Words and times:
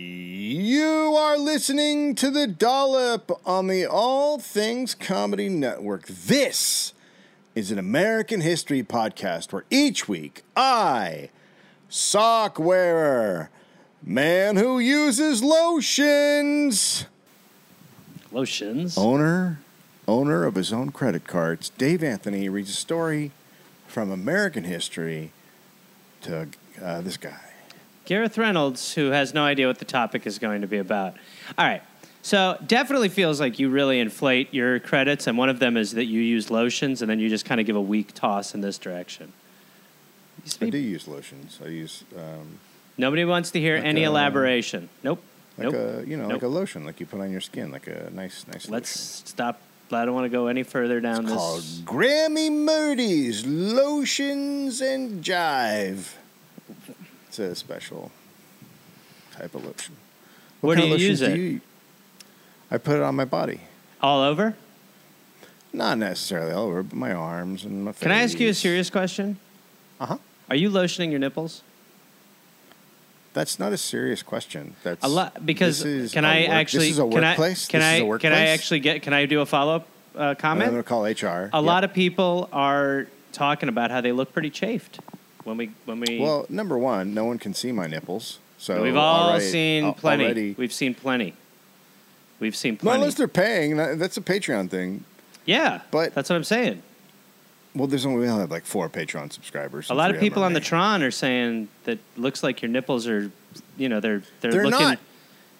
You 0.00 1.16
are 1.16 1.36
listening 1.36 2.14
to 2.16 2.30
the 2.30 2.46
Dollop 2.46 3.40
on 3.44 3.66
the 3.66 3.84
All 3.84 4.38
Things 4.38 4.94
Comedy 4.94 5.48
Network. 5.48 6.06
This 6.06 6.92
is 7.56 7.72
an 7.72 7.80
American 7.80 8.40
history 8.40 8.84
podcast 8.84 9.52
where 9.52 9.64
each 9.70 10.08
week 10.08 10.44
I, 10.56 11.30
sock 11.88 12.60
wearer, 12.60 13.50
man 14.00 14.54
who 14.56 14.78
uses 14.78 15.42
lotions, 15.42 17.06
Lotions. 18.30 18.96
owner, 18.96 19.58
owner 20.06 20.44
of 20.44 20.54
his 20.54 20.72
own 20.72 20.92
credit 20.92 21.26
cards, 21.26 21.70
Dave 21.70 22.04
Anthony 22.04 22.48
reads 22.48 22.70
a 22.70 22.74
story 22.74 23.32
from 23.88 24.12
American 24.12 24.62
history 24.62 25.32
to 26.20 26.46
uh, 26.80 27.00
this 27.00 27.16
guy. 27.16 27.47
Gareth 28.08 28.38
Reynolds, 28.38 28.94
who 28.94 29.10
has 29.10 29.34
no 29.34 29.44
idea 29.44 29.66
what 29.66 29.78
the 29.78 29.84
topic 29.84 30.26
is 30.26 30.38
going 30.38 30.62
to 30.62 30.66
be 30.66 30.78
about. 30.78 31.14
All 31.58 31.66
right. 31.66 31.82
So 32.22 32.56
definitely 32.66 33.10
feels 33.10 33.38
like 33.38 33.58
you 33.58 33.68
really 33.68 34.00
inflate 34.00 34.52
your 34.54 34.80
credits, 34.80 35.26
and 35.26 35.36
one 35.36 35.50
of 35.50 35.58
them 35.58 35.76
is 35.76 35.92
that 35.92 36.06
you 36.06 36.22
use 36.22 36.50
lotions, 36.50 37.02
and 37.02 37.10
then 37.10 37.20
you 37.20 37.28
just 37.28 37.44
kind 37.44 37.60
of 37.60 37.66
give 37.66 37.76
a 37.76 37.80
weak 37.82 38.14
toss 38.14 38.54
in 38.54 38.62
this 38.62 38.78
direction. 38.78 39.34
I 40.62 40.70
do 40.70 40.78
use 40.78 41.06
lotions. 41.06 41.60
I 41.62 41.68
use 41.68 42.04
um, 42.16 42.58
Nobody 42.96 43.26
wants 43.26 43.50
to 43.50 43.60
hear 43.60 43.76
Like 43.76 43.84
any 43.84 44.04
a- 44.04 44.08
elaboration. 44.08 44.88
Nope. 45.04 45.22
like 45.58 45.70
nope. 45.70 45.74
a 45.74 46.04
you 46.08 46.16
know 46.16 46.24
Nope. 46.28 46.32
like 46.32 46.42
a 46.44 46.48
lotion, 46.48 46.86
like 46.86 47.00
you 47.00 47.04
put 47.06 47.20
on 47.20 47.30
your 47.30 47.42
skin, 47.42 47.70
like 47.70 47.88
a 47.88 48.08
nice 48.10 48.46
nice. 48.50 48.70
Let's 48.70 48.96
lotion. 49.20 49.26
stop. 49.26 49.60
I 49.92 50.06
don't 50.06 50.14
want 50.14 50.24
to 50.24 50.30
go 50.30 50.46
any 50.46 50.62
further 50.62 50.98
down 51.00 51.20
It's 51.24 51.28
this. 51.28 51.36
called 51.36 51.62
Grammy 51.84 52.50
Murdy's 52.50 53.44
Lotions 53.46 54.80
and 54.80 55.22
Jive. 55.22 56.14
It's 57.38 57.52
a 57.52 57.54
special 57.54 58.10
type 59.32 59.54
of 59.54 59.64
lotion. 59.64 59.94
What, 60.60 60.74
do 60.74 60.80
kind 60.82 60.92
of 60.94 61.00
you 61.00 61.06
use 61.08 61.20
lotions 61.20 61.38
it? 61.38 61.40
you- 61.40 61.60
I 62.70 62.78
put 62.78 62.96
it 62.96 63.02
on 63.02 63.14
my 63.14 63.24
body. 63.24 63.60
All 64.02 64.20
over? 64.22 64.56
Not 65.72 65.98
necessarily 65.98 66.52
all 66.52 66.66
over, 66.66 66.82
but 66.82 66.96
my 66.96 67.12
arms 67.12 67.64
and 67.64 67.84
my 67.84 67.92
face. 67.92 68.02
Can 68.02 68.10
I 68.12 68.22
ask 68.22 68.38
you 68.40 68.48
a 68.48 68.54
serious 68.54 68.90
question? 68.90 69.38
Uh 70.00 70.06
huh. 70.06 70.18
Are 70.50 70.56
you 70.56 70.68
lotioning 70.70 71.10
your 71.10 71.18
nipples? 71.20 71.62
That's 73.34 73.58
not 73.60 73.72
a 73.72 73.76
serious 73.76 74.22
question. 74.22 74.74
That's 74.82 75.04
A 75.04 75.08
lot 75.08 75.46
because 75.46 75.82
can 76.12 76.24
I 76.24 76.40
work- 76.42 76.48
actually 76.50 76.86
This 76.88 76.92
is 76.94 76.98
a 76.98 77.08
can 77.08 77.24
I 77.24 77.28
workplace. 77.30 77.66
can 77.68 77.80
this 77.80 77.86
I 77.86 77.94
is 77.96 78.00
a 78.00 78.04
workplace. 78.04 78.32
can. 78.32 78.38
I 78.38 78.46
actually 78.48 78.80
get 78.80 79.02
can 79.02 79.12
I 79.12 79.26
do 79.26 79.40
a 79.42 79.46
follow 79.46 79.76
up 79.76 79.86
uh, 80.16 80.34
I'm 80.42 80.58
going 80.58 80.74
to 80.74 80.82
call 80.82 81.04
HR. 81.04 81.48
A 81.52 81.62
lot 81.62 81.84
of 81.84 81.92
people 81.92 82.48
are 82.52 83.06
talking 83.32 83.68
about 83.68 83.92
how 83.92 84.00
they 84.00 84.10
look 84.10 84.32
pretty 84.32 84.50
chafed 84.50 84.98
when 85.48 85.56
we 85.56 85.70
when 85.86 86.00
we 86.00 86.18
Well, 86.18 86.46
number 86.48 86.76
one, 86.78 87.14
no 87.14 87.24
one 87.24 87.38
can 87.38 87.54
see 87.54 87.72
my 87.72 87.86
nipples. 87.86 88.38
So 88.58 88.82
we've 88.82 88.96
all 88.96 89.28
alright- 89.28 89.42
seen 89.42 89.84
al- 89.84 89.92
plenty. 89.94 90.24
Already, 90.24 90.54
We've 90.58 90.72
seen 90.72 90.94
plenty. 90.94 91.34
We've 92.40 92.54
seen 92.56 92.76
plenty. 92.76 92.96
unless 93.00 93.14
they're 93.14 93.26
paying 93.28 93.76
that's 93.76 94.16
a 94.16 94.20
Patreon 94.20 94.68
thing. 94.70 95.04
yeah, 95.46 95.80
but- 95.90 96.14
that's 96.14 96.28
what 96.30 96.36
I'm 96.36 96.44
saying. 96.44 96.82
Well, 97.74 97.86
there's 97.86 98.04
only 98.06 98.20
we 98.20 98.28
only 98.28 98.40
have 98.40 98.50
like 98.50 98.64
four 98.64 98.88
Patreon 98.88 99.32
subscribers. 99.32 99.90
A 99.90 99.94
lot 99.94 100.10
of 100.12 100.18
people 100.20 100.42
on 100.42 100.52
the. 100.52 100.60
Tron 100.60 101.02
are 101.02 101.10
saying 101.10 101.68
that 101.84 101.98
looks 102.16 102.42
like 102.42 102.60
your 102.62 102.70
nipples 102.70 103.06
are, 103.06 103.30
you 103.76 103.88
know, 103.88 104.00
they're 104.00 104.22
they're, 104.40 104.50
They're 104.50 104.64
looking. 104.66 104.80
not. 104.86 104.98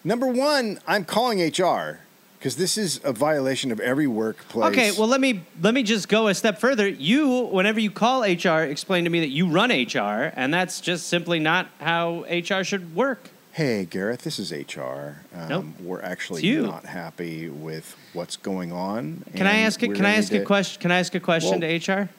Number 0.03 0.27
one, 0.27 0.79
I'm 0.87 1.05
calling 1.05 1.39
HR 1.39 1.99
because 2.39 2.55
this 2.55 2.77
is 2.77 3.01
a 3.03 3.11
violation 3.11 3.71
of 3.71 3.79
every 3.81 4.07
workplace. 4.07 4.71
Okay, 4.71 4.91
well 4.97 5.07
let 5.07 5.19
me 5.19 5.41
let 5.61 5.73
me 5.73 5.83
just 5.83 6.07
go 6.07 6.29
a 6.29 6.33
step 6.33 6.57
further. 6.57 6.87
You, 6.87 7.41
whenever 7.41 7.79
you 7.79 7.91
call 7.91 8.21
HR, 8.23 8.61
explain 8.63 9.03
to 9.03 9.09
me 9.09 9.19
that 9.19 9.29
you 9.29 9.49
run 9.49 9.71
HR, 9.71 10.31
and 10.35 10.53
that's 10.53 10.79
just 10.79 11.07
simply 11.07 11.39
not 11.39 11.67
how 11.79 12.25
HR 12.29 12.63
should 12.63 12.95
work. 12.95 13.29
Hey, 13.51 13.83
Gareth, 13.83 14.21
this 14.21 14.39
is 14.39 14.53
HR. 14.53 15.17
Um, 15.35 15.49
Nope. 15.49 15.65
We're 15.81 16.01
actually 16.01 16.49
not 16.61 16.85
happy 16.85 17.49
with 17.49 17.95
what's 18.13 18.37
going 18.37 18.71
on. 18.71 19.25
Can 19.35 19.47
I 19.47 19.59
ask? 19.59 19.83
A, 19.83 19.87
can 19.87 20.05
I 20.05 20.15
ask 20.15 20.31
a 20.31 20.39
to- 20.39 20.45
question? 20.45 20.81
Can 20.81 20.91
I 20.91 20.99
ask 20.99 21.13
a 21.13 21.19
question 21.19 21.59
Well, 21.59 21.79
to 21.79 21.91
HR? 21.93 22.09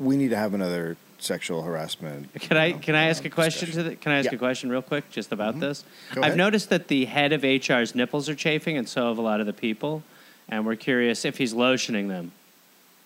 We 0.00 0.16
need 0.16 0.30
to 0.30 0.36
have 0.36 0.54
another 0.54 0.96
sexual 1.18 1.62
harassment. 1.62 2.32
Can 2.40 2.56
I 2.56 2.66
you 2.66 2.72
know, 2.74 2.78
can 2.80 2.94
I 2.94 3.08
ask 3.08 3.24
a 3.24 3.30
question 3.30 3.66
discussion. 3.66 3.84
to 3.84 3.90
the, 3.90 3.96
Can 3.96 4.12
I 4.12 4.18
ask 4.18 4.24
Yeah. 4.26 4.30
Mm-hmm. 4.30 4.36
a 4.36 4.38
question 4.38 4.70
real 4.70 4.82
quick 4.82 5.10
just 5.10 5.32
about 5.32 5.58
this? 5.60 5.84
Go 6.14 6.20
I've 6.20 6.26
ahead. 6.28 6.38
noticed 6.38 6.70
that 6.70 6.88
the 6.88 7.04
head 7.06 7.32
of 7.32 7.42
HR's 7.44 7.94
nipples 7.94 8.28
are 8.28 8.34
chafing, 8.34 8.76
and 8.76 8.88
so 8.88 9.08
have 9.08 9.18
a 9.18 9.22
lot 9.22 9.40
of 9.40 9.46
the 9.46 9.52
people, 9.52 10.02
and 10.48 10.64
we're 10.64 10.76
curious 10.76 11.24
if 11.24 11.38
he's 11.38 11.54
lotioning 11.54 12.08
them. 12.08 12.32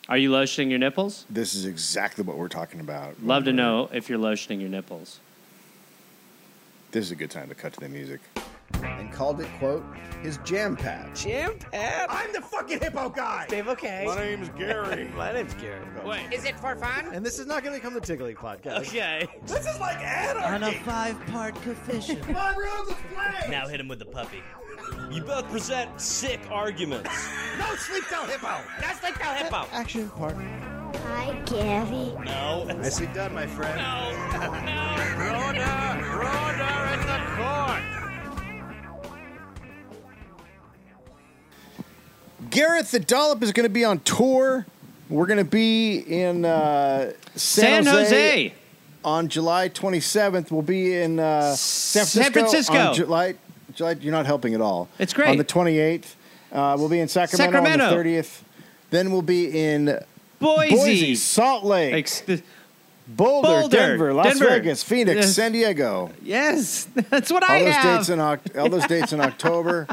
Are 0.09 0.19
you 0.19 0.31
lotioning 0.31 0.69
your 0.69 0.79
nipples? 0.81 1.25
This 1.31 1.55
is 1.55 1.65
exactly 1.65 2.25
what 2.25 2.37
we're 2.37 2.49
talking 2.49 2.81
about. 2.81 3.23
Love 3.23 3.45
to 3.45 3.53
know 3.53 3.89
if 3.93 4.09
you're 4.09 4.19
lotioning 4.19 4.61
your 4.61 4.69
nipples. 4.69 5.21
This 6.91 7.05
is 7.07 7.11
a 7.13 7.17
good 7.17 7.31
time 7.31 7.49
to 7.49 7.55
cut 7.55 7.73
to 7.75 7.81
the 7.81 7.89
music. 7.89 8.21
And 8.83 9.13
called 9.13 9.41
it, 9.41 9.49
quote, 9.59 9.85
his 10.23 10.39
jam 10.39 10.77
pad. 10.77 11.15
Jam 11.17 11.59
pad? 11.59 12.07
I'm 12.09 12.33
the 12.33 12.41
fucking 12.41 12.81
hippo 12.81 13.09
guy. 13.09 13.47
Dave, 13.49 13.69
okay. 13.69 14.05
My 14.07 14.17
name's 14.17 14.49
Gary. 14.51 15.09
My 15.17 15.33
name's 15.33 15.55
Gary. 15.55 15.85
Wait. 16.05 16.33
Is 16.33 16.45
it 16.45 16.59
for 16.59 16.77
fun? 16.77 17.07
And 17.13 17.25
this 17.27 17.39
is 17.39 17.47
not 17.47 17.63
going 17.65 17.75
to 17.75 17.81
become 17.81 17.95
the 17.95 18.01
Tiggly 18.01 18.37
podcast. 18.37 18.79
Okay. 18.89 19.27
this 19.47 19.67
is 19.67 19.79
like 19.81 19.99
anarchy. 19.99 20.47
On 20.47 20.63
a 20.63 20.73
five-part 20.81 21.55
coefficient. 21.63 22.29
My 22.33 22.55
room's 22.55 22.91
a 22.91 22.95
flame. 22.95 23.51
Now 23.51 23.67
hit 23.69 23.81
him 23.81 23.89
with 23.89 23.99
the 23.99 24.07
puppy. 24.07 24.43
You 25.11 25.23
both 25.23 25.49
present 25.51 26.01
sick 26.01 26.41
arguments. 26.51 27.11
No 27.59 27.75
sleep 27.75 28.03
till 28.09 28.25
hippo. 28.25 28.63
That's 28.81 29.03
like 29.03 29.19
the 29.19 29.25
hippo. 29.25 29.67
Action 29.73 30.09
part. 30.09 30.35
Hi, 31.05 31.39
Gary. 31.45 32.15
No. 32.25 32.65
Nicely 32.65 33.07
done, 33.09 33.35
my 33.35 33.47
friend. 33.47 33.77
No. 33.77 34.11
No. 34.41 35.13
Broder, 35.17 36.01
broder 36.17 36.95
in 36.95 37.01
the 37.07 37.21
court. 37.37 38.02
Gareth 42.53 42.91
the 42.91 43.01
Dollop 43.01 43.43
is 43.43 43.51
going 43.53 43.65
to 43.65 43.71
be 43.73 43.85
on 43.85 43.99
tour. 44.01 44.67
We're 45.09 45.27
going 45.27 45.39
to 45.39 45.45
be 45.45 45.97
in 45.99 46.45
uh, 46.45 47.13
San, 47.35 47.85
San 47.85 47.87
Jose. 47.87 48.53
on 49.05 49.29
July 49.29 49.69
27th. 49.71 50.51
We'll 50.51 50.61
be 50.63 50.95
in 50.95 51.19
uh, 51.19 51.55
San 51.55 52.05
San 52.05 52.31
Francisco, 52.33 52.73
Francisco. 52.75 52.89
on 52.91 52.95
July. 52.95 53.35
July. 53.75 53.97
You're 54.01 54.13
not 54.13 54.27
helping 54.27 54.55
at 54.55 54.61
all. 54.61 54.89
It's 54.99 55.15
great. 55.15 55.31
On 55.31 55.39
the 55.39 55.45
28th, 55.45 56.15
uh, 56.53 56.77
we'll 56.79 56.89
be 56.91 57.01
in 57.01 57.09
Sacramento, 57.09 57.53
Sacramento. 57.59 57.85
on 57.87 57.91
the 57.91 58.11
30th. 58.11 58.43
Then 58.91 59.11
we'll 59.13 59.23
be 59.23 59.47
in 59.59 59.99
Boise. 60.39 60.75
Boise, 60.77 61.15
Salt 61.15 61.65
Lake, 61.65 61.95
Ex- 61.95 62.23
Boulder, 63.09 63.49
Boulder, 63.49 63.77
Denver, 63.77 64.13
Las 64.13 64.27
Denver. 64.39 64.49
Vegas, 64.51 64.83
Phoenix. 64.83 65.27
San 65.31 65.53
Diego. 65.53 66.11
yes, 66.23 66.85
that's 67.11 67.33
what 67.33 67.43
All 67.43 67.51
I 67.51 67.63
those 67.65 67.75
have. 67.75 67.99
dates 67.99 68.09
in 68.11 68.21
all 68.21 68.69
those 68.69 68.87
dates 68.87 69.13
in 69.15 69.21
October. 69.23 69.89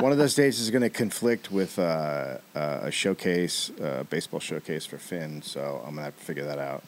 One 0.00 0.10
of 0.10 0.18
those 0.18 0.34
days 0.34 0.58
is 0.58 0.70
going 0.70 0.82
to 0.82 0.90
conflict 0.90 1.52
with 1.52 1.78
uh, 1.78 2.38
uh, 2.54 2.80
a 2.82 2.90
showcase, 2.90 3.70
uh, 3.80 4.02
baseball 4.10 4.40
showcase 4.40 4.84
for 4.84 4.98
Finn. 4.98 5.40
So 5.40 5.76
I'm 5.86 5.94
going 5.94 5.98
to 5.98 6.02
have 6.02 6.18
to 6.18 6.24
figure 6.24 6.44
that 6.44 6.58
out. 6.58 6.82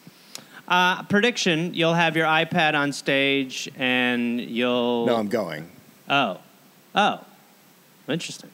Uh, 0.66 1.04
prediction: 1.04 1.72
You'll 1.72 1.94
have 1.94 2.16
your 2.16 2.26
iPad 2.26 2.74
on 2.74 2.92
stage, 2.92 3.70
and 3.76 4.40
you'll. 4.40 5.06
No, 5.06 5.14
I'm 5.16 5.28
going. 5.28 5.70
Oh, 6.08 6.38
oh, 6.96 7.20
interesting. 8.08 8.50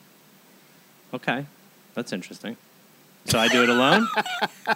Okay, 1.14 1.46
that's 1.94 2.12
interesting. 2.12 2.58
So 3.24 3.38
I 3.38 3.48
do 3.48 3.62
it 3.62 3.70
alone. 3.70 4.06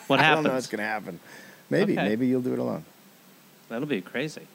what 0.06 0.20
happens? 0.20 0.20
I 0.20 0.34
don't 0.34 0.44
know 0.44 0.54
what's 0.54 0.66
going 0.68 0.78
to 0.78 0.84
happen. 0.84 1.20
Maybe, 1.68 1.92
Okay. 1.94 2.08
maybe 2.08 2.26
you'll 2.26 2.42
do 2.42 2.52
it 2.52 2.58
alone. 2.58 2.84
That'll 3.68 3.88
be 3.88 4.00
crazy. 4.00 4.46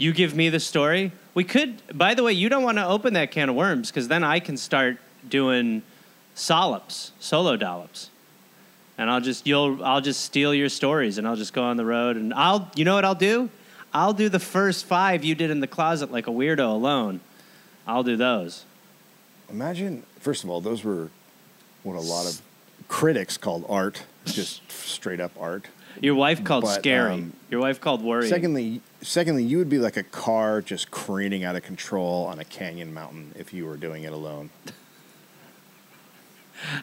You 0.00 0.14
give 0.14 0.34
me 0.34 0.48
the 0.48 0.60
story. 0.60 1.12
We 1.34 1.44
could. 1.44 1.82
By 1.92 2.14
the 2.14 2.22
way, 2.22 2.32
you 2.32 2.48
don't 2.48 2.62
want 2.62 2.78
to 2.78 2.86
open 2.86 3.12
that 3.12 3.32
can 3.32 3.50
of 3.50 3.54
worms 3.54 3.90
because 3.90 4.08
then 4.08 4.24
I 4.24 4.40
can 4.40 4.56
start 4.56 4.96
doing 5.28 5.82
sollops, 6.34 7.10
solo 7.20 7.54
dollops, 7.54 8.08
and 8.96 9.10
I'll 9.10 9.20
just 9.20 9.46
you'll 9.46 9.84
I'll 9.84 10.00
just 10.00 10.22
steal 10.22 10.54
your 10.54 10.70
stories 10.70 11.18
and 11.18 11.28
I'll 11.28 11.36
just 11.36 11.52
go 11.52 11.64
on 11.64 11.76
the 11.76 11.84
road 11.84 12.16
and 12.16 12.32
I'll 12.32 12.70
you 12.74 12.86
know 12.86 12.94
what 12.94 13.04
I'll 13.04 13.14
do? 13.14 13.50
I'll 13.92 14.14
do 14.14 14.30
the 14.30 14.38
first 14.38 14.86
five 14.86 15.22
you 15.22 15.34
did 15.34 15.50
in 15.50 15.60
the 15.60 15.66
closet 15.66 16.10
like 16.10 16.26
a 16.26 16.30
weirdo 16.30 16.72
alone. 16.72 17.20
I'll 17.86 18.02
do 18.02 18.16
those. 18.16 18.64
Imagine, 19.50 20.04
first 20.18 20.44
of 20.44 20.48
all, 20.48 20.62
those 20.62 20.82
were 20.82 21.10
what 21.82 21.96
a 21.96 22.00
lot 22.00 22.26
of 22.26 22.40
critics 22.88 23.36
called 23.36 23.66
art, 23.68 24.04
just 24.24 24.62
straight 24.72 25.20
up 25.20 25.32
art. 25.38 25.66
Your 26.00 26.14
wife 26.14 26.42
called 26.44 26.64
But, 26.64 26.74
scary. 26.74 27.12
um, 27.12 27.32
Your 27.50 27.60
wife 27.60 27.80
called 27.80 28.02
worrying. 28.02 28.30
Secondly, 28.30 28.80
secondly, 29.02 29.44
you 29.44 29.58
would 29.58 29.68
be 29.68 29.78
like 29.78 29.96
a 29.96 30.02
car 30.02 30.62
just 30.62 30.90
careening 30.90 31.44
out 31.44 31.56
of 31.56 31.62
control 31.62 32.24
on 32.26 32.38
a 32.38 32.44
canyon 32.44 32.94
mountain 32.94 33.32
if 33.38 33.52
you 33.52 33.66
were 33.66 33.76
doing 33.76 34.04
it 34.04 34.12
alone. 34.12 34.50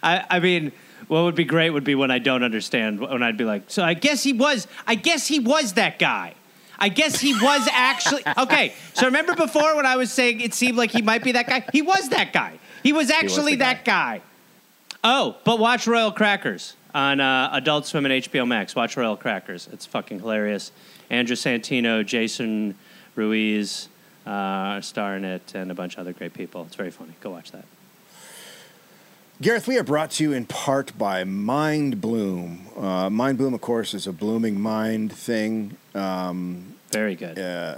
I, 0.03 0.23
I 0.29 0.39
mean, 0.39 0.71
what 1.07 1.23
would 1.23 1.35
be 1.35 1.43
great 1.45 1.69
would 1.71 1.83
be 1.83 1.95
when 1.95 2.11
I 2.11 2.19
don't 2.19 2.43
understand. 2.43 2.99
When 2.99 3.23
I'd 3.23 3.37
be 3.37 3.43
like, 3.43 3.63
so 3.67 3.83
I 3.83 3.93
guess 3.93 4.23
he 4.23 4.33
was. 4.33 4.67
I 4.85 4.95
guess 4.95 5.27
he 5.27 5.39
was 5.39 5.73
that 5.73 5.99
guy. 5.99 6.33
I 6.79 6.89
guess 6.89 7.19
he 7.19 7.33
was 7.33 7.67
actually 7.71 8.23
okay. 8.37 8.73
So 8.93 9.05
remember 9.05 9.35
before 9.35 9.75
when 9.75 9.85
I 9.85 9.95
was 9.95 10.11
saying 10.11 10.41
it 10.41 10.53
seemed 10.53 10.77
like 10.77 10.91
he 10.91 11.01
might 11.01 11.23
be 11.23 11.31
that 11.33 11.47
guy? 11.47 11.65
He 11.71 11.81
was 11.81 12.09
that 12.09 12.33
guy. 12.33 12.59
He 12.83 12.93
was 12.93 13.09
actually 13.09 13.53
the 13.53 13.59
that 13.59 13.85
guy. 13.85 14.21
Oh, 15.03 15.37
but 15.43 15.59
watch 15.59 15.87
Royal 15.87 16.11
Crackers 16.11 16.75
on 16.97 17.19
uh, 17.19 17.51
Adult 17.53 17.85
Swim 17.85 18.07
and 18.07 18.23
HBO 18.23 18.47
Max. 18.47 18.75
Watch 18.75 18.97
Royal 18.97 19.15
Crackers. 19.15 19.69
It's 19.71 19.85
fucking 19.85 20.19
hilarious. 20.19 20.71
Andrew 21.11 21.35
Santino, 21.35 22.03
Jason 22.03 22.75
Ruiz, 23.15 23.87
uh, 24.25 24.81
star 24.81 25.15
in 25.15 25.23
it, 25.23 25.53
and 25.53 25.69
a 25.69 25.75
bunch 25.75 25.93
of 25.93 25.99
other 25.99 26.11
great 26.11 26.33
people. 26.33 26.63
It's 26.63 26.75
very 26.75 26.89
funny. 26.89 27.13
Go 27.21 27.29
watch 27.29 27.51
that. 27.51 27.65
Gareth, 29.39 29.67
we 29.67 29.77
are 29.77 29.83
brought 29.83 30.09
to 30.11 30.23
you 30.23 30.33
in 30.33 30.47
part 30.47 30.97
by 30.97 31.23
Mindbloom. 31.23 32.75
Uh, 32.75 33.09
Mindbloom, 33.09 33.53
of 33.53 33.61
course, 33.61 33.93
is 33.93 34.07
a 34.07 34.11
blooming 34.11 34.59
mind 34.59 35.13
thing. 35.13 35.77
Um, 35.93 36.73
Very 36.91 37.13
good. 37.13 37.37
uh, 37.37 37.77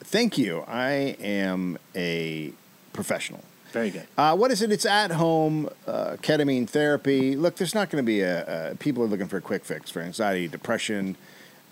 thank 0.00 0.36
you. 0.36 0.64
I 0.66 1.16
am 1.20 1.78
a 1.94 2.52
professional. 2.92 3.44
Very 3.76 3.90
good. 3.90 4.06
Uh, 4.16 4.34
what 4.34 4.50
is 4.50 4.62
it? 4.62 4.72
It's 4.72 4.86
at 4.86 5.10
home 5.10 5.68
uh, 5.86 6.16
ketamine 6.22 6.66
therapy. 6.66 7.36
Look, 7.36 7.56
there's 7.56 7.74
not 7.74 7.90
going 7.90 8.02
to 8.02 8.06
be 8.06 8.22
a, 8.22 8.70
a. 8.70 8.74
People 8.76 9.02
are 9.02 9.06
looking 9.06 9.28
for 9.28 9.36
a 9.36 9.42
quick 9.42 9.66
fix 9.66 9.90
for 9.90 10.00
anxiety, 10.00 10.48
depression. 10.48 11.14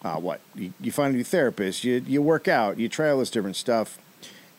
Uh, 0.04 0.16
what? 0.16 0.42
You, 0.54 0.74
you 0.82 0.92
find 0.92 1.14
a 1.14 1.16
new 1.16 1.24
therapist, 1.24 1.82
you, 1.82 2.04
you 2.06 2.20
work 2.20 2.46
out, 2.46 2.78
you 2.78 2.90
try 2.90 3.08
all 3.08 3.20
this 3.20 3.30
different 3.30 3.56
stuff. 3.56 3.98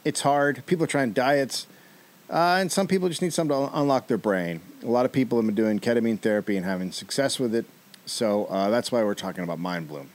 It's 0.04 0.22
hard. 0.22 0.66
People 0.66 0.86
are 0.86 0.88
trying 0.88 1.14
diets. 1.14 1.68
Uh, 2.32 2.58
and 2.60 2.72
some 2.72 2.88
people 2.88 3.10
just 3.10 3.22
need 3.22 3.32
something 3.32 3.56
to 3.56 3.78
unlock 3.78 4.08
their 4.08 4.18
brain. 4.18 4.62
A 4.82 4.88
lot 4.88 5.06
of 5.06 5.12
people 5.12 5.38
have 5.38 5.46
been 5.46 5.54
doing 5.54 5.80
ketamine 5.80 6.20
therapy 6.20 6.58
and 6.58 6.66
having 6.66 6.92
success 6.92 7.40
with 7.40 7.54
it. 7.54 7.66
So 8.08 8.46
uh, 8.46 8.72
that's 8.72 8.92
why 8.92 9.04
we're 9.04 9.14
talking 9.14 9.44
about 9.44 9.60
Mindbloom. 9.60 10.08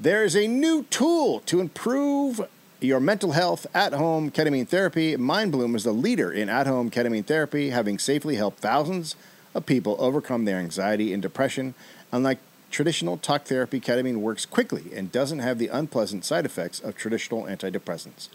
There 0.00 0.24
is 0.24 0.34
a 0.34 0.48
new 0.48 0.84
tool 0.84 1.40
to 1.40 1.60
improve 1.60 2.48
your 2.84 3.00
mental 3.00 3.32
health 3.32 3.66
at 3.74 3.92
home 3.92 4.30
ketamine 4.30 4.68
therapy. 4.68 5.16
MindBloom 5.16 5.74
is 5.74 5.84
the 5.84 5.92
leader 5.92 6.30
in 6.30 6.48
at 6.48 6.66
home 6.66 6.90
ketamine 6.90 7.24
therapy, 7.24 7.70
having 7.70 7.98
safely 7.98 8.36
helped 8.36 8.58
thousands 8.58 9.16
of 9.54 9.66
people 9.66 9.96
overcome 9.98 10.44
their 10.44 10.58
anxiety 10.58 11.12
and 11.12 11.22
depression. 11.22 11.74
Unlike 12.12 12.38
traditional 12.70 13.16
talk 13.16 13.44
therapy, 13.44 13.80
ketamine 13.80 14.16
works 14.16 14.44
quickly 14.46 14.84
and 14.94 15.10
doesn't 15.10 15.38
have 15.38 15.58
the 15.58 15.68
unpleasant 15.68 16.24
side 16.24 16.44
effects 16.44 16.80
of 16.80 16.96
traditional 16.96 17.44
antidepressants. 17.44 18.28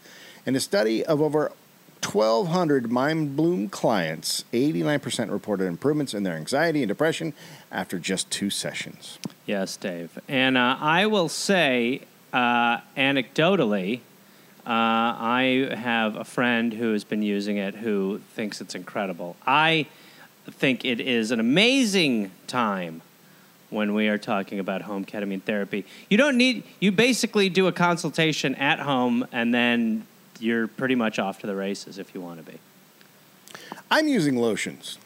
In 0.46 0.56
a 0.56 0.60
study 0.60 1.06
of 1.06 1.22
over 1.22 1.52
1,200 2.02 2.86
MindBloom 2.86 3.70
clients, 3.70 4.46
89% 4.54 5.32
reported 5.32 5.66
improvements 5.66 6.14
in 6.14 6.24
their 6.24 6.36
anxiety 6.36 6.82
and 6.82 6.88
depression 6.88 7.34
after 7.72 8.00
just 8.00 8.32
two 8.32 8.50
sessions. 8.50 9.20
Yes, 9.46 9.76
Dave. 9.76 10.18
And 10.28 10.58
uh, 10.58 10.78
I 10.80 11.06
will 11.08 11.28
say, 11.28 12.02
uh, 12.32 12.78
anecdotally, 12.96 14.00
uh, 14.70 14.72
I 14.72 15.72
have 15.76 16.16
a 16.16 16.24
friend 16.24 16.72
who 16.72 16.94
has 16.94 17.04
been 17.04 17.24
using 17.24 17.58
it 17.58 17.74
who 17.74 18.22
thinks 18.36 18.62
it's 18.62 18.76
incredible. 18.76 19.36
I 19.48 19.88
think 20.46 20.86
it 20.86 21.00
is 21.00 21.32
an 21.32 21.40
amazing 21.40 22.30
time 22.46 23.02
when 23.72 23.96
we 23.96 24.10
are 24.10 24.20
talking 24.20 24.60
about 24.60 24.84
home 24.84 25.06
ketamine 25.06 25.42
therapy. 25.42 25.86
You 26.08 26.20
don't 26.20 26.38
need, 26.38 26.64
you 26.80 26.92
basically 26.92 27.50
do 27.50 27.66
a 27.66 27.72
consultation 27.72 28.54
at 28.56 28.80
home 28.80 29.28
and 29.32 29.52
then 29.52 30.06
you're 30.40 30.68
pretty 30.68 30.94
much 30.94 31.18
off 31.18 31.40
to 31.40 31.48
the 31.48 31.56
races 31.56 31.98
if 31.98 32.14
you 32.14 32.22
want 32.22 32.46
to 32.46 32.52
be. 32.52 32.60
I'm 33.90 34.08
using 34.08 34.36
lotions. 34.36 35.00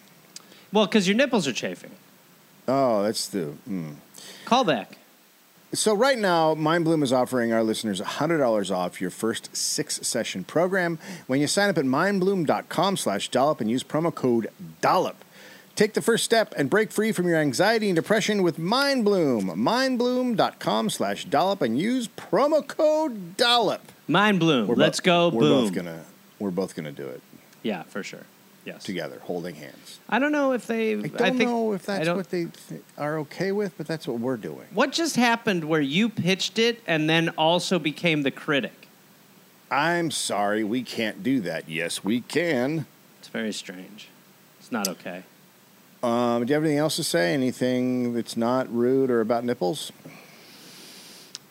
Well, 0.74 0.88
because 0.88 1.08
your 1.08 1.16
nipples 1.16 1.48
are 1.48 1.54
chafing. 1.54 1.92
Oh, 2.68 3.02
that's 3.04 3.28
the. 3.28 3.54
Mm. 3.70 3.96
Call 4.44 4.66
back. 4.66 4.98
So 5.74 5.96
right 5.96 6.18
now, 6.20 6.54
MindBloom 6.54 7.02
is 7.02 7.12
offering 7.12 7.52
our 7.52 7.64
listeners 7.64 8.00
$100 8.00 8.70
off 8.76 9.02
your 9.02 9.10
first 9.10 9.56
six-session 9.56 10.44
program 10.44 11.00
when 11.26 11.40
you 11.42 11.48
sign 11.48 11.70
up 11.70 11.80
at 11.80 11.86
mindbloom.com 11.86 12.96
slash 12.98 13.30
dollop 13.30 13.60
and 13.60 13.72
use 13.72 13.84
promo 13.84 14.14
code 14.14 14.50
dollop. 14.82 15.26
Take 15.76 15.96
the 15.96 16.02
first 16.04 16.24
step 16.24 16.54
and 16.56 16.70
break 16.70 16.92
free 16.92 17.12
from 17.12 17.28
your 17.28 17.38
anxiety 17.38 17.90
and 17.90 17.96
depression 17.96 18.44
with 18.44 18.58
MindBloom. 18.60 19.56
Mindbloom.com 19.56 20.92
slash 20.92 21.26
dollop 21.26 21.64
and 21.64 21.80
use 21.80 22.08
promo 22.08 22.66
code 22.68 23.36
dollop. 23.36 23.82
Mind 24.08 24.40
bloom. 24.40 24.68
Let's 24.68 25.00
bo- 25.00 25.30
go 25.32 25.36
We're 25.36 25.42
boom. 25.42 25.64
both 25.66 25.74
gonna 25.74 26.04
we're 26.38 26.52
both 26.52 26.76
gonna 26.76 26.92
do 26.92 27.08
it 27.08 27.22
Yeah, 27.64 27.84
for 27.84 28.04
sure. 28.04 28.26
Yes. 28.66 28.84
together, 28.84 29.20
holding 29.24 29.56
hands. 29.56 30.00
I 30.08 30.20
don't 30.20 30.32
know 30.32 30.54
if 30.54 30.68
they. 30.68 30.94
I 30.94 31.02
don't 31.02 31.38
think, 31.38 31.50
know 31.50 31.74
if 31.74 31.86
that's 31.86 32.08
what 32.08 32.30
they 32.30 32.46
th- 32.46 32.82
are 32.98 33.18
okay 33.20 33.52
with, 33.52 33.78
but 33.78 33.88
that's 33.88 34.08
what 34.08 34.20
we're 34.20 34.38
doing. 34.38 34.68
What 34.74 34.92
just 34.94 35.18
happened 35.18 35.66
where 35.66 35.82
you 35.82 36.08
pitched 36.08 36.58
it 36.60 36.82
and 36.88 37.10
then 37.10 37.30
also 37.30 37.78
became 37.78 38.24
the 38.24 38.32
critic? 38.32 38.88
I'm 39.70 40.12
sorry, 40.12 40.64
we 40.64 40.84
can't 40.84 41.24
do 41.24 41.42
that. 41.42 41.68
Yes, 41.68 42.04
we 42.04 42.22
can. 42.22 42.86
It's 43.20 43.28
very 43.28 43.52
strange. 43.52 44.10
It's 44.60 44.72
not 44.72 44.88
okay. 44.88 45.24
Um, 46.04 46.46
do 46.46 46.52
you 46.52 46.56
have 46.56 46.64
anything 46.64 46.80
else 46.80 46.98
to 46.98 47.04
say? 47.04 47.34
Anything 47.34 48.14
that's 48.14 48.38
not 48.38 48.74
rude 48.74 49.10
or 49.10 49.22
about 49.22 49.44
nipples? 49.44 49.92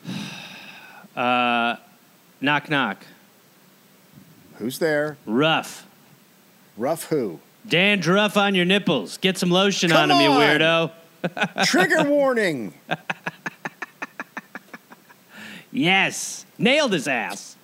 Uh, 1.14 1.76
knock 2.40 2.70
knock. 2.70 3.04
Who's 4.54 4.78
there? 4.78 5.18
Rough. 5.26 5.86
Rough 6.76 7.04
who? 7.04 7.40
Dandruff 7.68 8.36
on 8.36 8.54
your 8.54 8.64
nipples. 8.64 9.18
Get 9.18 9.38
some 9.38 9.50
lotion 9.50 9.90
Come 9.90 10.10
on 10.10 10.18
them, 10.18 10.20
you 10.20 10.30
on. 10.30 10.40
weirdo. 10.40 10.90
Trigger 11.66 12.04
warning. 12.04 12.74
Yes. 15.70 16.44
Nailed 16.58 16.92
his 16.92 17.06
ass. 17.08 17.56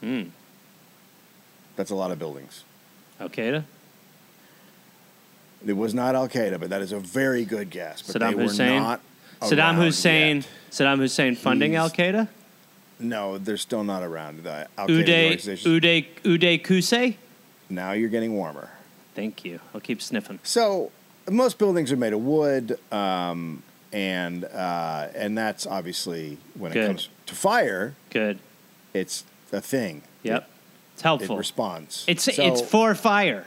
Hmm. 0.00 0.22
That's 1.76 1.90
a 1.90 1.94
lot 1.94 2.10
of 2.10 2.18
buildings. 2.18 2.64
Al 3.20 3.28
Qaeda? 3.28 3.64
It 5.66 5.72
was 5.76 5.94
not 5.94 6.14
Al 6.14 6.28
Qaeda, 6.28 6.58
but 6.60 6.70
that 6.70 6.80
is 6.82 6.92
a 6.92 6.98
very 7.00 7.44
good 7.44 7.68
guess. 7.70 8.00
But 8.02 8.16
Saddam 8.22 8.28
they 8.30 8.34
were 8.34 8.42
Hussein? 8.44 8.82
not 8.82 9.00
Saddam 9.50 9.58
around 9.58 9.76
Hussein. 9.76 10.36
yet. 10.36 10.48
Saddam 10.70 10.98
Hussein 10.98 11.36
funding 11.36 11.76
Al 11.76 11.90
Qaeda? 11.90 12.28
No, 13.00 13.38
they're 13.38 13.56
still 13.56 13.84
not 13.84 14.02
around. 14.02 14.44
The 14.44 14.68
Al 14.78 14.88
Qaeda 14.88 15.04
Uday 15.04 15.24
organization. 15.24 15.70
Uday 15.80 16.06
Uday 16.24 16.62
Qusay? 16.62 17.16
Now 17.68 17.92
you're 17.92 18.08
getting 18.10 18.34
warmer. 18.34 18.70
Thank 19.14 19.44
you. 19.44 19.60
I'll 19.74 19.80
keep 19.80 20.02
sniffing. 20.02 20.38
So 20.42 20.90
most 21.30 21.58
buildings 21.58 21.90
are 21.92 21.96
made 21.96 22.12
of 22.12 22.20
wood, 22.20 22.78
um, 22.92 23.62
and 23.92 24.44
uh, 24.44 25.08
and 25.14 25.36
that's 25.38 25.66
obviously 25.66 26.38
when 26.54 26.72
Good. 26.72 26.84
it 26.84 26.86
comes 26.88 27.08
to 27.26 27.34
fire, 27.34 27.94
Good. 28.10 28.38
it's 28.92 29.24
a 29.52 29.60
thing. 29.60 30.02
Yep. 30.24 30.48
It's 30.94 31.00
It, 31.00 31.04
helpful. 31.04 31.36
it 31.36 31.38
responds. 31.38 32.04
it's 32.06 32.24
So- 32.24 32.42
it's 32.44 32.60
for 32.60 32.94
fire. 32.94 33.44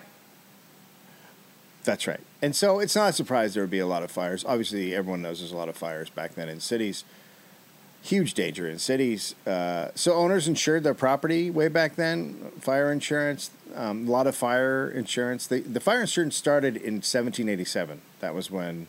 That's 1.88 2.06
right. 2.06 2.20
And 2.42 2.54
so 2.54 2.80
it's 2.80 2.96
not 2.98 3.10
a 3.12 3.14
surprise 3.14 3.54
there 3.54 3.64
would 3.64 3.72
be 3.72 3.80
a 3.80 3.88
lot 3.88 4.04
of 4.04 4.12
fires. 4.12 4.44
Obviously, 4.46 4.94
everyone 4.94 5.22
knows 5.22 5.40
there's 5.40 5.54
a 5.54 5.58
lot 5.58 5.70
of 5.70 5.78
fires 5.78 6.10
back 6.10 6.36
then 6.36 6.50
in 6.50 6.60
cities. 6.60 7.06
huge 8.04 8.34
danger 8.34 8.70
in 8.70 8.78
cities. 8.78 9.36
Uh, 9.46 9.90
so 9.96 10.14
owners 10.14 10.48
insured 10.48 10.84
their 10.84 10.94
property 10.94 11.50
way 11.50 11.68
back 11.70 11.96
then. 11.96 12.52
Fire 12.60 12.92
insurance, 12.92 13.50
um, 13.74 14.08
a 14.08 14.12
lot 14.12 14.28
of 14.28 14.36
fire 14.36 14.90
insurance. 14.90 15.48
The, 15.48 15.62
the 15.62 15.80
fire 15.80 16.02
insurance 16.02 16.36
started 16.36 16.76
in 16.76 16.96
1787. 16.96 18.02
That 18.20 18.36
was 18.36 18.52
when 18.52 18.88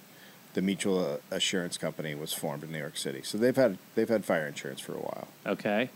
the 0.55 0.63
Mutual 0.63 1.21
Assurance 1.31 1.79
Company 1.79 2.15
was 2.17 2.33
formed 2.33 2.65
in 2.65 2.73
New 2.73 2.79
York 2.79 2.97
City. 2.97 3.23
So 3.23 3.39
they've 3.39 3.55
had 3.57 3.79
they've 3.95 4.09
had 4.09 4.25
fire 4.25 4.47
insurance 4.47 4.81
for 4.81 4.93
a 4.95 4.99
while. 4.99 5.29
Okay. 5.47 5.91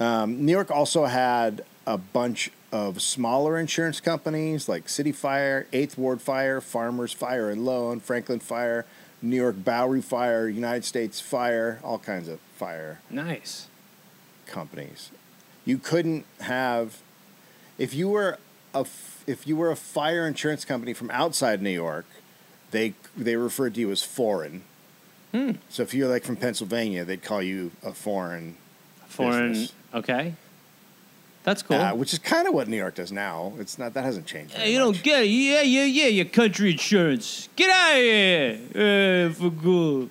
Um, 0.00 0.44
New 0.46 0.52
York 0.52 0.70
also 0.70 1.04
had 1.04 1.62
a 1.86 1.98
bunch 1.98 2.50
of 2.72 3.02
smaller 3.02 3.58
insurance 3.58 4.00
companies 4.00 4.68
like 4.68 4.88
City 4.88 5.12
Fire, 5.12 5.66
Eighth 5.72 5.98
Ward 5.98 6.22
Fire, 6.22 6.60
Farmers 6.60 7.12
Fire 7.12 7.50
and 7.50 7.64
Loan, 7.64 8.00
Franklin 8.00 8.40
Fire, 8.40 8.86
New 9.20 9.36
York 9.36 9.62
Bowery 9.64 10.00
Fire, 10.00 10.48
United 10.48 10.84
States 10.84 11.20
Fire, 11.20 11.78
all 11.84 11.98
kinds 11.98 12.28
of 12.28 12.40
fire 12.56 13.00
Nice. 13.10 13.66
companies. 14.46 15.10
You 15.66 15.78
couldn't 15.78 16.24
have 16.40 17.02
if 17.76 17.92
you 17.94 18.08
were 18.08 18.38
a 18.74 18.86
if 19.26 19.46
you 19.46 19.56
were 19.56 19.70
a 19.70 19.76
fire 19.76 20.26
insurance 20.26 20.64
company 20.64 20.94
from 20.94 21.10
outside 21.10 21.60
New 21.60 21.70
York, 21.70 22.06
they 22.70 22.94
they 23.16 23.36
referred 23.36 23.74
to 23.74 23.80
you 23.80 23.90
as 23.90 24.02
foreign. 24.02 24.62
Hmm. 25.32 25.52
So 25.68 25.82
if 25.82 25.92
you're 25.92 26.08
like 26.08 26.24
from 26.24 26.36
Pennsylvania, 26.36 27.04
they'd 27.04 27.22
call 27.22 27.42
you 27.42 27.72
a 27.82 27.92
foreign 27.92 28.56
Foreign. 29.06 29.48
Business. 29.52 29.72
Okay. 29.94 30.34
That's 31.42 31.62
cool. 31.62 31.76
Uh, 31.78 31.94
which 31.94 32.12
is 32.12 32.18
kind 32.18 32.46
of 32.46 32.52
what 32.52 32.68
New 32.68 32.76
York 32.76 32.96
does 32.96 33.10
now. 33.10 33.54
It's 33.58 33.78
not 33.78 33.94
that 33.94 34.04
hasn't 34.04 34.26
changed. 34.26 34.54
Hey, 34.54 34.72
you 34.72 34.78
don't 34.78 35.02
get 35.02 35.22
it. 35.22 35.26
Yeah, 35.28 35.62
yeah, 35.62 35.84
yeah. 35.84 36.06
Your 36.06 36.26
country 36.26 36.72
insurance. 36.72 37.48
Get 37.56 37.70
out 37.70 37.94
of 37.94 38.02
here. 38.02 39.28
Uh, 39.30 39.32
for 39.32 39.50
good. 39.50 40.10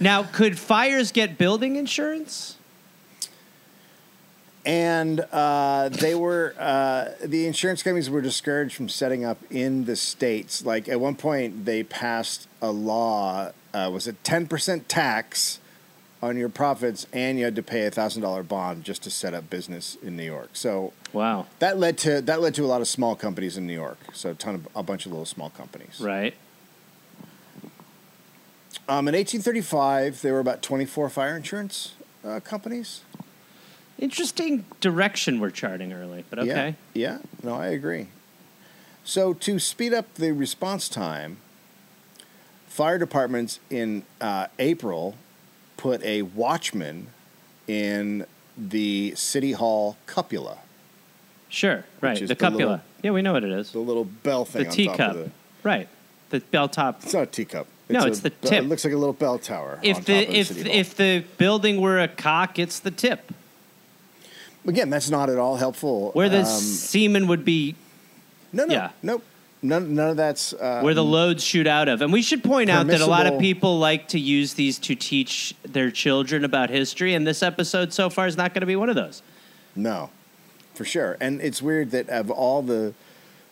Now, 0.00 0.24
could 0.24 0.58
fires 0.58 1.12
get 1.12 1.38
building 1.38 1.76
insurance? 1.76 2.56
And 4.64 5.20
uh, 5.32 5.90
they 5.90 6.14
were 6.14 6.54
uh, 6.58 7.10
the 7.24 7.46
insurance 7.46 7.82
companies 7.82 8.10
were 8.10 8.20
discouraged 8.20 8.74
from 8.74 8.88
setting 8.88 9.24
up 9.24 9.38
in 9.50 9.84
the 9.84 9.96
states. 9.96 10.64
Like 10.64 10.88
at 10.88 11.00
one 11.00 11.16
point, 11.16 11.64
they 11.64 11.82
passed 11.82 12.48
a 12.60 12.70
law. 12.70 13.50
Uh, 13.72 13.90
was 13.92 14.06
it 14.06 14.22
ten 14.22 14.46
percent 14.46 14.88
tax 14.88 15.60
on 16.22 16.36
your 16.36 16.48
profits, 16.48 17.06
and 17.12 17.36
you 17.36 17.44
had 17.44 17.56
to 17.56 17.62
pay 17.62 17.84
a 17.84 17.90
thousand 17.90 18.22
dollar 18.22 18.42
bond 18.44 18.84
just 18.84 19.02
to 19.02 19.10
set 19.10 19.34
up 19.34 19.50
business 19.50 19.96
in 20.02 20.16
New 20.16 20.22
York. 20.22 20.50
So 20.52 20.92
Wow. 21.12 21.46
that 21.58 21.78
led 21.78 21.98
to 21.98 22.20
that 22.22 22.40
led 22.40 22.54
to 22.54 22.64
a 22.64 22.66
lot 22.68 22.80
of 22.80 22.88
small 22.88 23.16
companies 23.16 23.56
in 23.56 23.66
New 23.66 23.72
York. 23.74 23.98
So 24.12 24.30
a 24.30 24.34
ton 24.34 24.54
of 24.54 24.68
a 24.76 24.82
bunch 24.82 25.04
of 25.04 25.12
little 25.12 25.26
small 25.26 25.50
companies. 25.50 26.00
Right. 26.00 26.34
Um, 28.88 29.06
in 29.08 29.14
1835, 29.14 30.22
there 30.22 30.32
were 30.32 30.40
about 30.40 30.62
24 30.62 31.08
fire 31.10 31.36
insurance 31.36 31.94
uh, 32.24 32.40
companies. 32.40 33.02
Interesting 33.98 34.64
direction 34.80 35.38
we're 35.38 35.50
charting 35.50 35.92
early, 35.92 36.24
but 36.30 36.38
okay. 36.40 36.76
Yeah, 36.94 37.12
yeah. 37.12 37.18
No, 37.42 37.54
I 37.54 37.66
agree. 37.68 38.08
So 39.04 39.34
to 39.34 39.58
speed 39.58 39.92
up 39.94 40.14
the 40.14 40.32
response 40.32 40.88
time, 40.88 41.36
fire 42.66 42.98
departments 42.98 43.60
in 43.70 44.04
uh, 44.20 44.48
April 44.58 45.14
put 45.82 46.00
a 46.04 46.22
watchman 46.22 47.08
in 47.66 48.24
the 48.56 49.12
city 49.16 49.50
hall 49.52 49.96
cupola. 50.06 50.58
Sure. 51.48 51.84
Right. 52.00 52.18
The 52.20 52.26
the 52.26 52.36
cupula. 52.36 52.54
little- 52.56 52.80
yeah, 53.02 53.10
we 53.10 53.20
know 53.20 53.32
what 53.32 53.42
it 53.42 53.50
is. 53.50 53.72
the 53.72 53.80
little 53.80 54.04
bell 54.04 54.44
thing 54.44 54.62
The 54.62 54.68
on 54.68 54.74
teacup. 54.74 54.96
top 54.96 55.10
of 55.10 55.16
the. 55.24 55.30
Right. 55.64 55.88
The 56.30 56.38
bell 56.38 56.68
top. 56.68 57.02
It's 57.02 57.12
not 57.12 57.24
a 57.24 57.26
teacup. 57.26 57.66
No, 57.90 58.04
a 58.04 58.06
it's 58.06 58.20
the 58.20 58.30
tip. 58.30 58.62
It 58.64 58.68
looks 58.68 58.84
like 58.84 58.94
a 58.94 58.96
little 58.96 59.12
bell 59.12 59.38
tower. 59.40 59.72
on 59.78 59.84
If 59.84 59.96
top 59.98 60.04
the 60.06 60.22
of 60.24 60.30
if 60.34 60.66
if 60.66 60.94
the 60.96 61.24
building 61.36 61.80
were 61.80 61.98
a 61.98 62.08
cock, 62.08 62.58
it's 62.60 62.78
the 62.78 62.90
tip 62.92 63.32
again, 64.66 64.88
that's 64.90 65.10
not 65.10 65.28
at 65.28 65.36
all 65.38 65.56
helpful. 65.56 66.12
where 66.12 66.28
the 66.28 66.38
Um, 66.40 66.44
semen 66.46 67.26
would 67.26 67.44
be, 67.44 67.74
no, 68.52 68.64
no, 68.64 68.72
yeah. 68.74 68.90
nope, 69.02 69.24
none, 69.62 69.94
none 69.94 70.10
of 70.10 70.16
that's 70.16 70.52
uh, 70.52 70.80
where 70.82 70.94
the 70.94 71.04
loads 71.04 71.42
shoot 71.44 71.66
out 71.66 71.88
of. 71.88 72.02
And 72.02 72.12
we 72.12 72.22
should 72.22 72.42
point 72.44 72.68
out 72.70 72.86
that 72.88 73.00
a 73.00 73.06
lot 73.06 73.26
of 73.26 73.38
people 73.38 73.78
like 73.78 74.08
to 74.08 74.18
use 74.20 74.54
these 74.54 74.78
to 74.80 74.94
teach 74.94 75.54
their 75.62 75.90
children 75.90 76.44
about 76.44 76.70
history, 76.70 77.14
and 77.14 77.26
this 77.26 77.42
episode 77.42 77.92
so 77.92 78.10
far 78.10 78.26
is 78.26 78.36
not 78.36 78.52
going 78.54 78.60
to 78.60 78.66
be 78.66 78.76
one 78.76 78.88
of 78.88 78.94
those. 78.96 79.22
No, 79.74 80.10
for 80.74 80.84
sure. 80.84 81.16
And 81.20 81.40
it's 81.40 81.62
weird 81.62 81.90
that 81.92 82.08
of 82.10 82.30
all 82.30 82.62
the 82.62 82.94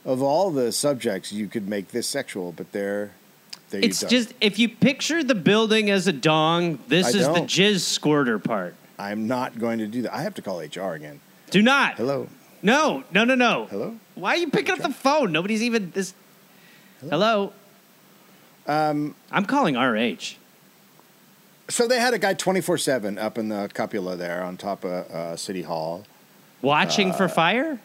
of 0.04 0.22
all 0.22 0.50
the 0.50 0.72
subjects, 0.72 1.30
you 1.32 1.46
could 1.46 1.68
make 1.68 1.88
this 1.88 2.06
sexual, 2.08 2.52
but 2.52 2.72
there, 2.72 3.12
there 3.68 3.80
It's 3.84 4.02
just 4.04 4.32
if 4.40 4.58
you 4.58 4.68
picture 4.68 5.22
the 5.22 5.34
building 5.34 5.90
as 5.90 6.06
a 6.06 6.12
dong, 6.12 6.78
this 6.88 7.14
I 7.14 7.18
is 7.18 7.26
the 7.26 7.34
don't. 7.34 7.48
jizz 7.50 7.80
squirter 7.80 8.38
part. 8.38 8.74
I'm 8.98 9.26
not 9.26 9.58
going 9.58 9.78
to 9.78 9.86
do 9.86 10.02
that. 10.02 10.14
I 10.14 10.22
have 10.22 10.34
to 10.34 10.42
call 10.42 10.60
HR 10.60 10.94
again. 10.94 11.20
Do 11.50 11.62
not. 11.62 11.96
Hello, 11.96 12.28
No, 12.62 13.04
no, 13.12 13.24
no, 13.24 13.34
no. 13.34 13.66
hello. 13.66 13.96
Why 14.20 14.34
are 14.34 14.36
you 14.36 14.50
picking 14.50 14.72
up 14.72 14.80
the 14.80 14.92
phone? 14.92 15.32
Nobody's 15.32 15.62
even 15.62 15.90
this. 15.92 16.12
Hello. 17.08 17.52
Um, 18.66 19.14
I'm 19.32 19.46
calling 19.46 19.76
RH. 19.76 20.36
so 21.68 21.88
they 21.88 21.98
had 21.98 22.12
a 22.14 22.18
guy 22.18 22.34
24 22.34 22.78
seven 22.78 23.18
up 23.18 23.38
in 23.38 23.48
the 23.48 23.70
cupola 23.72 24.16
there 24.16 24.42
on 24.42 24.56
top 24.56 24.84
of 24.84 24.90
uh, 25.10 25.36
City 25.36 25.62
Hall. 25.62 26.04
Watching 26.62 27.10
Uh, 27.10 27.14
for 27.14 27.28
fire? 27.28 27.80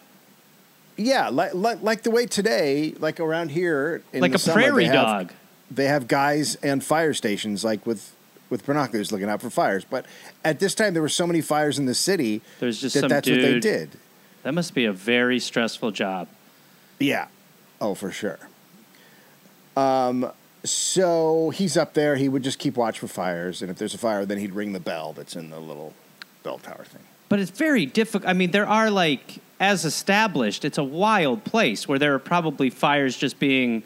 Yeah, 0.98 1.30
like, 1.30 1.54
like 1.54 1.82
like 1.82 2.04
the 2.04 2.12
way 2.12 2.26
today, 2.26 2.94
like 3.00 3.20
around 3.20 3.50
here, 3.52 4.02
in 4.14 4.22
Like 4.22 4.32
the 4.32 4.36
a 4.36 4.40
summer, 4.40 4.62
they 4.62 4.68
prairie 4.68 4.86
have- 4.86 4.94
dog. 4.94 5.32
They 5.72 5.86
have 5.86 6.08
guys 6.08 6.56
and 6.62 6.84
fire 6.84 7.14
stations, 7.14 7.64
like 7.64 7.86
with 7.86 8.14
with 8.50 8.66
binoculars, 8.66 9.12
looking 9.12 9.28
out 9.30 9.42
for 9.42 9.50
fires. 9.50 9.84
But 9.90 10.06
at 10.44 10.60
this 10.60 10.76
time, 10.76 10.94
there 10.94 11.02
were 11.02 11.10
so 11.10 11.26
many 11.26 11.42
fires 11.42 11.80
in 11.80 11.86
the 11.86 11.96
city 11.96 12.42
There's 12.60 12.80
just 12.80 12.94
that 13.02 13.10
that's 13.10 13.28
what 13.30 13.42
they 13.42 13.60
did. 13.60 13.90
That 14.46 14.54
must 14.54 14.76
be 14.76 14.86
a 14.86 14.94
very 14.94 15.40
stressful 15.40 15.90
job. 15.90 16.28
Yeah. 17.00 17.30
Oh, 17.82 17.96
for 17.96 18.12
sure. 18.12 18.38
Um, 19.76 20.32
so 20.64 21.50
he's 21.50 21.76
up 21.76 21.96
there. 21.96 22.16
He 22.16 22.30
would 22.30 22.44
just 22.44 22.60
keep 22.60 22.78
watch 22.78 23.00
for 23.00 23.08
fires, 23.08 23.64
and 23.64 23.72
if 23.72 23.80
there's 23.80 23.96
a 23.96 23.98
fire, 23.98 24.24
then 24.24 24.38
he'd 24.38 24.54
ring 24.54 24.72
the 24.72 24.80
bell 24.80 25.14
that's 25.14 25.36
in 25.36 25.50
the 25.50 25.60
little 25.60 25.96
bell 26.44 26.60
tower 26.60 26.86
thing. 26.86 27.02
But 27.28 27.40
it's 27.40 27.50
very 27.50 27.88
difficult. 27.88 28.30
I 28.30 28.34
mean, 28.34 28.52
there 28.52 28.68
are 28.68 28.92
like, 28.92 29.40
as 29.60 29.84
established, 29.84 30.64
it's 30.64 30.78
a 30.78 30.84
wild 30.84 31.44
place 31.44 31.88
where 31.88 31.98
there 31.98 32.14
are 32.14 32.20
probably 32.20 32.70
fires 32.70 33.18
just 33.18 33.40
being, 33.40 33.82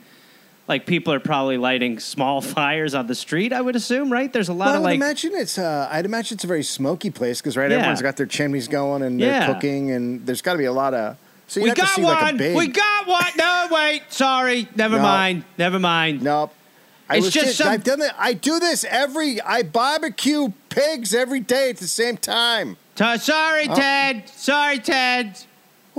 like, 0.69 0.85
people 0.85 1.11
are 1.11 1.19
probably 1.19 1.57
lighting 1.57 1.99
small 1.99 2.39
fires 2.55 2.93
on 2.95 3.07
the 3.07 3.15
street, 3.15 3.51
I 3.51 3.59
would 3.59 3.75
assume, 3.75 4.09
right? 4.11 4.31
There's 4.31 4.47
a 4.47 4.53
lot 4.53 4.67
Well, 4.67 4.75
I 4.75 4.77
of 4.77 4.83
like. 4.83 4.95
imagine 4.95 5.31
it's. 5.33 5.57
Uh, 5.57 5.89
I'd 5.91 6.05
imagine 6.05 6.35
it's 6.35 6.43
a 6.45 6.47
very 6.47 6.63
smoky 6.63 7.09
place 7.09 7.41
because 7.41 7.57
right, 7.57 7.69
Yeah. 7.69 7.77
everyone's 7.77 8.01
got 8.01 8.15
their 8.15 8.27
chimneys 8.27 8.67
going 8.69 9.01
and 9.01 9.19
they're 9.19 9.31
Yeah. 9.33 9.53
cooking, 9.53 9.91
and 9.91 10.25
there's 10.25 10.41
got 10.41 10.53
to 10.53 10.59
be 10.59 10.65
a 10.65 10.71
lot 10.71 10.93
of. 10.93 11.17
So 11.47 11.59
you 11.59 11.65
we 11.65 11.71
got 11.73 11.89
see 11.89 12.03
one! 12.03 12.13
like 12.21 12.33
a 12.35 12.37
big. 12.37 12.55
We 12.55 12.67
got 12.67 13.07
one! 13.07 13.25
No, 13.35 13.67
wait, 13.71 14.03
sorry. 14.09 14.69
Never 14.75 14.97
No. 14.97 15.01
mind. 15.01 15.43
Never 15.57 15.79
mind. 15.79 16.21
Nope. 16.21 16.53
I 17.09 17.17
It's 17.17 17.31
just 17.31 17.57
some- 17.57 17.69
I've 17.69 17.83
done 17.83 18.01
it. 18.01 18.11
I 18.19 18.33
do 18.33 18.59
this 18.59 18.85
every. 18.87 19.41
I 19.41 19.63
barbecue 19.63 20.53
pigs 20.69 21.15
every 21.15 21.39
day 21.39 21.71
at 21.71 21.77
the 21.77 21.87
same 21.87 22.17
time. 22.17 22.77
Ta- 22.95 23.17
sorry, 23.17 23.67
Oh. 23.67 23.73
Ted. 23.75 24.29
Sorry, 24.35 24.77
Ted. 24.77 25.39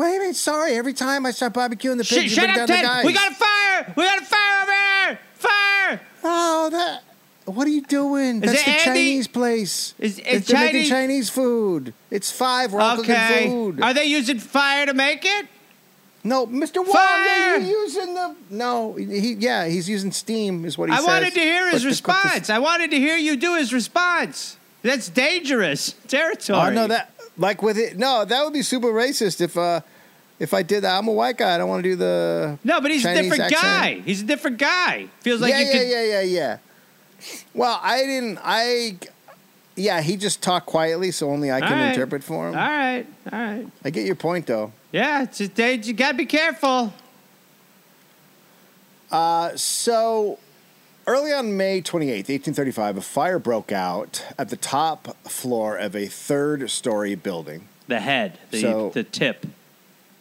Wait 0.00 0.16
a 0.16 0.18
minute. 0.18 0.36
Sorry. 0.36 0.74
Every 0.76 0.94
time 0.94 1.26
I 1.26 1.30
start 1.30 1.52
barbecuing 1.52 1.98
the 1.98 2.04
Sh- 2.04 2.10
pigs, 2.14 2.22
you 2.24 2.28
shut 2.30 2.44
bring 2.46 2.56
down 2.56 2.66
the 2.66 2.72
guys. 2.82 3.04
We 3.04 3.12
got 3.12 3.32
a 3.32 3.34
fire! 3.34 3.92
We 3.96 4.04
got 4.04 4.22
a 4.22 4.24
fire 4.24 4.62
over 4.62 4.72
here! 4.72 5.18
Fire! 5.34 6.00
Oh, 6.24 6.68
that. 6.70 7.02
What 7.44 7.66
are 7.66 7.70
you 7.70 7.82
doing? 7.82 8.42
Is 8.42 8.52
That's 8.52 8.64
the 8.64 8.70
Andy? 8.70 8.84
Chinese 8.84 9.28
place. 9.28 9.94
Is- 9.98 10.12
is 10.12 10.18
It's- 10.20 10.44
they're 10.46 10.58
making 10.60 10.72
Chinese- 10.84 10.88
Chinese 10.88 11.28
food. 11.30 11.92
It's 12.10 12.30
five. 12.30 12.72
We're 12.72 12.80
Okay. 13.00 13.46
food. 13.48 13.82
Are 13.82 13.92
they 13.92 14.04
using 14.04 14.38
fire 14.38 14.86
to 14.86 14.94
make 14.94 15.24
it? 15.26 15.46
no, 16.22 16.46
Mr. 16.46 16.76
Wong, 16.76 16.86
Fire! 16.94 17.56
you're 17.58 17.82
using 17.82 18.14
the. 18.14 18.36
No, 18.50 18.94
he. 18.94 19.34
Yeah, 19.38 19.66
he's 19.66 19.88
using 19.88 20.12
steam. 20.12 20.64
Is 20.64 20.78
what 20.78 20.88
he 20.90 20.94
I 20.94 20.98
says. 20.98 21.06
wanted 21.06 21.34
to 21.34 21.40
hear 21.40 21.64
his 21.70 21.82
But 21.84 21.94
to 21.96 22.02
cook 22.02 22.14
this- 22.14 22.24
response. 22.24 22.50
I 22.50 22.58
wanted 22.58 22.90
to 22.92 22.98
hear 22.98 23.16
you 23.16 23.36
do 23.36 23.54
his 23.56 23.72
response. 23.74 24.56
That's 24.82 25.08
dangerous 25.08 25.94
territory. 26.08 26.58
Oh 26.58 26.70
no, 26.70 26.86
that 26.86 27.10
like 27.36 27.62
with 27.62 27.78
it. 27.78 27.98
No, 27.98 28.24
that 28.24 28.44
would 28.44 28.52
be 28.52 28.62
super 28.62 28.88
racist 28.88 29.40
if 29.40 29.56
uh 29.56 29.80
if 30.40 30.52
I 30.54 30.62
did 30.62 30.82
that. 30.82 30.98
I'm 30.98 31.06
a 31.06 31.12
white 31.12 31.36
guy. 31.36 31.54
I 31.54 31.58
don't 31.58 31.68
want 31.68 31.84
to 31.84 31.88
do 31.90 31.94
the. 31.96 32.58
No, 32.64 32.80
but 32.80 32.90
he's 32.90 33.02
Chinese 33.02 33.18
a 33.18 33.22
different 33.22 33.52
accent. 33.52 33.62
guy. 33.62 34.00
He's 34.04 34.22
a 34.22 34.24
different 34.24 34.58
guy. 34.58 35.08
Feels 35.20 35.40
like 35.40 35.52
yeah, 35.52 35.60
you 35.60 35.66
yeah, 35.66 35.72
could. 35.72 35.88
yeah, 35.88 36.02
yeah, 36.02 36.20
yeah. 36.22 36.58
Well, 37.54 37.78
I 37.80 37.98
didn't. 38.04 38.38
I. 38.42 38.98
Yeah, 39.76 40.00
he 40.02 40.16
just 40.16 40.42
talked 40.42 40.66
quietly, 40.66 41.10
so 41.10 41.30
only 41.30 41.52
I 41.52 41.60
can 41.60 41.72
right. 41.72 41.88
interpret 41.90 42.24
for 42.24 42.48
him. 42.48 42.54
All 42.54 42.60
right, 42.60 43.06
all 43.32 43.38
right. 43.38 43.66
I 43.84 43.90
get 43.90 44.04
your 44.04 44.16
point, 44.16 44.46
though. 44.46 44.72
Yeah, 44.92 45.22
it's 45.22 45.38
just, 45.38 45.54
they, 45.54 45.74
you 45.74 45.92
gotta 45.92 46.16
be 46.18 46.26
careful. 46.26 46.92
Uh, 49.10 49.56
so, 49.56 50.38
early 51.06 51.32
on 51.32 51.56
May 51.56 51.80
28th, 51.80 52.28
1835, 52.28 52.96
a 52.96 53.00
fire 53.00 53.38
broke 53.38 53.72
out 53.72 54.24
at 54.38 54.48
the 54.50 54.56
top 54.56 55.16
floor 55.28 55.76
of 55.76 55.96
a 55.96 56.06
third 56.06 56.68
story 56.70 57.14
building. 57.14 57.68
The 57.86 58.00
head, 58.00 58.38
the 58.50 58.60
So- 58.60 58.90
the 58.90 59.04
tip. 59.04 59.46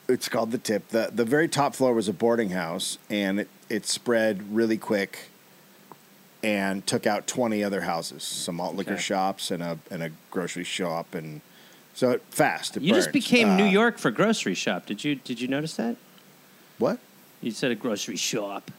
It's 0.09 0.27
called 0.27 0.49
the 0.51 0.57
tip. 0.57 0.89
The, 0.89 1.11
the 1.13 1.23
very 1.23 1.47
top 1.47 1.75
floor 1.75 1.93
was 1.93 2.07
a 2.07 2.13
boarding 2.13 2.49
house, 2.49 2.97
and 3.11 3.39
it, 3.41 3.47
it 3.69 3.85
spread 3.85 4.53
really 4.53 4.77
quick 4.77 5.29
and 6.41 6.85
took 6.87 7.05
out 7.05 7.27
20 7.27 7.63
other 7.63 7.81
houses, 7.81 8.23
some 8.23 8.55
malt 8.55 8.75
liquor 8.75 8.93
Okay. 8.93 9.01
shops 9.01 9.51
and 9.51 9.61
a 9.61 9.77
and 9.91 10.01
a 10.01 10.09
grocery 10.31 10.63
shop, 10.63 11.13
and 11.13 11.41
so 11.93 12.11
it, 12.11 12.23
fast. 12.31 12.75
It 12.77 12.81
You 12.83 12.93
just 12.93 13.07
burned. 13.07 13.13
became 13.13 13.55
New 13.55 13.65
Uh, 13.65 13.71
York 13.71 13.97
for 13.99 14.09
grocery 14.09 14.55
shop. 14.55 14.87
Did 14.87 15.03
you 15.03 15.13
did 15.15 15.39
you 15.39 15.47
notice 15.47 15.75
that? 15.75 15.95
What? 16.79 16.97
You 17.41 17.51
said 17.51 17.69
a 17.71 17.75
grocery 17.75 18.15
shop. 18.15 18.71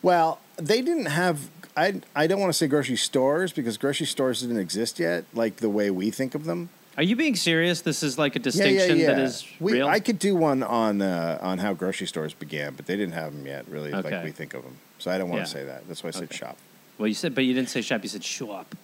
Well, 0.00 0.40
they 0.56 0.80
didn't 0.80 1.06
have. 1.06 1.50
I 1.76 2.00
I 2.16 2.26
don't 2.28 2.40
want 2.40 2.50
to 2.50 2.56
say 2.56 2.66
grocery 2.68 2.96
stores 2.96 3.52
because 3.52 3.76
grocery 3.76 4.06
stores 4.06 4.40
didn't 4.40 4.58
exist 4.58 4.98
yet, 5.00 5.24
like 5.34 5.56
the 5.56 5.68
way 5.70 5.90
we 5.90 6.10
think 6.10 6.34
of 6.34 6.44
them. 6.44 6.70
Are 6.96 7.02
you 7.02 7.16
being 7.16 7.34
serious? 7.34 7.80
This 7.80 8.02
is 8.02 8.18
like 8.18 8.36
a 8.36 8.38
distinction 8.38 8.98
that 9.00 9.18
is 9.18 9.44
we, 9.58 9.72
real. 9.72 9.88
I 9.88 9.98
could 10.00 10.18
do 10.18 10.36
one 10.36 10.62
on 10.62 11.02
uh, 11.02 11.38
on 11.42 11.58
how 11.58 11.72
grocery 11.74 12.06
stores 12.06 12.34
began, 12.34 12.74
but 12.74 12.86
they 12.86 12.96
didn't 12.96 13.14
have 13.14 13.32
them 13.32 13.46
yet, 13.46 13.66
really, 13.68 13.92
Okay. 13.92 14.10
like 14.16 14.24
we 14.24 14.30
think 14.30 14.54
of 14.54 14.62
them. 14.62 14.76
So 14.98 15.10
I 15.10 15.18
don't 15.18 15.28
want 15.28 15.40
Yeah. 15.40 15.44
to 15.46 15.50
say 15.50 15.64
that. 15.64 15.88
That's 15.88 16.02
why 16.04 16.08
I 16.08 16.12
said 16.12 16.22
Okay. 16.24 16.36
shop. 16.36 16.56
well, 16.98 17.08
you 17.08 17.14
said, 17.14 17.34
but 17.34 17.44
you 17.44 17.52
didn't 17.52 17.70
say 17.70 17.80
shop. 17.82 18.02
You 18.04 18.08
said 18.08 18.22
shop. 18.22 18.74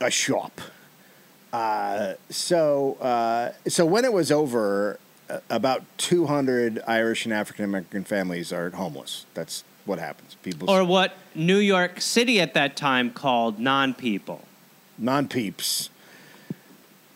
A 0.00 0.10
shop. 0.10 0.60
Uh, 1.52 2.14
so 2.30 2.94
uh, 3.00 3.52
so 3.68 3.84
when 3.84 4.04
it 4.06 4.12
was 4.12 4.32
over, 4.32 4.98
uh, 5.28 5.40
about 5.50 5.82
200 5.98 6.80
Irish 6.86 7.24
and 7.26 7.34
African 7.34 7.64
American 7.66 8.04
families 8.04 8.52
are 8.52 8.70
homeless. 8.70 9.26
That's 9.34 9.64
what 9.84 9.98
happens. 9.98 10.36
People 10.42 10.70
Or 10.70 10.82
what 10.84 11.12
New 11.34 11.56
York 11.58 12.00
City 12.00 12.40
at 12.40 12.54
that 12.54 12.76
time 12.76 13.10
called 13.10 13.58
non-people. 13.58 14.46
non 14.96 15.28
peeps. 15.28 15.90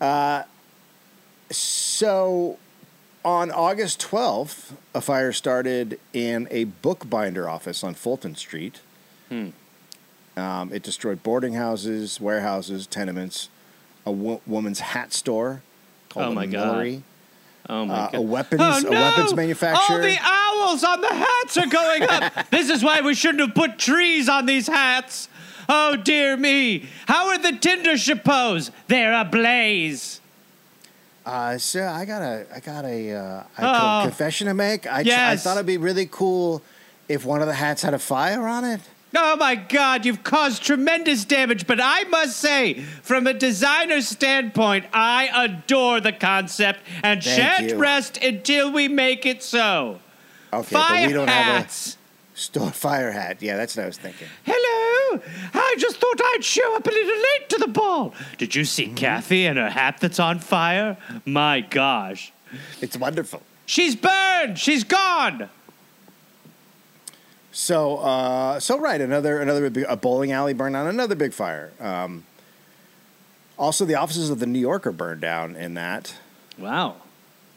Uh, 0.01 0.43
so 1.51 2.57
on 3.23 3.51
August 3.51 3.99
12th, 4.01 4.73
a 4.93 5.01
fire 5.01 5.31
started 5.31 5.99
in 6.13 6.47
a 6.51 6.65
bookbinder 6.65 7.49
office 7.49 7.83
on 7.83 7.93
Fulton 7.93 8.35
Street. 8.35 8.81
Hmm. 9.29 9.49
Um, 10.37 10.73
it 10.73 10.83
destroyed 10.83 11.23
boarding 11.23 11.53
houses, 11.53 12.19
warehouses, 12.19 12.87
tenements, 12.87 13.49
a 14.05 14.11
wo- 14.11 14.41
woman's 14.45 14.81
hat 14.81 15.13
store 15.13 15.61
called 16.09 16.27
Oh 16.27 16.31
a 16.31 16.35
my 16.35 16.45
God. 16.45 17.03
Oh 17.67 17.85
my 17.85 17.93
uh, 17.93 18.11
god! 18.11 18.15
a 18.15 18.21
weapons 18.21 18.61
Oh, 18.63 18.87
a 18.87 18.91
weapons 18.91 19.33
manufacturer. 19.33 19.95
All 19.95 20.01
the 20.01 20.17
owls 20.21 20.83
on 20.83 21.01
the 21.01 21.07
hats 21.13 21.57
are 21.57 21.67
going 21.67 22.03
up. 22.03 22.49
this 22.51 22.69
is 22.69 22.83
why 22.83 23.01
we 23.01 23.15
shouldn't 23.15 23.41
have 23.41 23.55
put 23.55 23.79
trees 23.79 24.29
on 24.29 24.45
these 24.45 24.67
hats. 24.67 25.29
Oh 25.67 25.95
dear 25.95 26.37
me! 26.37 26.87
How 27.07 27.29
are 27.29 27.37
the 27.37 27.53
Tinder 27.57 27.97
chapeaux? 27.97 28.59
They're 28.87 29.13
ablaze. 29.13 30.21
Uh, 31.25 31.57
so 31.57 31.83
I 31.83 32.05
got 32.05 32.21
a, 32.21 32.45
I 32.55 32.59
got 32.59 32.85
a, 32.85 33.11
uh, 33.13 33.43
I 33.57 33.99
Oh. 33.99 34.03
confession 34.03 34.47
to 34.47 34.53
make. 34.53 34.85
I, 34.85 34.97
I 34.97 35.01
Yes. 35.01 35.43
thought 35.43 35.55
it'd 35.57 35.65
be 35.65 35.77
really 35.77 36.05
cool 36.05 36.61
if 37.09 37.25
one 37.25 37.41
of 37.41 37.47
the 37.47 37.53
hats 37.55 37.81
had 37.81 37.93
a 37.95 37.99
fire 37.99 38.47
on 38.47 38.63
it. 38.63 38.79
Oh 39.17 39.35
my 39.37 39.55
God, 39.55 40.05
you've 40.05 40.23
caused 40.23 40.61
tremendous 40.61 41.23
damage, 41.25 41.65
but 41.65 41.79
I 41.81 42.03
must 42.03 42.37
say, 42.37 42.81
from 43.01 43.25
a 43.27 43.33
designer 43.33 44.01
standpoint, 44.01 44.85
I 44.93 45.29
adore 45.33 45.99
the 46.01 46.11
concept 46.11 46.81
and 47.01 47.23
Thank 47.23 47.35
shan't 47.37 47.69
you. 47.71 47.77
rest 47.77 48.17
until 48.21 48.71
we 48.71 48.87
make 48.89 49.25
it 49.25 49.41
so. 49.41 49.99
Okay, 50.53 50.75
Fire 50.75 51.01
but 51.03 51.07
we 51.07 51.13
don't 51.13 51.27
have 51.29 51.45
hats. 51.45 51.95
a 51.95 52.04
store 52.35 52.69
fire 52.71 53.11
hat. 53.11 53.41
Yeah, 53.41 53.57
that's 53.57 53.75
what 53.75 53.83
I 53.83 53.85
was 53.87 53.97
thinking. 53.97 54.27
Hello! 54.45 55.21
I 55.53 55.75
just 55.79 55.97
thought 55.97 56.19
I'd 56.35 56.43
show 56.43 56.75
up 56.75 56.85
a 56.85 56.89
little 56.91 57.15
late 57.17 57.49
to 57.49 57.57
the 57.57 57.67
ball. 57.67 58.13
Did 58.37 58.53
you 58.53 58.63
see 58.65 58.85
Mm-hmm. 58.85 58.95
Kathy 58.95 59.45
and 59.47 59.57
her 59.57 59.69
hat 59.69 59.97
that's 59.99 60.19
on 60.19 60.37
fire? 60.39 60.97
My 61.25 61.61
gosh. 61.61 62.31
It's 62.81 62.95
wonderful. 62.97 63.41
She's 63.65 63.95
burned! 63.95 64.59
She's 64.59 64.83
gone! 64.83 65.49
So, 67.51 67.97
uh, 67.97 68.59
so 68.59 68.77
right, 68.79 68.99
another 68.99 69.39
another 69.39 69.69
big, 69.69 69.85
a 69.87 69.95
bowling 69.95 70.31
alley 70.31 70.53
burned 70.53 70.73
down. 70.73 70.87
Another 70.87 71.15
big 71.15 71.33
fire. 71.33 71.71
Um, 71.79 72.25
also, 73.57 73.85
the 73.85 73.95
offices 73.95 74.29
of 74.29 74.39
the 74.39 74.45
New 74.45 74.59
Yorker 74.59 74.91
burned 74.91 75.21
down 75.21 75.55
in 75.55 75.75
that. 75.75 76.15
Wow. 76.57 76.97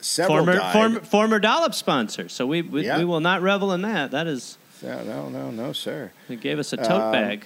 Several 0.00 0.44
Former, 0.44 0.60
former, 0.72 1.00
former 1.00 1.38
Dollop 1.40 1.74
sponsor. 1.74 2.28
So 2.28 2.46
we, 2.46 2.62
we, 2.62 2.86
Yeah. 2.86 2.98
we 2.98 3.04
will 3.04 3.18
not 3.18 3.42
revel 3.42 3.72
in 3.72 3.82
that. 3.82 4.12
That 4.12 4.28
is, 4.28 4.56
No, 4.82 5.02
no, 5.02 5.28
no, 5.28 5.50
no, 5.50 5.72
sir. 5.72 6.12
they 6.28 6.36
gave 6.36 6.58
us 6.58 6.72
a 6.72 6.76
tote 6.76 6.90
Um, 6.90 7.12
bag. 7.12 7.44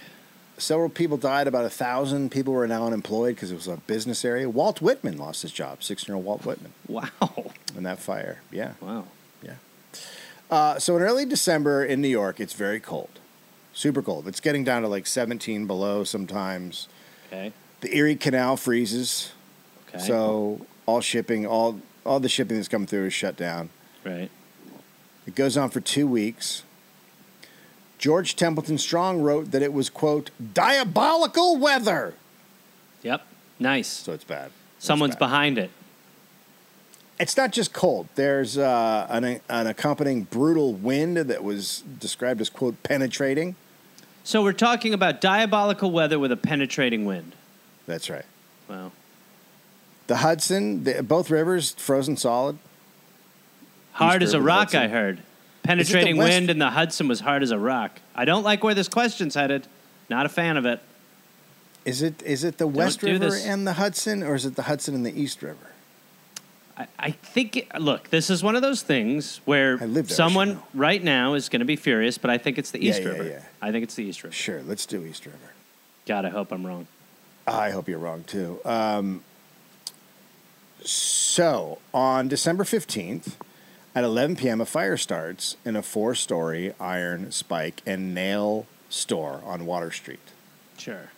Several 0.59 0.89
people 0.91 1.17
died. 1.17 1.47
About 1.49 1.65
a 1.65 1.71
thousand 1.71 2.31
people 2.31 2.53
were 2.53 2.69
now 2.69 2.87
unemployed 2.87 3.35
because 3.35 3.51
it 3.51 3.55
was 3.55 3.67
a 3.69 3.79
business 3.79 4.25
area. 4.25 4.49
Walt 4.51 4.81
Whitman 4.83 5.17
lost 5.17 5.43
his 5.43 5.51
job. 5.51 5.83
Six-year-old 5.83 6.25
Walt 6.25 6.45
Whitman 6.45 6.73
Wow. 6.89 7.09
in 7.77 7.83
that 7.85 7.99
fire. 7.99 8.43
Yeah. 8.51 8.73
Wow. 8.81 9.07
Uh, 10.51 10.79
so 10.79 10.95
in 10.99 11.03
early 11.03 11.25
December 11.25 11.83
in 11.83 12.03
New 12.03 12.09
York, 12.09 12.39
it's 12.39 12.53
very 12.53 12.79
cold, 12.79 13.09
super 13.73 14.03
cold. 14.03 14.29
It's 14.29 14.39
getting 14.39 14.65
down 14.65 14.83
to 14.83 14.89
like 14.89 15.07
17 15.07 15.67
below 15.67 16.05
sometimes. 16.05 16.89
Okay. 17.29 17.55
The 17.81 17.97
Erie 17.97 18.17
Canal 18.17 18.59
freezes, 18.59 19.33
Okay. 19.89 19.99
so 20.05 20.67
all 20.85 21.01
shipping, 21.01 21.47
all 21.47 21.81
all 22.05 22.21
the 22.21 22.29
shipping 22.29 22.57
that's 22.59 22.69
coming 22.69 22.87
through 22.87 23.07
is 23.07 23.15
shut 23.15 23.35
down. 23.35 23.71
Right. 24.05 24.31
It 25.27 25.35
goes 25.35 25.57
on 25.57 25.71
for 25.71 25.81
two 25.81 26.07
weeks. 26.07 26.65
George 28.03 28.35
Templeton 28.35 28.79
Strong 28.79 29.23
wrote 29.23 29.53
that 29.53 29.63
it 29.63 29.73
was 29.73 29.89
quote 29.89 30.31
diabolical 30.55 31.57
weather, 31.57 32.15
Yep. 33.05 33.25
Nice. 33.61 33.87
so 33.87 34.13
it's 34.13 34.25
bad. 34.25 34.51
It's 34.77 34.85
Someone's 34.87 35.15
bad. 35.15 35.21
behind 35.21 35.57
it. 35.57 35.71
It's 37.21 37.37
not 37.37 37.53
just 37.53 37.73
cold. 37.73 38.09
There's 38.17 38.59
uh, 38.59 39.07
an, 39.09 39.41
an 39.49 39.69
accompanying 39.69 40.25
brutal 40.25 40.73
wind 40.75 41.17
that 41.17 41.45
was 41.45 41.85
described 42.01 42.41
as 42.41 42.51
quote 42.51 42.83
penetrating. 42.83 43.55
So 44.25 44.43
we're 44.43 44.53
talking 44.53 44.93
about 44.93 45.21
diabolical 45.21 45.93
weather 45.93 46.19
with 46.19 46.33
a 46.33 46.37
penetrating 46.37 47.05
wind. 47.05 47.37
That's 47.87 48.11
right. 48.11 48.25
Wow. 48.69 48.91
The 50.09 50.17
Hudson, 50.17 50.83
the, 50.83 51.05
both 51.05 51.31
rivers 51.31 51.71
frozen 51.79 52.17
solid. 52.17 52.59
Hard 53.93 54.23
East 54.25 54.31
as 54.31 54.35
a 54.35 54.41
rock, 54.41 54.73
Hudson. 54.73 54.83
I 54.83 54.89
heard. 54.89 55.23
Penetrating 55.63 56.17
west- 56.17 56.31
wind 56.31 56.51
in 56.51 56.59
the 56.59 56.71
Hudson 56.71 57.09
was 57.09 57.21
hard 57.21 57.43
as 57.43 57.51
a 57.51 57.59
rock. 57.59 58.01
I 58.15 58.25
don't 58.25 58.43
like 58.43 58.65
where 58.65 58.75
this 58.75 58.89
question's 58.89 59.35
headed. 59.35 59.67
Not 60.09 60.27
a 60.27 60.29
fan 60.29 60.57
of 60.57 60.67
it. 60.67 60.81
Is 61.85 62.03
it 62.03 62.23
is 62.23 62.45
it 62.45 62.59
the 62.59 62.67
West 62.67 63.01
do 63.01 63.07
River 63.07 63.31
this. 63.31 63.45
and 63.45 63.67
the 63.67 63.75
Hudson, 63.75 64.23
or 64.23 64.35
is 64.35 64.47
it 64.47 64.55
the 64.55 64.63
Hudson 64.63 64.95
and 64.95 65.05
the 65.05 65.21
East 65.21 65.43
River? 65.43 65.73
I, 66.77 66.87
I 66.99 67.11
think, 67.11 67.57
it, 67.57 67.81
look, 67.81 68.09
this 68.09 68.31
is 68.31 68.43
one 68.43 68.57
of 68.57 68.63
those 68.63 68.83
things 68.83 69.41
where 69.45 69.77
there, 69.77 70.05
someone 70.05 70.63
right 70.73 71.03
now 71.03 71.35
is 71.35 71.49
going 71.49 71.61
to 71.61 71.67
be 71.67 71.77
furious, 71.77 72.19
but 72.19 72.31
I 72.31 72.39
think 72.39 72.57
it's 72.57 72.71
the 72.71 72.85
East 72.85 73.03
yeah, 73.03 73.09
River. 73.09 73.25
yeah. 73.25 73.43
I 73.61 73.73
think 73.73 73.83
it's 73.83 73.95
the 73.95 74.05
East 74.05 74.23
River. 74.25 74.35
Sure, 74.35 74.63
let's 74.63 74.87
do 74.87 75.05
East 75.05 75.27
River. 75.27 75.39
God, 76.07 76.25
I 76.25 76.31
hope 76.31 76.51
I'm 76.51 76.67
wrong. 76.67 76.87
I 77.47 77.71
hope 77.71 77.89
you're 77.89 77.99
wrong 77.99 78.25
too. 78.25 78.61
Um, 78.65 79.23
so 80.83 81.79
on 81.93 82.29
December 82.29 82.65
fifteenth, 82.65 83.37
at 83.95 84.05
eleven 84.05 84.37
p.m., 84.37 84.61
a 84.61 84.67
fire 84.67 84.97
starts 84.97 85.57
in 85.65 85.77
a 85.77 85.83
four-story 85.83 86.75
iron 86.81 87.31
spike 87.33 87.83
and 87.87 88.15
nail 88.15 88.67
store 88.89 89.41
on 89.45 89.67
Water 89.67 89.91
Street. 89.91 90.21
Sure. 90.79 91.11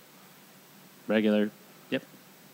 Regular. 1.07 1.51
Yep. 1.91 2.03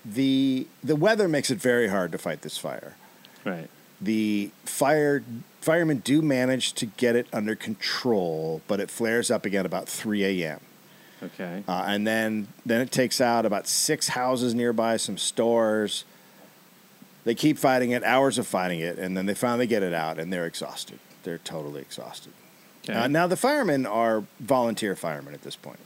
the 0.05 0.67
The 0.83 0.97
weather 0.97 1.29
makes 1.29 1.51
it 1.51 1.59
very 1.59 1.89
hard 1.89 2.13
to 2.13 2.19
fight 2.19 2.43
this 2.43 2.59
fire. 2.59 2.97
Right. 3.45 3.69
The 4.01 4.51
fire 4.65 5.23
firemen 5.61 5.99
do 5.99 6.23
manage 6.23 6.73
to 6.75 6.87
get 6.87 7.17
it 7.17 7.27
under 7.33 7.55
control, 7.55 8.63
but 8.67 8.81
it 8.81 8.91
flares 8.91 9.31
up 9.31 9.45
again 9.45 9.67
about 9.67 9.89
three 9.89 10.43
a.m. 10.43 10.61
Okay. 11.23 11.63
Uh, 11.69 11.85
and 11.87 12.07
then 12.07 12.49
then 12.65 12.81
it 12.81 12.91
takes 12.91 13.21
out 13.21 13.45
about 13.45 13.69
six 13.69 14.09
houses 14.09 14.55
nearby, 14.55 14.97
some 14.97 15.19
stores. 15.19 16.05
They 17.25 17.35
keep 17.35 17.59
fighting 17.59 17.91
it, 17.91 18.03
hours 18.03 18.39
of 18.39 18.47
fighting 18.47 18.81
it, 18.81 18.99
and 18.99 19.17
then 19.17 19.27
they 19.27 19.35
finally 19.35 19.67
get 19.67 19.83
it 19.83 19.93
out, 19.93 20.19
and 20.19 20.33
they're 20.33 20.47
exhausted. 20.47 20.99
They're 21.23 21.39
totally 21.39 21.83
exhausted. 21.83 22.33
Okay. 22.85 22.95
Uh, 22.95 23.09
now 23.09 23.27
the 23.27 23.37
firemen 23.37 23.85
are 23.85 24.25
volunteer 24.39 24.97
firemen 24.97 25.35
at 25.35 25.43
this 25.43 25.57
point, 25.57 25.81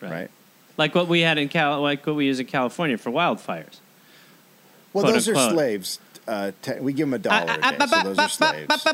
right? 0.00 0.10
right? 0.10 0.30
Like 0.78 0.94
what 0.94 1.08
we 1.08 1.20
had 1.20 1.36
in 1.36 1.48
Cal, 1.48 1.82
like 1.82 2.06
what 2.06 2.16
we 2.16 2.26
use 2.26 2.40
in 2.40 2.46
California 2.46 2.96
for 2.96 3.10
wildfires. 3.10 3.80
Well, 4.94 5.04
those 5.04 5.28
unquote. 5.28 5.48
are 5.48 5.54
slaves. 5.54 6.00
Uh, 6.26 6.52
te- 6.62 6.80
we 6.80 6.94
give 6.94 7.08
them 7.08 7.14
a 7.14 7.18
dollar. 7.18 7.50
Uh, 7.50 7.72
a 7.74 7.86
day, 7.86 8.14
so 8.14 8.26
slaves. 8.26 8.86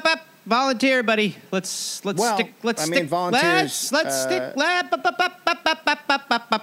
Volunteer, 0.44 1.02
buddy. 1.04 1.36
Let's 1.52 2.04
let's 2.04 2.18
well, 2.18 2.36
stick. 2.36 2.54
Let's 2.64 2.82
I 2.82 2.86
mean, 2.86 2.94
stick. 2.94 3.08
Volunteers, 3.08 3.92
let's 3.92 3.92
let's 3.92 4.22
stick. 4.22 4.54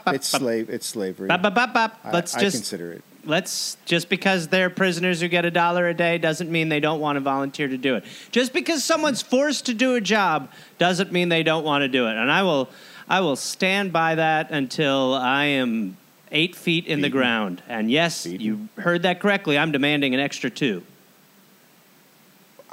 It's 0.08 0.28
slave. 0.28 0.70
It's 0.70 0.86
slavery. 0.86 1.30
Let's 1.30 2.34
just 2.34 2.38
I, 2.38 2.50
consider 2.50 2.92
it 2.92 3.04
let's 3.26 3.78
just 3.86 4.10
because 4.10 4.48
they're 4.48 4.70
prisoners 4.70 5.22
who 5.22 5.28
get 5.28 5.46
a 5.46 5.52
dollar 5.52 5.88
a 5.88 5.94
day 5.94 6.18
doesn't 6.18 6.52
mean 6.52 6.70
they 6.70 6.80
don't 6.80 7.00
want 7.00 7.16
to 7.18 7.20
volunteer 7.22 7.68
to 7.68 7.78
do 7.78 7.96
it. 7.96 8.04
Just 8.32 8.54
because 8.54 8.84
someone's 8.84 9.22
forced 9.22 9.66
to 9.68 9.74
do 9.74 9.96
a 9.96 10.02
job 10.02 10.52
doesn't 10.78 11.12
mean 11.12 11.30
they 11.30 11.44
don't 11.44 11.64
want 11.64 11.82
to 11.84 11.88
do 11.88 12.08
it. 12.08 12.16
And 12.16 12.32
I 12.32 12.44
will 12.44 12.70
I 13.08 13.20
will 13.22 13.36
stand 13.36 13.92
by 13.94 14.16
that 14.16 14.52
until 14.52 15.14
I 15.14 15.46
am 15.46 15.98
eight 16.32 16.56
feet 16.56 16.86
in 16.88 17.02
the 17.02 17.10
ground. 17.10 17.62
And 17.68 17.92
yes, 17.92 18.26
Beaten. 18.26 18.42
you 18.42 18.68
heard 18.78 19.04
that 19.04 19.20
correctly. 19.20 19.58
I'm 19.58 19.72
demanding 19.72 20.14
an 20.14 20.20
extra 20.20 20.50
two. 20.50 20.84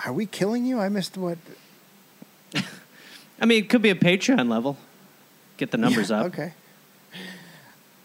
Are 0.06 0.12
we 0.12 0.24
killing 0.26 0.64
you? 0.64 0.78
I 0.80 0.88
missed 0.88 1.18
what. 1.18 1.36
I 3.40 3.46
mean, 3.46 3.62
it 3.64 3.68
could 3.68 3.82
be 3.82 3.90
a 3.90 3.94
Patreon 3.94 4.48
level. 4.48 4.78
Get 5.58 5.70
the 5.72 5.76
numbers 5.78 6.08
Yeah, 6.10 6.20
up. 6.20 6.26
Okay. 6.26 6.52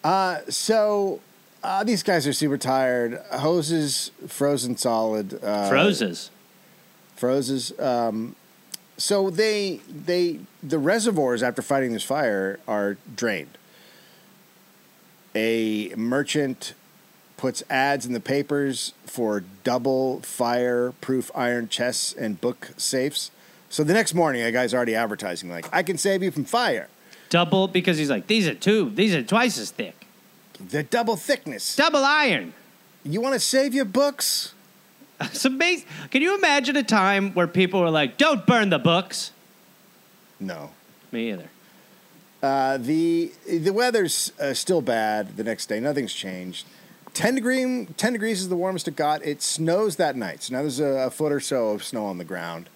Uh, 0.03 0.39
so 0.49 1.21
uh, 1.65 1.83
these 1.83 2.03
guys 2.03 2.25
are 2.27 2.33
super 2.33 2.57
tired. 2.57 3.21
Hoses 3.31 4.11
frozen 4.27 4.77
solid. 4.77 5.43
Uh, 5.43 5.69
Frozes. 5.69 6.29
frozes. 7.17 7.77
Um, 7.81 8.35
so 8.97 9.29
they 9.29 9.81
they 9.89 10.39
the 10.63 10.79
reservoirs 10.79 11.43
after 11.43 11.61
fighting 11.61 11.93
this 11.93 12.03
fire 12.03 12.59
are 12.67 12.97
drained. 13.15 13.57
A 15.35 15.93
merchant 15.97 16.73
puts 17.35 17.61
ads 17.69 18.05
in 18.05 18.13
the 18.13 18.21
papers 18.21 18.93
for 19.05 19.43
double 19.63 20.21
fireproof 20.21 21.29
iron 21.35 21.67
chests 21.67 22.13
and 22.13 22.39
book 22.39 22.69
safes. 22.77 23.31
So 23.69 23.83
the 23.83 23.93
next 23.93 24.13
morning, 24.13 24.41
a 24.43 24.51
guy's 24.51 24.73
already 24.73 24.95
advertising 24.95 25.49
like, 25.49 25.67
"I 25.73 25.83
can 25.83 25.97
save 25.97 26.23
you 26.23 26.31
from 26.31 26.45
fire." 26.45 26.87
Double 27.29 27.67
because 27.67 27.97
he's 27.97 28.09
like, 28.09 28.27
these 28.27 28.47
are 28.47 28.53
two, 28.53 28.91
these 28.91 29.13
are 29.15 29.23
twice 29.23 29.57
as 29.57 29.71
thick. 29.71 30.04
The 30.59 30.83
double 30.83 31.15
thickness. 31.15 31.75
Double 31.75 32.03
iron. 32.03 32.53
You 33.03 33.21
want 33.21 33.33
to 33.33 33.39
save 33.39 33.73
your 33.73 33.85
books? 33.85 34.53
It's 35.21 35.45
amazing. 35.45 35.87
Can 36.11 36.21
you 36.21 36.35
imagine 36.35 36.75
a 36.75 36.83
time 36.83 37.31
where 37.33 37.47
people 37.47 37.79
were 37.79 37.89
like, 37.89 38.17
don't 38.17 38.45
burn 38.45 38.69
the 38.69 38.77
books? 38.79 39.31
No. 40.41 40.71
Me 41.13 41.31
either. 41.31 41.49
Uh, 42.43 42.77
the 42.77 43.31
the 43.47 43.71
weather's 43.71 44.33
uh, 44.41 44.53
still 44.53 44.81
bad 44.81 45.37
the 45.37 45.43
next 45.43 45.67
day. 45.67 45.79
Nothing's 45.79 46.13
changed. 46.13 46.67
10 47.13 47.35
degree, 47.35 47.87
10 47.95 48.13
degrees 48.13 48.41
is 48.41 48.49
the 48.49 48.57
warmest 48.57 48.89
it 48.89 48.97
got. 48.97 49.25
It 49.25 49.41
snows 49.41 49.95
that 49.95 50.17
night. 50.17 50.43
So 50.43 50.53
now 50.53 50.61
there's 50.61 50.81
a, 50.81 51.07
a 51.07 51.09
foot 51.09 51.31
or 51.31 51.39
so 51.39 51.69
of 51.69 51.81
snow 51.81 52.05
on 52.05 52.17
the 52.17 52.25
ground 52.25 52.69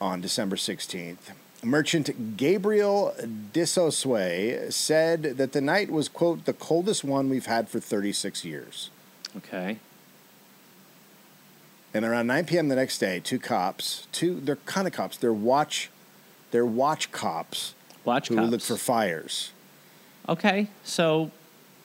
on 0.00 0.22
December 0.22 0.56
16th. 0.56 1.32
Merchant 1.64 2.36
Gabriel 2.36 3.14
Disosway 3.52 4.70
said 4.70 5.22
that 5.22 5.52
the 5.52 5.60
night 5.60 5.90
was, 5.90 6.08
quote, 6.08 6.44
the 6.44 6.52
coldest 6.52 7.02
one 7.04 7.28
we've 7.28 7.46
had 7.46 7.68
for 7.68 7.80
36 7.80 8.44
years. 8.44 8.90
Okay. 9.36 9.78
And 11.92 12.04
around 12.04 12.26
9 12.28 12.44
p.m. 12.44 12.68
the 12.68 12.76
next 12.76 12.98
day, 12.98 13.18
two 13.20 13.38
cops, 13.38 14.06
two, 14.12 14.40
they're 14.40 14.56
kind 14.56 14.86
of 14.86 14.92
cops, 14.92 15.16
they're 15.16 15.32
watch, 15.32 15.90
they're 16.50 16.66
watch 16.66 17.10
cops 17.10 17.74
Watch 18.04 18.28
who 18.28 18.36
cops. 18.36 18.50
look 18.50 18.60
for 18.60 18.76
fires. 18.76 19.50
okay. 20.28 20.68
So, 20.84 21.30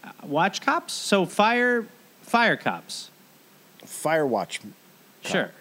uh, 0.04 0.12
watch 0.24 0.62
cops? 0.62 0.94
So, 0.94 1.26
fire, 1.26 1.88
fire 2.22 2.56
cops. 2.58 3.10
Fire 3.86 4.26
watch, 4.28 4.60
Sure. 5.26 5.52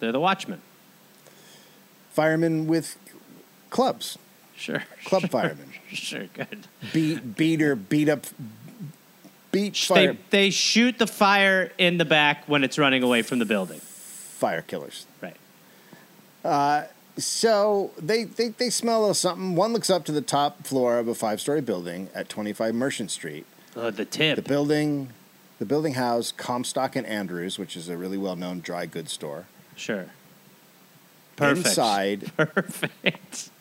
They're 0.00 0.12
the 0.12 0.20
watchmen. 0.20 0.60
firemen 2.12 2.66
with 2.68 2.96
clubs, 3.70 4.18
Sure. 4.56 4.82
club 5.04 5.22
sure, 5.22 5.28
firemen. 5.28 5.72
Sure, 5.92 6.26
good. 6.34 6.66
beat 6.92 7.36
beat 7.36 7.62
or 7.62 7.74
beat 7.76 8.08
up 8.08 8.26
beat 9.52 9.76
fire 9.76 10.12
They, 10.12 10.18
they 10.30 10.50
shoot 10.50 10.98
the 10.98 11.06
fire 11.06 11.72
in 11.78 11.96
the 11.98 12.04
back 12.04 12.44
when 12.46 12.62
it's 12.64 12.76
running 12.78 13.02
away 13.02 13.22
from 13.22 13.38
the 13.38 13.46
building. 13.46 13.80
fire 13.80 14.60
killers. 14.62 15.06
Right. 15.22 15.36
Uh, 16.44 16.84
so 17.16 17.90
they, 17.98 18.24
they 18.24 18.48
they 18.50 18.70
smell 18.70 18.98
a 18.98 19.00
little 19.00 19.14
something. 19.14 19.56
One 19.56 19.72
looks 19.72 19.90
up 19.90 20.04
to 20.04 20.12
the 20.12 20.20
top 20.20 20.66
floor 20.66 20.98
of 20.98 21.08
a 21.08 21.14
five 21.14 21.40
story 21.40 21.60
building 21.60 22.08
at 22.14 22.28
twenty 22.28 22.52
five 22.52 22.74
Merchant 22.74 23.10
Street. 23.10 23.46
Oh, 23.74 23.90
the 23.90 24.04
tip. 24.04 24.36
The 24.36 24.42
building 24.42 25.08
the 25.58 25.64
building 25.64 25.94
housed 25.94 26.36
Comstock 26.36 26.94
and 26.94 27.06
Andrews, 27.06 27.58
which 27.58 27.76
is 27.76 27.88
a 27.88 27.96
really 27.96 28.18
well 28.18 28.36
known 28.36 28.60
dry 28.60 28.86
goods 28.86 29.12
store. 29.12 29.46
Sure. 29.74 30.06
Perfect. 31.36 31.66
Inside 31.68 32.32
Perfect. 32.36 33.50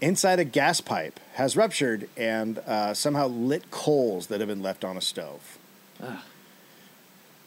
inside 0.00 0.38
a 0.38 0.44
gas 0.44 0.80
pipe 0.80 1.18
has 1.34 1.56
ruptured 1.56 2.08
and 2.16 2.58
uh, 2.58 2.94
somehow 2.94 3.26
lit 3.26 3.70
coals 3.70 4.28
that 4.28 4.40
have 4.40 4.48
been 4.48 4.62
left 4.62 4.84
on 4.84 4.96
a 4.96 5.00
stove. 5.00 5.58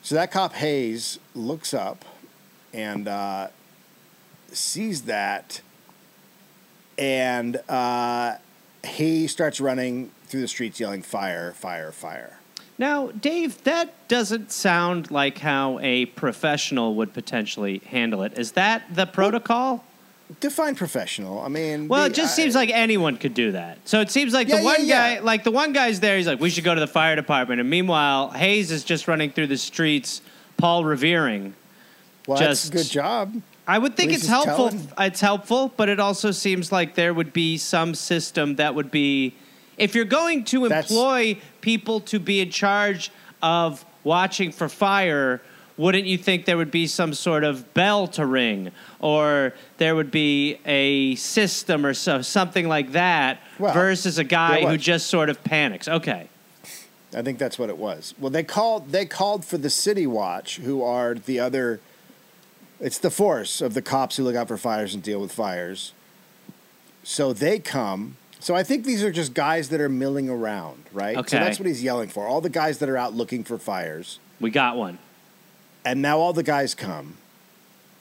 So 0.02 0.16
that 0.16 0.32
cop 0.32 0.54
Hayes 0.54 1.20
looks 1.36 1.74
up 1.74 2.04
and 2.74 3.08
uh, 3.08 3.48
sees 4.52 5.04
that, 5.04 5.62
and 6.98 7.58
uh, 7.70 8.36
he 8.86 9.28
starts 9.28 9.62
running 9.62 10.12
through 10.26 10.42
the 10.42 10.48
streets 10.48 10.80
yelling, 10.80 11.02
"Fire! 11.02 11.52
Fire! 11.54 11.92
Fire!" 11.92 12.40
Now, 12.78 13.12
Dave, 13.12 13.64
that 13.64 14.08
doesn't 14.08 14.52
sound 14.52 15.12
like 15.12 15.38
how 15.40 15.78
a 15.80 16.08
professional 16.08 16.96
would 16.96 17.14
potentially 17.14 17.80
handle 17.86 18.24
it. 18.24 18.38
Is 18.38 18.54
that 18.54 18.96
the 18.96 19.06
protocol? 19.06 19.84
Define 20.40 20.76
professional. 20.76 21.40
I 21.42 21.48
mean, 21.50 21.88
Well, 21.88 22.02
the- 22.04 22.08
it 22.12 22.14
just 22.14 22.34
I- 22.34 22.44
seems 22.44 22.56
like 22.56 22.70
anyone 22.70 23.18
could 23.18 23.34
do 23.34 23.52
that. 23.52 23.78
So 23.86 24.00
it 24.02 24.10
seems 24.10 24.34
like 24.34 24.48
Yeah, 24.48 24.58
the 24.58 24.64
one 24.64 24.86
yeah. 24.86 25.16
guy, 25.16 25.22
like 25.22 25.44
the 25.44 25.52
one 25.52 25.74
guy's 25.74 26.00
there, 26.00 26.18
he's 26.18 26.28
like, 26.28 26.40
we 26.40 26.50
should 26.50 26.64
go 26.64 26.74
to 26.74 26.80
the 26.80 26.88
fire 26.88 27.16
department. 27.16 27.60
And 27.60 27.70
meanwhile, 27.70 28.30
Hayes 28.32 28.72
is 28.72 28.84
just 28.84 29.08
running 29.08 29.32
through 29.32 29.48
the 29.48 29.58
streets, 29.58 30.22
Paul 30.58 30.86
revering. 30.86 31.54
well, 32.28 32.38
that's 32.40 32.62
just- 32.70 32.74
a 32.74 32.78
good 32.78 32.90
job. 32.90 33.42
I 33.68 33.78
would 33.78 33.96
think 33.96 34.12
it's 34.14 34.28
helpful. 34.28 34.70
telling. 34.70 34.88
It's 35.00 35.22
helpful, 35.22 35.74
but 35.78 35.90
it 35.90 36.00
also 36.00 36.32
seems 36.32 36.72
like 36.72 36.96
there 36.96 37.14
would 37.14 37.34
be 37.34 37.58
some 37.58 37.94
system 37.96 38.56
that 38.56 38.74
would 38.76 38.92
be, 38.92 39.34
if 39.78 39.96
you're 39.96 40.06
going 40.06 40.44
to 40.46 40.68
That's- 40.68 40.90
employ 40.92 41.38
people 41.62 42.00
to 42.02 42.20
be 42.20 42.42
in 42.42 42.50
charge 42.52 43.12
of 43.42 43.86
watching 44.04 44.52
for 44.52 44.68
fire, 44.70 45.42
wouldn't 45.78 46.06
you 46.06 46.18
think 46.18 46.46
there 46.46 46.58
would 46.58 46.72
be 46.72 46.88
some 46.88 47.14
sort 47.14 47.44
of 47.44 47.74
bell 47.74 48.08
to 48.08 48.26
ring, 48.26 48.72
or 49.00 49.54
there 49.78 49.96
would 49.96 50.12
be 50.12 50.60
a 50.66 51.16
system 51.16 51.86
or 51.86 51.94
so, 51.94 52.22
something 52.22 52.68
like 52.68 52.92
that, 52.92 53.42
Well, 53.60 53.74
versus 53.74 54.18
a 54.18 54.24
guy 54.24 54.66
who 54.66 54.78
just 54.78 55.08
sort 55.08 55.30
of 55.30 55.44
panics? 55.44 55.88
Okay, 55.88 56.30
I 57.16 57.22
think 57.22 57.40
that's 57.40 57.58
what 57.58 57.70
it 57.70 57.78
was. 57.78 58.14
Well, 58.20 58.32
they 58.32 58.44
called 58.44 58.92
they 58.92 59.06
called 59.06 59.46
for 59.46 59.58
the 59.58 59.70
City 59.70 60.08
Watch, 60.08 60.58
who 60.58 60.84
are 60.84 61.16
the 61.16 61.40
other. 61.40 61.80
It's 62.80 62.98
the 62.98 63.12
force 63.12 63.62
of 63.62 63.74
the 63.76 63.82
cops 63.82 64.18
who 64.18 64.24
look 64.24 64.36
out 64.36 64.48
for 64.48 64.58
fires 64.58 64.94
and 64.94 65.04
deal 65.04 65.22
with 65.22 65.32
fires. 65.32 65.94
So 67.04 67.34
they 67.34 67.60
come. 67.60 68.18
So 68.40 68.56
I 68.56 68.64
think 68.64 68.86
these 68.86 69.04
are 69.04 69.12
just 69.12 69.36
guys 69.36 69.70
that 69.70 69.80
are 69.80 69.90
milling 69.90 70.28
around, 70.28 70.86
right? 70.92 71.16
Okay. 71.16 71.38
So 71.38 71.44
that's 71.44 71.60
what 71.60 71.68
he's 71.68 71.84
yelling 71.84 72.10
for. 72.10 72.26
All 72.26 72.42
the 72.42 72.50
guys 72.50 72.80
that 72.80 72.90
are 72.90 72.98
out 72.98 73.14
looking 73.14 73.44
for 73.44 73.60
fires, 73.60 74.20
we 74.40 74.50
got 74.50 74.78
one. 74.78 74.98
And 75.86 76.02
now 76.02 76.20
all 76.20 76.34
the 76.34 76.44
guys 76.44 76.74
come, 76.76 77.18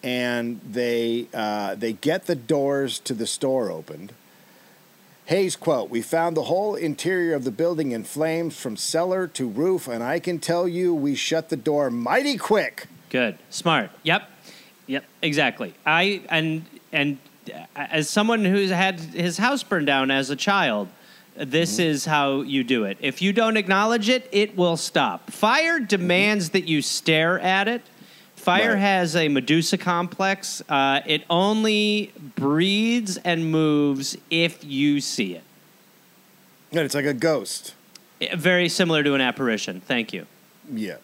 and 0.02 0.60
they 0.68 1.26
uh, 1.32 1.74
they 1.74 1.92
get 1.92 2.26
the 2.26 2.34
doors 2.34 2.98
to 3.00 3.14
the 3.14 3.26
store 3.26 3.70
opened. 3.70 4.12
Hayes 5.26 5.54
quote, 5.54 5.90
We 5.90 6.02
found 6.02 6.36
the 6.36 6.42
whole 6.44 6.74
interior 6.74 7.36
of 7.36 7.44
the 7.44 7.52
building 7.52 7.92
in 7.92 8.02
flames 8.02 8.58
from 8.58 8.76
cellar 8.76 9.28
to 9.28 9.48
roof, 9.48 9.86
and 9.86 10.02
I 10.02 10.18
can 10.18 10.40
tell 10.40 10.66
you 10.66 10.92
we 10.92 11.14
shut 11.14 11.50
the 11.50 11.56
door 11.56 11.88
mighty 11.88 12.36
quick. 12.36 12.88
Good. 13.10 13.38
Smart. 13.48 13.90
Yep. 14.02 14.28
Yep. 14.88 15.04
Exactly. 15.22 15.74
I 15.86 16.22
and 16.28 16.64
and 16.92 17.18
uh, 17.48 17.64
as 17.76 18.10
someone 18.10 18.44
who's 18.44 18.70
had 18.70 18.98
his 18.98 19.38
house 19.38 19.62
burned 19.62 19.86
down 19.86 20.10
as 20.10 20.30
a 20.30 20.36
child, 20.36 20.88
this 21.44 21.74
Mm-hmm. 21.74 21.82
is 21.90 22.04
how 22.04 22.42
you 22.42 22.62
do 22.64 22.84
it. 22.84 22.98
If 23.00 23.22
you 23.22 23.32
don't 23.32 23.56
acknowledge 23.56 24.08
it, 24.08 24.28
it 24.32 24.56
will 24.56 24.76
stop. 24.76 25.30
Fire 25.30 25.80
demands 25.80 26.50
that 26.50 26.68
you 26.68 26.82
stare 26.82 27.38
at 27.40 27.66
it. 27.68 27.82
Fire 28.36 28.70
Right. 28.70 28.78
has 28.80 29.16
a 29.16 29.28
Medusa 29.28 29.76
complex. 29.78 30.62
Uh, 30.68 31.00
it 31.06 31.24
only 31.28 32.12
breathes 32.36 33.16
and 33.18 33.50
moves 33.50 34.16
if 34.30 34.64
you 34.64 35.00
see 35.00 35.34
it. 35.34 35.42
And 36.72 36.80
it's 36.80 36.94
like 36.94 37.04
a 37.04 37.12
ghost. 37.14 37.74
Eh, 38.20 38.34
Very 38.36 38.68
similar 38.68 39.02
to 39.02 39.14
an 39.14 39.20
apparition. 39.20 39.80
Thank 39.80 40.12
you. 40.12 40.26
Yeah. 40.72 40.96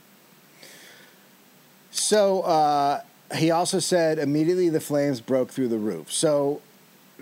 So 1.90 2.42
uh, 2.42 3.01
he 3.35 3.51
also 3.51 3.79
said 3.81 4.18
immediately 4.18 4.68
the 4.68 4.81
flames 4.81 5.20
broke 5.20 5.51
through 5.51 5.68
the 5.68 5.79
roof. 5.79 6.12
So 6.12 6.61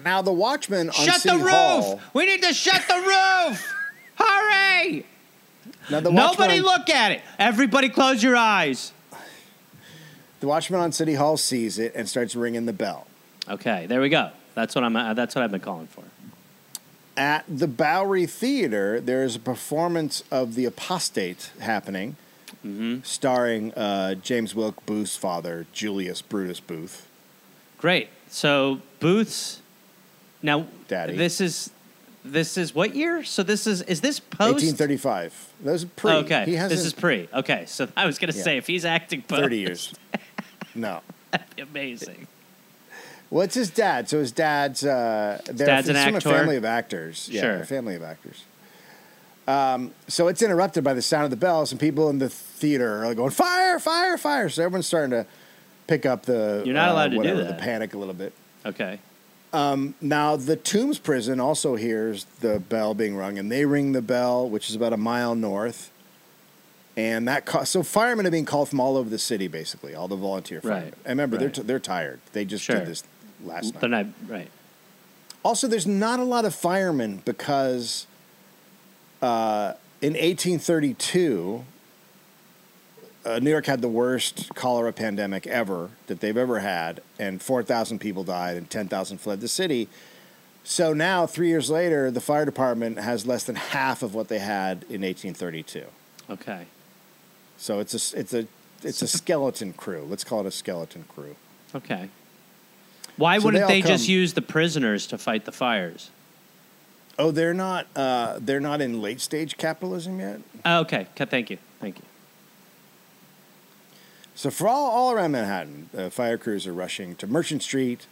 now 0.02 0.22
the 0.22 0.32
watchman 0.32 0.88
on 0.88 0.94
Shut 0.94 1.20
City 1.20 1.36
the 1.36 1.44
roof! 1.44 1.52
Hall. 1.52 2.00
We 2.12 2.26
need 2.26 2.42
to 2.42 2.52
shut 2.54 2.82
the 2.88 2.94
roof! 2.94 3.74
Hurry! 4.16 5.06
Now 5.90 6.00
the 6.00 6.10
Nobody 6.12 6.58
on- 6.58 6.64
look 6.64 6.88
at 6.90 7.12
it. 7.12 7.22
Everybody 7.38 7.88
close 7.88 8.22
your 8.22 8.36
eyes. 8.36 8.92
The 10.40 10.46
watchman 10.48 10.80
on 10.80 10.92
City 10.92 11.14
Hall 11.14 11.36
sees 11.36 11.78
it 11.78 11.94
and 11.94 12.08
starts 12.08 12.34
ringing 12.36 12.66
the 12.66 12.72
bell. 12.72 13.06
Okay, 13.48 13.86
there 13.86 14.00
we 14.00 14.08
go. 14.08 14.30
That's 14.54 14.74
what 14.74 14.84
I'm. 14.84 14.94
Uh, 14.94 15.14
that's 15.14 15.34
what 15.34 15.42
I've 15.42 15.50
been 15.50 15.60
calling 15.60 15.86
for. 15.86 16.02
At 17.16 17.44
the 17.48 17.66
Bowery 17.68 18.26
Theater, 18.26 19.00
there 19.00 19.22
is 19.24 19.36
a 19.36 19.38
performance 19.40 20.22
of 20.30 20.54
The 20.54 20.64
Apostate 20.64 21.50
happening, 21.60 22.16
Mm-hmm. 22.64 23.00
starring 23.02 23.72
uh, 23.74 24.14
James 24.14 24.54
Wilkes 24.54 24.82
Booth's 24.86 25.16
father, 25.16 25.66
Julius 25.72 26.22
Brutus 26.22 26.60
Booth. 26.60 27.06
Great. 27.78 28.08
So 28.28 28.80
booths. 29.00 29.60
Now, 30.44 30.66
Daddy. 30.88 31.16
This 31.16 31.40
is. 31.40 31.70
This 32.26 32.56
is 32.56 32.74
what 32.74 32.94
year? 32.94 33.24
So 33.24 33.42
this 33.42 33.66
is. 33.66 33.82
Is 33.82 34.00
this 34.00 34.20
post? 34.20 34.64
1835. 34.64 35.52
That 35.64 35.72
was 35.72 35.84
pre. 35.84 36.12
Okay. 36.12 36.44
He 36.44 36.54
hasn't 36.54 36.78
This 36.78 36.86
is 36.86 36.92
pre. 36.92 37.28
Okay. 37.34 37.64
So 37.66 37.88
I 37.96 38.06
was 38.06 38.18
gonna 38.18 38.32
Yeah. 38.34 38.42
say 38.42 38.56
if 38.58 38.66
he's 38.66 38.84
acting 38.84 39.22
post, 39.22 39.42
30 39.42 39.58
years. 39.58 39.94
No. 40.76 41.02
that'd 41.30 41.54
be 41.54 41.62
amazing. 41.62 42.26
What's 43.30 43.54
his 43.54 43.70
dad? 43.70 44.08
So 44.08 44.18
his 44.18 44.32
dad's 44.32 44.84
uh, 44.84 45.40
dad's 45.54 45.88
an 45.88 45.96
actor? 45.96 46.16
a 46.16 46.20
family 46.20 46.56
of 46.56 46.64
actors. 46.64 47.28
Yeah, 47.30 47.40
Sure. 47.42 47.56
a 47.60 47.66
family 47.66 47.94
of 47.94 48.02
actors. 48.02 48.44
So 49.46 50.28
it's 50.28 50.42
interrupted 50.42 50.82
by 50.84 50.94
the 50.94 51.02
sound 51.02 51.24
of 51.24 51.30
the 51.30 51.36
bells, 51.36 51.70
and 51.72 51.80
people 51.80 52.10
in 52.10 52.18
the 52.18 52.28
theater 52.28 53.04
are 53.04 53.14
going 53.14 53.30
fire, 53.30 53.78
fire, 53.78 54.18
fire. 54.18 54.48
So 54.48 54.62
everyone's 54.64 54.86
starting 54.86 55.10
to 55.10 55.26
pick 55.86 56.04
up 56.06 56.24
the 56.26 56.62
You're 56.64 56.74
not 56.74 56.88
uh, 56.88 56.92
allowed 56.92 57.04
to 57.04 57.10
do 57.10 57.16
whatever, 57.18 57.44
the 57.44 57.54
panic 57.54 57.94
a 57.94 57.98
little 57.98 58.14
bit. 58.14 58.32
Okay. 58.66 58.98
Now 59.54 60.36
the 60.36 60.56
Tombs 60.56 60.98
prison 60.98 61.40
also 61.40 61.76
hears 61.76 62.24
the 62.40 62.58
bell 62.60 62.94
being 62.94 63.14
rung, 63.16 63.38
and 63.38 63.50
they 63.50 63.64
ring 63.64 63.92
the 63.92 64.02
bell, 64.02 64.48
which 64.48 64.68
is 64.68 64.74
about 64.76 64.92
a 64.92 64.96
mile 64.96 65.34
north. 65.34 65.90
And 66.96 67.26
that 67.26 67.66
so 67.66 67.82
firemen 67.82 68.26
are 68.26 68.30
being 68.30 68.44
called 68.44 68.68
from 68.68 68.78
all 68.80 68.96
over 68.96 69.10
the 69.10 69.18
city, 69.18 69.48
basically, 69.48 69.94
all 69.96 70.06
the 70.06 70.14
volunteer 70.16 70.60
firemen. 70.60 70.84
Right, 70.84 70.94
And 71.04 71.08
remember, 71.18 71.36
they're 71.38 71.50
t- 71.50 71.62
they're 71.62 71.80
tired. 71.80 72.20
They 72.32 72.44
just 72.44 72.64
Sure. 72.64 72.76
did 72.76 72.86
this 72.86 73.02
last 73.44 73.72
night. 73.74 73.80
The 73.80 73.88
night, 73.88 74.06
right. 74.28 74.48
Also, 75.44 75.66
there's 75.66 75.86
not 75.88 76.20
a 76.20 76.24
lot 76.24 76.44
of 76.44 76.54
firemen 76.54 77.20
because 77.24 78.06
uh, 79.20 79.74
in 80.00 80.12
1832, 80.12 81.64
uh, 83.24 83.38
New 83.38 83.50
York 83.50 83.66
had 83.66 83.80
the 83.80 83.88
worst 83.88 84.54
cholera 84.54 84.92
pandemic 84.92 85.46
ever 85.46 85.90
that 86.06 86.20
they've 86.20 86.36
ever 86.36 86.60
had, 86.60 87.00
and 87.18 87.40
4,000 87.42 87.98
people 87.98 88.24
died 88.24 88.56
and 88.56 88.68
10,000 88.68 89.18
fled 89.18 89.40
the 89.40 89.48
city. 89.48 89.88
So 90.62 90.92
now, 90.94 91.26
three 91.26 91.48
years 91.48 91.68
later, 91.70 92.10
the 92.10 92.20
fire 92.20 92.44
department 92.44 92.98
has 92.98 93.26
less 93.26 93.44
than 93.44 93.56
half 93.56 94.02
of 94.02 94.14
what 94.14 94.28
they 94.28 94.38
had 94.38 94.84
in 94.84 95.02
1832. 95.02 95.84
Okay. 96.30 96.66
So 97.56 97.80
it's 97.80 97.94
a 97.94 98.18
it's 98.18 98.34
a 98.34 98.46
it's 98.82 99.02
a 99.02 99.06
skeleton 99.08 99.74
crew. 99.74 100.06
Let's 100.08 100.24
call 100.24 100.40
it 100.40 100.46
a 100.46 100.50
skeleton 100.50 101.04
crew. 101.08 101.36
Okay. 101.74 102.08
Why 103.16 103.38
So 103.38 103.44
wouldn't 103.44 103.62
all 103.64 103.68
they, 103.68 103.82
just 103.82 104.08
use 104.08 104.32
the 104.32 104.42
prisoners 104.42 105.06
to 105.08 105.18
fight 105.18 105.44
the 105.44 105.52
fires? 105.52 106.10
Oh, 107.18 107.30
they're 107.30 107.54
not 107.54 107.86
uh, 107.94 108.38
they're 108.40 108.58
not 108.60 108.80
in 108.80 109.00
late 109.00 109.20
stage 109.20 109.56
capitalism 109.56 110.18
yet. 110.18 110.40
Oh, 110.64 110.80
okay. 110.80 111.06
Thank 111.14 111.50
you. 111.50 111.58
Thank 111.80 111.98
you. 111.98 112.04
So 114.34 114.50
for 114.50 114.66
all, 114.68 114.90
all 114.90 115.12
around 115.12 115.32
Manhattan, 115.32 115.88
uh, 115.96 116.10
fire 116.10 116.36
crews 116.36 116.66
are 116.66 116.72
rushing 116.72 117.14
to 117.16 117.26
Merchant 117.26 117.62
Street, 117.62 118.06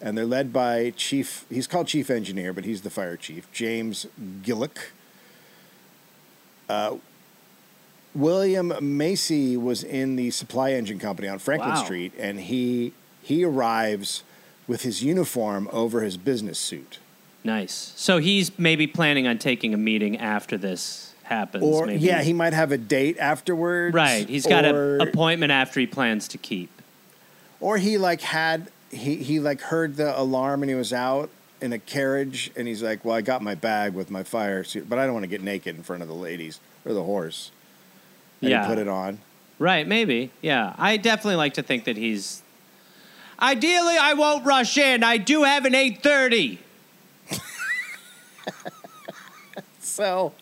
and 0.00 0.16
they're 0.18 0.26
led 0.26 0.52
by 0.52 0.90
Chief. 0.96 1.46
He's 1.48 1.66
called 1.66 1.86
Chief 1.86 2.10
Engineer, 2.10 2.52
but 2.52 2.64
he's 2.64 2.82
the 2.82 2.90
fire 2.90 3.16
chief, 3.16 3.50
James 3.52 4.06
Gulick. 4.42 4.78
Uh, 6.68 6.96
William 8.14 8.74
Macy 8.82 9.56
was 9.56 9.82
in 9.82 10.16
the 10.16 10.30
supply 10.30 10.72
engine 10.72 10.98
company 10.98 11.28
on 11.28 11.38
Franklin 11.38 11.70
Wow. 11.74 11.82
Street, 11.84 12.12
and 12.18 12.40
he 12.40 12.92
he 13.22 13.44
arrives 13.44 14.22
with 14.66 14.82
his 14.82 15.02
uniform 15.02 15.68
over 15.72 16.02
his 16.02 16.16
business 16.18 16.58
suit. 16.58 16.98
Nice. 17.44 17.92
So 17.96 18.18
he's 18.18 18.56
maybe 18.58 18.86
planning 18.86 19.26
on 19.26 19.38
taking 19.38 19.72
a 19.72 19.76
meeting 19.78 20.18
after 20.18 20.58
this 20.58 21.11
happens. 21.32 21.64
Or 21.64 21.86
maybe. 21.86 22.00
yeah, 22.04 22.22
he 22.22 22.32
might 22.32 22.52
have 22.52 22.72
a 22.72 22.78
date 22.78 23.16
afterwards. 23.18 23.94
Right. 23.94 24.28
He's 24.28 24.46
got 24.46 24.64
or- 24.64 24.96
an 24.96 25.08
appointment 25.08 25.50
after 25.52 25.80
he 25.80 25.86
plans 25.86 26.28
to 26.28 26.38
keep. 26.38 26.70
or 27.60 27.78
he 27.78 27.98
like 27.98 28.20
had 28.20 28.70
he 28.90 29.16
he 29.16 29.40
like 29.40 29.60
heard 29.60 29.96
the 29.96 30.18
alarm 30.20 30.62
and 30.62 30.68
he 30.70 30.74
was 30.76 30.92
out 30.92 31.30
in 31.60 31.72
a 31.72 31.78
carriage 31.78 32.50
and 32.56 32.66
he's 32.68 32.82
like, 32.82 33.04
"Well, 33.04 33.14
I 33.16 33.20
got 33.22 33.40
my 33.42 33.54
bag 33.54 33.94
with 33.94 34.10
my 34.10 34.22
fire 34.22 34.64
suit, 34.64 34.88
but 34.88 34.98
I 34.98 35.04
don't 35.04 35.14
want 35.14 35.24
to 35.24 35.28
get 35.28 35.42
naked 35.42 35.76
in 35.76 35.82
front 35.82 36.02
of 36.02 36.08
the 36.08 36.14
ladies 36.14 36.60
or 36.84 36.92
the 36.92 37.04
horse." 37.04 37.50
And 38.40 38.50
Yeah. 38.50 38.66
put 38.66 38.78
it 38.78 38.88
on. 38.88 39.18
Right. 39.58 39.86
Maybe. 39.86 40.30
Yeah. 40.40 40.74
I 40.76 40.96
definitely 40.96 41.36
like 41.36 41.54
to 41.54 41.62
think 41.62 41.84
that 41.84 41.96
he's. 41.96 42.42
Ideally, 43.40 43.96
I 43.96 44.14
won't 44.14 44.44
rush 44.44 44.76
in. 44.78 45.02
I 45.04 45.16
do 45.16 45.44
have 45.44 45.64
an 45.64 45.74
eight 45.74 46.02
thirty. 46.02 46.58
So, 49.80 50.32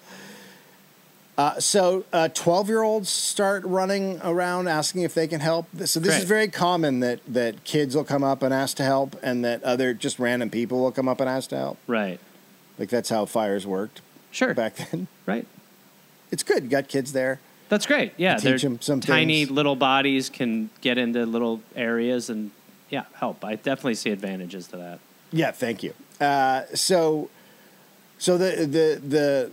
uh, 1.40 1.60
so 1.60 2.04
twelve-year-olds 2.34 3.08
start 3.08 3.64
running 3.64 4.20
around 4.22 4.68
asking 4.68 5.02
if 5.02 5.14
they 5.14 5.26
can 5.26 5.40
help. 5.40 5.66
So 5.84 6.00
this 6.00 6.12
Great. 6.12 6.18
is 6.18 6.24
very 6.24 6.48
common 6.48 7.00
that 7.00 7.20
that 7.28 7.64
kids 7.64 7.94
will 7.96 8.04
come 8.04 8.22
up 8.24 8.42
and 8.42 8.52
ask 8.52 8.76
to 8.76 8.82
help, 8.84 9.16
and 9.22 9.44
that 9.44 9.62
other 9.64 9.94
just 9.94 10.18
random 10.18 10.50
people 10.50 10.80
will 10.80 10.92
come 10.92 11.08
up 11.08 11.20
and 11.20 11.28
ask 11.30 11.50
to 11.50 11.56
help. 11.56 11.78
Right. 11.86 12.18
Like 12.78 12.88
that's 12.88 13.08
how 13.08 13.26
fires 13.26 13.66
worked 13.66 14.00
Sure. 14.30 14.54
back 14.54 14.76
then. 14.76 15.06
Right. 15.26 15.46
It's 16.30 16.42
good. 16.42 16.62
You 16.64 16.68
got 16.68 16.88
kids 16.88 17.12
there. 17.12 17.40
That's 17.68 17.86
great. 17.86 18.12
Yeah, 18.16 18.36
teach 18.36 18.62
they're 18.62 18.70
'em 18.70 18.80
some 18.80 19.00
tiny 19.00 19.44
things. 19.44 19.50
little 19.50 19.76
bodies 19.76 20.28
can 20.28 20.70
get 20.80 20.98
into 20.98 21.24
little 21.26 21.60
areas 21.76 22.28
and 22.30 22.50
yeah, 22.88 23.04
help. 23.14 23.44
I 23.44 23.54
definitely 23.54 23.94
see 23.94 24.10
advantages 24.10 24.66
to 24.68 24.76
that. 24.76 24.98
Yeah, 25.32 25.52
thank 25.52 25.82
you. 25.84 25.94
Uh, 26.20 26.62
so, 26.74 27.30
so 28.18 28.36
the 28.36 28.66
the 28.66 29.00
the 29.16 29.50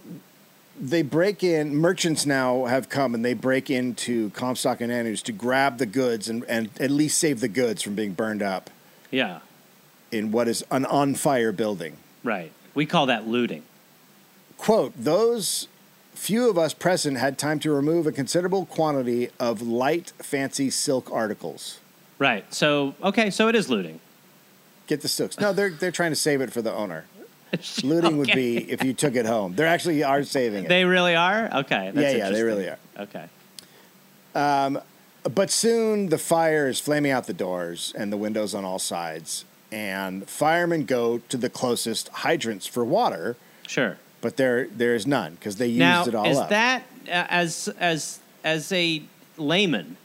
they 0.79 1.01
break 1.01 1.43
in. 1.43 1.75
Merchants 1.75 2.25
now 2.25 2.65
have 2.65 2.89
come 2.89 3.13
and 3.15 3.23
they 3.25 3.33
break 3.33 3.69
into 3.69 4.29
Comstock 4.31 4.81
and 4.81 4.91
Andrews 4.91 5.21
to 5.23 5.31
grab 5.31 5.77
the 5.77 5.85
goods 5.85 6.29
and 6.29 6.43
and 6.45 6.69
at 6.79 6.91
least 6.91 7.17
save 7.17 7.39
the 7.39 7.47
goods 7.47 7.81
from 7.81 7.95
being 7.95 8.13
burned 8.13 8.41
up 8.43 8.69
Yeah, 9.11 9.39
in 10.11 10.31
what 10.31 10.47
is 10.47 10.63
an 10.71 10.85
on 10.85 11.15
fire 11.15 11.51
building. 11.51 11.97
right. 12.23 12.51
We 12.75 12.85
call 12.85 13.07
that 13.07 13.27
looting. 13.27 13.63
Quote: 14.57 14.93
Those 14.95 15.67
few 16.13 16.49
of 16.49 16.57
us 16.57 16.73
present 16.73 17.17
had 17.17 17.37
time 17.37 17.59
to 17.59 17.71
remove 17.71 18.05
a 18.07 18.11
considerable 18.11 18.65
quantity 18.65 19.29
of 19.39 19.61
light, 19.61 20.13
fancy 20.19 20.69
silk 20.69 21.11
articles. 21.11 21.79
Right. 22.19 22.51
So 22.53 22.93
okay, 23.03 23.29
so 23.31 23.47
it 23.47 23.55
is 23.55 23.69
looting. 23.69 23.99
Get 24.87 25.01
the 25.01 25.07
silks. 25.07 25.39
No, 25.39 25.53
they're 25.53 25.71
they're 25.71 25.91
trying 25.91 26.11
to 26.11 26.15
save 26.15 26.39
it 26.41 26.51
for 26.53 26.61
the 26.61 26.73
owner. 26.73 27.05
Looting 27.83 28.17
would 28.17 28.31
be 28.33 28.57
if 28.71 28.83
you 28.83 28.93
took 28.93 29.15
it 29.15 29.25
home. 29.25 29.55
They 29.55 29.65
actually 29.65 30.03
are 30.03 30.23
saving 30.23 30.65
it. 30.65 30.67
They 30.69 30.85
really 30.85 31.15
are. 31.15 31.49
Okay. 31.59 31.91
That's 31.93 32.13
yeah, 32.13 32.25
yeah, 32.25 32.29
they 32.29 32.43
really 32.43 32.67
are. 32.69 32.79
Okay. 32.99 33.25
But 34.33 35.51
soon 35.51 36.07
the 36.09 36.17
fire 36.17 36.67
is 36.67 36.79
flaming 36.79 37.11
out 37.11 37.27
the 37.27 37.33
doors 37.33 37.93
and 37.97 38.11
the 38.13 38.17
windows 38.17 38.53
on 38.55 38.63
all 38.63 38.79
sides. 38.79 39.45
And 39.71 40.27
firemen 40.29 40.85
go 40.85 41.17
to 41.29 41.35
the 41.37 41.49
closest 41.49 42.07
hydrants 42.09 42.65
for 42.65 42.85
water, 42.85 43.35
Sure. 43.67 43.97
but 44.21 44.37
there 44.37 44.67
there 44.67 44.95
is 44.95 45.05
none 45.05 45.35
because 45.35 45.57
they 45.57 45.67
used 45.67 45.79
now, 45.79 46.05
it 46.05 46.15
all 46.15 46.25
up. 46.25 46.31
is 46.31 46.37
up. 46.37 46.49
that 46.49 46.83
uh, 47.07 47.25
as 47.29 47.67
as 47.77 48.19
as 48.45 48.71
a 48.71 49.01
layman? 49.37 49.97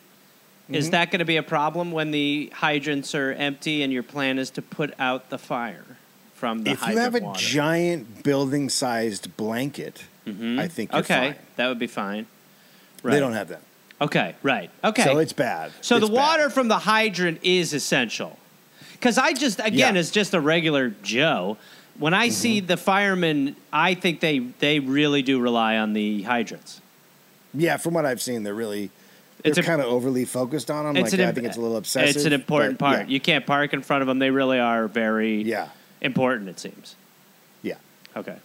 Is 0.68 0.86
Mm-hmm. 0.86 0.90
that 0.92 1.10
going 1.12 1.18
to 1.20 1.24
be 1.24 1.36
a 1.36 1.42
problem 1.44 1.92
when 1.92 2.10
the 2.12 2.50
hydrants 2.54 3.14
are 3.14 3.32
empty 3.32 3.82
and 3.84 3.92
your 3.92 4.02
plan 4.02 4.38
is 4.38 4.50
to 4.50 4.62
put 4.62 4.94
out 4.98 5.28
the 5.30 5.38
fire 5.38 5.84
from 6.42 6.64
the 6.64 6.72
if 6.72 6.84
you 6.88 6.96
have 6.98 7.14
a 7.14 7.20
water? 7.20 7.38
giant 7.38 8.24
building-sized 8.24 9.36
blanket, 9.36 10.02
I 10.26 10.66
think 10.66 10.90
you're 10.90 11.02
Mm-hmm. 11.02 11.12
okay, 11.12 11.28
fine. 11.28 11.36
that 11.54 11.68
would 11.68 11.78
be 11.78 11.86
fine. 11.86 12.26
Right. 13.04 13.12
They 13.12 13.20
don't 13.20 13.34
have 13.34 13.46
that, 13.50 13.60
Okay, 14.00 14.34
right. 14.42 14.68
Okay. 14.82 15.04
so 15.04 15.18
it's 15.18 15.32
bad. 15.32 15.70
So 15.82 15.94
It's 15.98 16.06
the 16.06 16.12
bad. 16.12 16.16
water 16.20 16.50
from 16.50 16.66
the 16.66 16.78
hydrant 16.78 17.38
is 17.44 17.72
essential. 17.72 18.36
Because 18.94 19.18
I 19.18 19.34
just, 19.34 19.60
again, 19.60 19.94
Yeah. 19.94 20.00
as 20.00 20.10
just 20.10 20.34
a 20.34 20.40
regular 20.40 20.92
Joe, 21.04 21.58
when 21.96 22.12
I 22.12 22.28
see 22.30 22.58
Mm-hmm. 22.58 22.66
the 22.66 22.76
firemen, 22.76 23.54
I 23.72 23.94
think 23.94 24.18
they, 24.18 24.40
they 24.40 24.80
really 24.80 25.22
do 25.22 25.38
rely 25.40 25.76
on 25.78 25.92
the 25.92 26.22
hydrants. 26.22 26.80
Yeah, 27.54 27.76
from 27.76 27.94
what 27.94 28.04
I've 28.04 28.20
seen, 28.20 28.42
they're 28.42 28.52
really 28.52 28.90
they're 29.44 29.50
It's 29.52 29.60
kind 29.60 29.80
of 29.80 29.86
overly 29.86 30.24
focused 30.24 30.72
on 30.72 30.86
them. 30.86 30.94
Like 31.04 31.12
an 31.12 31.20
I 31.20 31.30
think 31.30 31.46
it's 31.46 31.56
a 31.56 31.60
little 31.60 31.76
obsessive. 31.76 32.16
It's 32.16 32.24
an 32.24 32.32
important 32.32 32.78
but 32.78 32.86
part. 32.86 32.98
Yeah, 33.06 33.12
You 33.14 33.20
can't 33.20 33.46
park 33.46 33.72
in 33.72 33.82
front 33.82 34.02
of 34.02 34.08
them. 34.08 34.18
They 34.18 34.30
really 34.30 34.58
are 34.58 34.88
very 34.88 35.42
yeah, 35.42 35.68
important, 36.02 36.50
it 36.50 36.60
seems. 36.60 36.96
yeah. 37.62 37.76
Okay. 38.14 38.36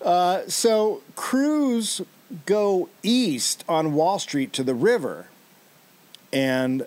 Uh, 0.00 0.42
so 0.46 1.02
crews 1.16 2.00
go 2.46 2.88
east 3.02 3.64
on 3.68 3.94
Wall 3.94 4.20
Street 4.20 4.52
to 4.52 4.62
the 4.62 4.74
river, 4.74 5.26
and 6.32 6.86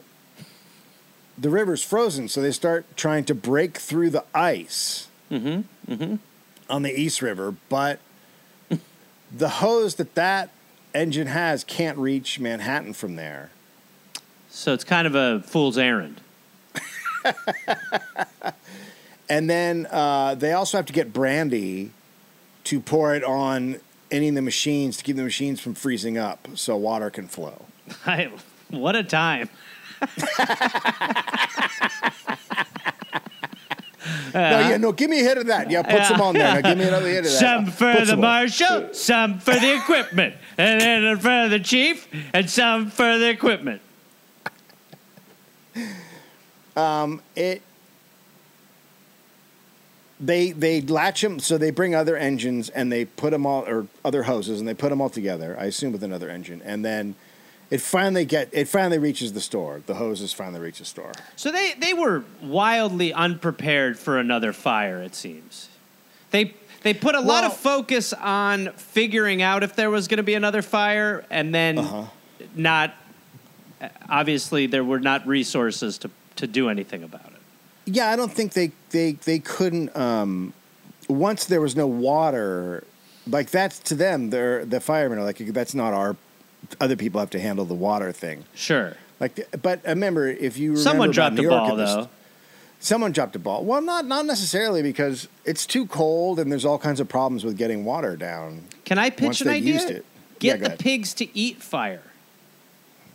the 1.38 1.50
river's 1.50 1.84
frozen, 1.84 2.30
so 2.30 2.42
they 2.42 2.52
start 2.52 2.86
trying 2.96 3.26
to 3.26 3.36
break 3.36 3.78
through 3.78 4.12
the 4.12 4.24
ice 4.34 5.08
mm-hmm, 5.30 5.92
mm-hmm. 5.92 6.16
on 6.70 6.84
the 6.84 6.98
East 6.98 7.22
River, 7.22 7.56
but 7.68 8.00
the 9.32 9.50
hose 9.50 9.96
that 9.96 10.16
that 10.16 10.50
engine 10.94 11.28
has 11.28 11.64
can't 11.64 11.98
reach 11.98 12.40
Manhattan 12.40 12.94
from 12.94 13.16
there. 13.16 13.50
So 14.50 14.74
it's 14.74 14.84
kind 14.84 15.08
of 15.08 15.16
a 15.16 15.42
fool's 15.42 15.78
errand. 15.78 16.22
And 19.32 19.50
then 19.50 19.88
uh, 19.90 20.36
they 20.36 20.52
also 20.52 20.78
have 20.78 20.86
to 20.88 20.94
get 20.94 21.14
brandy 21.14 21.92
to 22.66 22.82
pour 22.82 23.16
it 23.16 23.24
on 23.24 23.80
any 24.12 24.28
of 24.28 24.36
the 24.36 24.42
machines 24.42 24.98
to 24.98 25.06
keep 25.06 25.16
the 25.16 25.24
machines 25.24 25.62
from 25.62 25.74
freezing 25.74 26.18
up 26.18 26.50
so 26.56 26.76
water 26.76 27.10
can 27.10 27.30
flow. 27.30 27.66
I, 28.06 28.30
what 28.70 28.98
a 28.98 29.04
time. 29.06 29.48
no, 30.02 30.10
yeah, 34.34 34.76
no, 34.78 34.92
give 34.92 35.10
me 35.10 35.22
a 35.22 35.24
hit 35.24 35.38
of 35.38 35.48
that. 35.48 35.72
Yeah, 35.72 35.84
put 35.84 36.04
some 36.04 36.20
on 36.20 36.34
there. 36.34 36.62
Now, 36.62 36.70
give 36.70 36.78
me 36.78 36.84
another 36.90 37.08
hit 37.08 37.20
of 37.20 37.32
that. 37.32 37.40
Some 37.40 37.68
for 37.68 37.94
Put 37.94 38.00
the 38.02 38.06
some 38.08 38.20
on. 38.20 38.22
marshal, 38.22 38.94
some 38.94 39.40
for 39.40 39.54
the 39.54 39.76
equipment, 39.78 40.36
and 40.58 40.82
then 40.82 41.18
for 41.20 41.48
the 41.48 41.60
chief, 41.62 42.06
and 42.34 42.50
some 42.50 42.90
for 42.92 43.18
the 43.18 43.30
equipment. 43.30 43.82
Um, 46.76 47.22
It. 47.36 47.62
They 50.24 50.52
they 50.52 50.82
latch 50.82 51.22
them 51.22 51.40
so 51.40 51.58
they 51.58 51.72
bring 51.72 51.96
other 51.96 52.16
engines 52.16 52.70
and 52.70 52.92
they 52.92 53.06
put 53.06 53.32
them 53.32 53.46
all 53.46 53.64
or 53.68 53.88
other 54.06 54.24
hoses 54.24 54.60
and 54.60 54.68
they 54.68 54.74
put 54.74 54.90
them 54.90 55.02
all 55.02 55.10
together 55.10 55.58
i 55.60 55.66
assume 55.66 55.92
with 55.92 56.04
another 56.04 56.30
engine 56.30 56.62
and 56.64 56.86
then 56.86 57.16
it 57.72 57.82
finally 57.82 58.24
get 58.26 58.48
it 58.52 58.68
finally 58.68 59.00
reaches 59.00 59.34
the 59.34 59.42
store 59.42 59.82
the 59.88 59.96
hoses 59.96 60.32
finally 60.32 60.60
reach 60.60 60.78
the 60.80 60.86
store 60.86 61.12
So 61.38 61.52
they, 61.52 61.74
they 61.80 61.94
were 61.94 62.24
wildly 62.44 63.12
unprepared 63.14 63.98
for 63.98 64.20
another 64.20 64.54
fire, 64.54 65.02
it 65.02 65.16
seems. 65.16 65.70
They 66.32 66.54
they 66.84 66.94
put 66.94 67.16
a 67.16 67.22
lot 67.22 67.44
of 67.44 67.56
focus 67.56 68.12
on 68.14 68.72
figuring 68.74 69.42
out 69.42 69.64
if 69.64 69.76
there 69.76 69.90
was 69.90 70.08
going 70.08 70.18
to 70.18 70.24
be 70.24 70.34
another 70.36 70.62
fire, 70.62 71.24
and 71.30 71.54
then 71.56 71.78
Uh-huh. 71.78 72.04
not. 72.56 72.94
Obviously, 74.10 74.68
there 74.68 74.84
were 74.84 75.00
not 75.00 75.26
resources 75.26 75.98
to, 76.00 76.10
to 76.36 76.46
do 76.48 76.70
anything 76.70 77.04
about 77.04 77.26
it. 77.28 77.31
Yeah 77.92 78.10
i 78.10 78.16
don't 78.16 78.32
think 78.34 78.54
they 78.54 78.72
they 78.92 79.14
they 79.14 79.40
couldn't 79.40 79.96
um 79.96 80.54
once 81.08 81.46
there 81.46 81.62
was 81.62 81.76
no 81.76 81.88
water 81.88 82.84
like 83.28 83.50
that's 83.52 83.80
to 83.80 83.96
them 83.96 84.30
they're 84.30 84.66
the 84.66 84.80
firemen 84.80 85.18
are 85.20 85.24
like 85.24 85.38
that's 85.38 85.74
not 85.76 85.94
our 85.94 86.16
other 86.80 86.96
people 86.96 87.20
have 87.20 87.30
to 87.30 87.40
handle 87.40 87.66
the 87.66 87.74
water 87.76 88.12
thing 88.12 88.44
Sure. 88.54 88.96
like 89.20 89.48
but 89.62 89.82
remember 89.86 90.28
if 90.28 90.58
you 90.58 90.72
remember 90.72 90.90
Someone 90.90 91.12
dropped 91.12 91.36
New 91.36 91.44
the 91.44 91.50
York 91.50 91.68
ball, 91.68 91.76
this- 91.78 91.94
though. 91.94 92.10
Someone 92.84 93.12
dropped 93.12 93.36
a 93.36 93.40
ball. 93.40 93.64
Well, 93.64 93.80
not 93.80 94.06
not 94.08 94.26
necessarily 94.26 94.82
because 94.82 95.28
it's 95.46 95.68
too 95.68 95.86
cold 95.86 96.40
and 96.40 96.52
there's 96.52 96.66
all 96.66 96.80
kinds 96.80 97.00
of 97.00 97.08
problems 97.08 97.44
with 97.46 97.56
getting 97.56 97.86
water 97.86 98.16
down. 98.18 98.64
Can 98.86 98.98
I 98.98 99.12
pitch 99.12 99.42
an 99.42 99.50
idea? 99.50 100.02
Get 100.40 100.60
Yeah, 100.62 100.70
the 100.70 100.76
pigs 100.78 101.14
to 101.16 101.38
eat 101.38 101.62
fire. 101.62 102.02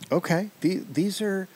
Okay, 0.09 0.51
the, 0.61 0.83
these 0.89 1.21
are 1.21 1.49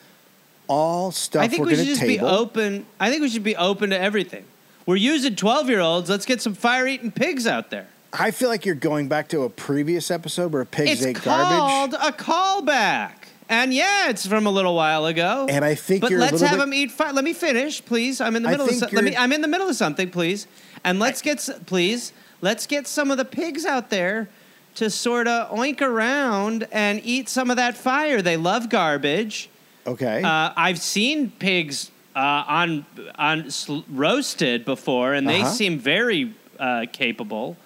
all 0.68 1.10
stuff 1.12 1.42
I 1.42 1.48
think 1.48 1.60
we're 1.62 1.68
we 1.68 1.74
should 1.76 1.86
just 1.86 2.00
table. 2.00 2.26
be 2.28 2.32
open. 2.34 2.86
I 3.00 3.10
think 3.10 3.22
we 3.22 3.28
should 3.28 3.42
be 3.44 3.56
open 3.56 3.90
to 3.90 3.98
everything. 4.00 4.44
We're 4.86 4.96
using 4.96 5.36
12 5.36 5.68
year 5.68 5.80
olds. 5.80 6.08
Let's 6.10 6.26
get 6.26 6.40
some 6.40 6.54
fire 6.54 6.86
eating 6.86 7.10
pigs 7.12 7.46
out 7.46 7.70
there. 7.70 7.86
I 8.12 8.30
feel 8.30 8.48
like 8.48 8.66
you're 8.66 8.74
going 8.74 9.08
back 9.08 9.28
to 9.28 9.42
a 9.42 9.48
previous 9.48 10.10
episode 10.10 10.52
where 10.52 10.64
pigs 10.64 10.90
It's 10.90 11.04
ate 11.06 11.16
called 11.16 11.92
garbage. 11.92 12.00
a 12.02 12.12
callback. 12.12 13.12
And 13.48 13.72
yeah, 13.74 14.08
it's 14.08 14.26
from 14.26 14.46
a 14.46 14.50
little 14.50 14.74
while 14.74 15.06
ago. 15.06 15.46
And 15.48 15.64
I 15.64 15.74
think 15.74 16.00
but 16.02 16.10
you're 16.10 16.20
let's 16.20 16.40
have 16.40 16.52
bit- 16.52 16.58
them 16.58 16.74
eat 16.74 16.90
fire. 16.90 17.12
Let 17.12 17.24
me 17.24 17.32
finish, 17.32 17.84
please. 17.84 18.20
I'm 18.20 18.36
in 18.36 18.42
the 18.42 18.48
middle 18.50 18.66
of 18.68 18.74
some, 18.74 18.88
let 18.92 19.04
me. 19.04 19.16
I'm 19.16 19.32
in 19.32 19.40
the 19.40 19.48
middle 19.48 19.68
of 19.68 19.76
something, 19.76 20.10
please. 20.10 20.46
And 20.84 20.98
let's 20.98 21.20
get 21.22 21.48
please. 21.66 22.12
Let's 22.40 22.66
get 22.66 22.86
some 22.86 23.10
of 23.10 23.18
the 23.18 23.24
pigs 23.24 23.64
out 23.66 23.90
there 23.90 24.28
to 24.76 24.88
sort 24.90 25.28
of 25.28 25.50
oink 25.50 25.80
around 25.82 26.66
and 26.72 27.00
eat 27.04 27.28
some 27.28 27.50
of 27.50 27.56
that 27.56 27.76
fire. 27.76 28.20
They 28.22 28.36
love 28.36 28.68
garbage. 28.68 29.48
Okay. 29.86 30.22
Uh, 30.22 30.52
I've 30.56 30.78
seen 30.78 31.30
pigs 31.30 31.90
uh, 32.14 32.44
on 32.46 32.86
on 33.16 33.48
roasted 33.90 34.64
before, 34.64 35.14
and 35.14 35.28
they 35.28 35.40
Uh-huh. 35.42 35.50
seem 35.50 35.78
very 35.78 36.34
uh, 36.58 36.86
capable. 36.92 37.56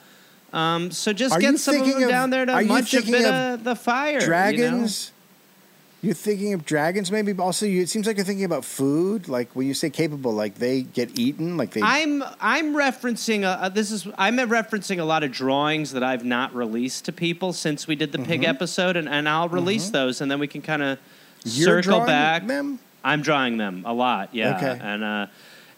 Um, 0.53 0.91
so 0.91 1.13
just 1.13 1.35
Are 1.35 1.41
you 1.41 1.51
get 1.53 1.61
some 1.61 1.75
of 1.75 1.81
thinking 1.83 2.01
them 2.01 2.09
of- 2.09 2.11
down 2.11 2.31
there 2.31 2.47
to 2.47 2.63
you 2.63 2.69
munch 2.69 2.95
a 2.95 3.03
thinking 3.03 3.13
bit 3.13 3.25
of 3.27 3.55
of 3.61 3.65
the 3.65 3.77
fire. 3.77 4.13
you 4.15 4.21
know? 4.21 4.27
dragons. 4.27 5.13
You 6.03 6.11
are 6.13 6.15
thinking 6.15 6.53
of 6.53 6.65
dragons, 6.65 7.11
maybe. 7.11 7.33
but 7.33 7.43
Also, 7.43 7.67
you, 7.67 7.83
it 7.83 7.89
seems 7.89 8.07
like 8.07 8.17
you're 8.17 8.25
thinking 8.25 8.45
about 8.45 8.65
food. 8.65 9.29
Like 9.29 9.49
when 9.57 9.67
you 9.67 9.75
say 9.75 9.91
capable, 9.91 10.33
like 10.33 10.55
they 10.57 10.83
get 10.83 11.19
eaten, 11.19 11.57
like 11.57 11.73
they. 11.73 11.83
I'm 11.83 12.23
I'm 12.41 12.75
referencing 12.75 13.43
a, 13.43 13.67
a- 13.67 13.71
this 13.71 13.91
is 13.91 14.07
I'm 14.17 14.37
referencing 14.37 15.01
a 15.01 15.05
lot 15.05 15.25
of 15.25 15.33
drawings 15.33 15.93
that 15.93 16.05
I've 16.05 16.25
not 16.25 16.55
released 16.55 17.07
to 17.07 17.13
people 17.13 17.53
since 17.53 17.87
we 17.89 17.97
did 17.97 18.13
the 18.13 18.19
Mm-hmm. 18.19 18.31
pig 18.31 18.45
episode, 18.45 18.97
and, 18.97 19.09
and 19.09 19.29
I'll 19.29 19.49
release 19.49 19.91
those, 19.91 20.21
and 20.21 20.31
then 20.31 20.39
we 20.39 20.47
can 20.47 20.63
kind 20.63 20.83
of 20.83 20.99
You're 21.47 21.83
circle 21.83 22.05
back. 22.07 22.47
them? 22.47 22.79
I'm 23.05 23.23
drawing 23.23 23.57
them 23.57 23.85
a 23.87 23.93
lot, 23.93 24.35
yeah. 24.35 24.57
Okay. 24.57 24.79
And 24.83 25.05
uh, 25.05 25.27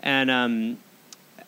and 0.02 0.31
um, 0.31 0.78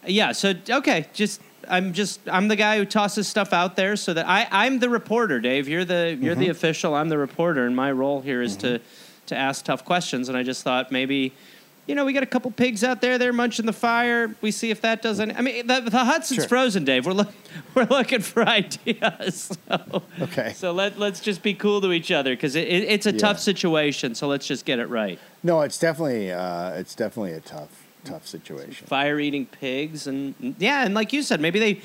yeah. 0.07 0.33
So 0.33 0.53
okay, 0.69 1.07
just 1.15 1.41
I'm 1.69 1.93
just 1.93 2.21
I'm 2.29 2.49
the 2.49 2.57
guy 2.57 2.77
who 2.79 2.85
tosses 2.85 3.27
stuff 3.29 3.53
out 3.53 3.77
there, 3.77 3.97
so 3.97 4.13
that 4.15 4.29
I 4.29 4.47
I'm 4.51 4.79
the 4.79 4.89
reporter, 4.91 5.41
Dave. 5.41 5.69
You're 5.69 5.85
the 5.85 6.17
you're 6.21 6.35
Mm-hmm. 6.35 6.41
the 6.41 6.49
official. 6.51 6.95
I'm 6.95 7.09
the 7.09 7.19
reporter, 7.19 7.65
and 7.67 7.75
my 7.75 7.91
role 7.93 8.21
here 8.21 8.43
is 8.43 8.57
to 8.59 8.81
to 9.27 9.37
ask 9.37 9.65
tough 9.65 9.85
questions. 9.85 10.29
And 10.29 10.37
I 10.37 10.43
just 10.43 10.63
thought 10.63 10.93
maybe. 10.93 11.33
You 11.87 11.97
know, 11.97 12.05
we 12.05 12.13
got 12.13 12.23
a 12.23 12.27
couple 12.27 12.51
pigs 12.53 12.85
out 12.85 13.01
there. 13.01 13.19
They're 13.19 13.33
munching 13.33 13.67
the 13.67 13.73
fire. 13.73 14.33
We 14.43 14.53
see 14.53 14.71
if 14.71 14.81
that 14.83 15.03
doesn't. 15.03 15.33
I 15.33 15.41
mean, 15.41 15.67
the, 15.67 15.81
the 15.81 16.05
Hudson's 16.05 16.41
Sure. 16.41 16.49
frozen, 16.49 16.85
Dave. 16.85 17.05
We're 17.05 17.15
look, 17.15 17.33
we're 17.75 17.85
looking 17.87 18.21
for 18.21 18.47
ideas. 18.49 19.57
So, 19.69 20.03
Okay. 20.21 20.53
So 20.55 20.71
let 20.73 20.99
let's 21.01 21.19
just 21.21 21.43
be 21.43 21.53
cool 21.55 21.81
to 21.81 21.91
each 21.93 22.13
other 22.13 22.35
because 22.37 22.55
it, 22.55 22.69
it, 22.69 22.85
it's 22.85 23.07
a 23.07 23.13
Yeah. 23.13 23.19
tough 23.19 23.41
situation. 23.41 24.15
So 24.15 24.29
let's 24.29 24.47
just 24.47 24.65
get 24.65 24.79
it 24.79 24.87
right. 24.87 25.19
No, 25.43 25.63
it's 25.63 25.79
definitely 25.79 26.31
uh, 26.31 26.71
it's 26.75 26.95
definitely 26.95 27.33
a 27.33 27.41
tough 27.41 27.69
tough 28.05 28.27
situation. 28.27 28.87
fire 28.87 29.21
eating 29.21 29.45
pigs 29.45 30.07
and 30.07 30.55
yeah 30.59 30.87
and 30.87 30.95
like 30.95 31.13
you 31.13 31.23
said 31.23 31.39
maybe 31.39 31.59
they 31.59 31.83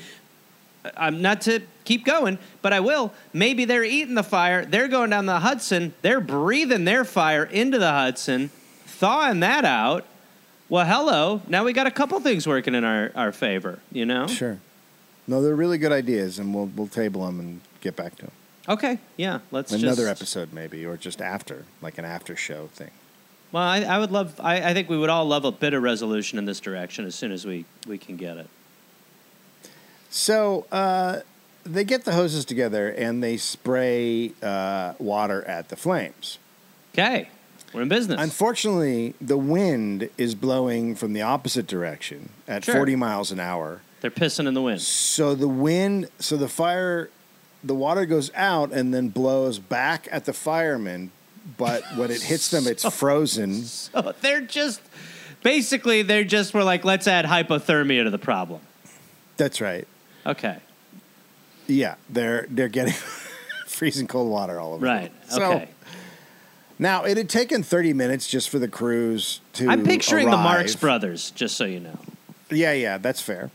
i'm 0.96 1.20
not 1.20 1.42
to 1.42 1.60
keep 1.84 2.06
going 2.06 2.38
but 2.62 2.72
i 2.72 2.80
will 2.80 3.12
maybe 3.34 3.66
they're 3.66 3.84
eating 3.84 4.14
the 4.14 4.22
fire 4.22 4.64
they're 4.64 4.88
going 4.88 5.10
down 5.10 5.26
the 5.26 5.40
hudson 5.40 5.92
they're 6.00 6.18
breathing 6.22 6.86
their 6.86 7.04
fire 7.04 7.44
into 7.44 7.78
the 7.78 7.90
hudson 7.90 8.50
thawing 8.98 9.40
that 9.40 9.64
out 9.64 10.04
well 10.68 10.86
hello 10.86 11.42
now 11.48 11.64
we 11.64 11.72
got 11.72 11.86
a 11.86 11.90
couple 11.90 12.18
things 12.20 12.46
working 12.46 12.74
in 12.74 12.84
our, 12.84 13.10
our 13.14 13.32
favor 13.32 13.78
you 13.92 14.04
know 14.06 14.26
Sure. 14.26 14.58
No, 15.28 15.42
they're 15.42 15.56
really 15.56 15.76
good 15.78 15.90
ideas, 15.90 16.38
and 16.38 16.54
we'll 16.54 16.66
we'll 16.76 16.86
table 16.86 17.26
them 17.26 17.40
and 17.40 17.60
get 17.80 17.96
back 17.96 18.14
to 18.16 18.22
them. 18.26 18.30
okay 18.68 18.98
yeah 19.16 19.40
let's 19.50 19.72
Another 19.72 20.04
just, 20.06 20.20
episode, 20.20 20.52
maybe, 20.52 20.86
or 20.86 20.96
just 20.96 21.20
after, 21.20 21.64
like 21.82 21.98
an 21.98 22.04
after 22.04 22.36
show 22.36 22.68
thing. 22.68 22.90
well 23.52 23.64
I, 23.64 23.80
I 23.82 23.98
would 23.98 24.12
love 24.12 24.40
I, 24.40 24.70
I 24.70 24.72
think 24.74 24.88
we 24.88 24.96
would 24.96 25.10
all 25.10 25.24
love 25.26 25.44
a 25.44 25.52
bit 25.52 25.74
of 25.74 25.82
resolution 25.82 26.38
in 26.38 26.44
this 26.44 26.60
direction 26.60 27.04
as 27.06 27.14
soon 27.16 27.32
as 27.32 27.44
we 27.44 27.64
we 27.88 27.98
can 27.98 28.16
get 28.16 28.36
it 28.38 28.46
So 30.10 30.66
uh, 30.72 31.20
they 31.64 31.84
get 31.84 32.04
the 32.04 32.12
hoses 32.12 32.44
together 32.44 32.88
and 32.88 33.22
they 33.22 33.36
spray 33.36 34.32
uh, 34.42 34.94
water 34.98 35.42
at 35.44 35.68
the 35.68 35.76
flames. 35.76 36.38
okay 36.94 37.28
we're 37.76 37.82
in 37.82 37.88
business 37.88 38.20
Unfortunately, 38.20 39.14
the 39.20 39.36
wind 39.36 40.08
is 40.18 40.34
blowing 40.34 40.94
from 40.96 41.12
the 41.12 41.22
opposite 41.22 41.66
direction 41.66 42.30
at 42.48 42.64
Sure. 42.64 42.74
40 42.74 42.96
miles 42.96 43.30
an 43.30 43.38
hour. 43.38 43.82
they're 44.00 44.10
pissing 44.10 44.48
in 44.48 44.54
the 44.54 44.62
wind 44.62 44.80
So 44.80 45.34
the 45.34 45.46
wind, 45.48 46.08
so 46.18 46.36
the 46.36 46.48
fire, 46.48 47.10
the 47.62 47.74
water 47.74 48.06
goes 48.06 48.30
out 48.34 48.72
and 48.72 48.92
then 48.94 49.08
blows 49.08 49.58
back 49.58 50.08
at 50.10 50.24
the 50.24 50.32
firemen. 50.32 51.10
But 51.58 51.82
when 51.96 52.10
it 52.10 52.22
hits 52.22 52.48
them, 52.48 52.66
it's 52.66 52.84
frozen. 52.94 53.62
So 53.64 54.12
they're 54.20 54.40
just 54.40 54.80
basically 55.44 56.02
they're 56.02 56.24
just 56.24 56.54
we're 56.54 56.64
like 56.64 56.84
let's 56.84 57.06
add 57.06 57.24
hypothermia 57.24 58.02
to 58.04 58.10
the 58.10 58.18
problem. 58.18 58.60
That's 59.36 59.60
right. 59.60 59.86
Okay. 60.24 60.56
Yeah, 61.68 61.96
they're 62.10 62.46
they're 62.50 62.68
getting 62.68 62.94
freezing 63.66 64.06
cold 64.08 64.28
water 64.30 64.58
all 64.58 64.74
over. 64.74 64.84
Right. 64.84 65.12
them. 65.28 65.30
So, 65.38 65.52
Okay. 65.52 65.68
Now 66.78 67.04
it 67.04 67.16
had 67.16 67.28
taken 67.28 67.62
30 67.62 67.92
minutes 67.92 68.28
just 68.28 68.50
for 68.50 68.58
the 68.58 68.68
crews 68.68 69.40
to. 69.54 69.68
I'm 69.68 69.84
picturing 69.84 70.30
the 70.30 70.36
Marx. 70.36 70.76
Brothers, 70.76 71.30
just 71.30 71.56
so 71.56 71.64
you 71.64 71.80
know. 71.80 71.98
Yeah, 72.50 72.72
yeah, 72.72 72.98
that's 72.98 73.20
fair. 73.20 73.50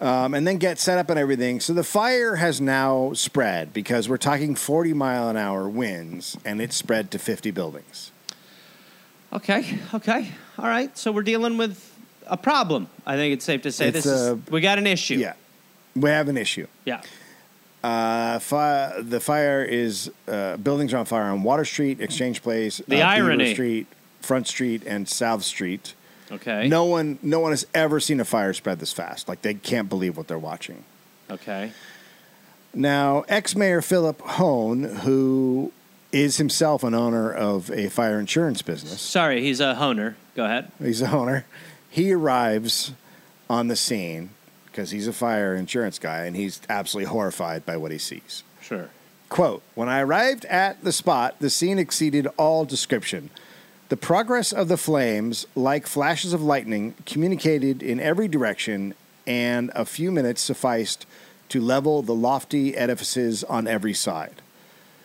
Um, 0.00 0.34
and 0.34 0.46
then 0.46 0.58
get 0.58 0.78
set 0.80 0.98
up 0.98 1.10
and 1.10 1.18
everything. 1.18 1.60
So 1.60 1.72
the 1.72 1.84
fire 1.84 2.36
has 2.36 2.60
now 2.60 3.12
spread 3.14 3.72
because 3.72 4.08
we're 4.08 4.16
talking 4.16 4.56
40 4.56 4.94
mile 4.94 5.28
an 5.28 5.36
hour 5.36 5.68
winds, 5.68 6.36
and 6.44 6.60
it's 6.60 6.76
spread 6.76 7.10
to 7.12 7.18
50 7.18 7.50
buildings. 7.52 8.10
Okay. 9.32 9.78
Okay. 9.94 10.30
All 10.58 10.66
right. 10.66 10.96
So 10.98 11.12
we're 11.12 11.22
dealing 11.22 11.56
with 11.56 11.88
a 12.26 12.36
problem. 12.36 12.88
I 13.06 13.16
think 13.16 13.32
it's 13.34 13.44
safe 13.44 13.62
to 13.62 13.72
say 13.72 13.88
It's 13.88 14.04
this 14.04 14.06
is 14.06 14.50
we 14.50 14.60
got 14.60 14.78
an 14.78 14.86
issue. 14.86 15.14
Yeah, 15.14 15.34
we 15.94 16.10
have 16.10 16.28
an 16.28 16.36
issue. 16.36 16.66
Yeah. 16.84 17.02
Uh, 17.82 18.38
fi- 18.38 19.00
the 19.00 19.18
fire 19.20 19.64
is 19.64 20.10
uh, 20.28 20.56
buildings 20.58 20.94
are 20.94 20.98
on 20.98 21.04
fire 21.04 21.24
on 21.24 21.42
Water 21.42 21.64
Street, 21.64 22.00
Exchange 22.00 22.42
Place, 22.42 22.80
The 22.86 23.00
uh, 23.02 23.14
Beaver. 23.16 23.46
Street, 23.52 23.86
Front 24.20 24.46
Street, 24.46 24.82
and 24.86 25.08
South 25.08 25.42
Street. 25.42 25.94
Okay. 26.30 26.68
No 26.68 26.84
one, 26.84 27.18
no 27.22 27.40
one 27.40 27.52
has 27.52 27.66
ever 27.74 27.98
seen 28.00 28.20
a 28.20 28.24
fire 28.24 28.52
spread 28.52 28.78
this 28.78 28.92
fast. 28.92 29.28
Like 29.28 29.42
they 29.42 29.54
can't 29.54 29.88
believe 29.88 30.16
what 30.16 30.28
they're 30.28 30.38
watching. 30.38 30.84
Okay. 31.30 31.72
Now, 32.74 33.24
ex-mayor 33.28 33.82
Philip 33.82 34.20
Hone, 34.22 34.84
who 34.84 35.72
is 36.10 36.36
himself 36.38 36.84
an 36.84 36.94
owner 36.94 37.30
of 37.32 37.70
a 37.70 37.88
fire 37.88 38.18
insurance 38.20 38.62
business, 38.62 39.00
Sorry, 39.00 39.42
he's 39.42 39.60
a 39.60 39.74
honer. 39.74 40.16
Go 40.36 40.44
ahead. 40.44 40.70
he's 40.78 41.02
a 41.02 41.10
owner. 41.10 41.44
He 41.90 42.12
arrives 42.12 42.92
on 43.50 43.68
the 43.68 43.76
scene 43.76 44.30
because 44.72 44.90
he's 44.90 45.06
a 45.06 45.12
fire 45.12 45.54
insurance 45.54 45.98
guy, 45.98 46.24
and 46.24 46.34
he's 46.34 46.60
absolutely 46.68 47.10
horrified 47.10 47.64
by 47.64 47.76
what 47.76 47.92
he 47.92 47.98
sees. 47.98 48.42
Sure. 48.60 48.88
Quote, 49.28 49.62
when 49.74 49.88
I 49.88 50.00
arrived 50.00 50.44
at 50.46 50.82
the 50.82 50.92
spot, 50.92 51.36
the 51.38 51.50
scene 51.50 51.78
exceeded 51.78 52.26
all 52.36 52.64
description. 52.64 53.30
The 53.88 53.96
progress 53.96 54.52
of 54.52 54.68
the 54.68 54.76
flames, 54.76 55.46
like 55.54 55.86
flashes 55.86 56.32
of 56.32 56.42
lightning, 56.42 56.94
communicated 57.06 57.82
in 57.82 58.00
every 58.00 58.28
direction, 58.28 58.94
and 59.26 59.70
a 59.74 59.84
few 59.84 60.10
minutes 60.10 60.40
sufficed 60.40 61.06
to 61.50 61.60
level 61.60 62.02
the 62.02 62.14
lofty 62.14 62.76
edifices 62.76 63.44
on 63.44 63.68
every 63.68 63.92
side. 63.92 64.40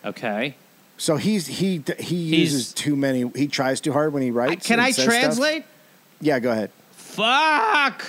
Okay. 0.04 0.56
So 0.96 1.16
he's 1.16 1.46
he 1.46 1.82
he 1.98 2.16
uses 2.16 2.72
too 2.72 2.96
many. 2.96 3.30
He 3.36 3.46
tries 3.46 3.80
too 3.80 3.92
hard 3.92 4.12
when 4.12 4.22
he 4.22 4.30
writes. 4.30 4.66
Can 4.66 4.80
I 4.80 4.90
says 4.90 5.04
stuff. 5.04 5.06
translate? 5.06 5.64
Yeah, 6.20 6.40
go 6.40 6.50
ahead. 6.50 6.70
Fuck. 6.92 8.04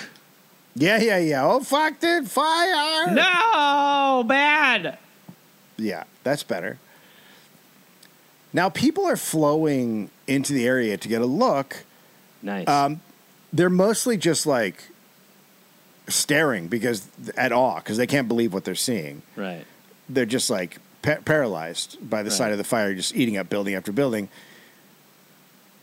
Yeah, 0.74 0.98
yeah, 1.00 1.18
yeah. 1.18 1.44
Oh 1.44 1.60
fuck, 1.60 1.98
dude, 2.00 2.30
fire! 2.30 3.10
No, 3.12 4.24
bad. 4.26 4.98
Yeah, 5.76 6.04
that's 6.22 6.42
better. 6.42 6.78
Now 8.52 8.68
people 8.68 9.06
are 9.06 9.16
flowing 9.16 10.10
into 10.26 10.52
the 10.52 10.66
area 10.66 10.96
to 10.96 11.08
get 11.08 11.20
a 11.22 11.26
look. 11.26 11.84
Nice. 12.42 12.68
Um, 12.68 13.00
they're 13.52 13.68
mostly 13.70 14.16
just 14.16 14.46
like 14.46 14.88
staring 16.08 16.66
because 16.68 17.06
at 17.36 17.52
awe 17.52 17.76
because 17.76 17.96
they 17.96 18.06
can't 18.06 18.28
believe 18.28 18.52
what 18.52 18.64
they're 18.64 18.74
seeing. 18.74 19.22
right. 19.36 19.64
They're 20.08 20.26
just 20.26 20.50
like 20.50 20.78
pa- 21.02 21.18
paralyzed 21.24 21.98
by 22.08 22.22
the 22.24 22.30
Right. 22.30 22.36
sight 22.36 22.52
of 22.52 22.58
the 22.58 22.64
fire, 22.64 22.94
just 22.94 23.14
eating 23.14 23.36
up 23.36 23.48
building 23.48 23.74
after 23.74 23.92
building. 23.92 24.28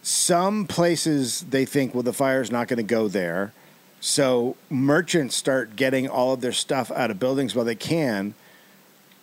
Some 0.02 0.66
places 0.68 1.42
they 1.50 1.64
think, 1.66 1.94
well, 1.94 2.04
the 2.04 2.12
fire's 2.14 2.52
not 2.52 2.68
going 2.68 2.78
to 2.78 2.84
go 2.84 3.08
there. 3.08 3.54
So 4.00 4.56
merchants 4.70 5.36
start 5.36 5.76
getting 5.76 6.08
all 6.08 6.34
of 6.34 6.42
their 6.42 6.52
stuff 6.52 6.92
out 6.92 7.12
of 7.12 7.20
buildings 7.20 7.56
while 7.56 7.66
they 7.66 7.76
can 7.76 8.36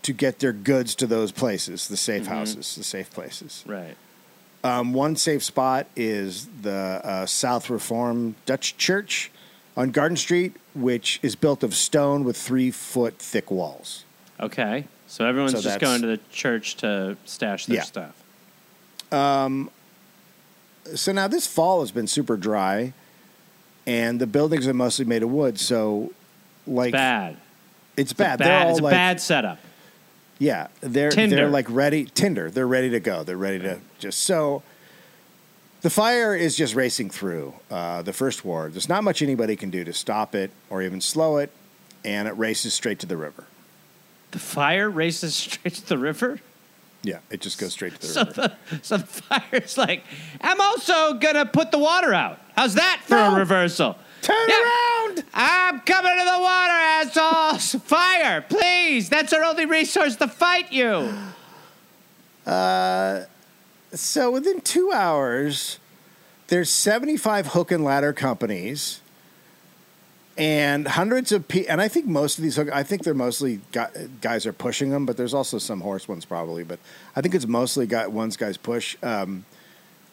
to 0.02 0.12
get 0.12 0.40
their 0.40 0.52
goods 0.52 0.94
to 0.96 1.06
those 1.06 1.32
places, 1.32 1.88
the 1.88 1.96
safe 1.96 2.26
houses, 2.26 2.74
the 2.74 2.84
safe 2.84 3.10
places. 3.12 3.64
Right. 3.66 3.96
Um, 4.62 4.92
one 4.92 5.16
safe 5.16 5.42
spot 5.44 5.86
is 5.96 6.48
the 6.62 7.00
uh, 7.04 7.26
South 7.26 7.70
Reformed 7.70 8.34
Dutch 8.46 8.76
Church 8.76 9.30
on 9.76 9.90
Garden 9.90 10.16
Street, 10.16 10.56
which 10.74 11.20
is 11.22 11.36
built 11.36 11.62
of 11.62 11.74
stone 11.74 12.24
with 12.24 12.36
three 12.36 12.70
foot 12.70 13.18
thick 13.18 13.50
walls. 13.50 14.04
Okay. 14.40 14.86
So 15.06 15.24
everyone's 15.26 15.52
So 15.52 15.60
just 15.60 15.80
going 15.80 16.00
to 16.00 16.06
the 16.06 16.20
church 16.30 16.76
to 16.78 17.16
stash 17.24 17.66
their 17.66 17.76
Yeah. 17.76 17.82
stuff. 17.82 18.14
So 20.94 21.12
now 21.12 21.28
this 21.28 21.46
fall 21.46 21.80
has 21.80 21.90
been 21.92 22.06
super 22.06 22.36
dry, 22.36 22.92
and 23.86 24.20
the 24.20 24.26
buildings 24.26 24.66
are 24.66 24.74
mostly 24.74 25.04
made 25.04 25.22
of 25.22 25.30
wood. 25.30 25.58
So, 25.58 26.12
like, 26.66 26.92
Bad. 26.92 27.36
it's 27.96 28.12
bad. 28.12 28.38
Bad. 28.38 28.46
They're 28.48 28.64
all 28.66 28.70
it's 28.70 28.80
a 28.80 28.82
like, 28.82 28.92
bad 28.92 29.20
setup. 29.20 29.58
Yeah, 30.38 30.66
they're 30.80 31.10
Tinder. 31.10 31.36
they're 31.36 31.48
like 31.48 31.66
ready. 31.70 32.06
Tinder. 32.06 32.50
They're 32.50 32.66
ready 32.66 32.90
to 32.90 33.00
go. 33.00 33.22
They're 33.22 33.36
ready 33.36 33.60
to 33.60 33.78
just 33.98 34.22
so. 34.22 34.62
The 35.82 35.90
fire 35.90 36.34
is 36.34 36.56
just 36.56 36.74
racing 36.74 37.10
through 37.10 37.54
uh, 37.70 38.02
the 38.02 38.12
first 38.12 38.44
ward. 38.44 38.72
There's 38.72 38.88
not 38.88 39.04
much 39.04 39.20
anybody 39.22 39.54
can 39.54 39.68
do 39.70 39.84
to 39.84 39.92
stop 39.92 40.34
it 40.34 40.50
or 40.70 40.82
even 40.82 41.00
slow 41.00 41.36
it, 41.36 41.50
and 42.04 42.26
it 42.26 42.32
races 42.32 42.72
straight 42.74 42.98
to 43.00 43.06
the 43.06 43.16
river. 43.18 43.44
The 44.32 44.38
fire 44.38 44.88
races 44.90 45.34
straight 45.36 45.74
to 45.74 45.86
the 45.86 45.98
river. 45.98 46.40
Yeah, 47.02 47.18
it 47.30 47.40
just 47.42 47.58
goes 47.60 47.72
straight 47.74 47.94
to 47.94 48.00
the 48.00 48.06
So 48.06 48.24
river. 48.24 48.56
the, 48.70 48.78
so 48.82 48.96
the 48.96 49.06
fire's 49.06 49.76
like, 49.78 50.02
I'm 50.40 50.60
also 50.60 51.14
gonna 51.14 51.46
put 51.46 51.70
the 51.70 51.78
water 51.78 52.12
out. 52.14 52.40
How's 52.56 52.74
that 52.74 53.00
for 53.04 53.14
No. 53.14 53.34
a 53.34 53.38
reversal? 53.38 53.96
Turn 54.22 54.36
Yeah. 54.48 54.62
around! 54.62 55.24
I'm 55.34 55.80
coming 55.80 56.12
to 56.18 56.24
the 56.24 56.38
water, 56.40 56.72
assholes! 56.72 57.74
Fire, 57.84 58.40
please! 58.42 59.08
That's 59.08 59.32
our 59.32 59.42
only 59.44 59.66
resource 59.66 60.16
to 60.16 60.28
fight 60.28 60.72
you. 60.72 61.12
Uh, 62.46 63.22
So 63.92 64.28
within 64.32 64.60
two 64.60 64.90
hours, 64.90 65.78
there's 66.48 66.68
75 66.68 67.48
hook 67.48 67.70
and 67.70 67.84
ladder 67.84 68.12
companies, 68.12 69.00
and 70.36 70.88
hundreds 70.88 71.30
of 71.30 71.46
people. 71.46 71.70
And 71.70 71.80
I 71.80 71.86
think 71.86 72.06
most 72.06 72.36
of 72.38 72.42
these 72.42 72.56
hook, 72.56 72.68
I 72.72 72.82
think 72.82 73.04
they're 73.04 73.14
mostly 73.14 73.60
guys 74.20 74.46
are 74.46 74.52
pushing 74.52 74.90
them, 74.90 75.06
but 75.06 75.16
there's 75.16 75.32
also 75.32 75.58
some 75.58 75.80
horse 75.82 76.08
ones 76.08 76.24
probably. 76.24 76.64
But 76.64 76.80
I 77.14 77.20
think 77.20 77.36
it's 77.36 77.46
mostly 77.46 77.86
got 77.86 78.10
ones 78.10 78.36
guys 78.36 78.56
push. 78.56 78.96
Um, 79.00 79.44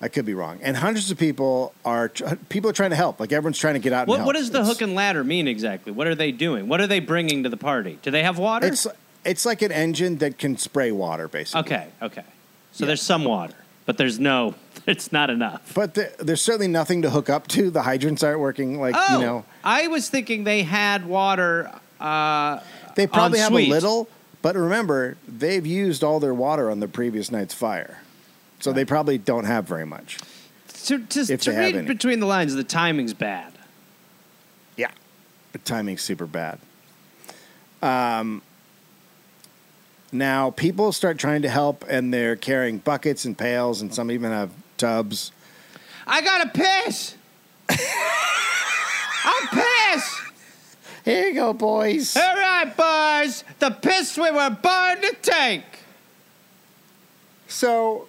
I 0.01 0.07
could 0.07 0.25
be 0.25 0.33
wrong. 0.33 0.59
And 0.63 0.75
hundreds 0.75 1.11
of 1.11 1.17
people 1.19 1.73
are 1.85 2.09
people 2.49 2.69
are 2.69 2.73
trying 2.73 2.89
to 2.89 2.95
help. 2.95 3.19
Like 3.19 3.31
everyone's 3.31 3.59
trying 3.59 3.75
to 3.75 3.79
get 3.79 3.93
out. 3.93 4.01
and 4.01 4.09
What, 4.09 4.17
help. 4.17 4.27
what 4.27 4.35
does 4.35 4.49
the 4.49 4.59
It's- 4.59 4.67
hook 4.67 4.81
and 4.81 4.95
ladder 4.95 5.23
mean 5.23 5.47
exactly? 5.47 5.91
What 5.91 6.07
are 6.07 6.15
they 6.15 6.31
doing? 6.31 6.67
What 6.67 6.81
are 6.81 6.87
they 6.87 6.99
bringing 6.99 7.43
to 7.43 7.49
the 7.49 7.57
party? 7.57 7.99
Do 8.01 8.09
they 8.11 8.23
have 8.23 8.37
water? 8.39 8.65
It's 8.67 8.87
it's 9.23 9.45
like 9.45 9.61
an 9.61 9.71
engine 9.71 10.17
that 10.17 10.39
can 10.39 10.57
spray 10.57 10.91
water, 10.91 11.27
basically. 11.27 11.61
okay, 11.61 11.87
okay. 12.01 12.23
So 12.71 12.83
Yeah. 12.83 12.87
there's 12.87 13.01
some 13.03 13.23
water, 13.25 13.53
but 13.85 13.97
there's 13.99 14.19
no, 14.19 14.55
it's 14.87 15.11
not 15.11 15.29
enough. 15.29 15.73
But 15.75 15.93
the, 15.93 16.11
there's 16.17 16.41
certainly 16.41 16.67
nothing 16.67 17.03
to 17.03 17.11
hook 17.11 17.29
up 17.29 17.47
to. 17.49 17.69
The 17.69 17.83
hydrants 17.83 18.23
aren't 18.23 18.39
working. 18.39 18.79
Like 18.81 18.95
Oh, 18.97 19.19
you 19.19 19.23
know, 19.23 19.45
I 19.63 19.87
was 19.89 20.09
thinking 20.09 20.43
they 20.45 20.63
had 20.63 21.05
water. 21.05 21.71
Uh, 21.99 22.59
They 22.95 23.05
probably 23.05 23.37
have 23.39 23.49
suite. 23.49 23.67
a 23.67 23.71
little, 23.71 24.09
but 24.41 24.55
remember, 24.55 25.17
they've 25.27 25.67
used 25.67 26.03
all 26.03 26.19
their 26.19 26.33
water 26.33 26.71
on 26.71 26.79
the 26.79 26.87
previous 26.87 27.29
night's 27.31 27.53
fire. 27.53 27.99
So 28.61 28.71
they 28.71 28.85
probably 28.85 29.17
don't 29.17 29.45
have 29.45 29.65
very 29.65 29.85
much. 29.85 30.17
To, 30.85 30.99
to, 30.99 31.19
If 31.19 31.41
to 31.41 31.51
they 31.51 31.55
have 31.55 31.75
read 31.75 31.87
between 31.87 32.19
the 32.19 32.25
lines, 32.25 32.53
the 32.55 32.63
timing's 32.63 33.13
bad. 33.13 33.53
Yeah. 34.77 34.91
The 35.51 35.59
timing's 35.59 36.01
super 36.01 36.25
bad. 36.25 36.59
Um, 37.81 38.41
now, 40.11 40.51
people 40.51 40.91
start 40.91 41.17
trying 41.17 41.41
to 41.43 41.49
help, 41.49 41.85
and 41.87 42.13
they're 42.13 42.35
carrying 42.35 42.77
buckets 42.79 43.25
and 43.25 43.37
pails, 43.37 43.81
and 43.81 43.93
some 43.93 44.11
even 44.11 44.31
have 44.31 44.51
tubs. 44.77 45.31
I 46.05 46.21
gotta 46.21 46.49
piss. 46.49 47.15
I'm 47.69 49.47
pissed. 49.47 50.21
Here 51.05 51.27
you 51.27 51.33
go, 51.33 51.53
boys. 51.53 52.15
All 52.15 52.35
right, 52.35 52.75
boys. 52.75 53.43
The 53.59 53.71
piss 53.71 54.17
we 54.17 54.29
were 54.29 54.49
born 54.49 55.01
to 55.01 55.15
take. 55.21 55.63
So, 57.47 58.07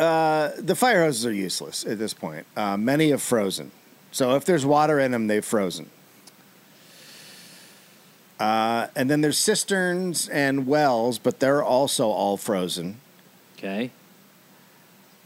uh, 0.00 0.52
the 0.58 0.74
fire 0.74 1.02
hoses 1.02 1.26
are 1.26 1.32
useless 1.32 1.84
at 1.84 1.98
this 1.98 2.14
point. 2.14 2.46
Uh, 2.56 2.76
many 2.76 3.10
have 3.10 3.22
frozen. 3.22 3.70
So, 4.12 4.34
if 4.34 4.44
there's 4.44 4.64
water 4.64 4.98
in 4.98 5.12
them, 5.12 5.26
they've 5.26 5.44
frozen. 5.44 5.90
Uh, 8.40 8.86
and 8.96 9.10
then 9.10 9.20
there's 9.20 9.36
cisterns 9.36 10.26
and 10.28 10.66
wells, 10.66 11.18
but 11.18 11.40
they're 11.40 11.62
also 11.62 12.08
all 12.08 12.38
frozen. 12.38 12.98
Okay. 13.58 13.90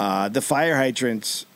Uh, 0.01 0.29
the 0.29 0.43
fire 0.43 0.75
hydrants 0.75 1.47